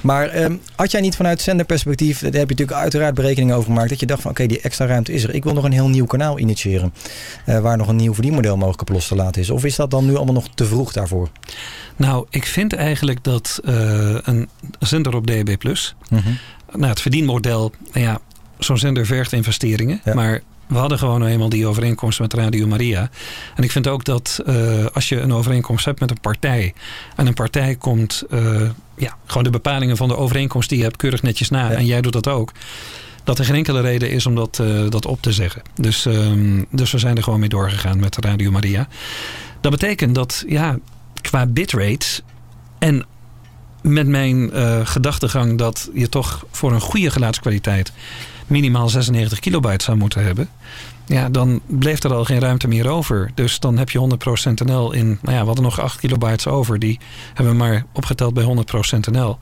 Maar 0.00 0.42
um, 0.42 0.60
had 0.76 0.90
jij 0.90 1.00
niet 1.00 1.16
vanuit 1.16 1.40
zenderperspectief, 1.40 2.18
daar 2.18 2.24
heb 2.24 2.34
je 2.34 2.54
natuurlijk 2.54 2.78
uiteraard 2.78 3.14
berekeningen 3.14 3.56
over 3.56 3.68
gemaakt, 3.68 3.88
dat 3.88 4.00
je 4.00 4.06
dacht 4.06 4.22
van 4.22 4.30
oké, 4.30 4.42
okay, 4.42 4.54
die 4.56 4.64
extra 4.64 4.86
ruimte 4.86 5.12
is 5.12 5.22
er. 5.22 5.34
Ik 5.34 5.44
wil 5.44 5.52
nog 5.52 5.64
een 5.64 5.72
heel 5.72 5.88
nieuw 5.88 6.06
kanaal 6.06 6.38
initiëren. 6.38 6.94
waar 7.44 7.76
nog 7.76 7.88
een 7.88 7.96
nieuw 7.96 8.14
verdienmodel 8.14 8.56
mogelijk 8.56 8.80
op 8.80 8.88
los 8.88 9.08
te 9.08 9.14
laten 9.14 9.42
is. 9.42 9.50
Of 9.50 9.64
is 9.64 9.76
dat 9.76 9.90
dan 9.90 10.06
nu 10.06 10.16
allemaal 10.16 10.34
nog 10.34 10.48
te 10.54 10.64
vroeg 10.64 10.92
daarvoor? 10.92 11.28
Nou, 11.96 12.26
ik 12.30 12.46
vind 12.46 12.72
eigenlijk 12.72 13.24
dat 13.24 13.60
uh, 13.64 14.16
een 14.22 14.48
zender 14.78 15.14
op 15.14 15.26
DAB+, 15.26 15.64
mm 15.64 15.74
-hmm. 16.08 16.25
Nou, 16.72 16.86
het 16.86 17.00
verdienmodel, 17.00 17.72
nou 17.92 18.06
ja, 18.06 18.18
zo'n 18.58 18.78
zender 18.78 19.06
vergt 19.06 19.32
investeringen, 19.32 20.00
ja. 20.04 20.14
maar 20.14 20.42
we 20.66 20.76
hadden 20.76 20.98
gewoon 20.98 21.20
nou 21.20 21.32
eenmaal 21.32 21.48
die 21.48 21.66
overeenkomst 21.66 22.20
met 22.20 22.34
Radio 22.34 22.66
Maria. 22.66 23.10
En 23.54 23.64
ik 23.64 23.70
vind 23.70 23.88
ook 23.88 24.04
dat 24.04 24.40
uh, 24.46 24.86
als 24.92 25.08
je 25.08 25.20
een 25.20 25.32
overeenkomst 25.32 25.84
hebt 25.84 26.00
met 26.00 26.10
een 26.10 26.20
partij 26.20 26.74
en 27.16 27.26
een 27.26 27.34
partij 27.34 27.74
komt, 27.74 28.24
uh, 28.30 28.70
ja, 28.96 29.16
gewoon 29.26 29.44
de 29.44 29.50
bepalingen 29.50 29.96
van 29.96 30.08
de 30.08 30.16
overeenkomst 30.16 30.68
die 30.68 30.78
je 30.78 30.84
hebt 30.84 30.96
keurig 30.96 31.22
netjes 31.22 31.50
na 31.50 31.70
ja. 31.70 31.76
en 31.76 31.86
jij 31.86 32.00
doet 32.00 32.12
dat 32.12 32.28
ook 32.28 32.52
dat 33.24 33.38
er 33.38 33.44
geen 33.44 33.54
enkele 33.54 33.80
reden 33.80 34.10
is 34.10 34.26
om 34.26 34.34
dat, 34.34 34.58
uh, 34.62 34.90
dat 34.90 35.06
op 35.06 35.22
te 35.22 35.32
zeggen. 35.32 35.62
Dus, 35.74 36.04
um, 36.04 36.66
dus 36.70 36.92
we 36.92 36.98
zijn 36.98 37.16
er 37.16 37.22
gewoon 37.22 37.40
mee 37.40 37.48
doorgegaan 37.48 38.00
met 38.00 38.16
Radio 38.16 38.50
Maria. 38.50 38.88
Dat 39.60 39.70
betekent 39.70 40.14
dat, 40.14 40.44
ja, 40.48 40.78
qua 41.22 41.46
bitrates 41.46 42.22
en 42.78 43.06
met 43.86 44.06
mijn 44.06 44.56
uh, 44.56 44.80
gedachtegang 44.84 45.58
dat 45.58 45.90
je 45.94 46.08
toch 46.08 46.46
voor 46.50 46.72
een 46.72 46.80
goede 46.80 47.10
geluidskwaliteit 47.10 47.92
minimaal 48.46 48.88
96 48.88 49.38
kilobyte 49.38 49.84
zou 49.84 49.96
moeten 49.96 50.24
hebben. 50.24 50.48
Ja, 51.06 51.28
dan 51.28 51.60
bleef 51.66 52.02
er 52.02 52.14
al 52.14 52.24
geen 52.24 52.40
ruimte 52.40 52.68
meer 52.68 52.88
over. 52.88 53.30
Dus 53.34 53.58
dan 53.58 53.78
heb 53.78 53.90
je 53.90 54.18
100% 54.60 54.66
NL 54.66 54.92
in, 54.92 55.18
nou 55.22 55.34
ja, 55.34 55.40
we 55.40 55.46
hadden 55.46 55.64
nog 55.64 55.80
8 55.80 56.00
kilobytes 56.00 56.46
over. 56.46 56.78
Die 56.78 56.98
hebben 57.34 57.52
we 57.52 57.58
maar 57.58 57.84
opgeteld 57.92 58.34
bij 58.34 58.44
100% 58.44 59.12
NL 59.12 59.38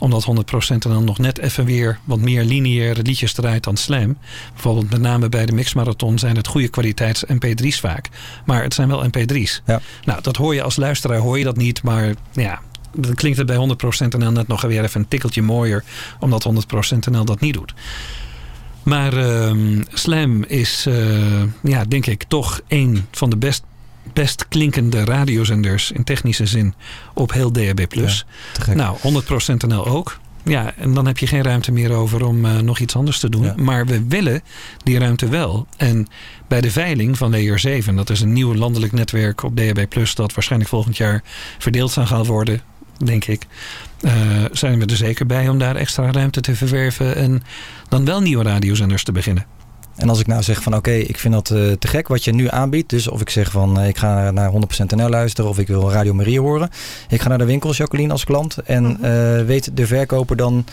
omdat 0.00 0.26
100% 0.74 0.76
dan 0.78 1.04
nog 1.04 1.18
net 1.18 1.38
even 1.38 1.64
weer 1.64 1.98
wat 2.04 2.18
meer 2.18 2.44
lineaire 2.44 3.02
liedjes 3.02 3.32
draait 3.32 3.64
dan 3.64 3.76
slam. 3.76 4.18
Bijvoorbeeld 4.52 4.90
met 4.90 5.00
name 5.00 5.28
bij 5.28 5.46
de 5.46 5.52
mixmarathon 5.52 6.18
zijn 6.18 6.36
het 6.36 6.46
goede 6.46 6.68
kwaliteits 6.68 7.24
mp3's 7.24 7.80
vaak. 7.80 8.08
Maar 8.44 8.62
het 8.62 8.74
zijn 8.74 8.88
wel 8.88 9.04
mp3's. 9.04 9.62
Ja. 9.66 9.80
Nou, 10.04 10.22
dat 10.22 10.36
hoor 10.36 10.54
je 10.54 10.62
als 10.62 10.76
luisteraar, 10.76 11.18
hoor 11.18 11.38
je 11.38 11.44
dat 11.44 11.56
niet. 11.56 11.82
Maar 11.82 12.14
ja, 12.32 12.60
dan 12.92 13.14
klinkt 13.14 13.38
het 13.38 13.46
bij 13.46 13.56
100% 13.56 14.18
NL 14.18 14.30
net 14.30 14.48
nog 14.48 14.62
weer 14.62 14.84
even 14.84 15.00
een 15.00 15.08
tikkeltje 15.08 15.42
mooier. 15.42 15.84
Omdat 16.20 16.48
100% 16.94 16.96
NL 17.10 17.24
dat 17.24 17.40
niet 17.40 17.54
doet. 17.54 17.74
Maar 18.82 19.14
uh, 19.14 19.80
Slam 19.88 20.44
is, 20.44 20.86
uh, 20.88 21.42
ja, 21.62 21.84
denk 21.84 22.06
ik, 22.06 22.22
toch 22.22 22.60
een 22.68 23.06
van 23.10 23.30
de 23.30 23.36
best 23.36 23.62
best 24.12 24.48
klinkende 24.48 25.04
radiozenders 25.04 25.90
in 25.90 26.04
technische 26.04 26.46
zin 26.46 26.74
op 27.14 27.32
heel 27.32 27.52
DAB+. 27.52 27.86
Ja, 27.90 28.12
nou, 28.74 28.96
100% 28.98 29.66
NL 29.66 29.86
ook. 29.86 30.18
Ja, 30.44 30.74
en 30.76 30.94
dan 30.94 31.06
heb 31.06 31.18
je 31.18 31.26
geen 31.26 31.42
ruimte 31.42 31.72
meer 31.72 31.92
over 31.92 32.24
om 32.24 32.44
uh, 32.44 32.58
nog 32.58 32.78
iets 32.78 32.96
anders 32.96 33.18
te 33.18 33.28
doen. 33.28 33.44
Ja. 33.44 33.54
Maar 33.56 33.86
we 33.86 34.06
willen 34.08 34.42
die 34.82 34.98
ruimte 34.98 35.28
wel. 35.28 35.66
En 35.76 36.06
bij 36.48 36.60
de 36.60 36.70
veiling 36.70 37.18
van 37.18 37.30
Layer 37.30 37.58
7, 37.58 37.96
dat 37.96 38.10
is 38.10 38.20
een 38.20 38.32
nieuw 38.32 38.54
landelijk 38.54 38.92
netwerk 38.92 39.42
op 39.42 39.56
DAB+, 39.56 39.86
dat 40.14 40.34
waarschijnlijk 40.34 40.70
volgend 40.70 40.96
jaar 40.96 41.22
verdeeld 41.58 41.90
zal 41.90 42.06
gaan 42.06 42.24
worden, 42.24 42.60
denk 43.04 43.24
ik. 43.24 43.46
Uh, 44.00 44.12
zijn 44.52 44.78
we 44.78 44.86
er 44.86 44.96
zeker 44.96 45.26
bij 45.26 45.48
om 45.48 45.58
daar 45.58 45.76
extra 45.76 46.10
ruimte 46.10 46.40
te 46.40 46.54
verwerven 46.54 47.16
en 47.16 47.42
dan 47.88 48.04
wel 48.04 48.20
nieuwe 48.20 48.44
radiozenders 48.44 49.04
te 49.04 49.12
beginnen. 49.12 49.46
En 50.00 50.08
als 50.08 50.20
ik 50.20 50.26
nou 50.26 50.42
zeg 50.42 50.62
van 50.62 50.74
oké, 50.74 50.90
okay, 50.90 51.00
ik 51.00 51.18
vind 51.18 51.34
dat 51.34 51.50
uh, 51.50 51.72
te 51.72 51.86
gek 51.86 52.08
wat 52.08 52.24
je 52.24 52.32
nu 52.32 52.48
aanbiedt. 52.48 52.90
Dus 52.90 53.08
of 53.08 53.20
ik 53.20 53.30
zeg 53.30 53.50
van 53.50 53.80
uh, 53.80 53.88
ik 53.88 53.98
ga 53.98 54.30
naar 54.30 54.52
100% 54.52 54.54
NL 54.86 55.08
luisteren 55.08 55.50
of 55.50 55.58
ik 55.58 55.66
wil 55.66 55.90
Radio 55.90 56.14
Maria 56.14 56.40
horen. 56.40 56.70
Ik 57.08 57.20
ga 57.20 57.28
naar 57.28 57.38
de 57.38 57.44
winkel, 57.44 57.72
Jacqueline, 57.72 58.12
als 58.12 58.24
klant. 58.24 58.58
En 58.58 58.98
uh, 59.02 59.44
weet 59.46 59.76
de 59.76 59.86
verkoper 59.86 60.36
dan, 60.36 60.64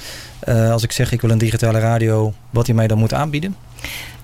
als 0.45 0.83
ik 0.83 0.91
zeg 0.91 1.11
ik 1.11 1.21
wil 1.21 1.29
een 1.29 1.37
digitale 1.37 1.79
radio, 1.79 2.33
wat 2.49 2.65
hij 2.65 2.75
mij 2.75 2.87
dan 2.87 2.97
moet 2.97 3.13
aanbieden? 3.13 3.55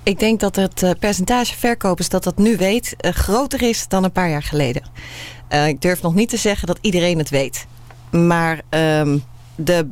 Ik 0.04 0.20
denk 0.20 0.40
dat 0.40 0.56
het 0.56 0.96
percentage 1.00 1.58
verkopers 1.58 2.10
dat 2.10 2.24
dat 2.24 2.38
nu 2.38 2.58
weet 2.58 2.96
groter 3.00 3.62
is 3.62 3.88
dan 3.88 4.04
een 4.04 4.12
paar 4.12 4.30
jaar 4.30 4.44
geleden. 4.44 4.84
ik 5.68 5.82
durf 5.82 6.02
nog 6.02 6.16
niet 6.16 6.30
te 6.30 6.38
zeggen 6.38 6.68
dat 6.68 6.78
iedereen 6.82 7.18
het 7.18 7.30
weet. 7.30 7.66
Maar 8.14 8.62
um, 8.70 9.24
de 9.56 9.88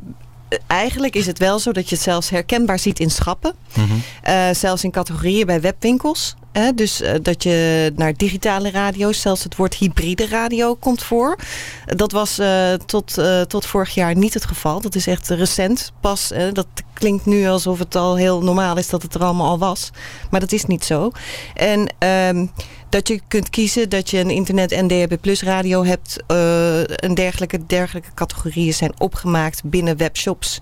eigenlijk 0.66 1.14
is 1.14 1.26
het 1.26 1.38
wel 1.38 1.58
zo 1.58 1.72
dat 1.72 1.88
je 1.88 1.94
het 1.94 2.04
zelfs 2.04 2.30
herkenbaar 2.30 2.78
ziet 2.78 3.00
in 3.00 3.10
schappen. 3.10 3.54
Mm 3.74 3.84
-hmm. 3.84 4.02
uh, 4.28 4.54
zelfs 4.54 4.84
in 4.84 4.90
categorieën 4.90 5.46
bij 5.46 5.60
webwinkels. 5.60 6.34
Uh, 6.52 6.68
dus 6.74 7.00
uh, 7.00 7.10
dat 7.22 7.42
je 7.42 7.92
naar 7.96 8.14
digitale 8.16 8.70
radio's, 8.70 9.20
zelfs 9.20 9.44
het 9.44 9.56
woord 9.56 9.74
hybride 9.74 10.26
radio 10.26 10.74
komt 10.74 11.02
voor. 11.02 11.38
Dat 11.86 12.12
was 12.12 12.40
tot, 12.86 13.18
tot 13.48 13.66
vorig 13.66 13.94
jaar 13.94 14.16
niet 14.16 14.34
het 14.34 14.44
geval. 14.44 14.80
Dat 14.80 14.94
is 14.94 15.06
echt 15.06 15.28
recent 15.28 15.92
pas. 16.00 16.32
dat 16.52 16.66
klinkt 16.92 17.26
nu 17.26 17.46
alsof 17.46 17.78
het 17.78 17.94
al 17.94 18.16
heel 18.16 18.42
normaal 18.42 18.76
is 18.76 18.88
dat 18.88 19.02
het 19.02 19.14
er 19.14 19.22
allemaal 19.22 19.48
al 19.48 19.58
was. 19.58 19.90
Maar 20.30 20.40
dat 20.40 20.52
is 20.52 20.64
niet 20.64 20.84
zo. 20.84 21.10
En 21.54 21.94
um, 22.28 22.50
dat 22.92 23.08
je 23.08 23.20
kunt 23.28 23.50
kiezen 23.50 23.88
dat 23.88 24.10
je 24.10 24.18
een 24.18 24.30
internet 24.30 24.72
en 24.72 24.88
DHB 24.88 25.20
Plus 25.20 25.42
radio 25.42 25.84
hebt. 25.84 26.16
Uh, 26.28 27.04
en 27.04 27.14
dergelijke, 27.14 27.66
dergelijke 27.66 28.14
categorieën 28.14 28.74
zijn 28.74 28.92
opgemaakt 28.98 29.64
binnen 29.64 29.96
webshops. 29.96 30.60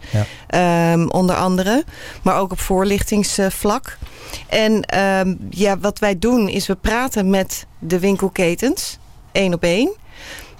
Ja. 0.48 0.92
Um, 0.92 1.10
onder 1.10 1.36
andere. 1.36 1.84
Maar 2.22 2.38
ook 2.38 2.52
op 2.52 2.60
voorlichtingsvlak. 2.60 3.98
En 4.48 4.98
um, 4.98 5.38
ja, 5.50 5.78
wat 5.78 5.98
wij 5.98 6.18
doen 6.18 6.48
is 6.48 6.66
we 6.66 6.74
praten 6.74 7.30
met 7.30 7.66
de 7.78 7.98
winkelketens. 7.98 8.98
één 9.32 9.54
op 9.54 9.62
één. 9.62 9.96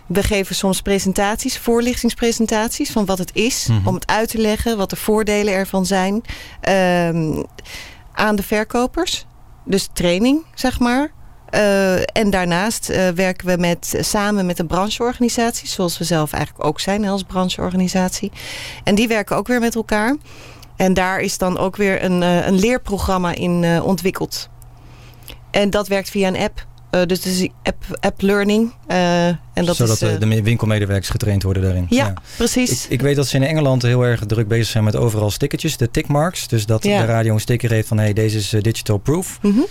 We 0.07 0.23
geven 0.23 0.55
soms 0.55 0.83
presentaties, 0.83 1.59
voorlichtingspresentaties 1.59 2.91
van 2.91 3.05
wat 3.05 3.19
het 3.19 3.31
is. 3.35 3.63
Mhm. 3.63 3.73
Mm 3.73 3.79
-hmm. 3.79 3.89
Om 3.89 3.95
het 3.95 4.07
uit 4.07 4.29
te 4.29 4.39
leggen, 4.39 4.77
wat 4.77 4.91
de 4.91 4.97
voordelen 4.97 5.55
ervan 5.55 5.87
zijn. 5.87 6.15
Um, 6.15 7.45
aan 8.13 8.37
de 8.37 8.43
verkopers. 8.43 9.27
Dus 9.65 9.89
training, 9.93 10.45
zeg 10.55 10.79
maar. 10.79 11.11
Uh, 11.55 11.95
en 12.17 12.31
daarnaast 12.31 12.91
uh, 12.91 13.09
werken 13.09 13.47
we 13.47 13.57
met, 13.57 13.95
samen 14.01 14.47
met 14.47 14.59
een 14.59 14.67
brancheorganisatie, 14.67 15.69
zoals 15.69 15.99
we 15.99 16.05
zelf 16.05 16.33
eigenlijk 16.33 16.65
ook 16.65 16.81
zijn 16.81 17.05
als 17.05 17.23
brancheorganisatie. 17.23 18.33
En 18.85 18.95
die 18.95 19.09
werken 19.09 19.37
ook 19.37 19.49
weer 19.49 19.61
met 19.61 19.75
elkaar. 19.75 20.17
En 20.77 20.95
daar 20.95 21.21
is 21.21 21.39
dan 21.39 21.59
ook 21.59 21.77
weer 21.77 22.05
een, 22.05 22.23
uh, 22.23 22.47
een 22.47 22.59
leerprogramma 22.59 23.35
in 23.35 23.83
ontwikkeld. 23.83 24.49
En 25.51 25.71
dat 25.71 25.89
werkt 25.89 26.11
via 26.11 26.29
een 26.29 26.37
app. 26.37 26.67
Uh, 26.91 27.03
dus 27.07 27.25
het 27.25 27.27
is 27.27 27.49
app, 27.63 27.85
app 28.01 28.21
learning. 28.21 28.73
Uh, 28.89 29.27
en 29.27 29.39
dat 29.55 29.77
Zodat 29.77 30.03
is, 30.03 30.13
uh, 30.13 30.19
de 30.19 30.43
winkelmedewerkers 30.43 31.09
getraind 31.09 31.43
worden 31.43 31.63
daarin. 31.63 31.87
Ja, 31.89 32.07
ja. 32.07 32.15
precies. 32.37 32.85
Ik, 32.85 32.91
ik, 32.91 33.01
weet 33.01 33.17
dat 33.17 33.27
ze 33.27 33.37
in 33.37 33.43
Engeland 33.43 33.83
heel 33.83 34.03
erg 34.03 34.27
druk 34.27 34.49
bezig 34.49 34.67
zijn 34.67 34.85
met 34.85 34.97
overal 34.97 35.31
stickertjes, 35.31 35.77
de 35.77 35.91
tickmarks. 35.91 36.49
Dus 36.49 36.67
dat 36.67 36.85
ja. 36.85 37.01
de 37.01 37.07
radio 37.07 37.35
een 37.35 37.41
sticker 37.41 37.71
heeft 37.71 37.89
van 37.89 37.99
hey, 37.99 38.13
deze 38.13 38.39
is 38.39 38.49
digital 38.49 38.99
proof. 38.99 39.39
Mm 39.43 39.53
-hmm. 39.53 39.67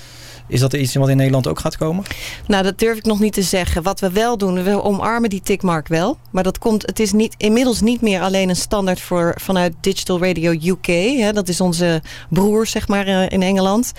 Is 0.50 0.60
dat 0.60 0.74
iets 0.74 0.96
wat 0.96 1.10
in 1.10 1.18
Nederland 1.18 1.48
ook 1.48 1.60
gaat 1.60 1.78
komen? 1.78 2.04
Nou, 2.48 2.64
dat 2.64 2.80
durf 2.80 2.98
ik 2.98 3.06
nog 3.06 3.20
niet 3.20 3.34
te 3.34 3.42
zeggen. 3.42 3.84
Wat 3.84 4.00
we 4.00 4.12
wel 4.12 4.38
doen, 4.38 4.64
we 4.64 4.84
omarmen 4.84 5.30
die 5.30 5.42
tickmark 5.42 5.88
wel. 5.88 6.18
Maar 6.32 6.44
dat 6.44 6.58
komt, 6.58 6.86
het 6.86 7.00
is 7.00 7.12
niet, 7.12 7.36
inmiddels 7.38 7.82
niet 7.82 8.02
meer 8.02 8.22
alleen 8.22 8.50
een 8.50 8.56
standaard 8.56 9.02
voor, 9.02 9.34
vanuit 9.42 9.74
Digital 9.82 10.20
Radio 10.24 10.52
UK. 10.52 10.88
Hè, 11.20 11.34
dat 11.34 11.48
is 11.48 11.62
onze 11.62 12.02
broer, 12.30 12.68
zeg 12.68 12.88
maar, 12.88 13.08
in 13.08 13.42
Engeland. 13.42 13.92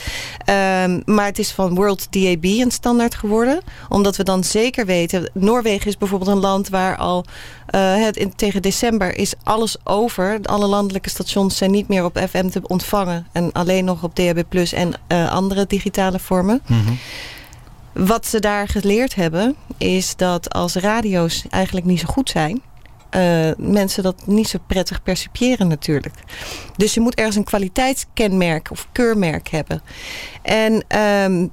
Um, 0.85 1.03
maar 1.05 1.27
het 1.27 1.39
is 1.39 1.51
van 1.51 1.75
World 1.75 2.13
DAB 2.13 2.45
een 2.45 2.71
standaard 2.71 3.15
geworden. 3.15 3.61
Omdat 3.89 4.17
we 4.17 4.23
dan 4.23 4.45
zeker 4.45 4.87
weten... 4.87 5.31
Noorwegen 5.35 5.87
is 5.87 5.99
bijvoorbeeld 5.99 6.31
een 6.31 6.41
land 6.41 6.69
waar 6.69 6.97
al... 6.97 7.25
In, 8.13 8.33
tegen 8.37 8.63
december 8.63 9.17
is 9.17 9.35
alles 9.43 9.77
over. 9.85 10.39
Alle 10.43 10.67
landelijke 10.67 11.09
stations 11.09 11.57
zijn 11.57 11.71
niet 11.71 11.89
meer 11.89 12.05
op 12.05 12.19
FM 12.29 12.49
te 12.49 12.61
ontvangen. 12.67 13.27
En 13.33 13.53
alleen 13.53 13.85
nog 13.85 14.03
op 14.03 14.17
DAB 14.17 14.55
en 14.55 14.93
uh, 15.09 15.33
andere 15.33 15.67
digitale 15.67 16.19
vormen. 16.19 16.40
Mm 16.45 16.61
-hmm. 16.67 16.99
Wat 17.93 18.27
ze 18.27 18.41
daar 18.41 18.69
geleerd 18.69 19.15
hebben, 19.15 19.57
is 19.79 20.17
dat 20.17 20.51
als 20.53 20.75
radio's 20.75 21.45
eigenlijk 21.51 21.87
niet 21.87 22.01
zo 22.01 22.07
goed 22.07 22.31
zijn... 22.31 22.63
Uh, 23.17 23.51
mensen 23.57 24.03
dat 24.03 24.27
niet 24.27 24.49
zo 24.49 24.59
prettig 24.67 25.03
percipiëren 25.03 25.69
natuurlijk. 25.69 26.15
Dus 26.77 26.95
je 26.95 27.01
moet 27.01 27.15
ergens 27.15 27.37
een 27.37 27.45
kwaliteitskenmerk 27.45 28.71
of 28.71 28.89
keurmerk 28.93 29.49
hebben. 29.49 29.83
En 30.43 30.99
um, 30.99 31.51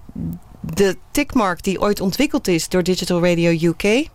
de 0.62 0.98
tickmark 1.12 1.64
die 1.64 1.82
ooit 1.82 2.02
ontwikkeld 2.02 2.48
is 2.48 2.70
door 2.70 2.84
Digital 2.84 3.24
Radio 3.24 3.70
UK 3.70 4.08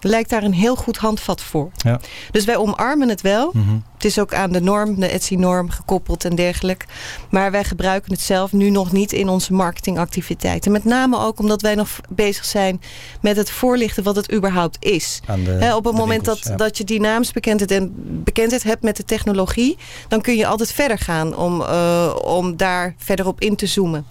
lijkt 0.00 0.30
daar 0.30 0.42
een 0.42 0.54
heel 0.54 0.76
goed 0.76 0.96
handvat 0.96 1.40
voor. 1.40 1.70
Ja. 1.76 2.00
Dus 2.30 2.44
wij 2.44 2.56
omarmen 2.56 3.08
het 3.08 3.20
wel. 3.20 3.50
Mm 3.52 3.62
-hmm. 3.62 3.82
Het 3.94 4.06
is 4.06 4.18
ook 4.18 4.34
aan 4.34 4.52
de 4.52 4.60
norm, 4.60 5.00
de 5.00 5.08
ETSI-norm 5.08 5.70
gekoppeld 5.70 6.24
en 6.24 6.34
dergelijke. 6.34 6.86
Maar 7.30 7.50
wij 7.50 7.64
gebruiken 7.64 8.12
het 8.12 8.20
zelf 8.20 8.52
nu 8.52 8.70
nog 8.70 8.92
niet 8.92 9.12
in 9.12 9.28
onze 9.28 9.52
marketingactiviteiten. 9.52 10.72
Met 10.72 10.84
name 10.84 11.18
ook 11.18 11.38
omdat 11.38 11.62
wij 11.62 11.74
nog 11.74 11.88
bezig 12.08 12.44
zijn 12.44 12.80
met 13.20 13.36
het 13.36 13.50
voorlichten 13.50 14.02
wat 14.02 14.16
het 14.16 14.32
überhaupt 14.32 14.76
is. 14.80 15.20
De, 15.26 15.50
He, 15.50 15.74
op 15.74 15.84
het 15.84 15.94
moment 15.94 16.26
winkels, 16.26 16.40
dat, 16.40 16.50
ja. 16.50 16.56
dat 16.56 16.78
je 16.78 16.84
die 16.84 17.00
naamsbekendheid 17.00 17.70
en 17.70 17.92
bekendheid 18.24 18.62
hebt 18.62 18.82
met 18.82 18.96
de 18.96 19.04
technologie... 19.04 19.76
dan 20.08 20.20
kun 20.20 20.36
je 20.36 20.46
altijd 20.46 20.72
verder 20.72 20.98
gaan 20.98 21.36
om, 21.36 21.60
uh, 21.60 22.14
om 22.24 22.56
daar 22.56 22.94
verder 22.98 23.26
op 23.26 23.40
in 23.40 23.56
te 23.56 23.66
zoomen. 23.66 24.06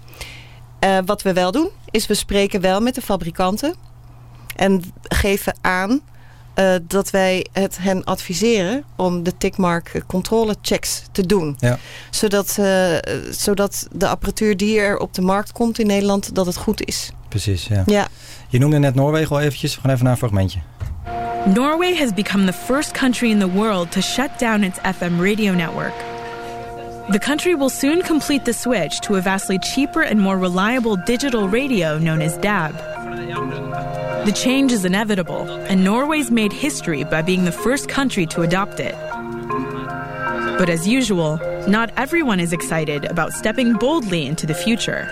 Uh, 0.83 0.97
wat 1.05 1.21
we 1.21 1.33
wel 1.33 1.51
doen, 1.51 1.69
is 1.91 2.07
we 2.07 2.13
spreken 2.13 2.61
wel 2.61 2.81
met 2.81 2.95
de 2.95 3.01
fabrikanten... 3.01 3.86
En 4.57 4.83
geven 5.01 5.55
aan 5.61 6.01
uh, 6.59 6.75
dat 6.87 7.09
wij 7.09 7.45
het 7.51 7.77
hen 7.81 8.03
adviseren 8.03 8.83
om 8.95 9.23
de 9.23 9.37
tickmark 9.37 10.01
controlechecks 10.07 11.03
te 11.11 11.25
doen. 11.25 11.55
Ja. 11.59 11.77
Zodat, 12.09 12.57
uh, 12.59 12.95
zodat 13.29 13.87
de 13.91 14.07
apparatuur 14.07 14.57
die 14.57 14.79
er 14.79 14.97
op 14.97 15.13
de 15.13 15.21
markt 15.21 15.51
komt 15.51 15.79
in 15.79 15.87
Nederland, 15.87 16.35
dat 16.35 16.45
het 16.45 16.57
goed 16.57 16.85
is. 16.85 17.11
Precies, 17.29 17.67
ja. 17.67 17.83
ja. 17.85 18.07
Je 18.47 18.59
noemde 18.59 18.79
net 18.79 18.95
Noorwegen 18.95 19.35
al 19.35 19.41
eventjes. 19.41 19.75
We 19.75 19.81
gaan 19.81 19.91
even 19.91 20.03
naar 20.03 20.11
een 20.11 20.19
fragmentje. 20.19 20.59
Norway 21.53 21.95
has 21.95 22.13
become 22.13 22.45
the 22.45 22.53
first 22.53 22.91
country 22.91 23.29
in 23.29 23.39
the 23.39 23.51
world 23.51 23.91
to 23.91 24.01
shut 24.01 24.29
down 24.37 24.63
its 24.63 24.79
FM 24.97 25.19
radio 25.19 25.53
network. 25.53 25.93
The 27.09 27.19
country 27.19 27.57
will 27.57 27.69
soon 27.69 28.03
complete 28.03 28.43
the 28.43 28.53
switch 28.53 28.99
to 28.99 29.15
a 29.15 29.21
vastly 29.21 29.57
cheaper 29.59 30.03
and 30.03 30.19
more 30.19 30.37
reliable 30.39 31.03
digital 31.05 31.47
radio 31.47 31.97
known 31.97 32.21
as 32.21 32.37
DAB. 32.37 32.75
The 34.25 34.31
change 34.31 34.71
is 34.71 34.85
inevitable, 34.85 35.47
and 35.69 35.83
Norway's 35.83 36.31
made 36.31 36.53
history 36.53 37.03
by 37.03 37.21
being 37.21 37.45
the 37.45 37.51
first 37.51 37.89
country 37.89 38.25
to 38.27 38.41
adopt 38.41 38.79
it. 38.79 38.95
But 40.57 40.69
as 40.69 40.87
usual, 40.87 41.39
not 41.67 41.89
everyone 41.97 42.39
is 42.39 42.53
excited 42.53 43.05
about 43.05 43.33
stepping 43.33 43.73
boldly 43.73 44.25
into 44.25 44.47
the 44.47 44.53
future. 44.53 45.07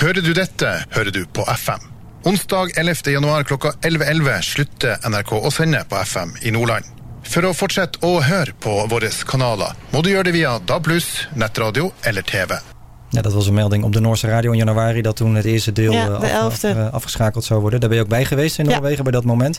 Hører 0.00 0.20
du 0.20 0.32
dette, 0.34 0.84
hører 0.90 1.10
du 1.10 1.26
på 1.26 1.42
FM. 1.42 1.80
Onsdag 2.24 2.78
11. 2.78 3.12
januar 3.12 3.44
klokka 3.44 3.72
11.11 3.82 4.42
slutter 4.42 5.08
NRK 5.08 5.32
å 5.32 5.50
sende 5.50 5.84
på 5.88 5.96
FM 5.96 6.36
i 6.42 6.50
Nordland. 6.50 6.84
For 7.24 7.44
å 7.48 7.54
fortsette 7.56 8.04
å 8.04 8.20
høre 8.20 8.52
på 8.60 8.76
våre 8.90 9.08
kanaler, 9.26 9.72
må 9.92 10.02
du 10.04 10.12
gjøre 10.12 10.28
det 10.28 10.36
via 10.36 10.58
DAB+, 10.58 10.88
nettradio 11.36 11.90
eller 12.04 12.22
TV. 12.22 12.73
Ja, 13.14 13.22
dat 13.22 13.32
was 13.32 13.46
een 13.46 13.54
melding 13.54 13.84
op 13.84 13.92
de 13.92 14.00
Noorse 14.00 14.26
radio 14.26 14.50
in 14.50 14.58
januari... 14.58 15.02
dat 15.02 15.16
toen 15.16 15.34
het 15.34 15.44
eerste 15.44 15.72
deel 15.72 15.92
ja, 15.92 16.06
af, 16.06 16.32
af, 16.32 16.62
uh, 16.62 16.92
afgeschakeld 16.92 17.44
zou 17.44 17.60
worden. 17.60 17.80
Daar 17.80 17.88
ben 17.88 17.98
je 17.98 18.04
ook 18.04 18.10
bij 18.10 18.24
geweest 18.24 18.58
in 18.58 18.64
Noorwegen 18.64 18.96
ja. 18.96 19.02
bij 19.02 19.12
dat 19.12 19.24
moment. 19.24 19.58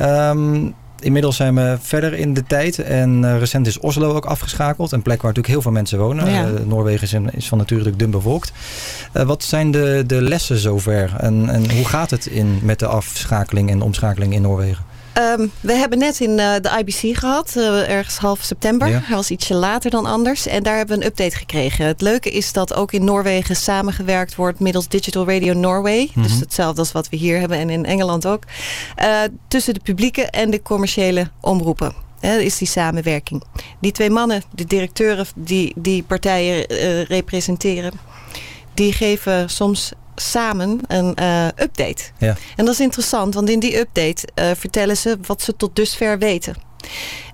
Um, 0.00 0.74
inmiddels 1.00 1.36
zijn 1.36 1.54
we 1.54 1.76
verder 1.80 2.14
in 2.14 2.34
de 2.34 2.44
tijd. 2.44 2.78
En 2.78 3.22
uh, 3.22 3.38
recent 3.38 3.66
is 3.66 3.78
Oslo 3.78 4.14
ook 4.14 4.24
afgeschakeld. 4.24 4.92
Een 4.92 5.02
plek 5.02 5.22
waar 5.22 5.32
natuurlijk 5.34 5.54
heel 5.54 5.62
veel 5.62 5.72
mensen 5.72 5.98
wonen. 5.98 6.30
Ja. 6.30 6.48
Uh, 6.48 6.60
Noorwegen 6.66 7.30
is 7.32 7.48
van 7.48 7.58
natuurlijk 7.58 7.98
dun 7.98 8.10
bevolkt. 8.10 8.52
wat 9.12 9.42
zijn 9.42 9.70
de, 9.70 10.04
de 10.06 10.22
lessen 10.22 10.58
zover? 10.58 11.14
En, 11.16 11.48
en 11.48 11.70
hoe 11.70 11.84
gaat 11.84 12.10
het 12.10 12.26
in, 12.26 12.58
met 12.62 12.78
de 12.78 12.86
afschakeling 12.86 13.70
en 13.70 13.82
omschakeling 13.82 14.34
in 14.34 14.42
Noorwegen? 14.42 14.84
Um, 15.18 15.52
we 15.60 15.72
hebben 15.72 15.98
net 15.98 16.20
in 16.20 16.30
uh, 16.30 16.54
de 16.60 16.78
IBC 16.78 17.18
gehad, 17.18 17.54
uh, 17.56 17.90
ergens 17.90 18.16
half 18.16 18.42
september. 18.42 18.88
Ja. 18.88 18.98
Dat 18.98 19.08
was 19.08 19.30
ietsje 19.30 19.54
later 19.54 19.90
dan 19.90 20.06
anders. 20.06 20.46
En 20.46 20.62
daar 20.62 20.76
hebben 20.76 20.98
we 20.98 21.04
een 21.04 21.10
update 21.10 21.36
gekregen. 21.36 21.86
Het 21.86 22.00
leuke 22.00 22.30
is 22.30 22.52
dat 22.52 22.74
ook 22.74 22.92
in 22.92 23.04
Noorwegen 23.04 23.56
samengewerkt 23.56 24.34
wordt 24.34 24.60
middels 24.60 24.88
Digital 24.88 25.28
Radio 25.28 25.52
Norway. 25.52 26.10
Mhm. 26.14 26.22
Dus 26.22 26.40
hetzelfde 26.40 26.80
als 26.80 26.92
wat 26.92 27.08
we 27.08 27.16
hier 27.16 27.38
hebben 27.38 27.58
en 27.58 27.70
in 27.70 27.84
Engeland 27.84 28.26
ook. 28.26 28.42
Uh, 28.98 29.20
tussen 29.48 29.74
de 29.74 29.80
publieke 29.80 30.22
en 30.22 30.50
de 30.50 30.62
commerciële 30.62 31.30
omroepen. 31.40 31.92
He, 32.20 32.38
is 32.38 32.58
die 32.58 32.68
samenwerking. 32.68 33.42
Die 33.80 33.92
twee 33.92 34.10
mannen, 34.10 34.42
de 34.54 34.64
directeuren 34.64 35.26
die 35.34 35.72
die 35.76 36.02
partijen 36.02 36.64
representeren... 37.04 37.92
die 38.74 38.92
geven 38.92 39.50
soms 39.50 39.92
samen 40.14 40.80
een 40.86 41.16
uh, 41.20 41.46
update. 41.46 42.02
Ja. 42.18 42.36
En 42.56 42.64
dat 42.64 42.74
is 42.74 42.80
interessant, 42.80 43.34
want 43.34 43.50
in 43.50 43.60
die 43.60 43.78
update 43.78 44.28
uh, 44.34 44.50
vertellen 44.56 44.96
ze 44.96 45.18
wat 45.26 45.42
ze 45.42 45.56
tot 45.56 45.76
dusver 45.76 46.18
weten. 46.18 46.54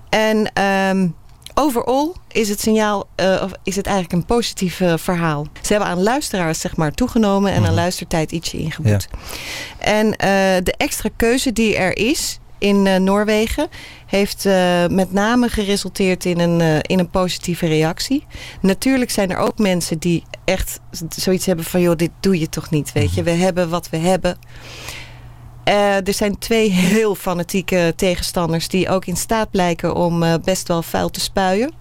En 0.09 0.61
um, 0.63 1.15
overal 1.53 2.15
is 2.31 2.49
het 2.49 2.59
signaal, 2.61 3.07
uh, 3.15 3.41
of 3.43 3.51
is 3.63 3.75
het 3.75 3.85
eigenlijk 3.85 4.15
een 4.15 4.25
positief 4.25 4.81
verhaal. 4.95 5.47
Ze 5.61 5.73
hebben 5.73 5.89
aan 5.89 6.03
luisteraars 6.03 6.59
zeg 6.59 6.75
maar 6.75 6.91
toegenomen 6.91 7.51
en 7.51 7.65
aan 7.65 7.73
luistertijd 7.73 8.31
ietsje 8.31 8.57
ingeboet. 8.57 9.07
Ja. 9.11 9.17
En 9.77 10.11
de 10.63 10.73
extra 10.77 11.09
keuze 11.15 11.53
die 11.53 11.75
er 11.75 11.97
is 11.97 12.39
in 12.57 13.03
Noorwegen 13.03 13.67
heeft 14.05 14.45
uh, 14.45 14.87
met 14.87 15.11
name 15.11 15.49
geresulteerd 15.49 16.25
in 16.25 16.39
een, 16.39 16.59
uh, 16.59 16.77
in 16.81 16.99
een 16.99 17.09
positieve 17.09 17.67
reactie. 17.67 18.25
Natuurlijk 18.61 19.11
zijn 19.11 19.31
er 19.31 19.37
ook 19.37 19.57
mensen 19.57 19.99
die 19.99 20.23
echt 20.45 20.79
zoiets 21.09 21.45
hebben 21.45 21.65
van... 21.65 21.81
joh, 21.81 21.95
dit 21.95 22.11
doe 22.19 22.39
je 22.39 22.49
toch 22.49 22.69
niet, 22.69 22.91
weet 22.91 23.13
je. 23.13 23.23
We 23.23 23.31
hebben 23.31 23.69
wat 23.69 23.89
we 23.89 23.97
hebben. 23.97 24.37
Er 25.63 26.13
zijn 26.13 26.37
twee 26.37 26.71
heel 26.71 27.15
fanatieke 27.15 27.93
tegenstanders... 27.95 28.67
die 28.67 28.89
ook 28.89 29.05
in 29.05 29.17
staat 29.17 29.51
blijken 29.51 29.95
om 29.95 30.41
best 30.43 30.67
wel 30.67 30.83
vuil 30.83 31.09
te 31.09 31.19
spuien. 31.19 31.71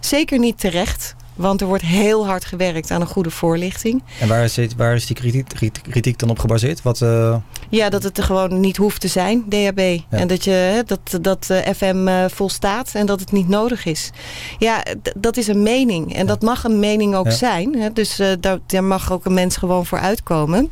Zeker 0.00 0.38
niet 0.38 0.60
terecht... 0.60 1.14
Want 1.34 1.60
er 1.60 1.66
wordt 1.66 1.82
heel 1.82 2.26
hard 2.26 2.44
gewerkt 2.44 2.90
aan 2.90 3.00
een 3.00 3.06
goede 3.06 3.30
voorlichting. 3.30 4.02
En 4.20 4.28
waar 4.28 4.44
is, 4.44 4.54
dit, 4.54 4.76
waar 4.76 4.94
is 4.94 5.06
die 5.06 5.16
kritiek, 5.16 5.80
kritiek 5.90 6.18
dan 6.18 6.30
op 6.30 6.38
gebaseerd? 6.38 6.82
Wat, 6.82 7.00
uh... 7.00 7.36
Ja, 7.68 7.88
dat 7.88 8.02
het 8.02 8.18
er 8.18 8.24
gewoon 8.24 8.60
niet 8.60 8.76
hoeft 8.76 9.00
te 9.00 9.08
zijn, 9.08 9.44
DHB. 9.48 9.78
Ja. 9.78 10.18
En 10.18 10.28
dat, 10.28 10.44
je, 10.44 10.82
dat, 10.86 11.18
dat 11.20 11.48
uh, 11.50 11.58
FM 11.58 12.08
uh, 12.08 12.24
volstaat 12.28 12.90
en 12.94 13.06
dat 13.06 13.20
het 13.20 13.32
niet 13.32 13.48
nodig 13.48 13.84
is. 13.84 14.10
Ja, 14.58 14.82
dat 15.16 15.36
is 15.36 15.46
een 15.46 15.62
mening. 15.62 16.14
En 16.14 16.20
ja. 16.20 16.24
dat 16.24 16.42
mag 16.42 16.64
een 16.64 16.78
mening 16.78 17.14
ook 17.14 17.24
ja. 17.24 17.30
zijn. 17.30 17.78
Hè? 17.78 17.92
Dus 17.92 18.20
daar, 18.40 18.58
daar 18.66 18.84
mag 18.84 19.12
ook 19.12 19.24
een 19.24 19.34
mens 19.34 19.56
gewoon 19.56 19.86
voor 19.86 19.98
uitkomen. 19.98 20.70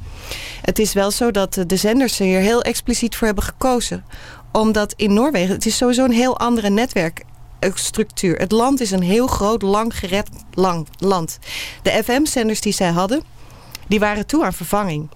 Het 0.63 0.79
is 0.79 0.93
wel 0.93 1.11
zo 1.11 1.31
dat 1.31 1.59
de 1.67 1.77
zenders 1.77 2.21
er 2.21 2.27
hier 2.27 2.41
heel 2.41 2.63
expliciet 2.63 3.17
voor 3.17 3.27
hebben 3.27 3.45
gekozen. 3.45 4.05
Omdat 4.53 4.95
in 4.97 5.15
Noorwegen, 5.15 5.55
het 5.55 5.67
is 5.67 5.77
sowieso 5.77 6.05
een 6.05 6.13
heel 6.13 6.39
andere 6.39 6.71
netwerk 6.71 7.25
structuur. 7.75 8.37
Het 8.37 8.53
land 8.53 8.81
is 8.81 8.91
een 8.91 9.03
heel 9.03 9.27
groot, 9.27 9.63
lang 9.63 9.99
gered 9.99 10.29
lang 10.55 10.89
land. 10.99 11.39
De 11.83 12.03
FM-zenders 12.05 12.61
die 12.61 12.73
zij 12.73 12.91
hadden, 12.91 13.23
die 13.89 14.01
waren 14.01 14.27
toe 14.27 14.45
aan 14.45 14.53
vervanging. 14.53 15.09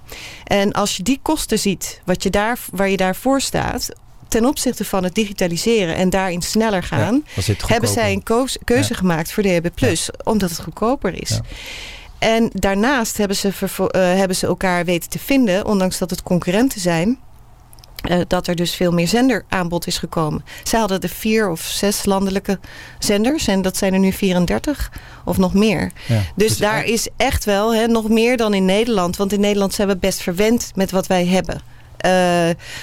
En 0.44 0.72
als 0.72 0.97
je 0.97 1.03
die 1.03 1.18
kosten 1.22 1.59
ziet, 1.59 2.01
wat 2.05 2.22
je 2.22 2.30
daar, 2.30 2.59
waar 2.72 2.88
je 2.88 2.97
daarvoor 2.97 3.40
staat 3.40 3.88
ten 4.28 4.44
opzichte 4.44 4.84
van 4.84 5.05
het 5.05 5.14
digitaliseren 5.14 5.94
en 5.94 6.11
daarin 6.11 6.42
sneller 6.42 6.82
gaan... 6.82 7.24
Ja, 7.34 7.55
hebben 7.66 7.90
zij 7.90 8.12
een 8.12 8.22
keuze, 8.22 8.59
keuze 8.64 8.92
ja. 8.92 8.99
gemaakt 8.99 9.32
voor 9.32 9.42
DHB+, 9.42 9.68
ja. 9.74 9.94
omdat 10.24 10.51
het 10.51 10.61
goedkoper 10.61 11.20
is. 11.20 11.40
En 12.18 12.51
daarnaast 12.53 13.16
hebben 13.16 13.36
ze, 13.36 13.49
eh, 13.49 14.01
hebben 14.01 14.36
ze 14.36 14.47
elkaar 14.47 14.84
weten 14.84 15.11
te 15.11 15.18
vinden, 15.18 15.66
ondanks 15.66 15.99
dat 15.99 16.11
het 16.11 16.22
concurrenten 16.22 16.80
zijn. 16.80 17.18
Eh, 18.03 18.20
dat 18.28 18.47
er 18.47 18.57
dus 18.57 18.74
veel 18.74 18.92
meer 18.92 19.09
zenderaanbod 19.09 19.86
is 19.86 19.99
gekomen. 19.99 20.44
Zij 20.62 20.78
hadden 20.78 21.01
de 21.01 21.09
vier 21.09 21.51
of 21.51 21.61
zes 21.61 22.05
landelijke 22.05 22.59
zenders. 22.99 23.47
En 23.47 23.62
dat 23.62 23.76
zijn 23.76 23.92
er 23.92 23.99
nu 23.99 24.12
34 24.12 24.92
of 25.24 25.36
nog 25.38 25.55
meer. 25.55 25.90
Ja. 26.07 26.20
Dus, 26.34 26.57
daar 26.57 26.84
is 26.84 27.09
echt 27.16 27.44
wel 27.44 27.74
hè, 27.74 27.86
nog 27.86 28.09
meer 28.09 28.36
dan 28.36 28.55
in 28.55 28.64
Nederland. 28.64 29.16
Want 29.16 29.32
in 29.32 29.40
Nederland 29.40 29.74
zijn 29.74 29.88
we 29.88 29.97
best 29.97 30.22
verwend 30.22 30.72
met 30.74 30.90
wat 30.90 31.07
wij 31.07 31.26
hebben. 31.26 31.61
Eh, 31.97 32.11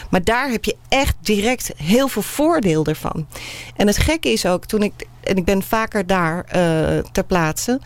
maar 0.09 0.23
daar 0.23 0.49
heb 0.49 0.65
je 0.65 0.75
echt 0.89 1.15
direct 1.19 1.71
heel 1.77 2.07
veel 2.07 2.21
voordeel 2.21 2.85
ervan. 2.85 3.27
En 3.75 3.87
het 3.87 3.97
gekke 3.97 4.31
is 4.31 4.45
ook, 4.45 4.65
toen 4.65 4.83
ik, 4.83 4.93
en 5.23 5.37
ik 5.37 5.45
ben 5.45 5.63
vaker 5.63 6.07
daar 6.07 6.45
eh, 6.47 7.03
ter 7.11 7.23
plaatse. 7.23 7.79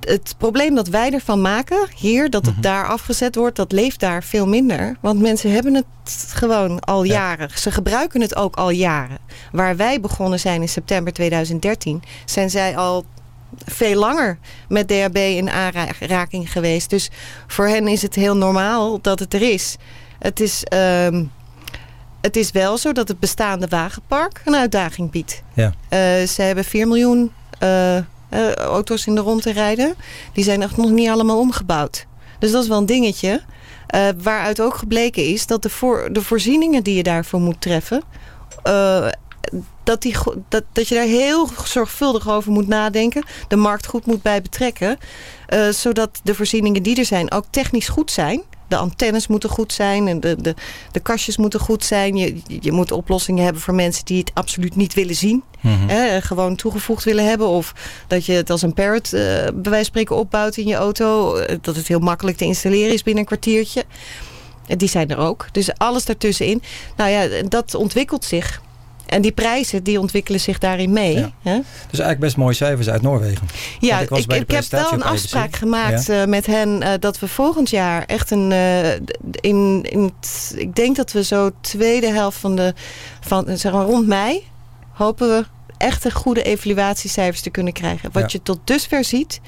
Het 0.00 0.34
probleem 0.38 0.74
dat 0.74 0.88
wij 0.88 1.12
ervan 1.12 1.40
maken, 1.40 1.88
hier, 1.96 2.30
dat 2.30 2.46
het 2.46 2.62
daar 2.62 2.86
afgezet 2.86 3.34
wordt, 3.34 3.56
dat 3.56 3.72
leeft 3.72 4.00
daar 4.00 4.22
veel 4.22 4.46
minder. 4.46 4.96
Want 5.00 5.20
mensen 5.20 5.52
hebben 5.52 5.74
het 5.74 5.86
gewoon 6.28 6.80
al 6.80 7.02
jaren. 7.02 7.50
Ze 7.54 7.70
gebruiken 7.70 8.20
het 8.20 8.36
ook 8.36 8.56
al 8.56 8.70
jaren. 8.70 9.18
Waar 9.52 9.76
wij 9.76 10.00
begonnen 10.00 10.40
zijn 10.40 10.60
in 10.60 10.68
september 10.68 11.12
2013, 11.12 12.02
zijn 12.24 12.50
zij 12.50 12.76
al 12.76 13.04
veel 13.64 13.98
langer 13.98 14.38
met 14.68 14.88
DHB 14.88 15.16
in 15.16 15.50
aanraking 15.50 16.52
geweest. 16.52 16.90
Dus 16.90 17.10
voor 17.46 17.66
hen 17.66 17.88
is 17.88 18.02
het 18.02 18.14
heel 18.14 18.36
normaal 18.36 19.00
dat 19.00 19.18
het 19.18 19.34
er 19.34 19.52
is. 19.52 19.76
Het 20.18 20.40
is, 20.40 20.64
ehm, 20.64 21.24
het 22.20 22.36
is 22.36 22.50
wel 22.50 22.78
zo 22.78 22.92
dat 22.92 23.08
het 23.08 23.20
bestaande 23.20 23.66
wagenpark 23.68 24.42
een 24.44 24.56
uitdaging 24.56 25.10
biedt. 25.10 25.42
Ja. 25.54 25.72
Eh, 25.88 26.26
ze 26.26 26.42
hebben 26.42 26.64
4 26.64 26.88
miljoen 26.88 27.32
eh, 27.58 27.98
eh, 28.28 28.52
auto's 28.52 29.06
in 29.06 29.14
de 29.14 29.20
rond 29.20 29.42
te 29.42 29.52
rijden. 29.52 29.94
Die 30.32 30.44
zijn 30.44 30.62
echt 30.62 30.76
nog 30.76 30.90
niet 30.90 31.08
allemaal 31.08 31.38
omgebouwd. 31.38 32.06
Dus 32.38 32.50
dat 32.50 32.62
is 32.62 32.68
wel 32.68 32.78
een 32.78 32.86
dingetje. 32.86 33.42
Eh, 33.86 34.08
waaruit 34.22 34.60
ook 34.60 34.74
gebleken 34.74 35.24
is 35.26 35.46
dat 35.46 35.62
de, 35.62 35.70
voor, 35.70 36.08
de 36.12 36.22
voorzieningen 36.22 36.82
die 36.82 36.96
je 36.96 37.02
daarvoor 37.02 37.40
moet 37.40 37.60
treffen... 37.60 38.02
eh, 38.62 39.08
dat, 39.84 40.02
die, 40.02 40.14
dat, 40.48 40.64
dat 40.72 40.88
je 40.88 40.94
daar 40.94 41.04
heel 41.04 41.48
zorgvuldig 41.64 42.28
over 42.28 42.52
moet 42.52 42.68
nadenken. 42.68 43.24
De 43.48 43.56
markt 43.56 43.86
goed 43.86 44.06
moet 44.06 44.22
bij 44.22 44.42
betrekken. 44.42 44.98
zodat 45.70 46.20
de 46.22 46.34
voorzieningen 46.34 46.82
die 46.82 46.96
er 46.96 47.04
zijn 47.04 47.30
ook 47.30 47.44
technisch 47.50 47.88
goed 47.88 48.10
zijn. 48.10 48.42
De 48.68 48.76
antennes 48.76 49.26
moeten 49.26 49.50
goed 49.50 49.72
zijn. 49.72 50.08
En 50.08 50.20
de, 50.20 50.36
de, 50.40 50.54
de 50.92 51.00
kastjes 51.00 51.36
moeten 51.36 51.60
goed 51.60 51.84
zijn. 51.84 52.16
Je, 52.16 52.40
je 52.60 52.72
moet 52.72 52.92
oplossingen 52.92 53.44
hebben 53.44 53.62
voor 53.62 53.74
mensen 53.74 54.04
die 54.04 54.18
het 54.18 54.30
absoluut 54.34 54.76
niet 54.76 54.94
willen 54.94 55.14
zien. 55.14 55.42
Mhm. 55.60 55.88
Hè, 55.88 56.20
gewoon 56.20 56.56
toegevoegd 56.56 57.04
willen 57.04 57.28
hebben. 57.28 57.46
Of 57.46 57.74
dat 58.06 58.26
je 58.26 58.32
het 58.32 58.50
als 58.50 58.62
een 58.62 58.74
parrot 58.74 59.12
eh, 59.12 59.20
bij 59.20 59.52
wijze 59.52 59.70
van 59.70 59.84
spreken 59.84 60.16
opbouwt 60.16 60.56
in 60.56 60.66
je 60.66 60.74
auto. 60.74 61.36
Eh, 61.36 61.56
Dat 61.60 61.76
het 61.76 61.88
heel 61.88 61.98
makkelijk 61.98 62.36
te 62.36 62.44
installeren 62.44 62.92
is 62.92 63.02
binnen 63.02 63.22
een 63.22 63.28
kwartiertje. 63.28 63.84
Die 64.76 64.88
zijn 64.88 65.10
er 65.10 65.18
ook. 65.18 65.46
Dus 65.52 65.74
alles 65.78 66.04
daartussenin. 66.04 66.62
Nou 66.96 67.10
ja, 67.10 67.42
dat 67.48 67.74
ontwikkelt 67.74 68.24
zich. 68.24 68.60
En 69.08 69.22
die 69.22 69.32
prijzen 69.32 69.82
die 69.82 70.00
ontwikkelen 70.00 70.40
zich 70.40 70.58
daarin 70.58 70.92
mee. 70.92 71.14
Ja. 71.14 71.30
Hè? 71.42 71.54
Dus 71.90 71.98
eigenlijk 71.98 72.20
best 72.20 72.36
mooie 72.36 72.54
cijfers 72.54 72.88
uit 72.88 73.02
Noorwegen. 73.02 73.46
Ja, 73.80 73.98
ik, 73.98 74.10
ik, 74.10 74.50
heb 74.50 74.64
wel 74.64 74.92
een 74.92 75.02
afspraak 75.02 75.56
gemaakt 75.56 76.06
Ja. 76.06 76.20
eh, 76.22 76.26
met 76.28 76.46
hen 76.46 76.82
eh, 76.82 76.92
dat 76.98 77.18
we 77.18 77.28
volgend 77.28 77.70
jaar 77.70 78.04
echt 78.06 78.30
een. 78.30 78.52
eh, 78.52 78.92
in, 79.40 79.86
in 79.90 80.12
ik 80.56 80.74
denk 80.74 80.96
dat 80.96 81.12
we 81.12 81.24
zo 81.24 81.50
tweede 81.60 82.06
helft 82.12 82.38
van 82.38 82.56
de. 82.56 82.74
Van, 83.20 83.46
zeg 83.58 83.72
maar 83.72 83.84
rond 83.84 84.06
mei. 84.06 84.42
hopen 84.92 85.28
we 85.28 85.44
echt 85.76 86.04
een 86.04 86.12
goede 86.12 86.42
evaluatiecijfers 86.42 87.40
te 87.40 87.50
kunnen 87.50 87.72
krijgen. 87.72 88.08
Wat 88.12 88.22
Ja. 88.22 88.28
je 88.32 88.42
tot 88.42 88.58
dusver 88.64 89.04
ziet. 89.04 89.40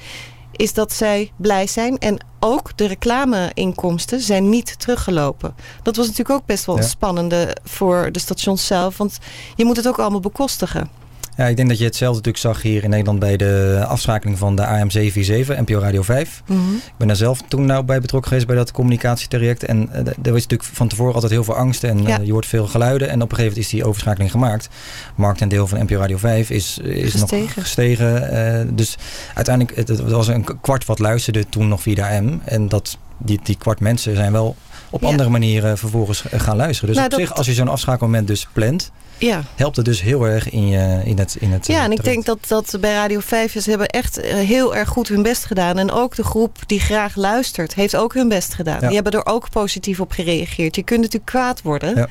Is 0.51 0.73
dat 0.73 0.93
zij 0.93 1.31
blij 1.35 1.67
zijn. 1.67 1.97
En 1.97 2.17
ook 2.39 2.77
de 2.77 2.85
reclameinkomsten 2.87 4.21
zijn 4.21 4.49
niet 4.49 4.79
teruggelopen. 4.79 5.55
Dat 5.83 5.95
was 5.95 6.07
natuurlijk 6.07 6.39
ook 6.39 6.45
best 6.45 6.65
wel 6.65 6.75
Ja. 6.75 6.81
spannende 6.81 7.55
voor 7.63 8.11
de 8.11 8.19
stations 8.19 8.65
zelf. 8.65 8.97
Want 8.97 9.17
je 9.55 9.65
moet 9.65 9.77
het 9.77 9.87
ook 9.87 9.99
allemaal 9.99 10.19
bekostigen. 10.19 10.89
Ja, 11.37 11.47
ik 11.47 11.55
denk 11.55 11.69
dat 11.69 11.77
je 11.77 11.83
hetzelfde 11.83 12.17
natuurlijk 12.17 12.43
zag 12.55 12.61
hier 12.61 12.83
in 12.83 12.89
Nederland 12.89 13.19
bij 13.19 13.37
de 13.37 13.83
afschakeling 13.87 14.37
van 14.37 14.55
de 14.55 14.65
AM 14.65 14.89
747, 14.89 15.59
NPO 15.59 15.79
Radio 15.79 16.01
5. 16.01 16.41
Mhm. 16.45 16.59
Ik 16.75 16.93
ben 16.97 17.07
daar 17.07 17.15
zelf 17.15 17.41
toen 17.47 17.65
nou 17.65 17.83
bij 17.83 17.99
betrokken 18.01 18.29
geweest 18.29 18.47
bij 18.47 18.55
dat 18.57 18.71
communicatietraject. 18.71 19.63
En 19.65 19.89
eh, 19.91 19.97
er 19.99 20.05
was 20.31 20.41
natuurlijk 20.41 20.63
van 20.63 20.87
tevoren 20.87 21.13
altijd 21.13 21.31
heel 21.31 21.43
veel 21.43 21.55
angst 21.55 21.83
en 21.83 22.01
Ja. 22.03 22.19
eh, 22.19 22.25
je 22.25 22.31
hoort 22.31 22.45
veel 22.45 22.67
geluiden. 22.67 23.09
En 23.09 23.13
op 23.21 23.29
een 23.31 23.35
gegeven 23.37 23.43
moment 23.43 23.57
is 23.65 23.69
die 23.69 23.85
overschakeling 23.85 24.31
gemaakt. 24.31 24.69
Marktaandeel 25.15 25.67
van 25.67 25.79
NPO 25.83 25.95
Radio 25.97 26.17
5 26.17 26.49
is, 26.49 26.77
is 26.77 27.13
nog 27.13 27.21
Gestegen. 27.21 27.61
gestegen. 27.61 28.31
eh, 28.31 28.67
dus 28.73 28.97
uiteindelijk, 29.33 29.77
het, 29.77 29.87
het 29.87 30.01
was 30.11 30.27
een 30.27 30.45
kwart 30.61 30.85
wat 30.85 30.99
luisterde 30.99 31.49
toen 31.49 31.67
nog 31.67 31.81
via 31.81 31.95
de 31.95 32.05
AM. 32.05 32.41
En 32.45 32.67
dat, 32.69 32.97
die, 33.17 33.39
die 33.43 33.55
kwart 33.57 33.79
mensen 33.79 34.15
zijn 34.15 34.31
wel 34.31 34.55
op 34.89 35.01
Ja. 35.01 35.07
andere 35.07 35.29
manieren 35.29 35.77
vervolgens 35.77 36.23
gaan 36.31 36.55
luisteren. 36.55 36.87
Dus 36.89 36.97
Nou, 36.97 37.11
op 37.11 37.17
dat- 37.19 37.27
zich, 37.27 37.37
als 37.37 37.45
je 37.45 37.53
zo'n 37.53 37.67
afschakelmoment 37.67 38.27
dus 38.27 38.47
plant, 38.53 38.91
Ja. 39.21 39.43
helpt 39.55 39.75
het 39.75 39.85
dus 39.85 40.01
heel 40.01 40.23
erg 40.27 40.49
in, 40.49 40.67
je, 40.67 41.01
in 41.03 41.17
het 41.17 41.35
in 41.39 41.51
het 41.51 41.67
Ja, 41.67 41.77
eh, 41.77 41.83
en 41.83 41.91
ik 41.91 42.03
denk 42.03 42.25
dat, 42.25 42.37
dat 42.47 42.77
bij 42.79 42.93
Radio 42.93 43.19
5 43.19 43.61
ze 43.61 43.69
hebben 43.69 43.87
echt 43.87 44.17
eh, 44.17 44.33
heel 44.33 44.75
erg 44.75 44.89
goed 44.89 45.07
hun 45.07 45.21
best 45.23 45.45
gedaan. 45.45 45.77
En 45.77 45.91
ook 45.91 46.15
de 46.15 46.23
groep 46.23 46.57
die 46.65 46.79
graag 46.79 47.15
luistert, 47.15 47.73
heeft 47.73 47.95
ook 47.95 48.13
hun 48.13 48.27
best 48.29 48.53
gedaan. 48.53 48.77
Ja. 48.81 48.85
Die 48.87 48.95
hebben 48.95 49.13
er 49.13 49.25
ook 49.25 49.49
positief 49.49 49.99
op 49.99 50.11
gereageerd. 50.11 50.75
Je 50.75 50.83
kunt 50.83 50.99
natuurlijk 51.01 51.31
kwaad 51.31 51.61
worden, 51.61 51.95
Ja. 51.95 52.07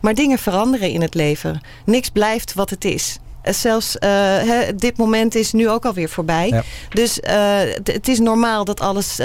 maar 0.00 0.14
dingen 0.14 0.38
veranderen 0.38 0.90
in 0.90 1.00
het 1.02 1.14
leven. 1.14 1.60
Niks 1.84 2.08
blijft 2.08 2.54
wat 2.54 2.70
het 2.70 2.84
is. 2.84 3.18
Eh, 3.48 3.54
Zelfs 3.54 3.98
eh, 3.98 4.10
hè, 4.42 4.74
dit 4.74 4.96
moment 4.96 5.34
is 5.34 5.52
nu 5.52 5.68
ook 5.70 5.84
alweer 5.84 6.08
voorbij. 6.08 6.48
Ja. 6.48 6.62
Dus 6.88 7.20
eh, 7.20 7.58
het- 7.84 8.08
is 8.08 8.18
normaal 8.18 8.64
dat 8.64 8.80
alles, 8.80 9.18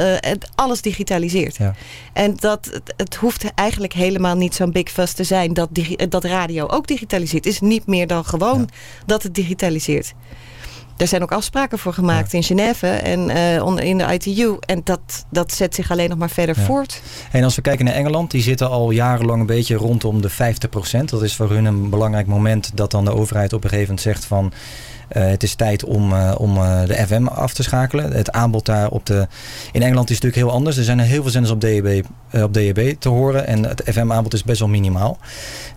alles 0.55 0.82
digitaliseert. 0.82 1.55
Ja. 1.57 1.74
En 2.13 2.36
dat, 2.39 2.69
het, 2.71 2.93
het 2.97 3.15
hoeft 3.15 3.45
eigenlijk 3.55 3.93
helemaal 3.93 4.36
niet 4.36 4.55
zo'n 4.55 4.71
big 4.71 4.89
fuss 4.89 5.13
te 5.13 5.24
zijn 5.24 5.53
dat, 5.53 5.69
dat 6.09 6.24
radio 6.24 6.67
ook 6.67 6.88
digitaliseert. 6.88 7.45
Het 7.45 7.53
is 7.53 7.59
niet 7.59 7.86
meer 7.88 8.07
dan 8.07 8.26
gewoon 8.26 8.69
dat 9.05 9.24
het 9.24 9.36
digitaliseert. 9.36 10.13
Er 10.97 11.07
zijn 11.07 11.21
ook 11.21 11.31
afspraken 11.31 11.79
voor 11.79 11.93
gemaakt 11.93 12.33
in 12.33 12.43
Genève 12.43 12.87
en 12.87 13.29
eh, 13.29 13.87
in 13.89 13.97
de 13.97 14.13
ITU. 14.13 14.55
En 14.59 14.81
dat, 14.83 15.25
dat 15.29 15.51
zet 15.53 15.75
zich 15.75 15.91
alleen 15.91 16.09
nog 16.09 16.17
maar 16.17 16.29
verder 16.29 16.59
Ja. 16.59 16.63
voort. 16.65 17.01
En 17.31 17.43
als 17.43 17.55
we 17.55 17.61
kijken 17.61 17.85
naar 17.85 17.93
Engeland, 17.93 18.31
die 18.31 18.41
zitten 18.41 18.69
al 18.69 18.91
jarenlang 18.91 19.39
een 19.39 19.45
beetje 19.45 19.75
rondom 19.75 20.21
de 20.21 20.31
50%. 20.31 21.05
Dat 21.05 21.23
is 21.23 21.35
voor 21.35 21.49
hun 21.49 21.65
een 21.65 21.89
belangrijk 21.89 22.27
moment 22.27 22.71
dat 22.73 22.91
dan 22.91 23.05
de 23.05 23.13
overheid 23.13 23.53
op 23.53 23.63
een 23.63 23.69
gegeven 23.69 23.95
moment 23.95 24.07
zegt 24.07 24.25
van... 24.25 24.51
eh, 25.08 25.26
het 25.26 25.43
is 25.43 25.56
tijd 25.56 25.84
om, 25.84 26.14
eh, 26.14 26.36
om 26.38 26.58
eh, 26.58 26.86
de 26.86 26.93
FM 26.93 27.28
af 27.28 27.54
te 27.54 27.64
schakelen. 27.64 28.12
Het 28.12 28.32
aanbod 28.32 28.66
daar 28.66 28.89
op 28.89 29.06
de... 29.06 29.28
In 29.72 29.82
Engeland 29.82 30.10
is 30.10 30.16
het 30.16 30.24
natuurlijk 30.24 30.36
heel 30.36 30.51
anders. 30.51 30.78
Er 30.78 30.84
zijn 30.84 30.99
heel 30.99 31.22
veel 31.22 31.32
zenders 31.32 31.54
op 31.54 31.62
DAB, 31.62 32.04
op 32.43 32.54
DAB 32.54 32.95
te 32.99 33.10
horen. 33.10 33.47
En 33.47 33.64
het 33.66 33.82
FM-aanbod 33.86 34.34
is 34.34 34.43
best 34.43 34.60
wel 34.60 34.70
minimaal. 34.70 35.18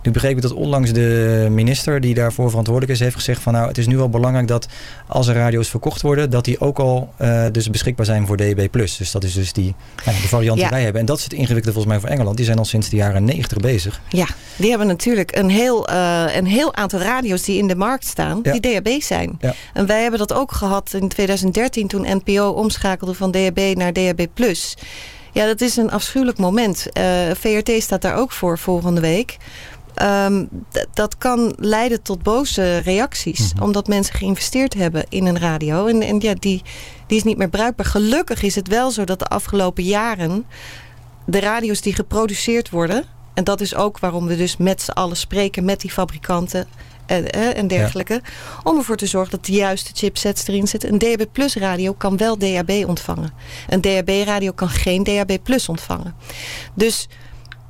Nu 0.01 0.11
begreep 0.11 0.35
ik 0.35 0.41
dat 0.41 0.53
onlangs 0.53 0.91
de 0.93 1.47
minister 1.51 2.01
die 2.01 2.13
daarvoor 2.13 2.49
verantwoordelijk 2.49 2.93
is... 2.93 2.99
heeft 2.99 3.15
gezegd 3.15 3.41
van 3.41 3.53
nou, 3.53 3.67
het 3.67 3.77
is 3.77 3.87
nu 3.87 3.97
wel 3.97 4.09
belangrijk 4.09 4.47
dat 4.47 4.67
als 5.07 5.27
er 5.27 5.35
radio's 5.35 5.69
verkocht 5.69 6.01
worden... 6.01 6.29
dat 6.29 6.45
die 6.45 6.59
ook 6.59 6.79
al 6.79 7.09
dus 7.51 7.69
beschikbaar 7.69 8.05
zijn 8.05 8.27
voor 8.27 8.37
DAB+. 8.37 8.67
Dus 8.71 9.11
dat 9.11 9.23
is 9.23 9.33
dus 9.33 9.53
die, 9.53 9.75
nou 10.05 10.21
de 10.21 10.27
variant 10.27 10.57
Ja. 10.57 10.63
die 10.63 10.73
wij 10.73 10.83
hebben. 10.83 11.01
En 11.01 11.07
dat 11.07 11.17
is 11.17 11.23
het 11.23 11.33
ingewikkelde 11.33 11.71
volgens 11.71 11.93
mij 11.93 11.99
voor 11.99 12.09
Engeland. 12.09 12.37
Die 12.37 12.45
zijn 12.45 12.57
al 12.57 12.65
sinds 12.65 12.89
de 12.89 12.95
jaren 12.95 13.23
90 13.23 13.57
bezig. 13.57 14.01
Ja, 14.09 14.27
die 14.55 14.69
hebben 14.69 14.87
natuurlijk 14.87 15.35
een 15.35 15.49
heel, 15.49 15.89
een 16.35 16.45
heel 16.45 16.75
aantal 16.75 16.99
radio's 16.99 17.43
die 17.43 17.57
in 17.57 17.67
de 17.67 17.75
markt 17.75 18.05
staan, 18.05 18.39
Ja. 18.43 18.51
die 18.57 18.61
DAB 18.61 19.01
zijn. 19.01 19.26
Ja. 19.39 19.53
En 19.73 19.85
wij 19.85 20.01
hebben 20.01 20.19
dat 20.19 20.33
ook 20.33 20.51
gehad 20.51 20.93
in 20.93 21.07
2013 21.07 21.87
toen 21.87 22.21
NPO 22.23 22.49
omschakelde 22.49 23.13
van 23.13 23.31
DAB 23.31 23.59
naar 23.73 23.93
DAB+. 23.93 24.27
Ja, 25.31 25.45
dat 25.45 25.61
is 25.61 25.77
een 25.77 25.91
afschuwelijk 25.91 26.37
moment. 26.37 26.91
Eh, 26.91 27.03
VRT 27.33 27.71
staat 27.81 28.01
daar 28.01 28.15
ook 28.15 28.31
voor 28.31 28.57
volgende 28.57 29.01
week. 29.01 29.37
Ehm, 29.97 30.45
dat 30.93 31.17
kan 31.17 31.53
leiden 31.57 32.01
tot 32.01 32.23
boze 32.23 32.77
reacties. 32.77 33.53
Omdat 33.61 33.87
mensen 33.87 34.15
geïnvesteerd 34.15 34.73
hebben 34.73 35.05
in 35.09 35.25
een 35.25 35.39
radio. 35.39 35.85
En, 35.85 36.01
en 36.01 36.19
ja, 36.19 36.33
die, 36.33 36.61
die 37.07 37.17
is 37.17 37.23
niet 37.23 37.37
meer 37.37 37.49
bruikbaar. 37.49 37.85
Gelukkig 37.85 38.43
is 38.43 38.55
het 38.55 38.67
wel 38.67 38.91
zo 38.91 39.03
dat 39.03 39.19
de 39.19 39.25
afgelopen 39.25 39.83
jaren... 39.83 40.45
de 41.25 41.39
radio's 41.39 41.81
die 41.81 41.93
geproduceerd 41.93 42.69
worden... 42.69 43.03
en 43.33 43.43
dat 43.43 43.61
is 43.61 43.75
ook 43.75 43.99
waarom 43.99 44.27
we 44.27 44.37
dus 44.37 44.57
met 44.57 44.81
z'n 44.81 44.91
allen 44.91 45.17
spreken... 45.17 45.65
met 45.65 45.81
die 45.81 45.91
fabrikanten 45.91 46.67
en, 47.07 47.31
en 47.55 47.67
dergelijke... 47.67 48.21
om 48.63 48.77
ervoor 48.77 48.97
te 48.97 49.05
zorgen 49.05 49.31
dat 49.31 49.45
de 49.45 49.51
juiste 49.51 49.91
chipsets 49.93 50.47
erin 50.47 50.67
zitten. 50.67 50.91
Een 50.91 50.97
DAB 50.97 51.25
Plus 51.31 51.55
radio 51.55 51.93
kan 51.93 52.17
wel 52.17 52.37
DAB 52.37 52.71
ontvangen. 52.87 53.33
Een 53.69 53.81
DAB 53.81 54.09
radio 54.09 54.51
kan 54.51 54.69
geen 54.69 55.03
DAB 55.03 55.37
Plus 55.43 55.69
ontvangen. 55.69 56.15
Dus... 56.73 57.07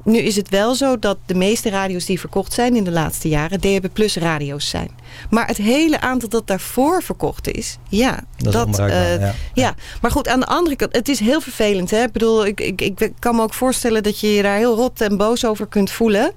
Nu 0.07 0.17
is 0.17 0.35
het 0.35 0.49
wel 0.49 0.75
zo 0.75 0.99
dat 0.99 1.17
de 1.25 1.35
meeste 1.35 1.69
radio's 1.69 2.05
die 2.05 2.19
verkocht 2.19 2.53
zijn 2.53 2.75
in 2.75 2.83
de 2.83 2.91
laatste 2.91 3.27
jaren 3.29 3.61
DAB 3.61 3.85
Plus 3.93 4.15
radio's 4.15 4.69
zijn. 4.69 4.89
Maar 5.29 5.47
het 5.47 5.57
hele 5.57 6.01
aantal 6.01 6.29
dat 6.29 6.47
daarvoor 6.47 7.03
verkocht 7.03 7.51
is, 7.51 7.77
ja, 7.89 8.23
Dat 8.37 8.79
eh, 8.79 9.19
ja. 9.19 9.33
ja. 9.53 9.75
maar 10.01 10.11
goed, 10.11 10.27
aan 10.27 10.39
de 10.39 10.45
andere 10.45 10.75
kant, 10.75 10.95
het 10.95 11.09
is 11.09 11.19
heel 11.19 11.41
vervelend. 11.41 11.91
Hè? 11.91 12.03
Ik 12.03 12.11
bedoel, 12.11 12.45
ik, 12.45 12.61
ik, 12.61 12.81
ik 12.81 13.11
kan 13.19 13.35
me 13.35 13.41
ook 13.41 13.53
voorstellen 13.53 14.03
dat 14.03 14.19
je 14.19 14.33
je 14.33 14.41
daar 14.41 14.57
heel 14.57 14.75
rot 14.75 15.01
en 15.01 15.17
boos 15.17 15.45
over 15.45 15.67
kunt 15.67 15.91
voelen. 15.91 16.31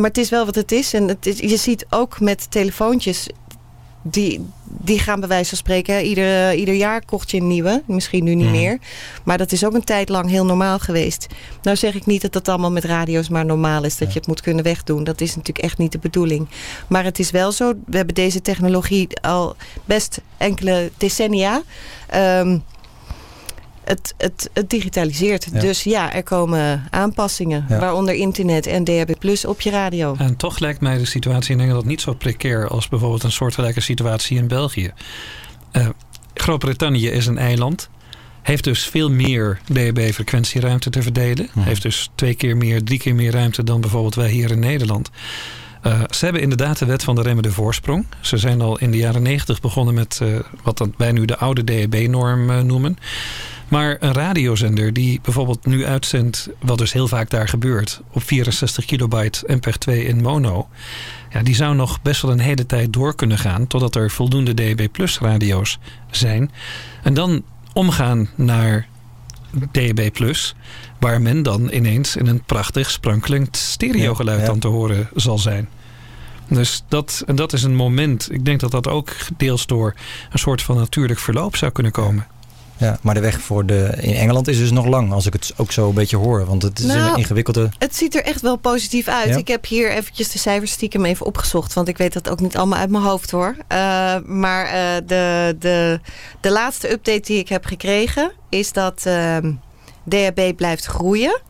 Maar 0.00 0.08
het 0.08 0.18
is 0.18 0.28
wel 0.30 0.44
wat 0.44 0.54
het 0.54 0.72
is. 0.72 0.92
En 0.94 1.08
het 1.08 1.26
is, 1.26 1.38
je 1.38 1.56
ziet 1.56 1.86
ook 1.90 2.20
met 2.20 2.50
telefoontjes 2.50 3.26
die, 4.02 4.46
die 4.64 4.98
gaan 4.98 5.20
bij 5.20 5.28
wijze 5.28 5.48
van 5.48 5.58
spreken, 5.58 6.04
ieder, 6.04 6.54
ieder 6.54 6.74
jaar 6.74 7.04
kocht 7.04 7.30
je 7.30 7.36
een 7.36 7.46
nieuwe. 7.46 7.82
Misschien 7.86 8.24
nu 8.24 8.34
niet 8.34 8.44
Mhm. 8.46 8.54
meer. 8.56 8.78
Maar 9.24 9.38
dat 9.38 9.52
is 9.52 9.64
ook 9.64 9.74
een 9.74 9.84
tijd 9.84 10.08
lang 10.08 10.30
heel 10.30 10.44
normaal 10.44 10.78
geweest. 10.78 11.26
Nou 11.62 11.76
zeg 11.76 11.94
ik 11.94 12.06
niet 12.06 12.22
dat 12.22 12.32
dat 12.32 12.48
allemaal 12.48 12.70
met 12.72 12.84
radio's 12.84 13.28
maar 13.28 13.44
normaal 13.44 13.84
is. 13.84 13.96
Dat 13.96 14.12
je 14.12 14.18
het 14.18 14.28
moet 14.28 14.40
kunnen 14.40 14.64
wegdoen. 14.64 15.04
Dat 15.04 15.20
is 15.20 15.36
natuurlijk 15.36 15.64
echt 15.64 15.78
niet 15.78 15.92
de 15.92 15.98
bedoeling. 15.98 16.48
Maar 16.88 17.04
het 17.04 17.18
is 17.18 17.30
wel 17.30 17.52
zo, 17.52 17.72
we 17.86 17.96
hebben 17.96 18.14
deze 18.14 18.42
technologie 18.42 19.08
al 19.20 19.56
best 19.84 20.20
enkele 20.36 20.90
decennia. 20.96 21.62
Ehm, 22.08 22.58
het, 23.84 24.14
het, 24.16 24.50
het 24.52 24.70
digitaliseert. 24.70 25.48
Ja. 25.52 25.60
Dus 25.60 25.82
ja, 25.82 26.12
er 26.12 26.22
komen 26.22 26.84
aanpassingen. 26.90 27.64
Ja. 27.68 27.78
Waaronder 27.78 28.14
internet 28.14 28.66
en 28.66 28.84
DHB 28.84 29.18
Plus 29.18 29.44
op 29.44 29.60
je 29.60 29.70
radio. 29.70 30.14
En 30.18 30.36
toch 30.36 30.58
lijkt 30.58 30.80
mij 30.80 30.98
de 30.98 31.04
situatie 31.04 31.54
in 31.54 31.60
Engeland 31.60 31.84
niet 31.84 32.00
zo 32.00 32.14
precair 32.14 32.68
als 32.68 32.88
bijvoorbeeld 32.88 33.22
een 33.22 33.32
soortgelijke 33.32 33.80
situatie 33.80 34.36
in 34.36 34.48
België. 34.48 34.92
Eh, 35.72 35.88
Groot-Brittannië 36.34 37.08
is 37.08 37.26
een 37.26 37.38
eiland. 37.38 37.88
Heeft 38.42 38.64
dus 38.64 38.86
veel 38.86 39.10
meer 39.10 39.60
DHB-frequentieruimte 39.72 40.90
te 40.90 41.02
verdelen. 41.02 41.48
Heeft 41.58 41.82
dus 41.82 42.10
twee 42.14 42.34
keer 42.34 42.56
meer, 42.56 42.84
drie 42.84 42.98
keer 42.98 43.14
meer 43.14 43.32
ruimte 43.32 43.64
dan 43.64 43.80
bijvoorbeeld 43.80 44.14
wij 44.14 44.30
hier 44.30 44.50
in 44.50 44.58
Nederland. 44.58 45.10
Eh, 45.84 46.00
ze 46.10 46.24
hebben 46.24 46.42
inderdaad 46.42 46.78
de 46.78 46.84
wet 46.84 47.04
van 47.04 47.14
de 47.14 47.22
remmende 47.22 47.50
voorsprong. 47.50 48.06
Ze 48.20 48.36
zijn 48.36 48.60
al 48.60 48.78
in 48.78 48.90
de 48.90 48.96
jaren 48.96 49.22
negentig 49.22 49.60
begonnen 49.60 49.94
met 49.94 50.18
eh, 50.22 50.28
wat 50.62 50.88
wij 50.96 51.12
nu 51.12 51.24
de 51.24 51.36
oude 51.36 51.64
DHB-norm 51.64 52.50
eh, 52.50 52.60
noemen. 52.60 52.98
Maar 53.74 53.96
een 54.00 54.12
radiozender 54.12 54.92
die 54.92 55.20
bijvoorbeeld 55.22 55.66
nu 55.66 55.86
uitzendt, 55.86 56.48
wat 56.60 56.78
dus 56.78 56.92
heel 56.92 57.08
vaak 57.08 57.30
daar 57.30 57.48
gebeurt, 57.48 58.00
op 58.10 58.22
64 58.22 58.84
kilobyte 58.84 59.44
MPEG-2 59.46 59.92
in 59.92 60.22
mono. 60.22 60.68
Ja, 61.30 61.42
die 61.42 61.54
zou 61.54 61.74
nog 61.74 62.02
best 62.02 62.22
wel 62.22 62.30
een 62.30 62.38
hele 62.38 62.66
tijd 62.66 62.92
door 62.92 63.14
kunnen 63.14 63.38
gaan 63.38 63.66
totdat 63.66 63.94
er 63.94 64.10
voldoende 64.10 64.54
DAB 64.54 64.92
Plus 64.92 65.18
radio's 65.18 65.78
zijn. 66.10 66.50
En 67.02 67.14
dan 67.14 67.42
omgaan 67.72 68.28
naar 68.34 68.86
DAB 69.70 70.12
Plus, 70.12 70.54
waar 70.98 71.22
men 71.22 71.42
dan 71.42 71.70
ineens 71.70 72.16
in 72.16 72.26
een 72.26 72.42
prachtig 72.42 72.90
sprankelend 72.90 73.56
stereogeluid 73.56 74.38
Ja, 74.38 74.44
ja. 74.44 74.50
aan 74.50 74.58
te 74.58 74.68
horen 74.68 75.08
zal 75.14 75.38
zijn. 75.38 75.68
Dus 76.48 76.84
dat, 76.88 77.22
en 77.26 77.36
dat 77.36 77.52
is 77.52 77.62
een 77.62 77.76
moment, 77.76 78.32
ik 78.32 78.44
denk 78.44 78.60
dat 78.60 78.70
dat 78.70 78.88
ook 78.88 79.10
deels 79.36 79.66
door 79.66 79.94
een 80.30 80.38
soort 80.38 80.62
van 80.62 80.76
natuurlijk 80.76 81.20
verloop 81.20 81.56
zou 81.56 81.72
kunnen 81.72 81.92
komen. 81.92 82.26
Ja, 82.76 82.98
maar 83.00 83.14
de 83.14 83.20
weg 83.20 83.40
voor 83.40 83.66
de, 83.66 83.96
in 84.00 84.14
Engeland 84.14 84.48
is 84.48 84.58
dus 84.58 84.70
nog 84.70 84.86
lang, 84.86 85.12
als 85.12 85.26
ik 85.26 85.32
het 85.32 85.52
ook 85.56 85.72
zo 85.72 85.88
een 85.88 85.94
beetje 85.94 86.16
hoor. 86.16 86.44
Want 86.44 86.62
het 86.62 86.78
is 86.78 86.84
Nou, 86.84 87.12
een 87.12 87.16
ingewikkelde... 87.16 87.68
Het 87.78 87.96
ziet 87.96 88.14
er 88.14 88.24
echt 88.24 88.40
wel 88.40 88.56
positief 88.56 89.08
uit. 89.08 89.28
Ja? 89.28 89.36
Ik 89.36 89.48
heb 89.48 89.66
hier 89.66 89.90
eventjes 89.90 90.30
de 90.30 90.38
cijfers 90.38 90.70
stiekem 90.70 91.04
even 91.04 91.26
opgezocht. 91.26 91.72
Want 91.72 91.88
ik 91.88 91.98
weet 91.98 92.12
dat 92.12 92.30
ook 92.30 92.40
niet 92.40 92.56
allemaal 92.56 92.78
uit 92.78 92.90
mijn 92.90 93.04
hoofd 93.04 93.30
hoor. 93.30 93.56
Uh, 93.72 94.16
maar 94.24 94.66
uh, 94.66 94.72
de, 95.06 95.56
de, 95.58 96.00
de 96.40 96.50
laatste 96.50 96.90
update 96.90 97.20
die 97.20 97.38
ik 97.38 97.48
heb 97.48 97.64
gekregen... 97.64 98.32
is 98.48 98.72
dat 98.72 99.04
uh, 99.06 99.36
DHB 100.08 100.56
blijft 100.56 100.84
groeien. 100.84 101.40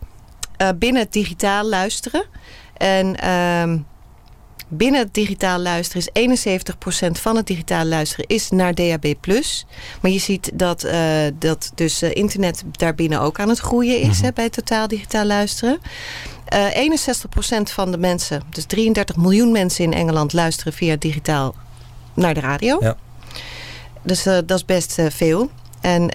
Uh, 0.62 0.68
binnen 0.78 1.02
het 1.02 1.12
digitaal 1.12 1.64
luisteren. 1.64 2.24
En... 2.76 3.16
Binnen 4.76 5.00
het 5.00 5.14
digitaal 5.14 5.58
luisteren 5.58 6.02
is 6.14 6.38
71% 7.08 7.20
van 7.20 7.36
het 7.36 7.46
digitaal 7.46 7.84
luisteren 7.84 8.26
is 8.26 8.50
naar 8.50 8.74
DAB+. 8.74 9.14
Maar 10.00 10.10
je 10.10 10.18
ziet 10.18 10.50
dat, 10.54 10.84
uh, 10.84 10.92
dat 11.38 11.72
dus 11.74 12.02
uh, 12.02 12.14
internet 12.14 12.62
daarbinnen 12.70 13.20
ook 13.20 13.40
aan 13.40 13.48
het 13.48 13.58
groeien 13.58 14.00
is 14.00 14.16
Mhm. 14.16 14.24
hè, 14.24 14.32
bij 14.32 14.50
totaal 14.50 14.88
digitaal 14.88 15.24
luisteren. 15.24 15.78
Uh, 16.54 16.76
61% 16.76 17.70
van 17.70 17.90
de 17.90 17.98
mensen, 17.98 18.42
dus 18.50 18.64
33 18.64 19.16
miljoen 19.16 19.52
mensen 19.52 19.84
in 19.84 19.92
Engeland 19.92 20.32
luisteren 20.32 20.72
via 20.72 20.96
digitaal 20.96 21.54
naar 22.14 22.34
de 22.34 22.40
radio. 22.40 22.76
Ja. 22.80 22.96
Dus 24.02 24.22
dat 24.22 24.50
is 24.50 24.64
best 24.64 24.96
veel. 25.08 25.50
En 25.80 26.08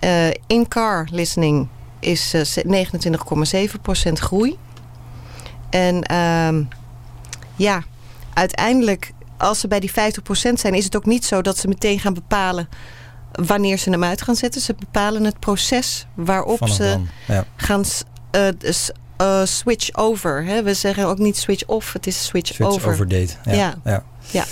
in-car 0.47 1.07
listening 1.11 1.67
is 1.99 2.33
uh, 2.33 2.41
29,7% 4.07 4.11
groei. 4.13 4.57
En 5.69 6.11
uh, 6.11 6.65
ja, 7.55 7.83
uiteindelijk, 8.39 9.11
als 9.37 9.59
ze 9.59 9.67
bij 9.67 9.79
die 9.79 9.91
50% 9.91 9.93
zijn, 10.53 10.73
is 10.73 10.83
het 10.83 10.95
ook 10.95 11.05
niet 11.05 11.25
zo 11.25 11.41
dat 11.41 11.57
ze 11.57 11.67
meteen 11.67 11.99
gaan 11.99 12.13
bepalen 12.13 12.69
wanneer 13.31 13.77
ze 13.77 13.89
hem 13.89 14.03
uit 14.03 14.21
gaan 14.21 14.35
zetten. 14.35 14.61
Ze 14.61 14.75
bepalen 14.79 15.23
het 15.23 15.39
proces 15.39 16.05
waarop 16.15 16.67
ze 16.67 16.97
ja. 17.27 17.45
gaan 17.55 17.83
uh, 18.35 18.47
uh, 19.21 19.45
switch 19.45 19.93
over. 19.95 20.43
Hè? 20.45 20.63
We 20.63 20.73
zeggen 20.73 21.05
ook 21.07 21.17
niet 21.17 21.37
switch 21.37 21.65
off, 21.65 21.93
het 21.93 22.07
is 22.07 22.25
switch, 22.25 22.53
Switch 22.53 22.69
over. 22.71 22.91
over 22.91 23.07
date. 23.07 23.33
Ja. 23.45 23.53
Ja. 23.53 23.75
ja. 23.83 24.03
ja. 24.31 24.43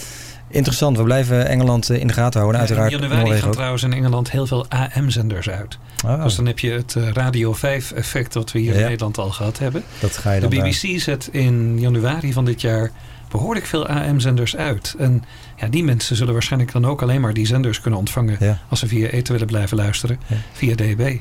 Interessant, 0.50 0.98
we 0.98 1.04
blijven 1.04 1.48
Engeland 1.48 1.90
eh, 1.90 2.00
in 2.00 2.08
de 2.08 2.14
gaten 2.14 2.40
houden. 2.40 2.60
Uiteraard 2.62 2.92
in 2.92 2.98
januari 2.98 3.18
Noorwegen 3.20 3.40
gaan 3.42 3.50
ook. 3.50 3.56
trouwens 3.56 3.84
in 3.84 3.94
Engeland 3.94 4.32
heel 4.32 4.48
veel 4.48 4.66
AM-zenders 4.70 5.50
uit. 5.50 5.78
Oh. 6.06 6.24
Dus 6.24 6.36
dan 6.36 6.46
heb 6.46 6.60
je 6.60 6.72
het 6.72 6.94
Radio 7.14 7.56
5-effect 7.56 8.34
wat 8.34 8.52
we 8.52 8.60
hier 8.60 8.74
Ja. 8.74 8.80
in 8.80 8.86
Nederland 8.86 9.18
al 9.18 9.30
gehad 9.30 9.60
hebben. 9.60 9.84
Dat 10.00 10.18
ga 10.18 10.32
je 10.34 10.40
De 10.40 10.48
dan 10.48 10.58
daar- 10.60 10.70
BBC 10.70 11.00
zet 11.02 11.30
in 11.32 11.80
januari 11.80 12.34
van 12.34 12.46
dit 12.46 12.62
jaar 12.62 12.92
behoorlijk 13.30 13.66
veel 13.66 13.88
AM-zenders 13.88 14.56
uit. 14.56 14.96
En 14.98 15.24
ja, 15.56 15.68
die 15.68 15.84
mensen 15.84 16.16
zullen 16.16 16.34
waarschijnlijk 16.34 16.72
dan 16.72 16.86
ook 16.86 17.02
alleen 17.02 17.22
maar 17.22 17.34
die 17.34 17.46
zenders 17.46 17.82
kunnen 17.82 18.00
ontvangen... 18.00 18.38
Ja. 18.40 18.60
als 18.70 18.80
ze 18.80 18.88
via 18.88 19.08
eten 19.08 19.34
willen 19.34 19.48
blijven 19.48 19.78
luisteren, 19.78 20.20
via 20.54 20.76
DB. 20.76 21.18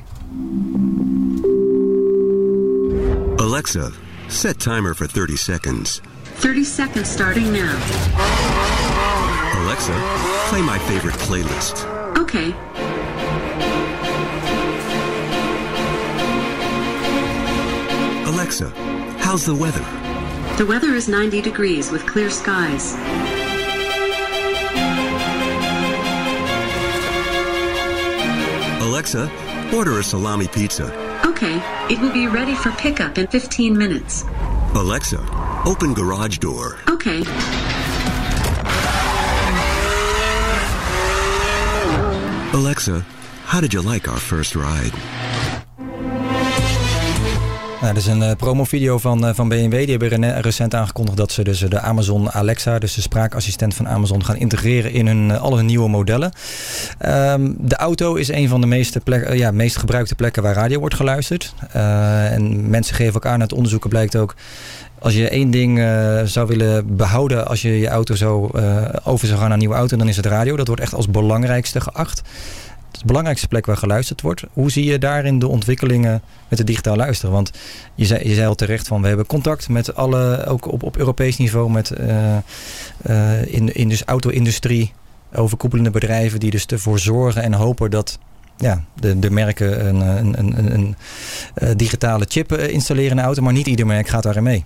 Alexa, 3.36 3.90
set 4.26 4.58
timer 4.58 4.94
for 4.94 5.08
30 5.12 5.38
seconds. 5.38 6.00
30 6.40 6.66
seconds 6.66 7.10
starting 7.10 7.46
now. 7.46 7.68
Alexa, 9.54 9.94
play 10.48 10.62
my 10.62 10.78
favorite 10.78 11.18
playlist. 11.26 11.86
Okay. 12.20 12.54
Alexa, 18.26 18.70
how's 19.18 19.44
the 19.44 19.54
weather? 19.54 20.05
The 20.56 20.64
weather 20.64 20.94
is 20.94 21.06
90 21.06 21.42
degrees 21.42 21.90
with 21.90 22.06
clear 22.06 22.30
skies. 22.30 22.94
Alexa, 28.80 29.30
order 29.74 29.98
a 29.98 30.02
salami 30.02 30.48
pizza. 30.48 30.86
Okay, 31.26 31.60
it 31.92 32.00
will 32.00 32.12
be 32.12 32.26
ready 32.26 32.54
for 32.54 32.70
pickup 32.72 33.18
in 33.18 33.26
15 33.26 33.76
minutes. 33.76 34.24
Alexa, 34.74 35.20
open 35.66 35.92
garage 35.92 36.38
door. 36.38 36.78
Okay. 36.88 37.22
Alexa, 42.54 43.04
how 43.44 43.60
did 43.60 43.74
you 43.74 43.82
like 43.82 44.08
our 44.08 44.18
first 44.18 44.56
ride? 44.56 44.94
Nou, 47.80 47.94
dat 47.94 48.02
is 48.02 48.06
een 48.06 48.22
uh, 48.22 48.30
promovideo 48.36 48.98
van, 48.98 49.24
uh, 49.24 49.34
van 49.34 49.48
BMW. 49.48 49.70
Die 49.70 49.96
hebben 49.96 50.40
recent 50.40 50.74
aangekondigd 50.74 51.16
dat 51.16 51.32
ze 51.32 51.44
dus 51.44 51.58
de 51.58 51.80
Amazon 51.80 52.32
Alexa, 52.32 52.78
dus 52.78 52.94
de 52.94 53.00
spraakassistent 53.00 53.74
van 53.74 53.88
Amazon, 53.88 54.24
gaan 54.24 54.36
integreren 54.36 54.92
in 54.92 55.06
hun, 55.06 55.28
uh, 55.28 55.42
al 55.42 55.56
hun 55.56 55.66
nieuwe 55.66 55.88
modellen. 55.88 56.32
Um, 57.06 57.56
de 57.58 57.76
auto 57.76 58.14
is 58.14 58.28
een 58.28 58.48
van 58.48 58.60
de 58.60 58.66
meeste, 58.66 59.00
plek, 59.00 59.34
ja, 59.34 59.50
meest 59.50 59.76
gebruikte 59.76 60.14
plekken 60.14 60.42
waar 60.42 60.54
radio 60.54 60.78
wordt 60.78 60.94
geluisterd. 60.94 61.54
en 61.72 62.70
mensen 62.70 62.94
geven 62.94 63.14
ook 63.14 63.26
aan, 63.26 63.40
uit 63.40 63.52
onderzoeken 63.52 63.90
blijkt 63.90 64.16
ook, 64.16 64.34
als 64.98 65.14
je 65.14 65.28
één 65.28 65.50
ding 65.50 65.78
zou 66.24 66.46
willen 66.46 66.96
behouden 66.96 67.46
als 67.46 67.62
je 67.62 67.78
je 67.78 67.88
auto 67.88 68.14
zo 68.14 68.50
over 69.04 69.26
zou 69.26 69.38
gaan 69.38 69.40
naar 69.40 69.50
een 69.50 69.58
nieuwe 69.58 69.74
auto, 69.74 69.96
dan 69.96 70.08
is 70.08 70.16
het 70.16 70.26
radio. 70.26 70.56
Dat 70.56 70.66
wordt 70.66 70.82
echt 70.82 70.94
als 70.94 71.10
belangrijkste 71.10 71.80
geacht. 71.80 72.22
Het 72.97 73.06
de 73.06 73.12
belangrijkste 73.12 73.48
plek 73.48 73.66
waar 73.66 73.77
geluisterd 73.77 74.20
wordt. 74.20 74.44
Hoe 74.52 74.70
zie 74.70 74.85
je 74.85 74.98
daarin 74.98 75.39
de 75.39 75.48
ontwikkelingen 75.48 76.23
met 76.48 76.59
het 76.59 76.66
digitaal 76.66 76.97
luisteren? 76.97 77.35
Want 77.35 77.51
je 77.94 78.05
zei, 78.05 78.28
je 78.28 78.35
zei 78.35 78.47
al 78.47 78.55
terecht 78.55 78.86
van 78.86 79.01
we 79.01 79.09
hebben 79.09 79.27
contact 79.27 79.68
met 79.68 79.94
alle, 79.94 80.47
ook 80.47 80.73
op, 80.73 80.82
op 80.82 80.97
Europees 80.97 81.36
niveau, 81.36 81.70
met 81.70 81.93
uh, 82.01 83.55
in, 83.55 83.74
in 83.74 83.89
dus 83.89 84.05
auto-industrie, 84.05 84.93
overkoepelende 85.35 85.90
bedrijven 85.90 86.40
die 86.40 86.51
dus 86.51 86.66
ervoor 86.66 86.98
zorgen 86.98 87.43
en 87.43 87.52
hopen 87.52 87.90
dat 87.90 88.18
ja, 88.56 88.85
de, 88.94 89.18
de 89.18 89.31
merken 89.31 89.86
een, 89.86 90.01
een, 90.01 90.39
een, 90.39 90.74
een, 90.74 90.97
een 91.55 91.77
digitale 91.77 92.24
chip 92.28 92.52
installeren 92.52 93.10
in 93.10 93.16
de 93.16 93.23
auto, 93.23 93.43
maar 93.43 93.52
niet 93.52 93.66
ieder 93.66 93.86
merk 93.86 94.09
gaat 94.09 94.23
daarin 94.23 94.43
mee. 94.43 94.64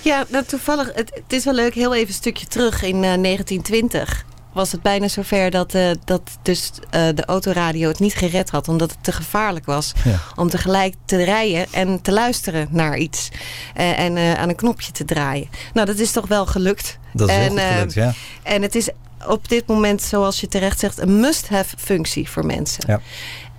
Ja, 0.00 0.24
nou, 0.28 0.44
toevallig, 0.44 0.90
het, 0.94 1.22
is 1.28 1.44
wel 1.44 1.54
leuk, 1.54 1.74
heel 1.74 1.94
even 1.94 2.08
een 2.08 2.14
stukje 2.14 2.46
terug 2.46 2.82
in 2.82 2.94
uh, 2.94 3.00
1920 3.00 4.26
was 4.58 4.72
het 4.72 4.82
bijna 4.82 5.08
zover 5.08 5.50
dat, 5.50 5.74
uh, 5.74 5.90
dat 6.04 6.22
dus, 6.42 6.70
uh, 6.80 7.08
de 7.14 7.24
autoradio 7.24 7.88
het 7.88 7.98
niet 7.98 8.14
gered 8.14 8.50
had. 8.50 8.68
Omdat 8.68 8.90
het 8.90 9.04
te 9.04 9.12
gevaarlijk 9.12 9.66
was 9.66 9.92
ja. 10.04 10.20
om 10.36 10.48
tegelijk 10.48 10.94
te 11.04 11.24
rijden 11.24 11.66
en 11.70 12.02
te 12.02 12.12
luisteren 12.12 12.68
naar 12.70 12.96
iets. 12.96 13.28
Uh, 13.76 13.98
en 13.98 14.38
aan 14.38 14.48
een 14.48 14.56
knopje 14.56 14.92
te 14.92 15.04
draaien. 15.04 15.48
Nou, 15.72 15.86
dat 15.86 15.98
is 15.98 16.10
toch 16.10 16.26
wel 16.26 16.46
gelukt. 16.46 16.98
Dat 17.12 17.28
is 17.28 17.34
en, 17.34 17.40
heel 17.40 17.50
goed 17.50 17.60
gelukt, 17.60 17.94
ja. 17.94 18.14
En 18.42 18.62
het 18.62 18.74
is 18.74 18.88
op 19.26 19.48
dit 19.48 19.66
moment, 19.66 20.02
zoals 20.02 20.40
je 20.40 20.48
terecht 20.48 20.78
zegt, 20.78 20.98
een 20.98 21.20
must-have 21.20 21.76
functie 21.78 22.30
voor 22.30 22.46
mensen. 22.46 22.84
Ja. 22.86 23.00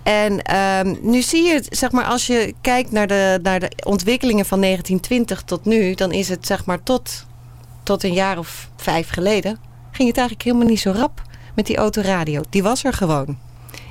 En 0.03 0.55
um, 0.87 0.99
nu 1.01 1.21
zie 1.21 1.43
je, 1.43 1.63
zeg 1.69 1.91
maar, 1.91 2.05
als 2.05 2.27
je 2.27 2.53
kijkt 2.61 2.91
naar 2.91 3.07
de, 3.07 3.39
naar 3.43 3.59
de 3.59 3.71
ontwikkelingen 3.83 4.45
van 4.45 4.61
1920 4.61 5.41
tot 5.41 5.65
nu, 5.65 5.93
dan 5.93 6.11
is 6.11 6.29
het 6.29 6.45
zeg 6.47 6.65
maar 6.65 6.83
tot, 6.83 7.25
tot 7.83 8.03
een 8.03 8.13
jaar 8.13 8.37
of 8.37 8.69
vijf 8.77 9.09
geleden 9.09 9.68
ging 9.99 10.11
het 10.11 10.17
eigenlijk 10.17 10.47
helemaal 10.47 10.67
niet 10.67 10.79
zo 10.79 10.91
rap 10.91 11.21
met 11.55 11.65
die 11.65 11.77
autoradio. 11.77 12.41
Die 12.49 12.63
was 12.63 12.83
er 12.83 12.93
gewoon. 12.93 13.37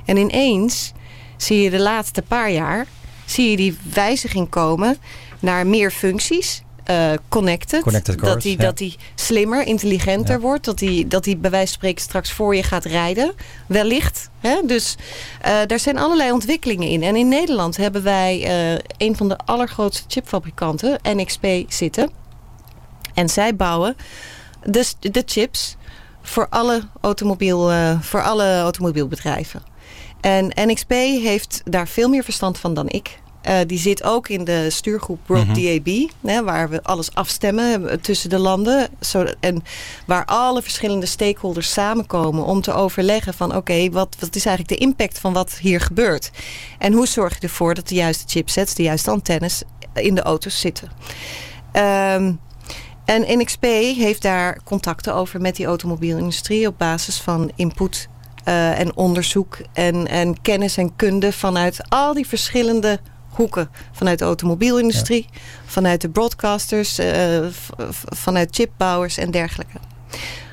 En 0.05 0.17
ineens 0.17 0.91
zie 1.37 1.61
je 1.61 1.69
de 1.69 1.79
laatste 1.79 2.21
paar 2.21 2.51
jaar 2.51 2.87
zie 3.25 3.49
je 3.49 3.57
die 3.57 3.77
wijziging 3.93 4.49
komen 4.49 4.97
naar 5.39 5.67
meer 5.67 5.91
functies. 5.91 6.63
Uh, 6.89 7.11
connected. 7.27 7.81
connected 7.81 8.15
cars, 8.15 8.33
dat 8.33 8.41
die, 8.41 8.57
ja. 8.57 8.63
dat 8.63 8.77
die 8.77 8.95
slimmer, 9.15 9.65
intelligenter 9.65 10.35
Ja. 10.35 10.39
wordt. 10.39 10.65
Dat 10.65 10.77
die, 10.77 11.07
dat 11.07 11.23
die 11.23 11.37
bij 11.37 11.51
wijze 11.51 11.67
van 11.67 11.75
spreken 11.75 12.01
straks 12.01 12.31
voor 12.31 12.55
je 12.55 12.63
gaat 12.63 12.85
rijden. 12.85 13.33
Wellicht. 13.67 14.29
Hè? 14.39 14.61
Dus 14.65 14.95
eh, 15.41 15.57
daar 15.67 15.79
zijn 15.79 15.97
allerlei 15.97 16.31
ontwikkelingen 16.31 16.87
in. 16.87 17.03
En 17.03 17.15
in 17.15 17.27
Nederland 17.27 17.77
hebben 17.77 18.03
wij 18.03 18.43
eh, 18.43 18.79
een 18.97 19.15
van 19.15 19.27
de 19.27 19.37
allergrootste 19.45 20.03
chipfabrikanten, 20.07 20.99
NXP, 21.03 21.45
zitten. 21.67 22.09
En 23.13 23.29
zij 23.29 23.55
bouwen 23.55 23.95
de, 24.63 24.85
de 24.99 25.23
chips 25.25 25.77
voor 26.21 26.47
alle, 26.49 26.81
automobiel, 27.01 27.71
eh, 27.71 28.01
voor 28.01 28.23
alle 28.23 28.59
automobielbedrijven. 28.59 29.61
En 30.21 30.51
NXP 30.55 30.91
heeft 31.21 31.61
daar 31.65 31.87
veel 31.87 32.09
meer 32.09 32.23
verstand 32.23 32.57
van 32.57 32.73
dan 32.73 32.89
ik. 32.89 33.19
Eh, 33.41 33.57
die 33.67 33.77
zit 33.79 34.03
ook 34.03 34.27
in 34.29 34.43
de 34.43 34.69
stuurgroep 34.69 35.19
World 35.25 35.47
Mhm. 35.47 35.53
DAB, 35.53 36.09
hè, 36.21 36.43
waar 36.43 36.69
we 36.69 36.83
alles 36.83 37.13
afstemmen 37.13 37.89
eh, 37.89 37.97
tussen 37.97 38.29
de 38.29 38.39
landen. 38.39 38.87
Zo, 38.99 39.25
en 39.39 39.63
waar 40.05 40.25
alle 40.25 40.61
verschillende 40.61 41.05
stakeholders 41.05 41.71
samenkomen 41.71 42.43
om 42.43 42.61
te 42.61 42.73
overleggen 42.73 43.33
van 43.33 43.55
oké, 43.55 43.89
wat, 43.89 44.15
wat 44.19 44.35
is 44.35 44.45
eigenlijk 44.45 44.79
de 44.79 44.85
impact 44.85 45.19
van 45.19 45.33
wat 45.33 45.57
hier 45.61 45.81
gebeurt? 45.81 46.31
En 46.77 46.93
hoe 46.93 47.07
zorg 47.07 47.33
je 47.33 47.39
ervoor 47.41 47.73
dat 47.73 47.87
de 47.87 47.95
juiste 47.95 48.23
chipsets, 48.27 48.73
de 48.75 48.83
juiste 48.83 49.11
antennes 49.11 49.61
in 49.93 50.15
de 50.15 50.21
auto's 50.21 50.59
zitten? 50.59 50.91
Ehm, 51.71 52.31
en 53.09 53.39
NXP 53.39 53.63
heeft 53.97 54.21
daar 54.21 54.59
contacten 54.63 55.13
over 55.13 55.41
met 55.41 55.55
die 55.55 55.65
automobielindustrie 55.65 56.67
op 56.67 56.77
basis 56.77 57.21
van 57.21 57.51
input 57.55 58.07
eh, 58.43 58.79
en 58.79 58.95
onderzoek 58.95 59.57
en, 59.73 60.07
en 60.07 60.41
kennis 60.41 60.77
en 60.77 60.95
kunde 60.95 61.31
vanuit 61.31 61.89
al 61.89 62.13
die 62.13 62.27
verschillende 62.27 62.99
hoeken. 63.29 63.69
Vanuit 63.91 64.19
de 64.19 64.25
automobielindustrie, 64.25 65.25
vanuit 65.65 66.01
de 66.01 66.09
broadcasters, 66.09 66.97
eh, 66.97 67.45
vanuit 68.09 68.55
chipbouwers 68.55 69.17
en 69.17 69.31
dergelijke. 69.31 69.77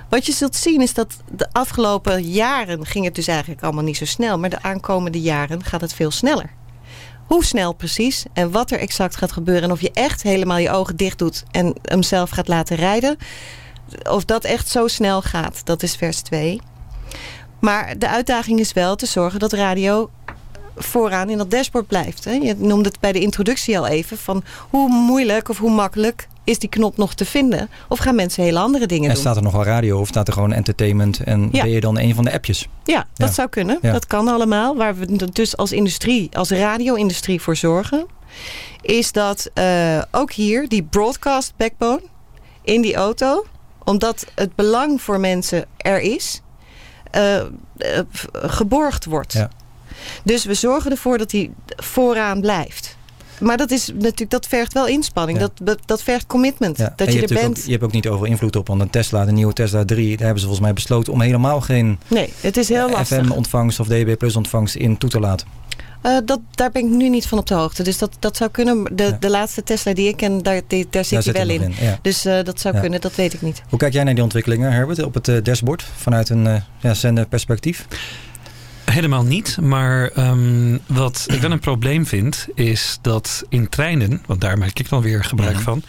Wat 0.09 0.27
je 0.27 0.33
zult 0.33 0.55
zien 0.55 0.81
is 0.81 0.95
dat 0.95 1.17
de 1.33 1.49
afgelopen 1.53 2.23
jaren 2.23 2.87
ging 2.87 3.05
het 3.05 3.15
dus 3.15 3.27
eigenlijk 3.27 3.63
allemaal 3.63 3.85
niet 3.85 3.97
zo 3.97 4.05
snel. 4.05 4.39
Maar 4.39 4.51
de 4.51 4.63
aankomende 4.63 5.21
jaren 5.21 5.65
gaat 5.65 5.81
het 5.81 5.95
veel 5.95 6.11
sneller. 6.11 6.51
Hoe 7.27 7.45
snel 7.45 7.73
precies 7.73 8.25
en 8.33 8.51
wat 8.51 8.71
er 8.71 8.79
exact 8.79 9.17
gaat 9.17 9.33
gebeuren. 9.33 9.63
En 9.63 9.73
of 9.73 9.81
je 9.81 9.91
echt 9.93 10.23
helemaal 10.23 10.59
je 10.59 10.71
ogen 10.71 10.97
dicht 10.97 11.19
doet 11.19 11.45
en 11.51 11.75
hem 11.83 12.03
zelf 12.03 12.31
gaat 12.31 12.49
laten 12.49 12.77
rijden. 12.77 13.17
Of 14.11 14.25
dat 14.25 14.45
echt 14.45 14.69
zo 14.69 14.87
snel 14.87 15.23
gaat, 15.23 15.61
dat 15.65 15.83
is 15.83 15.97
vers 15.97 16.21
2. 16.21 16.61
Maar 17.61 17.99
de 17.99 18.09
uitdaging 18.09 18.61
is 18.61 18.73
wel 18.73 18.97
te 18.97 19.07
zorgen 19.07 19.41
dat 19.41 19.53
radio 19.53 20.11
vooraan 20.77 21.31
in 21.31 21.39
dat 21.39 21.51
dashboard 21.51 21.87
blijft. 21.87 22.25
Hè? 22.25 22.33
Je 22.33 22.55
noemde 22.57 22.89
het 22.89 23.01
bij 23.01 23.13
de 23.13 23.21
introductie 23.21 23.79
al 23.79 23.87
even. 23.87 24.19
Van 24.19 24.45
hoe 24.71 24.89
moeilijk 24.89 25.49
of 25.49 25.59
hoe 25.59 25.71
makkelijk 25.71 26.29
is 26.47 26.59
die 26.59 26.69
knop 26.69 26.97
nog 26.97 27.15
te 27.15 27.25
vinden? 27.25 27.71
Of 27.89 27.99
gaan 27.99 28.15
mensen 28.15 28.43
hele 28.43 28.59
andere 28.59 28.87
dingen 28.87 29.09
En 29.09 29.11
doen? 29.15 29.21
staat 29.23 29.37
er 29.37 29.43
nog 29.43 29.53
wel 29.53 29.65
radio 29.65 30.01
of 30.01 30.09
staat 30.09 30.27
er 30.27 30.33
gewoon 30.35 30.53
entertainment 30.53 31.21
en 31.21 31.49
Ja. 31.53 31.63
ben 31.63 31.71
je 31.71 31.81
dan 31.81 31.99
een 31.99 32.15
van 32.15 32.25
de 32.25 32.33
appjes? 32.33 32.69
Ja, 32.85 33.07
dat 33.15 33.29
Ja. 33.29 33.35
zou 33.35 33.49
kunnen. 33.49 33.79
Ja. 33.83 33.93
Dat 33.93 34.07
kan 34.07 34.29
allemaal. 34.29 34.77
Waar 34.77 34.97
we 34.97 35.29
dus 35.33 35.57
als 35.57 35.73
industrie, 35.73 36.29
als 36.33 36.51
radio-industrie 36.51 37.41
voor 37.41 37.57
zorgen... 37.57 38.07
is 38.81 39.13
dat 39.13 39.51
eh, 39.55 40.03
ook 40.11 40.33
hier 40.33 40.69
die 40.69 40.83
broadcast 40.83 41.53
backbone 41.57 42.03
in 42.63 42.81
die 42.83 42.95
auto... 42.95 43.47
omdat 43.85 44.27
het 44.35 44.55
belang 44.55 45.03
voor 45.03 45.21
mensen 45.21 45.65
er 45.77 46.01
is... 46.01 46.41
eh, 47.11 47.37
eh, 47.37 47.47
geborgd 48.33 49.05
wordt. 49.05 49.33
Ja. 49.33 49.51
Dus 50.25 50.45
we 50.45 50.55
zorgen 50.55 50.91
ervoor 50.91 51.19
dat 51.19 51.31
die 51.31 51.51
vooraan 51.77 52.41
blijft. 52.41 52.96
Maar 53.41 53.57
dat, 53.57 53.71
is 53.71 53.87
natuurlijk, 53.95 54.31
dat 54.31 54.47
vergt 54.47 54.73
wel 54.73 54.87
inspanning. 54.87 55.39
Ja. 55.41 55.49
Dat, 55.63 55.79
dat 55.85 56.03
vergt 56.03 56.27
commitment. 56.27 56.79
Ja. 56.79 56.93
Dat 56.97 57.07
En 57.07 57.13
je, 57.13 57.19
hebt 57.19 57.31
er 57.31 57.37
bent. 57.41 57.59
Ook, 57.59 57.65
je 57.65 57.71
hebt 57.71 57.83
ook 57.83 57.93
niet 57.93 58.07
overal 58.09 58.27
invloed 58.27 58.57
op, 58.57 58.67
want 58.67 58.81
een 58.81 58.91
Tesla, 58.91 59.25
de 59.25 59.33
nieuwe 59.33 59.53
Tesla 59.53 59.85
3, 59.85 60.09
daar 60.09 60.19
hebben 60.19 60.39
ze 60.39 60.45
volgens 60.47 60.65
mij 60.67 60.73
besloten 60.75 61.13
om 61.13 61.21
helemaal 61.21 61.61
geen 61.61 61.99
Nee, 62.09 62.33
het 62.41 62.57
is 62.57 62.69
heel 62.69 62.91
lastig. 62.91 63.25
FM-ontvangst 63.25 63.81
of 63.81 63.87
DB 63.87 64.17
Plus 64.19 64.37
ontvangst 64.37 64.75
in 64.75 64.99
toe 64.99 65.11
te 65.11 65.21
laten. 65.21 65.47
Eh, 66.03 66.17
dat, 66.25 66.41
daar 66.51 66.71
ben 66.71 66.85
ik 66.85 66.91
nu 66.91 67.09
niet 67.09 67.27
van 67.27 67.39
op 67.39 67.47
de 67.47 67.55
hoogte. 67.55 67.83
Dus 67.83 67.99
dat, 67.99 68.17
dat 68.19 68.37
zou 68.37 68.51
kunnen. 68.51 68.85
De, 68.97 69.17
de 69.21 69.31
laatste 69.31 69.63
Tesla 69.63 69.95
die 69.95 70.09
ik 70.09 70.17
ken, 70.17 70.43
daar, 70.43 70.61
die, 70.67 70.87
daar 70.91 71.05
zit 71.05 71.25
hij 71.25 71.33
wel 71.33 71.49
in. 71.49 71.61
nog 71.61 71.79
in, 71.79 71.85
ja. 71.85 71.99
Dus 72.03 72.25
eh, 72.25 72.43
dat 72.45 72.61
zou 72.61 72.75
Ja. 72.75 72.81
kunnen, 72.81 73.01
dat 73.01 73.15
weet 73.15 73.33
ik 73.35 73.43
niet. 73.43 73.63
Hoe 73.69 73.79
kijk 73.79 73.93
jij 73.93 74.05
naar 74.05 74.15
die 74.15 74.23
ontwikkelingen, 74.23 74.73
Herbert, 74.73 75.03
op 75.03 75.15
het 75.15 75.29
eh, 75.29 75.37
dashboard 75.43 75.85
vanuit 75.97 76.29
een 76.29 76.63
zenderperspectief? 76.93 77.87
Helemaal 78.97 79.25
niet. 79.25 79.59
Maar 79.61 80.09
ehm, 80.09 80.79
wat 80.87 81.27
ik 81.33 81.41
wel 81.41 81.51
een 81.51 81.59
probleem 81.59 82.07
vind, 82.07 82.47
is 82.55 82.99
dat 83.03 83.45
in 83.49 83.69
treinen, 83.69 84.23
want 84.27 84.41
daar 84.41 84.59
maak 84.59 84.79
ik 84.79 84.89
dan 84.89 85.03
weer 85.03 85.25
gebruik 85.25 85.61
van. 85.61 85.83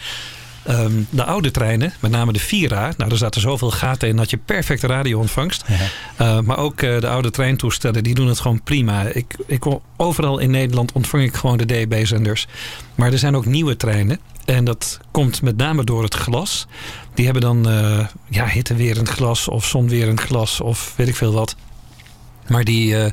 ehm, 0.64 0.92
de 1.10 1.24
oude 1.24 1.52
treinen, 1.52 1.94
met 2.00 2.12
name 2.12 2.34
de 2.34 2.40
Vira, 2.40 2.94
nou, 2.98 3.12
er 3.12 3.18
zaten 3.18 3.42
zoveel 3.42 3.72
gaten 3.72 4.08
in 4.08 4.16
dat 4.16 4.30
je 4.30 4.38
perfecte 4.38 4.88
radioontvangst. 4.88 5.64
Uh, 6.22 6.40
maar 6.40 6.58
ook 6.58 6.82
eh, 6.82 7.00
de 7.00 7.08
oude 7.08 7.30
treintoestellen, 7.30 8.04
die 8.04 8.16
doen 8.16 8.28
het 8.28 8.40
gewoon 8.40 8.64
prima. 8.64 9.02
Ik, 9.02 9.36
ik, 9.46 9.66
overal 9.98 10.40
in 10.40 10.52
Nederland 10.52 10.92
ontvang 10.92 11.24
ik 11.24 11.36
gewoon 11.36 11.58
de 11.58 11.66
DAB-zenders. 11.66 12.48
Maar 12.96 13.12
er 13.12 13.20
zijn 13.20 13.36
ook 13.36 13.46
nieuwe 13.46 13.78
treinen. 13.78 14.20
En 14.46 14.64
dat 14.64 15.00
komt 15.12 15.42
met 15.42 15.58
name 15.58 15.84
door 15.84 16.04
het 16.04 16.14
glas. 16.14 16.68
Die 17.14 17.26
hebben 17.26 17.44
dan 17.44 17.70
uh, 17.70 18.08
ja, 18.30 18.48
hittewerend 18.48 19.10
glas 19.10 19.48
of 19.48 19.66
zonwerend 19.66 20.20
glas 20.20 20.62
of 20.62 20.94
weet 20.96 21.08
ik 21.08 21.16
veel 21.16 21.34
wat. 21.34 21.56
Maar 22.50 22.64
die 22.64 22.94
uh, 22.94 23.06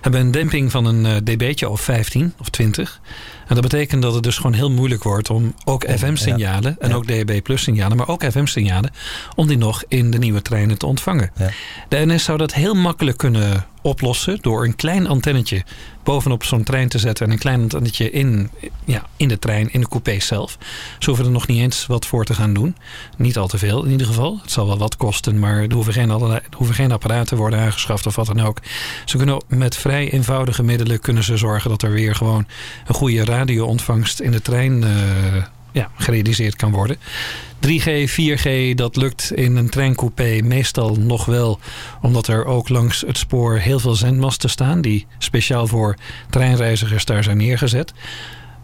hebben 0.00 0.20
een 0.20 0.30
demping 0.30 0.70
van 0.70 0.84
een 0.84 1.04
uh, 1.04 1.16
dB'tje 1.16 1.68
of 1.68 1.80
15 1.80 2.32
of 2.40 2.48
20. 2.48 3.00
En 3.46 3.54
dat 3.54 3.62
betekent 3.62 4.02
dat 4.02 4.14
het 4.14 4.22
dus 4.22 4.36
gewoon 4.36 4.52
heel 4.52 4.70
moeilijk 4.70 5.02
wordt 5.02 5.30
om 5.30 5.54
ook 5.64 5.84
FM-signalen 5.98 6.76
ja. 6.78 6.86
en 6.86 6.88
Ja. 6.88 6.94
ook 6.94 7.06
DAB 7.06 7.42
Plus 7.42 7.62
signalen, 7.62 7.96
maar 7.96 8.08
ook 8.08 8.24
FM-signalen, 8.24 8.90
om 9.34 9.46
die 9.46 9.56
nog 9.58 9.84
in 9.88 10.10
de 10.10 10.18
nieuwe 10.18 10.42
treinen 10.42 10.78
te 10.78 10.86
ontvangen. 10.86 11.30
Ja. 11.36 11.50
De 11.88 12.06
NS 12.06 12.24
zou 12.24 12.38
dat 12.38 12.54
heel 12.54 12.74
makkelijk 12.74 13.16
kunnen 13.16 13.66
oplossen 13.84 14.38
door 14.40 14.64
een 14.64 14.76
klein 14.76 15.06
antennetje 15.06 15.64
bovenop 16.02 16.44
zo'n 16.44 16.62
trein 16.62 16.88
te 16.88 16.98
zetten 16.98 17.26
en 17.26 17.32
een 17.32 17.38
klein 17.38 17.60
antennetje 17.60 18.10
in, 18.10 18.50
ja, 18.84 19.06
in 19.16 19.28
de 19.28 19.38
trein, 19.38 19.72
in 19.72 19.80
de 19.80 19.88
coupé 19.88 20.20
zelf. 20.20 20.58
Ze 20.98 21.06
hoeven 21.06 21.24
er 21.24 21.32
nog 21.32 21.46
niet 21.46 21.60
eens 21.60 21.86
wat 21.86 22.06
voor 22.06 22.24
te 22.24 22.34
gaan 22.34 22.54
doen. 22.54 22.76
Niet 23.16 23.38
al 23.38 23.46
te 23.46 23.58
veel 23.58 23.84
in 23.84 23.90
ieder 23.90 24.06
geval. 24.06 24.38
Het 24.42 24.50
zal 24.50 24.66
wel 24.66 24.78
wat 24.78 24.96
kosten, 24.96 25.38
maar 25.38 25.62
er 25.62 25.72
hoeven 25.72 25.92
geen, 25.92 26.10
allerlei, 26.10 26.40
er 26.60 26.74
geen 26.74 26.92
apparaten 26.92 27.36
worden 27.36 27.58
aangeschaft 27.58 28.06
of 28.06 28.16
wat 28.16 28.26
dan 28.26 28.40
ook. 28.40 28.58
Ze 29.04 29.16
kunnen 29.16 29.42
met 29.48 29.76
vrij 29.76 30.10
eenvoudige 30.10 30.62
middelen 30.62 31.00
kunnen 31.00 31.24
ze 31.24 31.36
zorgen 31.36 31.70
dat 31.70 31.82
er 31.82 31.92
weer 31.92 32.14
gewoon 32.14 32.46
een 32.86 32.94
goede 32.94 33.24
radioontvangst 33.24 34.20
in 34.20 34.30
de 34.30 34.42
trein 34.42 34.82
uh, 34.82 35.44
ja, 35.74 35.90
gerealiseerd 35.96 36.56
kan 36.56 36.72
worden. 36.72 36.96
3G, 37.66 38.10
4G, 38.10 38.74
dat 38.74 38.96
lukt 38.96 39.32
in 39.32 39.56
een 39.56 39.70
treincoupé 39.70 40.40
meestal 40.42 40.96
nog 40.96 41.24
wel. 41.24 41.58
Omdat 42.02 42.26
er 42.26 42.44
ook 42.44 42.68
langs 42.68 43.04
het 43.06 43.18
spoor 43.18 43.56
heel 43.56 43.78
veel 43.78 43.94
zendmasten 43.94 44.50
staan. 44.50 44.80
Die 44.80 45.06
speciaal 45.18 45.66
voor 45.66 45.96
treinreizigers 46.30 47.04
daar 47.04 47.24
zijn 47.24 47.36
neergezet. 47.36 47.92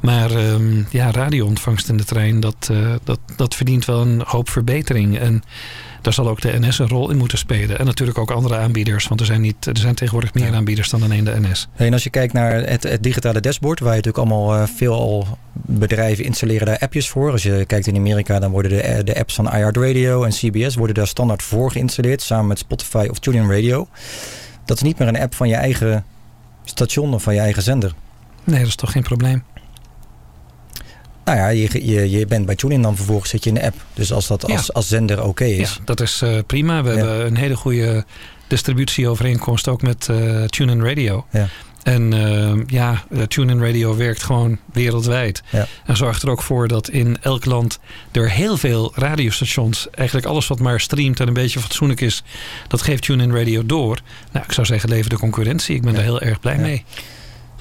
Maar 0.00 0.30
um, 0.30 0.86
ja, 0.90 1.10
radioontvangst 1.10 1.88
in 1.88 1.96
de 1.96 2.04
trein, 2.04 2.40
dat, 2.40 2.68
uh, 2.72 2.94
dat, 3.04 3.20
dat 3.36 3.54
verdient 3.54 3.84
wel 3.84 4.00
een 4.00 4.22
hoop 4.26 4.48
verbetering. 4.48 5.18
En 5.18 5.42
daar 6.02 6.12
zal 6.12 6.28
ook 6.28 6.40
de 6.40 6.58
NS 6.58 6.78
een 6.78 6.88
rol 6.88 7.10
in 7.10 7.16
moeten 7.16 7.38
spelen. 7.38 7.78
En 7.78 7.86
natuurlijk 7.86 8.18
ook 8.18 8.30
andere 8.30 8.56
aanbieders. 8.56 9.08
Want 9.08 9.20
er 9.20 9.26
zijn, 9.26 9.40
niet, 9.40 9.66
er 9.66 9.76
zijn 9.76 9.94
tegenwoordig 9.94 10.34
meer 10.34 10.54
aanbieders 10.54 10.90
dan 10.90 11.02
alleen 11.02 11.24
de 11.24 11.40
NS. 11.40 11.68
En 11.74 11.92
als 11.92 12.04
je 12.04 12.10
kijkt 12.10 12.32
naar 12.32 12.52
het, 12.52 12.82
het 12.82 13.02
digitale 13.02 13.40
dashboard, 13.40 13.80
waar 13.80 13.96
je 13.96 14.02
natuurlijk 14.02 14.30
allemaal 14.30 14.56
uh, 14.56 14.68
veel 14.76 14.94
al 14.94 15.26
bedrijven 15.52 16.24
installeren 16.24 16.66
daar 16.66 16.78
appjes 16.78 17.08
voor. 17.08 17.30
Als 17.30 17.42
je 17.42 17.64
kijkt 17.66 17.86
in 17.86 17.96
Amerika, 17.96 18.38
dan 18.38 18.50
worden 18.50 18.70
de, 18.70 19.04
de 19.04 19.18
apps 19.18 19.34
van 19.34 19.44
iHeartRadio 19.44 20.24
en 20.24 20.30
CBS 20.30 20.74
worden 20.74 20.94
daar 20.94 21.06
standaard 21.06 21.42
voor 21.42 21.70
geïnstalleerd. 21.70 22.22
Samen 22.22 22.46
met 22.46 22.58
Spotify 22.58 23.06
of 23.10 23.18
TuneIn 23.18 23.50
Radio. 23.50 23.88
Dat 24.64 24.76
is 24.76 24.82
niet 24.82 24.98
meer 24.98 25.08
een 25.08 25.20
app 25.20 25.34
van 25.34 25.48
je 25.48 25.54
eigen 25.54 26.04
station 26.64 27.14
of 27.14 27.22
van 27.22 27.34
je 27.34 27.40
eigen 27.40 27.62
zender. 27.62 27.94
Nee, 28.44 28.58
dat 28.58 28.68
is 28.68 28.74
toch 28.74 28.92
geen 28.92 29.02
probleem. 29.02 29.42
Nou 31.30 31.42
ja, 31.42 31.48
je, 31.48 31.86
je, 31.86 32.10
je 32.10 32.26
bent 32.26 32.46
bij 32.46 32.54
TuneIn 32.54 32.82
dan 32.82 32.96
vervolgens 32.96 33.30
zit 33.30 33.44
je 33.44 33.50
in 33.50 33.54
de 33.54 33.62
app. 33.62 33.76
Dus 33.94 34.12
als 34.12 34.26
dat 34.26 34.44
als, 34.44 34.66
ja. 34.66 34.72
als 34.72 34.88
zender 34.88 35.18
oké 35.18 35.28
okay 35.28 35.50
is. 35.50 35.74
Ja, 35.74 35.84
dat 35.84 36.00
is 36.00 36.22
uh, 36.22 36.38
prima. 36.46 36.82
We 36.82 36.90
ja. 36.90 36.96
hebben 36.96 37.26
een 37.26 37.36
hele 37.36 37.56
goede 37.56 38.04
distributieovereenkomst 38.46 39.68
ook 39.68 39.82
met 39.82 40.08
uh, 40.10 40.44
TuneIn 40.44 40.84
Radio. 40.84 41.26
Ja. 41.30 41.48
En 41.82 42.12
uh, 42.12 42.52
ja, 42.66 43.04
TuneIn 43.28 43.64
Radio 43.64 43.96
werkt 43.96 44.22
gewoon 44.22 44.58
wereldwijd. 44.72 45.42
Ja. 45.50 45.66
En 45.86 45.96
zorgt 45.96 46.22
er 46.22 46.30
ook 46.30 46.42
voor 46.42 46.68
dat 46.68 46.88
in 46.88 47.18
elk 47.22 47.44
land 47.44 47.78
er 48.12 48.30
heel 48.30 48.56
veel 48.56 48.92
radiostations... 48.94 49.90
eigenlijk 49.90 50.26
alles 50.26 50.46
wat 50.46 50.58
maar 50.58 50.80
streamt 50.80 51.20
en 51.20 51.28
een 51.28 51.34
beetje 51.34 51.60
fatsoenlijk 51.60 52.00
is... 52.00 52.22
dat 52.68 52.82
geeft 52.82 53.02
TuneIn 53.02 53.36
Radio 53.36 53.66
door. 53.66 54.00
Nou, 54.32 54.44
ik 54.44 54.52
zou 54.52 54.66
zeggen, 54.66 54.88
leven 54.88 55.10
de 55.10 55.18
concurrentie. 55.18 55.74
Ik 55.74 55.82
ben 55.82 55.94
daar 55.94 56.02
heel 56.02 56.20
erg 56.20 56.40
blij 56.40 56.58
mee. 56.58 56.84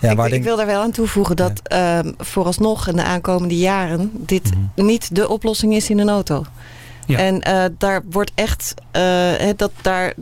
Ja, 0.02 0.26
ik, 0.26 0.44
wil 0.44 0.58
daar 0.58 0.66
wel 0.66 0.82
aan 0.82 0.92
toevoegen 0.92 1.36
dat 1.36 1.62
ja. 1.64 2.04
uh, 2.04 2.12
vooralsnog 2.18 2.88
in 2.88 2.96
de 2.96 3.04
aankomende 3.04 3.58
jaren 3.58 4.12
dit 4.14 4.56
mm 4.56 4.70
-hmm. 4.76 4.86
niet 4.86 5.16
de 5.16 5.30
oplossing 5.30 5.74
is 5.74 5.90
in 5.90 6.00
een 6.00 6.10
auto. 6.10 6.46
Ja. 7.06 7.18
En 7.18 7.44
uh, 7.48 7.64
daar 7.78 8.02
wordt 8.10 8.32
echt, 8.36 8.74
uh, 8.98 9.32
dat 9.56 9.72
daar, 9.82 10.14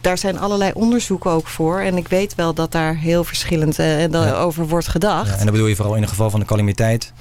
daar 0.00 0.18
zijn 0.18 0.38
allerlei 0.38 0.70
onderzoeken 0.74 1.30
ook 1.30 1.48
voor. 1.48 1.80
En 1.80 1.96
ik 1.96 2.08
weet 2.08 2.34
wel 2.34 2.54
dat 2.54 2.72
daar 2.72 2.96
heel 2.96 3.24
verschillend 3.24 3.78
uh, 3.78 4.42
over 4.42 4.68
wordt 4.68 4.88
gedacht. 4.88 5.28
Ja, 5.28 5.36
en 5.36 5.44
dat 5.44 5.52
bedoel 5.52 5.66
je 5.66 5.76
vooral 5.76 5.94
in 5.94 6.00
het 6.00 6.10
geval 6.10 6.30
van 6.30 6.40
de 6.40 6.46
calamiteit 6.46 7.12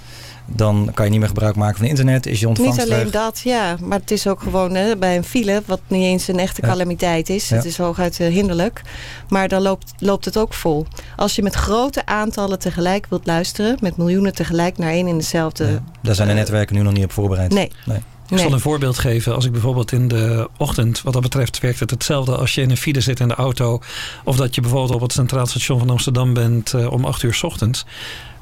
dan 0.46 0.92
kan 0.94 1.06
je 1.06 1.12
niet 1.12 1.20
meer 1.20 1.30
gebruik 1.30 1.56
maken 1.56 1.78
van 1.78 1.88
internet. 1.88 2.26
Is 2.26 2.40
je 2.40 2.48
ontvangst 2.48 2.80
Niet 2.80 2.92
alleen 2.92 3.12
dat, 3.12 3.42
ja. 3.44 3.78
Maar 3.82 4.00
het 4.00 4.12
is 4.12 4.28
ook 4.28 4.42
gewoon 4.42 4.76
hè, 4.76 4.98
bij 4.98 5.18
een 5.18 5.24
file, 5.24 5.62
wat 5.66 5.82
niet 5.88 6.04
eens 6.04 6.28
een 6.28 6.40
echte 6.40 6.62
calamiteit 6.62 7.30
is. 7.30 7.50
Het 7.50 7.66
is 7.66 7.78
hooguit 7.78 8.20
uh, 8.20 8.28
hinderlijk. 8.28 8.82
Maar 9.30 9.48
dan 9.48 9.62
loopt, 9.62 9.94
loopt 9.98 10.26
het 10.26 10.38
ook 10.38 10.54
vol. 10.54 10.86
Als 11.16 11.36
je 11.36 11.42
met 11.42 11.56
grote 11.56 12.06
aantallen 12.06 12.60
tegelijk 12.60 13.06
wilt 13.10 13.26
luisteren, 13.26 13.78
met 13.82 13.98
miljoenen 13.98 14.34
tegelijk 14.34 14.78
naar 14.78 14.92
één 14.92 15.08
in 15.08 15.18
dezelfde... 15.18 15.66
Ja. 15.66 15.84
Daar 16.02 16.16
zijn 16.16 16.28
de 16.28 16.34
netwerken 16.34 16.76
nu 16.76 16.82
nog 16.82 16.94
niet 16.94 17.04
op 17.04 17.12
voorbereid. 17.12 17.54
Nee. 17.54 17.72
nee. 17.86 18.00
Ik 18.30 18.38
zal 18.38 18.54
een 18.54 18.60
voorbeeld 18.60 18.98
geven. 18.98 19.36
Als 19.36 19.46
ik 19.46 19.52
bijvoorbeeld 19.52 19.92
in 19.92 20.08
de 20.08 20.50
ochtend, 20.58 21.02
wat 21.02 21.14
dat 21.14 21.22
betreft, 21.22 21.60
werkt 21.60 21.80
het 21.80 21.90
hetzelfde 21.90 22.36
als 22.36 22.56
je 22.56 22.62
in 22.62 22.70
een 22.70 22.78
file 22.78 23.02
zit 23.02 23.20
in 23.20 23.28
de 23.28 23.36
auto. 23.36 23.82
Of 24.24 24.36
dat 24.36 24.56
je 24.56 24.62
bijvoorbeeld 24.62 24.94
op 24.94 25.02
het 25.02 25.12
Centraal 25.12 25.46
Station 25.46 25.80
van 25.80 25.90
Amsterdam 25.90 26.34
bent 26.34 26.74
uh, 26.74 26.92
om 26.92 27.06
acht 27.06 27.24
uur 27.24 27.34
s 27.34 27.44
ochtends. 27.44 27.86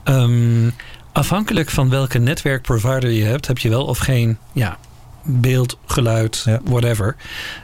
Um, 0.03 0.73
Afhankelijk 1.11 1.69
van 1.69 1.89
welke 1.89 2.17
netwerkprovider 2.17 3.09
je 3.09 3.23
hebt, 3.23 3.47
heb 3.47 3.57
je 3.57 3.69
wel 3.69 3.85
of 3.85 3.97
geen 3.97 4.37
ja, 4.53 4.77
beeld, 5.23 5.77
geluid, 5.85 6.45
whatever. 6.63 7.15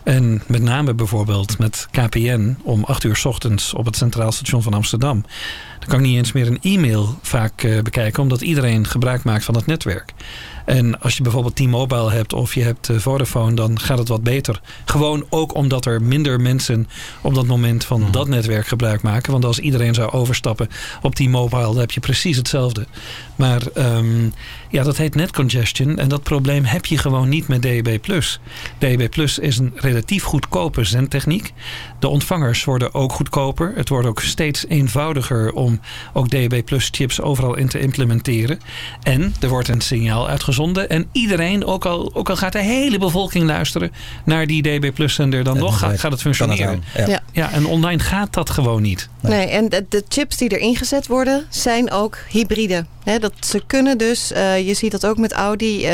En 0.04 0.42
met 0.48 0.62
name 0.62 0.94
bijvoorbeeld 0.94 1.58
met 1.58 1.88
KPN 1.92 2.58
om 2.64 2.84
8 2.84 3.04
uur 3.04 3.16
s 3.16 3.26
ochtends 3.26 3.74
op 3.74 3.86
het 3.86 3.96
Centraal 3.96 4.32
Station 4.32 4.62
van 4.62 4.74
Amsterdam. 4.74 5.26
Dan 5.80 5.90
kan 5.90 6.00
ik 6.00 6.06
niet 6.06 6.18
eens 6.18 6.32
meer 6.32 6.48
een 6.48 6.62
e-mail 6.62 7.20
vaak 7.22 7.64
uh, 7.64 7.82
bekijken, 7.82 8.22
omdat 8.24 8.42
iedereen 8.42 8.88
gebruik 8.88 9.24
maakt 9.24 9.44
van 9.44 9.56
het 9.56 9.66
netwerk. 9.66 10.14
En 10.66 11.02
als 11.02 11.18
je 11.18 11.24
bijvoorbeeld 11.24 11.56
T-Mobile 11.56 12.12
hebt 12.12 12.34
of 12.34 12.54
je 12.54 12.64
hebt 12.64 12.90
uh, 12.90 12.98
Vodafone, 12.98 13.54
dan 13.56 13.80
gaat 13.80 13.98
het 13.98 14.08
wat 14.08 14.24
beter. 14.24 14.62
Gewoon 14.86 15.26
ook 15.30 15.56
omdat 15.56 15.86
er 15.86 16.02
minder 16.02 16.42
mensen 16.42 16.88
op 17.22 17.36
dat 17.36 17.46
moment 17.46 17.86
van 17.86 18.02
mhm. 18.02 18.12
dat 18.12 18.28
netwerk 18.28 18.68
gebruik 18.68 19.02
maken. 19.02 19.32
Want 19.32 19.46
als 19.46 19.60
iedereen 19.60 19.94
zou 19.94 20.12
overstappen 20.12 20.68
op 21.02 21.16
T-Mobile, 21.16 21.64
dan 21.64 21.78
heb 21.78 21.92
je 21.92 22.00
precies 22.00 22.38
hetzelfde. 22.38 22.86
Maar 23.36 23.62
um, 23.78 24.34
ja, 24.70 24.84
dat 24.84 24.98
heet 24.98 25.16
net 25.16 25.32
congestion. 25.32 25.98
En 25.98 26.08
dat 26.08 26.24
probleem 26.24 26.64
heb 26.64 26.86
je 26.86 26.98
gewoon 26.98 27.30
niet 27.30 27.48
met 27.48 27.62
DAB+. 27.62 28.00
DAB+ 28.78 29.18
is 29.18 29.58
een 29.58 29.74
relatief 29.76 30.24
goedkope 30.24 30.84
zendtechniek. 30.84 31.54
De 32.00 32.08
ontvangers 32.08 32.64
worden 32.64 32.94
ook 32.94 33.12
goedkoper. 33.12 33.74
Het 33.76 33.90
wordt 33.90 34.08
ook 34.08 34.22
steeds 34.22 34.66
eenvoudiger 34.68 35.54
om 35.54 35.80
ook 36.14 36.30
DAB+ 36.30 36.62
chips 36.66 37.22
overal 37.22 37.56
in 37.56 37.68
te 37.68 37.80
implementeren. 37.80 38.60
En 39.04 39.34
er 39.40 39.50
wordt 39.50 39.68
een 39.68 39.82
signaal 39.82 40.28
uitgezonden. 40.28 40.90
En 40.90 41.08
iedereen, 41.12 41.66
ook 41.66 41.86
al, 41.86 42.12
ook 42.14 42.30
al 42.30 42.36
gaat 42.36 42.52
de 42.52 42.62
hele 42.62 42.98
bevolking 42.98 43.46
luisteren 43.46 43.92
naar 44.26 44.48
die 44.48 44.62
DB+ 44.62 45.10
zender, 45.10 45.44
dan 45.44 45.58
nog 45.58 45.80
gaat, 45.80 46.00
gaat 46.00 46.12
het 46.12 46.22
functioneren. 46.22 46.84
ja. 47.08 47.22
ja. 47.32 47.52
en 47.52 47.66
online 47.66 48.00
gaat 48.00 48.34
dat 48.34 48.50
gewoon 48.50 48.82
niet. 48.82 49.10
Nee, 49.22 49.48
en 49.48 49.70
de, 49.70 49.86
de, 49.90 50.04
chips 50.10 50.38
die 50.38 50.58
erin 50.58 50.76
gezet 50.76 51.08
worden, 51.08 51.46
zijn 51.50 51.92
ook 51.92 52.18
hybride. 52.30 52.86
Dat 53.06 53.34
ze 53.40 53.64
kunnen 53.68 53.98
dus, 53.98 54.32
uh, 54.32 54.68
je 54.68 54.74
ziet 54.74 54.92
dat 54.92 55.06
ook 55.06 55.18
met 55.18 55.32
Audi, 55.32 55.76
uh, 55.76 55.88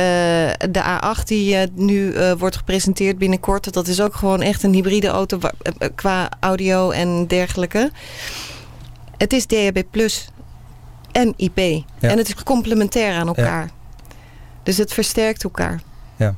de 0.72 0.82
A8 0.84 1.24
die 1.24 1.54
uh, 1.54 1.62
nu 1.74 2.14
wordt 2.38 2.56
gepresenteerd 2.56 3.18
binnenkort. 3.18 3.74
Dat 3.74 3.88
is 3.88 4.02
ook 4.02 4.16
gewoon 4.16 4.42
echt 4.42 4.64
een 4.64 4.74
hybride 4.74 5.08
auto 5.08 5.40
qua 5.96 6.30
audio 6.40 6.92
en 6.92 7.28
dergelijke. 7.28 7.92
Het 9.18 9.34
is 9.34 9.48
DAB 9.48 9.84
Plus 9.92 10.30
en 11.12 11.34
IP. 11.38 11.58
En 12.00 12.18
het 12.18 12.28
is 12.28 12.44
complementair 12.44 13.14
aan 13.14 13.28
elkaar. 13.28 13.70
Dus 14.64 14.78
het 14.78 14.94
versterkt 14.94 15.44
elkaar. 15.44 15.82
Ja, 16.16 16.36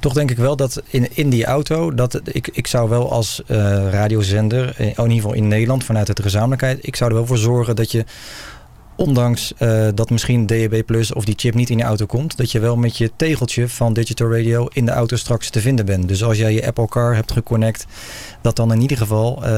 toch 0.00 0.12
denk 0.12 0.30
ik 0.30 0.36
wel 0.36 0.56
dat 0.56 0.82
in, 0.86 1.16
in 1.16 1.30
die 1.30 1.44
auto, 1.44 1.94
dat 1.94 2.20
ik, 2.24 2.48
ik 2.52 2.66
zou 2.66 2.88
wel 2.88 3.10
als 3.10 3.42
radiozender, 3.90 4.80
in 4.80 4.88
ieder 4.88 5.10
geval 5.10 5.32
in 5.32 5.48
Nederland 5.48 5.84
vanuit 5.84 6.08
het 6.08 6.22
gezamenlijkheid, 6.22 6.78
ik 6.86 6.96
zou 6.96 7.10
er 7.10 7.16
wel 7.16 7.26
voor 7.26 7.38
zorgen 7.38 7.76
dat 7.76 7.90
je, 7.90 8.04
ondanks 8.96 9.52
uh, 9.58 9.88
dat 9.94 10.10
misschien 10.10 10.46
DAB 10.46 10.82
Plus 10.86 11.12
of 11.12 11.24
die 11.24 11.34
chip 11.38 11.54
niet 11.54 11.70
in 11.70 11.78
je 11.78 11.84
auto 11.84 12.06
komt, 12.06 12.36
dat 12.36 12.52
je 12.52 12.58
wel 12.58 12.76
met 12.76 12.96
je 12.96 13.10
tegeltje 13.16 13.68
van 13.68 13.92
Digital 13.92 14.32
Radio 14.36 14.68
in 14.72 14.84
de 14.84 14.90
auto 14.90 15.16
straks 15.16 15.50
te 15.50 15.60
vinden 15.60 15.86
bent. 15.86 16.08
Dus 16.08 16.24
als 16.24 16.38
jij 16.38 16.52
je 16.52 16.66
Apple 16.66 16.88
Car 16.88 17.14
hebt 17.14 17.32
geconnect, 17.32 17.86
dat 18.40 18.56
dan 18.56 18.72
in 18.72 18.80
ieder 18.80 18.96
geval 18.96 19.36
uh, 19.36 19.48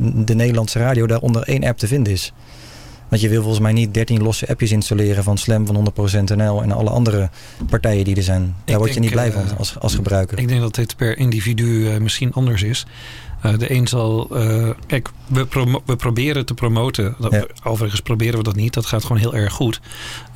de 0.00 0.34
Nederlandse 0.34 0.78
radio 0.78 1.06
daar 1.06 1.20
onder 1.20 1.42
één 1.42 1.64
app 1.64 1.78
te 1.78 1.86
vinden 1.86 2.12
is. 2.12 2.32
Want 3.08 3.22
je 3.22 3.28
wil 3.28 3.40
volgens 3.40 3.62
mij 3.62 3.72
niet 3.72 3.94
13 3.94 4.22
losse 4.22 4.48
appjes 4.48 4.72
installeren 4.72 5.24
van 5.24 5.38
Slam 5.38 5.66
van 5.66 5.92
100% 6.30 6.36
NL 6.36 6.62
en 6.62 6.72
alle 6.72 6.90
andere 6.90 7.30
partijen 7.70 8.04
die 8.04 8.16
er 8.16 8.22
zijn. 8.22 8.54
Daar 8.64 8.78
word 8.78 8.94
je 8.94 9.00
niet 9.00 9.10
blij 9.10 9.32
van 9.32 9.42
eh, 9.42 9.58
als, 9.58 9.78
als 9.78 9.94
gebruiker. 9.94 10.38
Ik 10.38 10.48
denk 10.48 10.60
dat 10.60 10.74
dit 10.74 10.96
per 10.96 11.18
individu 11.18 12.00
misschien 12.00 12.32
anders 12.32 12.62
is. 12.62 12.86
Uh, 13.46 13.58
de 13.58 13.72
een 13.72 13.86
zal. 13.86 14.28
Uh, 14.32 14.70
kijk, 14.86 15.08
we, 15.26 15.46
we, 15.86 15.96
proberen 15.96 16.46
te 16.46 16.54
promoten. 16.54 17.14
Ja. 17.30 17.46
Overigens 17.64 18.00
proberen 18.00 18.36
we 18.38 18.42
dat 18.42 18.56
niet. 18.56 18.74
Dat 18.74 18.86
gaat 18.86 19.02
gewoon 19.02 19.18
heel 19.18 19.34
erg 19.34 19.52
goed. 19.52 19.80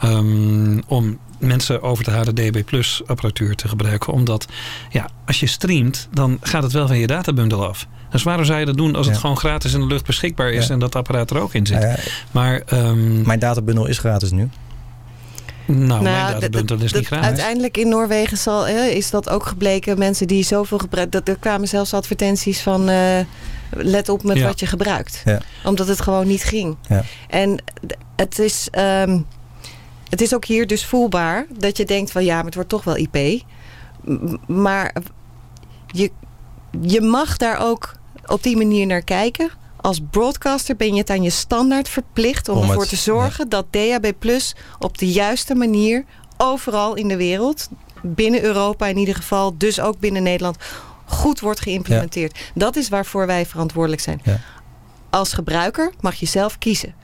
Um, 0.05 0.83
om 0.87 1.19
mensen 1.39 1.83
over 1.83 2.05
de 2.05 2.11
HDDB 2.11 2.65
Plus 2.65 3.03
apparatuur 3.07 3.55
te 3.55 3.69
gebruiken. 3.69 4.13
Omdat 4.13 4.47
ja, 4.91 5.09
als 5.27 5.41
je 5.41 5.47
streamt, 5.47 6.09
dan 6.13 6.39
gaat 6.41 6.63
het 6.63 6.73
wel 6.73 6.87
van 6.87 6.99
je 6.99 7.07
databundel 7.07 7.67
af. 7.67 7.87
Dus 8.11 8.23
waarom 8.23 8.45
zou 8.45 8.59
je 8.59 8.67
dat 8.67 8.77
doen 8.77 8.97
als 8.97 9.07
het 9.07 9.17
gewoon 9.17 9.37
gratis 9.37 9.73
in 9.73 9.81
de 9.81 9.87
lucht 9.87 10.07
beschikbaar 10.07 10.51
is 10.51 10.71
en 10.71 10.79
dat 10.79 10.97
apparaat 10.97 11.31
er 11.31 11.39
ook 11.39 11.55
in 11.55 11.67
zit? 11.67 12.13
maar, 12.31 12.63
um, 12.73 13.27
Mijn 13.27 13.39
databundel 13.39 13.87
is 13.87 13.99
gratis 13.99 14.31
nu. 14.31 14.49
Nou, 15.71 15.89
nou 15.89 16.03
mijn 16.03 16.41
databundel 16.41 16.81
is 16.81 16.93
niet 16.93 17.07
gratis. 17.07 17.27
Uiteindelijk 17.27 17.77
in 17.77 17.89
Noorwegen 17.89 18.37
zal, 18.37 18.67
is 18.69 19.11
dat 19.11 19.29
ook 19.29 19.47
gebleken. 19.47 19.99
Mensen 19.99 20.27
die 20.27 20.45
zoveel 20.45 20.79
gebruiken. 20.79 21.25
Er 21.25 21.39
kwamen 21.39 21.69
zelfs 21.69 21.95
advertenties 21.95 22.61
van. 22.61 22.89
Uh, 22.89 23.19
let 23.71 24.09
op 24.09 24.23
met 24.23 24.43
wat 24.43 24.61
je 24.61 24.67
gebruikt. 24.67 25.23
Omdat 25.65 25.87
het 25.89 26.01
gewoon 26.01 26.27
niet 26.27 26.45
ging. 26.45 26.77
En 27.29 27.63
het 28.17 28.39
is. 28.39 28.69
Um, 28.79 29.27
het 30.09 30.21
is 30.21 30.35
ook 30.35 30.45
hier 30.45 30.67
dus 30.67 30.85
voelbaar 30.85 31.47
dat 31.59 31.77
je 31.77 31.85
denkt 31.85 32.11
van 32.11 32.25
ja, 32.25 32.35
maar 32.35 32.45
het 32.45 32.55
wordt 32.55 32.69
toch 32.69 32.85
wel 32.85 32.97
IP. 32.97 33.43
Maar 34.47 34.95
je, 35.87 36.11
je 36.81 37.01
mag 37.01 37.37
daar 37.37 37.59
ook 37.59 37.93
op 38.27 38.43
die 38.43 38.57
manier 38.57 38.87
naar 38.87 39.03
kijken. 39.03 39.51
Als 39.81 40.01
broadcaster 40.11 40.77
ben 40.77 40.93
je 40.93 41.01
het 41.01 41.11
aan 41.11 41.23
je 41.23 41.31
standaard 41.31 41.89
verplicht 41.89 42.49
om, 42.49 42.63
ervoor 42.63 42.87
te 42.87 42.97
zorgen 42.97 43.49
dat 43.49 43.67
DAB 43.71 44.13
Plus 44.19 44.55
op 44.79 44.99
de 44.99 45.11
juiste 45.11 45.55
manier 45.55 46.05
overal 46.37 46.95
in 46.95 47.09
de 47.09 47.17
wereld, 47.17 47.69
binnen 48.03 48.43
Europa 48.43 48.87
in 48.87 48.97
ieder 48.97 49.15
geval, 49.15 49.55
dus 49.59 49.81
ook 49.81 49.99
binnen 49.99 50.23
Nederland, 50.23 50.57
goed 51.05 51.41
wordt 51.41 51.61
geïmplementeerd. 51.61 52.39
Dat 52.55 52.77
is 52.77 52.89
waarvoor 52.89 53.27
wij 53.27 53.47
verantwoordelijk 53.47 54.03
zijn. 54.03 54.21
Ja. 54.25 54.41
Als 55.11 55.33
gebruiker 55.33 55.93
mag 56.01 56.15
je 56.15 56.27
zelf 56.27 56.59
kiezen. 56.59 56.95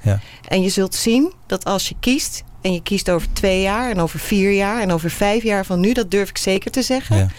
En 0.48 0.62
je 0.62 0.68
zult 0.68 0.94
zien 0.94 1.32
dat 1.46 1.64
als 1.64 1.88
je 1.88 1.94
kiest, 2.00 2.42
en 2.60 2.72
je 2.72 2.82
kiest 2.82 3.10
over 3.10 3.32
twee 3.32 3.60
jaar 3.60 3.90
en 3.90 4.00
over 4.00 4.18
vier 4.18 4.52
jaar 4.52 4.80
en 4.80 4.92
over 4.92 5.10
vijf 5.10 5.42
jaar 5.42 5.66
van 5.66 5.80
nu, 5.80 5.92
dat 5.92 6.10
durf 6.10 6.28
ik 6.28 6.38
zeker 6.38 6.70
te 6.70 6.82
zeggen. 6.82 7.30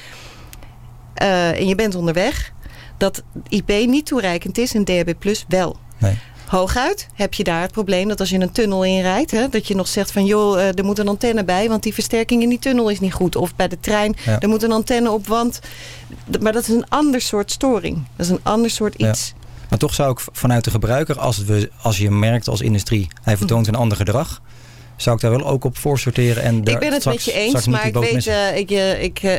Uh, 1.22 1.60
en 1.60 1.68
je 1.68 1.76
bent 1.76 1.96
onderweg, 1.96 2.52
dat 2.98 3.24
IP 3.48 3.70
niet 3.70 4.06
toereikend 4.06 4.58
is 4.58 4.74
en 4.74 4.84
DHB 4.84 5.14
Plus 5.20 5.46
wel. 5.48 5.78
Nee. 5.98 6.18
Hooguit 6.48 7.08
heb 7.14 7.34
je 7.34 7.44
daar 7.44 7.62
het 7.62 7.72
probleem 7.72 8.08
dat 8.08 8.20
als 8.20 8.30
je 8.30 8.40
een 8.40 8.52
tunnel 8.52 8.84
inrijdt... 8.84 9.32
Hè, 9.32 9.50
dat 9.50 9.68
je 9.68 9.76
nog 9.76 9.88
zegt 9.88 10.12
van 10.12 10.26
joh, 10.26 10.58
uh, 10.58 10.78
er 10.78 10.86
moet 10.86 11.00
een 11.00 11.08
antenne 11.08 11.44
bij... 11.44 11.70
want 11.70 11.84
die 11.84 11.94
versterking 11.94 12.42
in 12.42 12.50
die 12.50 12.60
tunnel 12.60 12.90
is 12.90 13.00
niet 13.00 13.14
goed. 13.14 13.36
Of 13.36 13.56
bij 13.56 13.68
de 13.68 13.80
trein, 13.80 14.16
ja. 14.26 14.40
er 14.40 14.50
moet 14.50 14.64
een 14.64 14.72
antenne 14.72 15.12
op, 15.12 15.28
want... 15.28 15.60
Maar 16.42 16.54
dat 16.54 16.62
is 16.62 16.70
een 16.70 16.90
ander 16.90 17.22
soort 17.22 17.52
storing. 17.52 18.06
Dat 18.16 18.26
is 18.26 18.32
een 18.32 18.40
ander 18.44 18.70
soort 18.70 18.96
iets. 18.96 19.28
Ja. 19.28 19.46
Maar 19.70 19.80
toch 19.80 19.94
zou 19.94 20.12
ik 20.12 20.20
vanuit 20.32 20.64
de 20.64 20.72
gebruiker, 20.72 21.20
als, 21.20 21.38
we, 21.38 21.72
als 21.82 21.98
je 21.98 22.12
merkt 22.12 22.48
als 22.48 22.62
industrie... 22.62 23.08
hij 23.24 23.38
vertoont 23.38 23.68
een 23.68 23.76
ander 23.76 23.98
gedrag 23.98 24.42
zou 24.96 25.16
ik 25.16 25.22
daar 25.22 25.32
wel 25.32 25.48
ook 25.48 25.64
op 25.64 25.78
voor 25.78 26.00
sorteren. 26.00 26.44
En 26.44 26.58
ik 26.64 26.80
ben 26.80 26.94
het 26.94 27.06
met 27.06 27.24
je 27.24 27.34
eens, 27.34 27.68
maar 27.68 27.88
ik 27.88 27.94
weet, 27.94 28.26
uh, 28.26 28.58
ik, 28.58 28.72
uh, 28.72 29.04
ik 29.04 29.24
uh, 29.24 29.32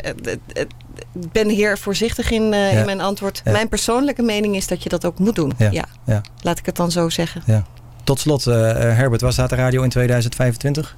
ben 1.12 1.48
hier 1.48 1.78
voorzichtig 1.78 2.30
in, 2.30 2.42
ja. 2.42 2.68
in 2.68 2.84
mijn 2.84 3.00
antwoord. 3.00 3.40
Ja. 3.44 3.52
Mijn 3.52 3.68
persoonlijke 3.68 4.22
mening 4.22 4.56
is 4.56 4.66
dat 4.66 4.82
je 4.82 4.88
dat 4.88 5.04
ook 5.04 5.18
moet 5.18 5.34
doen. 5.34 5.52
Ja. 5.58 5.84
ja. 6.04 6.20
Laat 6.40 6.58
ik 6.58 6.66
het 6.66 6.76
dan 6.76 6.90
zo 6.90 7.08
zeggen. 7.08 7.42
Ja. 7.46 7.64
Tot 8.04 8.20
slot, 8.20 8.44
Herbert, 8.44 9.20
waar 9.20 9.32
staat 9.32 9.50
de 9.50 9.56
radio 9.56 9.82
in 9.82 9.88
2025? 9.88 10.96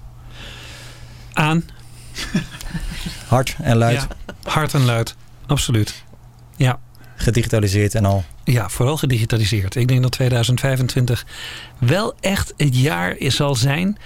Aan. 1.32 1.64
Hard 3.28 3.56
en 3.62 3.76
luid. 3.76 4.06
hard 4.42 4.74
en 4.74 4.84
luid, 4.84 5.16
absoluut. 5.46 6.04
Ja. 6.56 6.78
Gedigitaliseerd 7.16 7.94
en 7.94 8.04
al. 8.04 8.24
Ja, 8.44 8.68
vooral 8.68 8.96
gedigitaliseerd. 8.96 9.74
Ik 9.74 9.88
denk 9.88 10.02
dat 10.02 10.12
2025 10.12 11.26
wel 11.78 12.14
echt 12.20 12.54
het 12.56 12.80
jaar 12.80 13.16
zal 13.18 13.54
zijn 13.54 13.98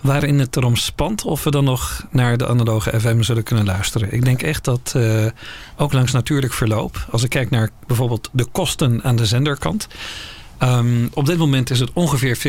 waarin 0.00 0.38
het 0.38 0.56
erom 0.56 0.76
spant 0.76 1.24
of 1.24 1.44
we 1.44 1.50
dan 1.50 1.64
nog 1.64 2.06
naar 2.10 2.36
de 2.36 2.46
analoge 2.48 3.00
FM 3.00 3.22
zullen 3.22 3.42
kunnen 3.42 3.64
luisteren. 3.64 4.12
Ik 4.12 4.24
denk 4.24 4.42
echt 4.42 4.64
dat 4.64 4.92
uh, 4.96 5.26
ook 5.76 5.92
langs 5.92 6.12
natuurlijk 6.12 6.52
verloop, 6.52 7.06
als 7.10 7.22
ik 7.22 7.30
kijk 7.30 7.50
naar 7.50 7.70
bijvoorbeeld 7.86 8.28
de 8.32 8.46
kosten 8.52 9.02
aan 9.02 9.16
de 9.16 9.26
zenderkant. 9.26 9.88
Um, 10.62 11.08
op 11.14 11.26
dit 11.26 11.38
moment 11.38 11.70
is 11.70 11.80
het 11.80 11.90
ongeveer 11.92 12.36
50-50. 12.36 12.40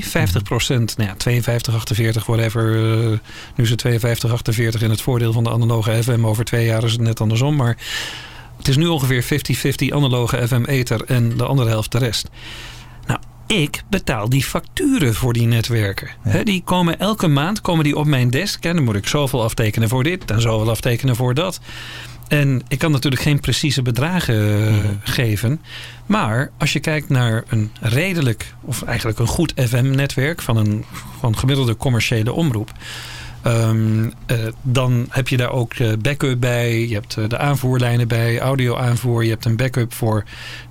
50 0.00 0.42
procent, 0.42 0.96
nou 0.96 1.08
ja, 1.08 1.16
52, 1.16 1.74
48, 1.74 2.26
whatever. 2.26 2.74
Uh, 2.74 3.18
nu 3.54 3.64
is 3.64 3.70
het 3.70 3.78
52, 3.78 4.32
48 4.32 4.82
in 4.82 4.90
het 4.90 5.00
voordeel 5.00 5.32
van 5.32 5.44
de 5.44 5.50
analoge 5.50 6.02
FM. 6.02 6.24
Over 6.24 6.44
twee 6.44 6.64
jaar 6.64 6.84
is 6.84 6.92
het 6.92 7.00
net 7.00 7.20
andersom. 7.20 7.56
Maar 7.56 7.76
Het 8.56 8.68
is 8.68 8.76
nu 8.76 8.86
ongeveer 8.86 9.24
50-50 9.24 9.94
analoge 9.94 10.48
FM-ether 10.48 11.04
en 11.04 11.36
de 11.36 11.44
andere 11.44 11.68
helft 11.68 11.92
de 11.92 11.98
rest. 11.98 12.28
Ik 13.50 13.82
betaal 13.88 14.28
die 14.28 14.44
facturen 14.44 15.14
voor 15.14 15.32
die 15.32 15.46
netwerken. 15.46 16.08
die 16.44 16.62
komen 16.62 16.98
elke 16.98 17.28
maand 17.28 17.60
komen 17.60 17.84
die 17.84 17.96
op 17.96 18.06
mijn 18.06 18.30
desk. 18.30 18.64
En 18.64 18.74
dan 18.74 18.84
moet 18.84 18.94
ik 18.94 19.06
zoveel 19.06 19.42
aftekenen 19.42 19.88
voor 19.88 20.02
dit 20.02 20.30
en 20.30 20.40
zoveel 20.40 20.70
aftekenen 20.70 21.16
voor 21.16 21.34
dat. 21.34 21.60
En 22.28 22.62
ik 22.68 22.78
kan 22.78 22.90
natuurlijk 22.90 23.22
geen 23.22 23.40
precieze 23.40 23.82
bedragen 23.82 24.68
eh, 24.68 24.74
geven. 25.02 25.60
Maar 26.06 26.50
als 26.58 26.72
je 26.72 26.80
kijkt 26.80 27.08
naar 27.08 27.44
een 27.48 27.70
redelijk, 27.80 28.54
of 28.60 28.82
eigenlijk 28.82 29.18
een 29.18 29.26
goed 29.26 29.52
FM-netwerk 29.56 30.42
van 30.42 30.56
een 30.56 30.84
van 31.20 31.38
gemiddelde 31.38 31.76
commerciële 31.76 32.32
omroep. 32.32 32.72
Ehm, 33.42 34.10
eh, 34.26 34.38
dan 34.62 35.06
heb 35.10 35.28
je 35.28 35.36
daar 35.36 35.50
ook 35.50 35.74
uh, 35.74 35.92
backup 35.98 36.40
bij. 36.40 36.88
Je 36.88 36.94
hebt 36.94 37.30
de 37.30 37.38
aanvoerlijnen 37.38 38.08
bij, 38.08 38.40
audio-aanvoer. 38.40 39.24
Je 39.24 39.30
hebt 39.30 39.44
een 39.44 39.56
backup 39.56 39.92
voor 39.92 40.24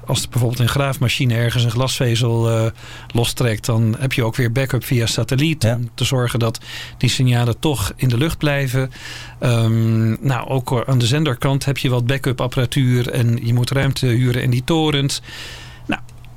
als 0.05 0.23
er 0.23 0.29
bijvoorbeeld 0.29 0.61
een 0.61 0.69
graafmachine 0.69 1.33
ergens 1.33 1.63
een 1.63 1.71
glasvezel 1.71 2.71
lostrekt, 3.13 3.65
dan 3.65 3.95
heb 3.99 4.13
je 4.13 4.23
ook 4.23 4.35
weer 4.35 4.51
backup 4.51 4.83
via 4.83 5.05
satelliet. 5.05 5.65
Om 5.65 5.89
te 5.93 6.03
zorgen 6.03 6.39
dat 6.39 6.59
die 6.97 7.09
signalen 7.09 7.59
toch 7.59 7.93
in 7.95 8.09
de 8.09 8.17
lucht 8.17 8.37
blijven. 8.37 8.91
Um, 9.39 10.17
nou, 10.21 10.47
ook 10.47 10.83
aan 10.85 10.97
de 10.97 11.05
zenderkant 11.05 11.65
heb 11.65 11.77
je 11.77 11.89
wat 11.89 12.05
backup 12.05 12.41
apparatuur 12.41 13.09
en 13.09 13.45
je 13.45 13.53
moet 13.53 13.71
ruimte 13.71 14.05
huren 14.05 14.41
in 14.41 14.49
die 14.49 14.63
torens. 14.63 15.21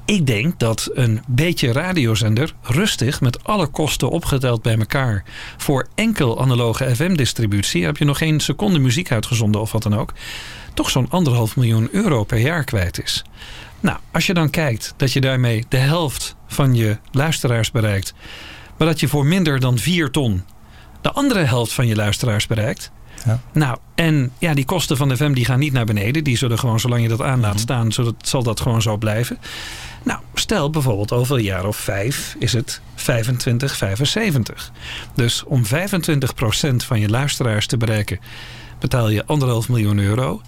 Ik 0.05 0.27
denk 0.27 0.59
dat 0.59 0.91
een 0.93 1.23
beetje 1.27 1.73
radiozender 1.73 2.55
rustig 2.62 3.20
met 3.20 3.45
alle 3.45 3.66
kosten 3.66 4.11
opgeteld 4.11 4.62
bij 4.62 4.79
elkaar 4.79 5.24
voor 5.57 5.89
enkel 5.95 6.41
analoge 6.41 6.95
FM-distributie, 6.95 7.85
heb 7.85 7.97
je 7.97 8.05
nog 8.05 8.19
geen 8.19 8.41
seconde 8.41 8.79
muziek 8.79 9.12
uitgezonden 9.12 9.61
of 9.61 9.73
wat 9.73 9.83
dan 9.83 9.97
ook, 9.97 10.12
toch 10.74 10.91
zo'n 10.91 11.11
anderhalf 11.11 11.57
miljoen 11.57 11.89
euro 11.93 12.24
per 12.24 12.39
jaar 12.39 12.65
kwijt 12.65 13.03
is. 13.03 13.24
Nou, 13.81 13.99
als 14.12 14.27
je 14.27 14.35
dan 14.35 14.51
kijkt 14.51 14.95
dat 14.97 15.12
je 15.12 15.20
daarmee 15.20 15.65
de 15.69 15.77
helft 15.77 16.37
van 16.47 16.74
je 16.74 16.99
luisteraars 17.11 17.70
bereikt, 17.70 18.15
maar 18.79 18.89
dat 18.89 19.01
je 19.01 19.09
voor 19.09 19.27
minder 19.27 19.61
dan 19.61 19.79
4 19.79 20.11
ton 20.11 20.43
de 21.01 21.12
andere 21.12 21.45
helft 21.45 21.73
van 21.73 21.87
je 21.87 21.95
luisteraars 21.95 22.47
bereikt. 22.47 22.91
Ja. 23.24 23.41
Nou, 23.53 23.79
en 23.95 24.33
ja, 24.39 24.55
die 24.55 24.65
kosten 24.65 24.97
van 24.97 25.09
de 25.09 25.16
FM 25.16 25.33
die 25.33 25.45
gaan 25.45 25.59
niet 25.59 25.73
naar 25.73 25.85
beneden. 25.85 26.24
Die 26.24 26.37
zullen 26.37 26.59
gewoon, 26.59 26.81
zolang 26.81 27.03
je 27.03 27.09
dat 27.09 27.20
aan 27.20 27.41
laat 27.41 27.53
mhm. 27.53 27.62
staan, 27.62 27.93
zodat, 27.93 28.15
zal 28.20 28.43
dat 28.43 28.61
gewoon 28.61 28.83
zo 28.83 28.97
blijven. 28.97 29.39
Nou, 30.03 30.20
stel 30.35 30.70
bijvoorbeeld 30.70 31.12
over 31.12 31.37
een 31.37 31.43
jaar 31.43 31.66
of 31.66 31.77
vijf 31.77 32.37
is 32.39 32.53
het 32.53 32.81
25, 32.95 33.77
75. 33.77 34.73
Dus 35.15 35.45
om 35.45 35.62
25% 35.65 35.69
van 36.77 37.01
je 37.01 37.09
luisteraars 37.09 37.66
te 37.66 37.77
bereiken, 37.77 38.20
betaal 38.79 39.09
je 39.09 39.27
anderhalf 39.27 39.69
miljoen 39.69 39.99
euro 39.99 40.41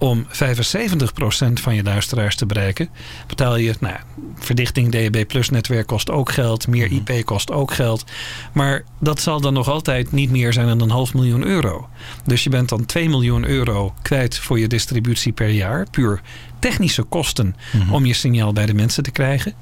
om 0.00 0.26
75% 0.26 1.52
van 1.52 1.74
je 1.74 1.82
luisteraars 1.82 2.36
te 2.36 2.46
bereiken, 2.46 2.88
betaal 3.26 3.56
je, 3.56 3.74
nou, 3.80 3.96
verdichting 4.38 4.92
DAB 4.92 5.26
Plus 5.26 5.50
netwerk 5.50 5.86
kost 5.86 6.10
ook 6.10 6.32
geld, 6.32 6.68
meer 6.68 6.86
mhm. 6.86 6.94
IP 6.94 7.24
kost 7.24 7.50
ook 7.50 7.72
geld. 7.72 8.04
Maar 8.52 8.84
dat 9.00 9.20
zal 9.20 9.40
dan 9.40 9.52
nog 9.52 9.68
altijd 9.68 10.12
niet 10.12 10.30
meer 10.30 10.52
zijn 10.52 10.66
dan 10.66 10.80
een 10.80 10.90
half 10.90 11.14
miljoen 11.14 11.44
euro. 11.44 11.88
Dus 12.24 12.44
je 12.44 12.50
bent 12.50 12.68
dan 12.68 12.86
2 12.86 13.08
miljoen 13.08 13.46
euro 13.46 13.94
kwijt 14.02 14.38
voor 14.38 14.58
je 14.58 14.66
distributie 14.66 15.32
per 15.32 15.48
jaar, 15.48 15.86
puur 15.90 16.20
technische 16.60 17.02
kosten 17.02 17.56
mhm. 17.72 17.92
om 17.92 18.06
je 18.06 18.14
signaal 18.14 18.52
bij 18.52 18.66
de 18.66 18.74
mensen 18.74 19.02
te 19.02 19.10
krijgen. 19.10 19.54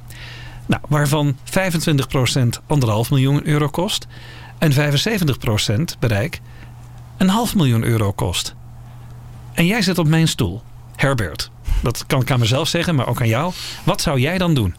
Nou, 0.67 0.83
waarvan 0.89 1.37
25% 1.37 2.49
anderhalf 2.67 3.11
miljoen 3.11 3.47
euro 3.47 3.69
kost 3.69 4.07
en 4.59 4.73
75% 4.73 5.99
bereik 5.99 6.41
een 7.17 7.29
half 7.29 7.55
miljoen 7.55 7.85
euro 7.85 8.13
kost. 8.13 8.55
En 9.53 9.67
jij 9.67 9.83
zit 9.83 9.99
op 9.99 10.09
mijn 10.09 10.29
stoel. 10.29 10.63
Herbert, 10.97 11.51
dat 11.83 12.07
kan 12.07 12.21
ik 12.21 12.31
aan 12.31 12.41
mezelf 12.41 12.69
zeggen, 12.69 12.95
maar 12.95 13.09
ook 13.09 13.21
aan 13.21 13.29
jou. 13.29 13.53
Wat 13.85 14.01
zou 14.01 14.21
jij 14.21 14.39
dan 14.39 14.55
doen? 14.55 14.75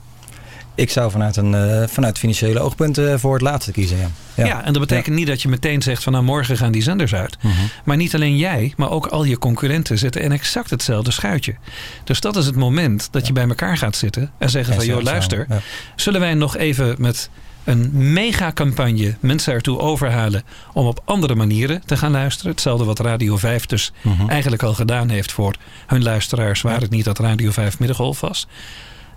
Ik 0.79 0.89
zou 0.89 1.11
vanuit, 1.11 1.35
een, 1.35 1.53
uh, 1.53 1.83
vanuit 1.87 2.17
financiële 2.17 2.59
oogpunten 2.59 3.11
eh, 3.11 3.19
voor 3.19 3.33
het 3.33 3.41
laatste 3.41 3.71
kiezen. 3.71 3.97
Ja, 3.97 4.09
ja. 4.35 4.45
ja 4.45 4.63
en 4.63 4.73
dat 4.73 4.81
betekent 4.81 5.15
niet 5.15 5.27
dat 5.27 5.41
je 5.41 5.47
meteen 5.47 5.81
zegt 5.81 6.03
van 6.03 6.13
nou 6.13 6.25
morgen 6.25 6.57
gaan 6.57 6.71
die 6.71 6.81
zenders 6.81 7.15
uit. 7.15 7.37
Mhm. 7.41 7.53
Maar 7.83 7.97
niet 7.97 8.15
alleen 8.15 8.37
jij, 8.37 8.73
maar 8.77 8.91
ook 8.91 9.05
al 9.05 9.23
je 9.23 9.37
concurrenten 9.37 9.97
zitten 9.97 10.21
in 10.21 10.31
exact 10.31 10.69
hetzelfde 10.69 11.11
schuitje. 11.11 11.55
Dus 12.03 12.19
dat 12.19 12.35
is 12.35 12.45
het 12.45 12.55
moment 12.55 13.07
dat 13.11 13.27
je 13.27 13.33
bij 13.33 13.47
elkaar 13.47 13.77
gaat 13.77 13.95
zitten 13.95 14.31
en 14.37 14.49
zeggen 14.49 14.75
van 14.75 14.85
joh 14.85 15.01
luister, 15.01 15.47
zullen 15.95 16.19
wij 16.19 16.33
nog 16.33 16.57
even 16.57 16.95
met 16.97 17.29
een 17.63 17.89
megacampagne 18.13 19.15
mensen 19.19 19.53
ertoe 19.53 19.79
overhalen 19.79 20.43
om 20.73 20.85
op 20.85 21.01
andere 21.05 21.35
manieren 21.35 21.81
te 21.85 21.97
gaan 21.97 22.11
luisteren. 22.11 22.51
Hetzelfde 22.51 22.85
wat 22.85 22.99
Radio 22.99 23.37
5 23.37 23.65
dus 23.65 23.91
mhm. 24.01 24.29
eigenlijk 24.29 24.63
al 24.63 24.73
gedaan 24.73 25.09
heeft 25.09 25.31
voor 25.31 25.55
hun 25.87 26.03
luisteraars, 26.03 26.61
waar 26.61 26.81
het 26.81 26.89
niet 26.89 27.05
dat 27.05 27.19
Radio 27.19 27.51
5 27.51 27.79
middengolf 27.79 28.19
was. 28.19 28.47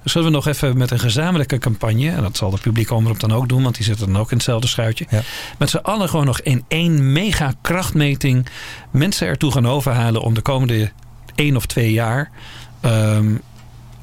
Zullen 0.05 0.27
we 0.27 0.35
nog 0.35 0.47
even 0.47 0.77
met 0.77 0.91
een 0.91 0.99
gezamenlijke 0.99 1.59
campagne, 1.59 2.11
en 2.11 2.23
dat 2.23 2.37
zal 2.37 2.51
de 2.51 2.59
publieke 2.59 2.95
omroep 2.95 3.20
dan 3.20 3.33
ook 3.33 3.49
doen, 3.49 3.62
want 3.62 3.74
die 3.74 3.85
zitten 3.85 4.07
dan 4.07 4.19
ook 4.19 4.31
in 4.31 4.37
hetzelfde 4.37 4.69
schuitje. 4.69 5.07
Met 5.59 5.70
z'n 5.70 5.77
allen 5.77 6.09
gewoon 6.09 6.27
nog 6.27 6.41
in 6.41 6.65
één 6.69 7.12
mega 7.12 7.55
krachtmeting 7.61 8.47
mensen 8.91 9.27
ertoe 9.27 9.53
gaan 9.53 9.66
overhalen 9.66 10.23
om 10.23 10.35
de 10.35 10.41
komende 10.41 10.91
één 11.35 11.57
of 11.57 11.66
twee 11.66 11.93
jaar 11.93 12.31
um, 12.85 13.41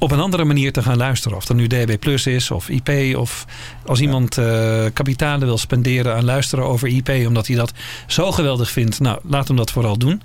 op 0.00 0.10
een 0.10 0.20
andere 0.20 0.44
manier 0.44 0.72
te 0.72 0.82
gaan 0.82 0.96
luisteren. 0.96 1.36
Of 1.36 1.44
dat 1.44 1.56
nu 1.56 1.66
DB 1.66 1.98
Plus 1.98 2.26
is 2.26 2.50
of 2.50 2.68
IP. 2.68 3.16
Of 3.16 3.46
als 3.86 4.00
iemand 4.00 4.38
uh, 4.38 4.84
kapitalen 4.92 5.46
wil 5.46 5.58
spenderen 5.58 6.16
aan 6.16 6.24
luisteren 6.24 6.64
over 6.64 6.88
IP. 6.88 7.08
Omdat 7.26 7.46
hij 7.46 7.56
dat 7.56 7.72
zo 8.06 8.32
geweldig 8.32 8.70
vindt. 8.70 9.00
Nou, 9.00 9.18
laat 9.22 9.48
hem 9.48 9.56
dat 9.56 9.70
vooral 9.70 9.98
doen. 9.98 10.22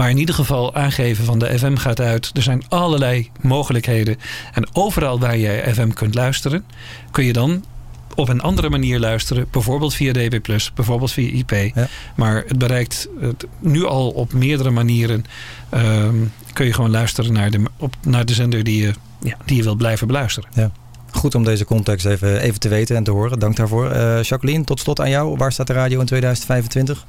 Maar 0.00 0.10
in 0.10 0.18
ieder 0.18 0.34
geval 0.34 0.74
aangeven 0.74 1.24
van 1.24 1.38
de 1.38 1.58
FM 1.58 1.76
gaat 1.76 2.00
uit. 2.00 2.30
Er 2.34 2.42
zijn 2.42 2.62
allerlei 2.68 3.30
mogelijkheden. 3.40 4.16
En 4.52 4.68
overal 4.72 5.20
waar 5.20 5.36
je 5.36 5.62
FM 5.72 5.88
kunt 5.88 6.14
luisteren. 6.14 6.64
Kun 7.10 7.24
je 7.24 7.32
dan 7.32 7.64
op 8.14 8.28
een 8.28 8.40
andere 8.40 8.70
manier 8.70 8.98
luisteren. 8.98 9.46
Bijvoorbeeld 9.50 9.94
via 9.94 10.12
DB+, 10.12 10.38
bijvoorbeeld 10.74 11.12
via 11.12 11.30
IP. 11.32 11.74
Maar 12.16 12.44
het 12.46 12.58
bereikt 12.58 13.08
het 13.20 13.46
nu 13.58 13.84
al 13.84 14.10
op 14.10 14.32
meerdere 14.32 14.70
manieren. 14.70 15.24
Um, 15.74 16.32
kun 16.52 16.66
je 16.66 16.72
gewoon 16.72 16.90
luisteren 16.90 17.32
naar 17.32 17.50
de, 17.50 17.62
op, 17.76 17.94
naar 18.02 18.26
de 18.26 18.34
zender 18.34 18.64
die 18.64 18.82
je 18.82 18.92
ja, 19.22 19.36
die 19.44 19.56
je 19.56 19.62
wilt 19.62 19.78
blijven 19.78 20.06
beluisteren. 20.06 20.50
Ja. 20.54 20.70
Goed 21.10 21.34
om 21.34 21.44
deze 21.44 21.64
context 21.64 22.06
even, 22.06 22.40
even 22.40 22.60
te 22.60 22.68
weten 22.68 22.96
en 22.96 23.04
te 23.04 23.10
horen. 23.10 23.38
Dank 23.38 23.56
daarvoor. 23.56 23.92
Uh, 23.92 24.22
Jacqueline, 24.22 24.64
tot 24.64 24.80
slot 24.80 25.00
aan 25.00 25.10
jou. 25.10 25.36
Waar 25.36 25.52
staat 25.52 25.66
de 25.66 25.72
radio 25.72 26.00
in 26.00 26.06
2025? 26.06 27.06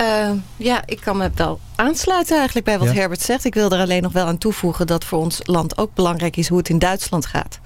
Uh, 0.00 0.28
eh, 0.28 0.36
ja, 0.56 0.82
ik 0.86 1.00
kan 1.00 1.16
me 1.16 1.30
wel 1.34 1.60
aansluiten 1.74 2.36
eigenlijk 2.36 2.66
bij 2.66 2.78
wat 2.78 2.92
Herbert 2.92 3.20
zegt. 3.20 3.44
Ik 3.44 3.54
wil 3.54 3.70
er 3.70 3.80
alleen 3.80 4.02
nog 4.02 4.12
wel 4.12 4.26
aan 4.26 4.38
toevoegen 4.38 4.86
dat 4.86 5.04
voor 5.04 5.18
ons 5.18 5.40
land 5.42 5.78
ook 5.78 5.94
belangrijk 5.94 6.36
is 6.36 6.48
hoe 6.48 6.58
het 6.58 6.68
in 6.68 6.78
Duitsland 6.78 7.26
gaat. 7.26 7.60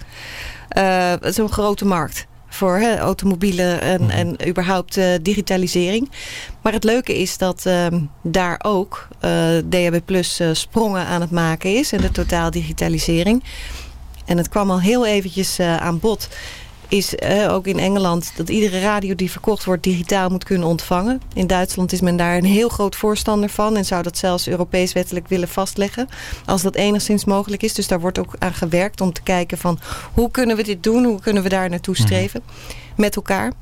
Uh, 0.76 1.10
het 1.10 1.24
is 1.24 1.36
een 1.36 1.52
grote 1.52 1.84
markt 1.84 2.26
voor 2.48 2.76
hè, 2.76 2.98
automobielen 2.98 3.80
en, 3.80 4.02
mhm. 4.02 4.10
en 4.10 4.48
überhaupt 4.48 4.96
uh, 4.96 5.06
digitalisering. 5.22 6.10
Maar 6.62 6.72
het 6.72 6.84
leuke 6.84 7.18
is 7.18 7.38
dat 7.38 7.64
uh, 7.66 7.86
daar 8.22 8.60
ook 8.62 9.08
uh, 9.24 9.30
DHB 9.68 10.00
Plus 10.04 10.40
sprongen 10.52 11.06
aan 11.06 11.20
het 11.20 11.30
maken 11.30 11.74
is 11.76 11.92
en 11.92 12.00
de 12.00 12.10
totaal 12.10 12.50
digitalisering. 12.50 13.44
En 14.24 14.36
het 14.36 14.48
kwam 14.48 14.70
al 14.70 14.80
heel 14.80 15.06
eventjes 15.06 15.60
aan 15.60 15.98
bod 15.98 16.28
is 16.88 17.22
ook 17.48 17.66
in 17.66 17.78
Engeland 17.78 18.32
dat 18.36 18.48
iedere 18.48 18.80
radio 18.80 19.14
die 19.14 19.30
verkocht 19.30 19.64
wordt 19.64 19.82
digitaal 19.82 20.30
moet 20.30 20.44
kunnen 20.44 20.68
ontvangen. 20.68 21.20
In 21.34 21.46
Duitsland 21.46 21.92
is 21.92 22.00
men 22.00 22.16
daar 22.16 22.36
een 22.36 22.44
heel 22.44 22.68
groot 22.68 22.96
voorstander 22.96 23.48
van 23.48 23.76
en 23.76 23.84
zou 23.84 24.02
dat 24.02 24.18
zelfs 24.18 24.48
Europees 24.48 24.92
wettelijk 24.92 25.28
willen 25.28 25.48
vastleggen 25.48 26.08
als 26.44 26.62
dat 26.62 26.74
enigszins 26.74 27.24
mogelijk 27.24 27.62
is. 27.62 27.74
Dus 27.74 27.88
daar 27.88 28.00
wordt 28.00 28.18
ook 28.18 28.34
aan 28.38 28.54
gewerkt 28.54 29.00
om 29.00 29.12
te 29.12 29.22
kijken 29.22 29.58
van 29.58 29.78
hoe 30.12 30.30
kunnen 30.30 30.56
we 30.56 30.62
dit 30.62 30.82
doen, 30.82 31.04
hoe 31.04 31.20
kunnen 31.20 31.42
we 31.42 31.48
daar 31.48 31.70
naartoe 31.70 31.94
mhm. 31.94 32.04
streven 32.04 32.42
met 32.96 33.16
elkaar. 33.16 33.52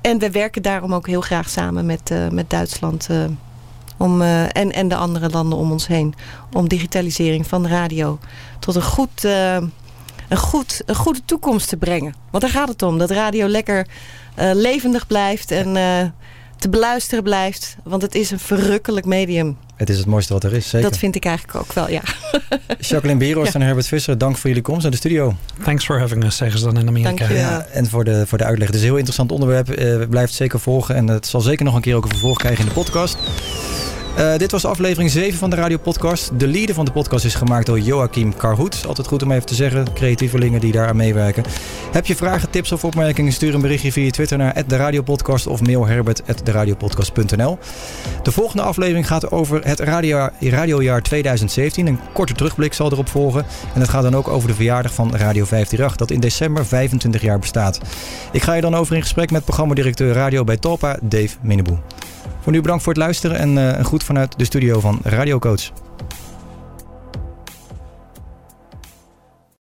En 0.00 0.18
we 0.18 0.30
werken 0.30 0.62
daarom 0.62 0.94
ook 0.94 1.06
heel 1.06 1.20
graag 1.20 1.48
samen 1.48 1.86
met, 1.86 2.10
uh, 2.10 2.28
met 2.28 2.50
Duitsland 2.50 3.08
uh, 3.10 3.24
om, 3.96 4.22
en, 4.22 4.72
en 4.72 4.88
de 4.88 4.96
andere 4.96 5.28
landen 5.28 5.58
om 5.58 5.72
ons 5.72 5.86
heen 5.86 6.14
om 6.52 6.68
digitalisering 6.68 7.46
van 7.46 7.62
de 7.62 7.68
radio 7.68 8.18
tot 8.58 8.74
een 8.74 8.82
goed 8.82 9.26
een, 10.28 10.36
goed, 10.36 10.82
een 10.86 10.94
goede 10.94 11.20
toekomst 11.24 11.68
te 11.68 11.76
brengen. 11.76 12.14
Want 12.30 12.42
daar 12.42 12.52
gaat 12.52 12.68
het 12.68 12.82
om. 12.82 12.98
Dat 12.98 13.10
radio 13.10 13.46
lekker 13.46 13.86
uh, 14.38 14.50
levendig 14.54 15.06
blijft 15.06 15.50
en 15.50 15.76
uh, 15.76 16.00
te 16.56 16.68
beluisteren 16.68 17.22
blijft. 17.24 17.76
Want 17.84 18.02
het 18.02 18.14
is 18.14 18.30
een 18.30 18.38
verrukkelijk 18.38 19.06
medium. 19.06 19.56
Het 19.76 19.90
is 19.90 19.98
het 19.98 20.06
mooiste 20.06 20.32
wat 20.32 20.44
er 20.44 20.52
is, 20.52 20.68
zeker. 20.68 20.90
Dat 20.90 20.98
vind 20.98 21.14
ik 21.14 21.24
eigenlijk 21.24 21.58
ook 21.58 21.72
wel, 21.72 21.90
ja. 21.90 22.00
Jacqueline 22.88 23.18
Bierhorst 23.18 23.52
ja. 23.52 23.60
en 23.60 23.66
Herbert 23.66 23.86
Visser, 23.86 24.18
dank 24.18 24.36
voor 24.36 24.48
jullie 24.48 24.64
komst 24.64 24.82
naar 24.82 24.90
de 24.90 24.96
studio. 24.96 25.36
Thanks 25.64 25.84
for 25.84 25.98
having 25.98 26.24
us, 26.24 26.36
zeggen 26.36 26.58
ze 26.58 26.64
dan 26.64 26.78
in 26.78 26.88
Amerika. 26.88 27.16
Dank 27.16 27.30
je. 27.30 27.36
Ja, 27.36 27.66
en 27.72 27.86
voor 27.86 28.04
de, 28.04 28.26
voor 28.26 28.38
de 28.38 28.44
uitleg. 28.44 28.66
Het 28.66 28.76
is 28.76 28.82
een 28.82 28.86
heel 28.86 28.96
interessant 28.96 29.32
onderwerp. 29.32 29.78
Uh, 29.78 30.08
blijf 30.08 30.26
het 30.26 30.36
zeker 30.36 30.60
volgen. 30.60 30.94
En 30.94 31.08
het 31.08 31.26
zal 31.26 31.40
zeker 31.40 31.64
nog 31.64 31.74
een 31.74 31.80
keer 31.80 31.94
ook 31.96 32.04
een 32.04 32.10
vervolg 32.10 32.38
krijgen 32.38 32.60
in 32.60 32.68
de 32.68 32.74
podcast. 32.74 33.16
Uh, 34.18 34.36
dit 34.36 34.50
was 34.50 34.64
aflevering 34.64 35.10
7 35.10 35.38
van 35.38 35.50
de 35.50 35.56
Radio 35.56 35.76
Podcast. 35.76 36.30
De 36.38 36.46
leader 36.46 36.74
van 36.74 36.84
de 36.84 36.92
podcast 36.92 37.24
is 37.24 37.34
gemaakt 37.34 37.66
door 37.66 37.80
Joachim 37.80 38.36
Karhoet. 38.36 38.86
Altijd 38.86 39.06
goed 39.06 39.22
om 39.22 39.32
even 39.32 39.46
te 39.46 39.54
zeggen, 39.54 39.92
creatievelingen 39.94 40.60
die 40.60 40.72
daar 40.72 40.88
aan 40.88 40.96
meewerken. 40.96 41.44
Heb 41.92 42.06
je 42.06 42.16
vragen, 42.16 42.50
tips 42.50 42.72
of 42.72 42.84
opmerkingen? 42.84 43.32
Stuur 43.32 43.54
een 43.54 43.60
berichtje 43.60 43.92
via 43.92 44.10
Twitter 44.10 44.38
naar 44.38 44.62
de 44.66 44.76
Radiopodcast 44.76 45.46
of 45.46 45.62
mail 45.62 45.86
herbert.deradiopodcast.nl. 45.86 47.58
De 48.22 48.32
volgende 48.32 48.62
aflevering 48.62 49.06
gaat 49.06 49.30
over 49.30 49.64
het 49.64 49.80
radio, 49.80 50.28
radiojaar 50.40 51.02
2017. 51.02 51.86
Een 51.86 52.00
korte 52.12 52.32
terugblik 52.34 52.72
zal 52.74 52.92
erop 52.92 53.08
volgen. 53.08 53.46
En 53.74 53.80
het 53.80 53.90
gaat 53.90 54.02
dan 54.02 54.16
ook 54.16 54.28
over 54.28 54.48
de 54.48 54.54
verjaardag 54.54 54.94
van 54.94 55.16
Radio 55.16 55.44
538, 55.44 55.96
dat 55.96 56.10
in 56.10 56.20
december 56.20 56.66
25 56.66 57.22
jaar 57.22 57.38
bestaat. 57.38 57.80
Ik 58.32 58.42
ga 58.42 58.54
je 58.54 58.60
dan 58.60 58.76
over 58.76 58.94
in 58.96 59.02
gesprek 59.02 59.30
met 59.30 59.44
programmadirecteur 59.44 60.12
Radio 60.14 60.44
bij 60.44 60.56
Talpa, 60.56 60.98
Dave 61.02 61.36
Minneboe. 61.40 61.78
Voor 62.40 62.52
nu 62.52 62.60
bedankt 62.60 62.82
voor 62.82 62.92
het 62.92 63.02
luisteren 63.02 63.38
en 63.38 63.56
uh, 63.56 63.78
een 63.78 63.84
groet 63.84 64.04
vanuit 64.04 64.38
de 64.38 64.44
studio 64.44 64.80
van 64.80 64.98
Radio 65.02 65.38
Coach. 65.38 65.70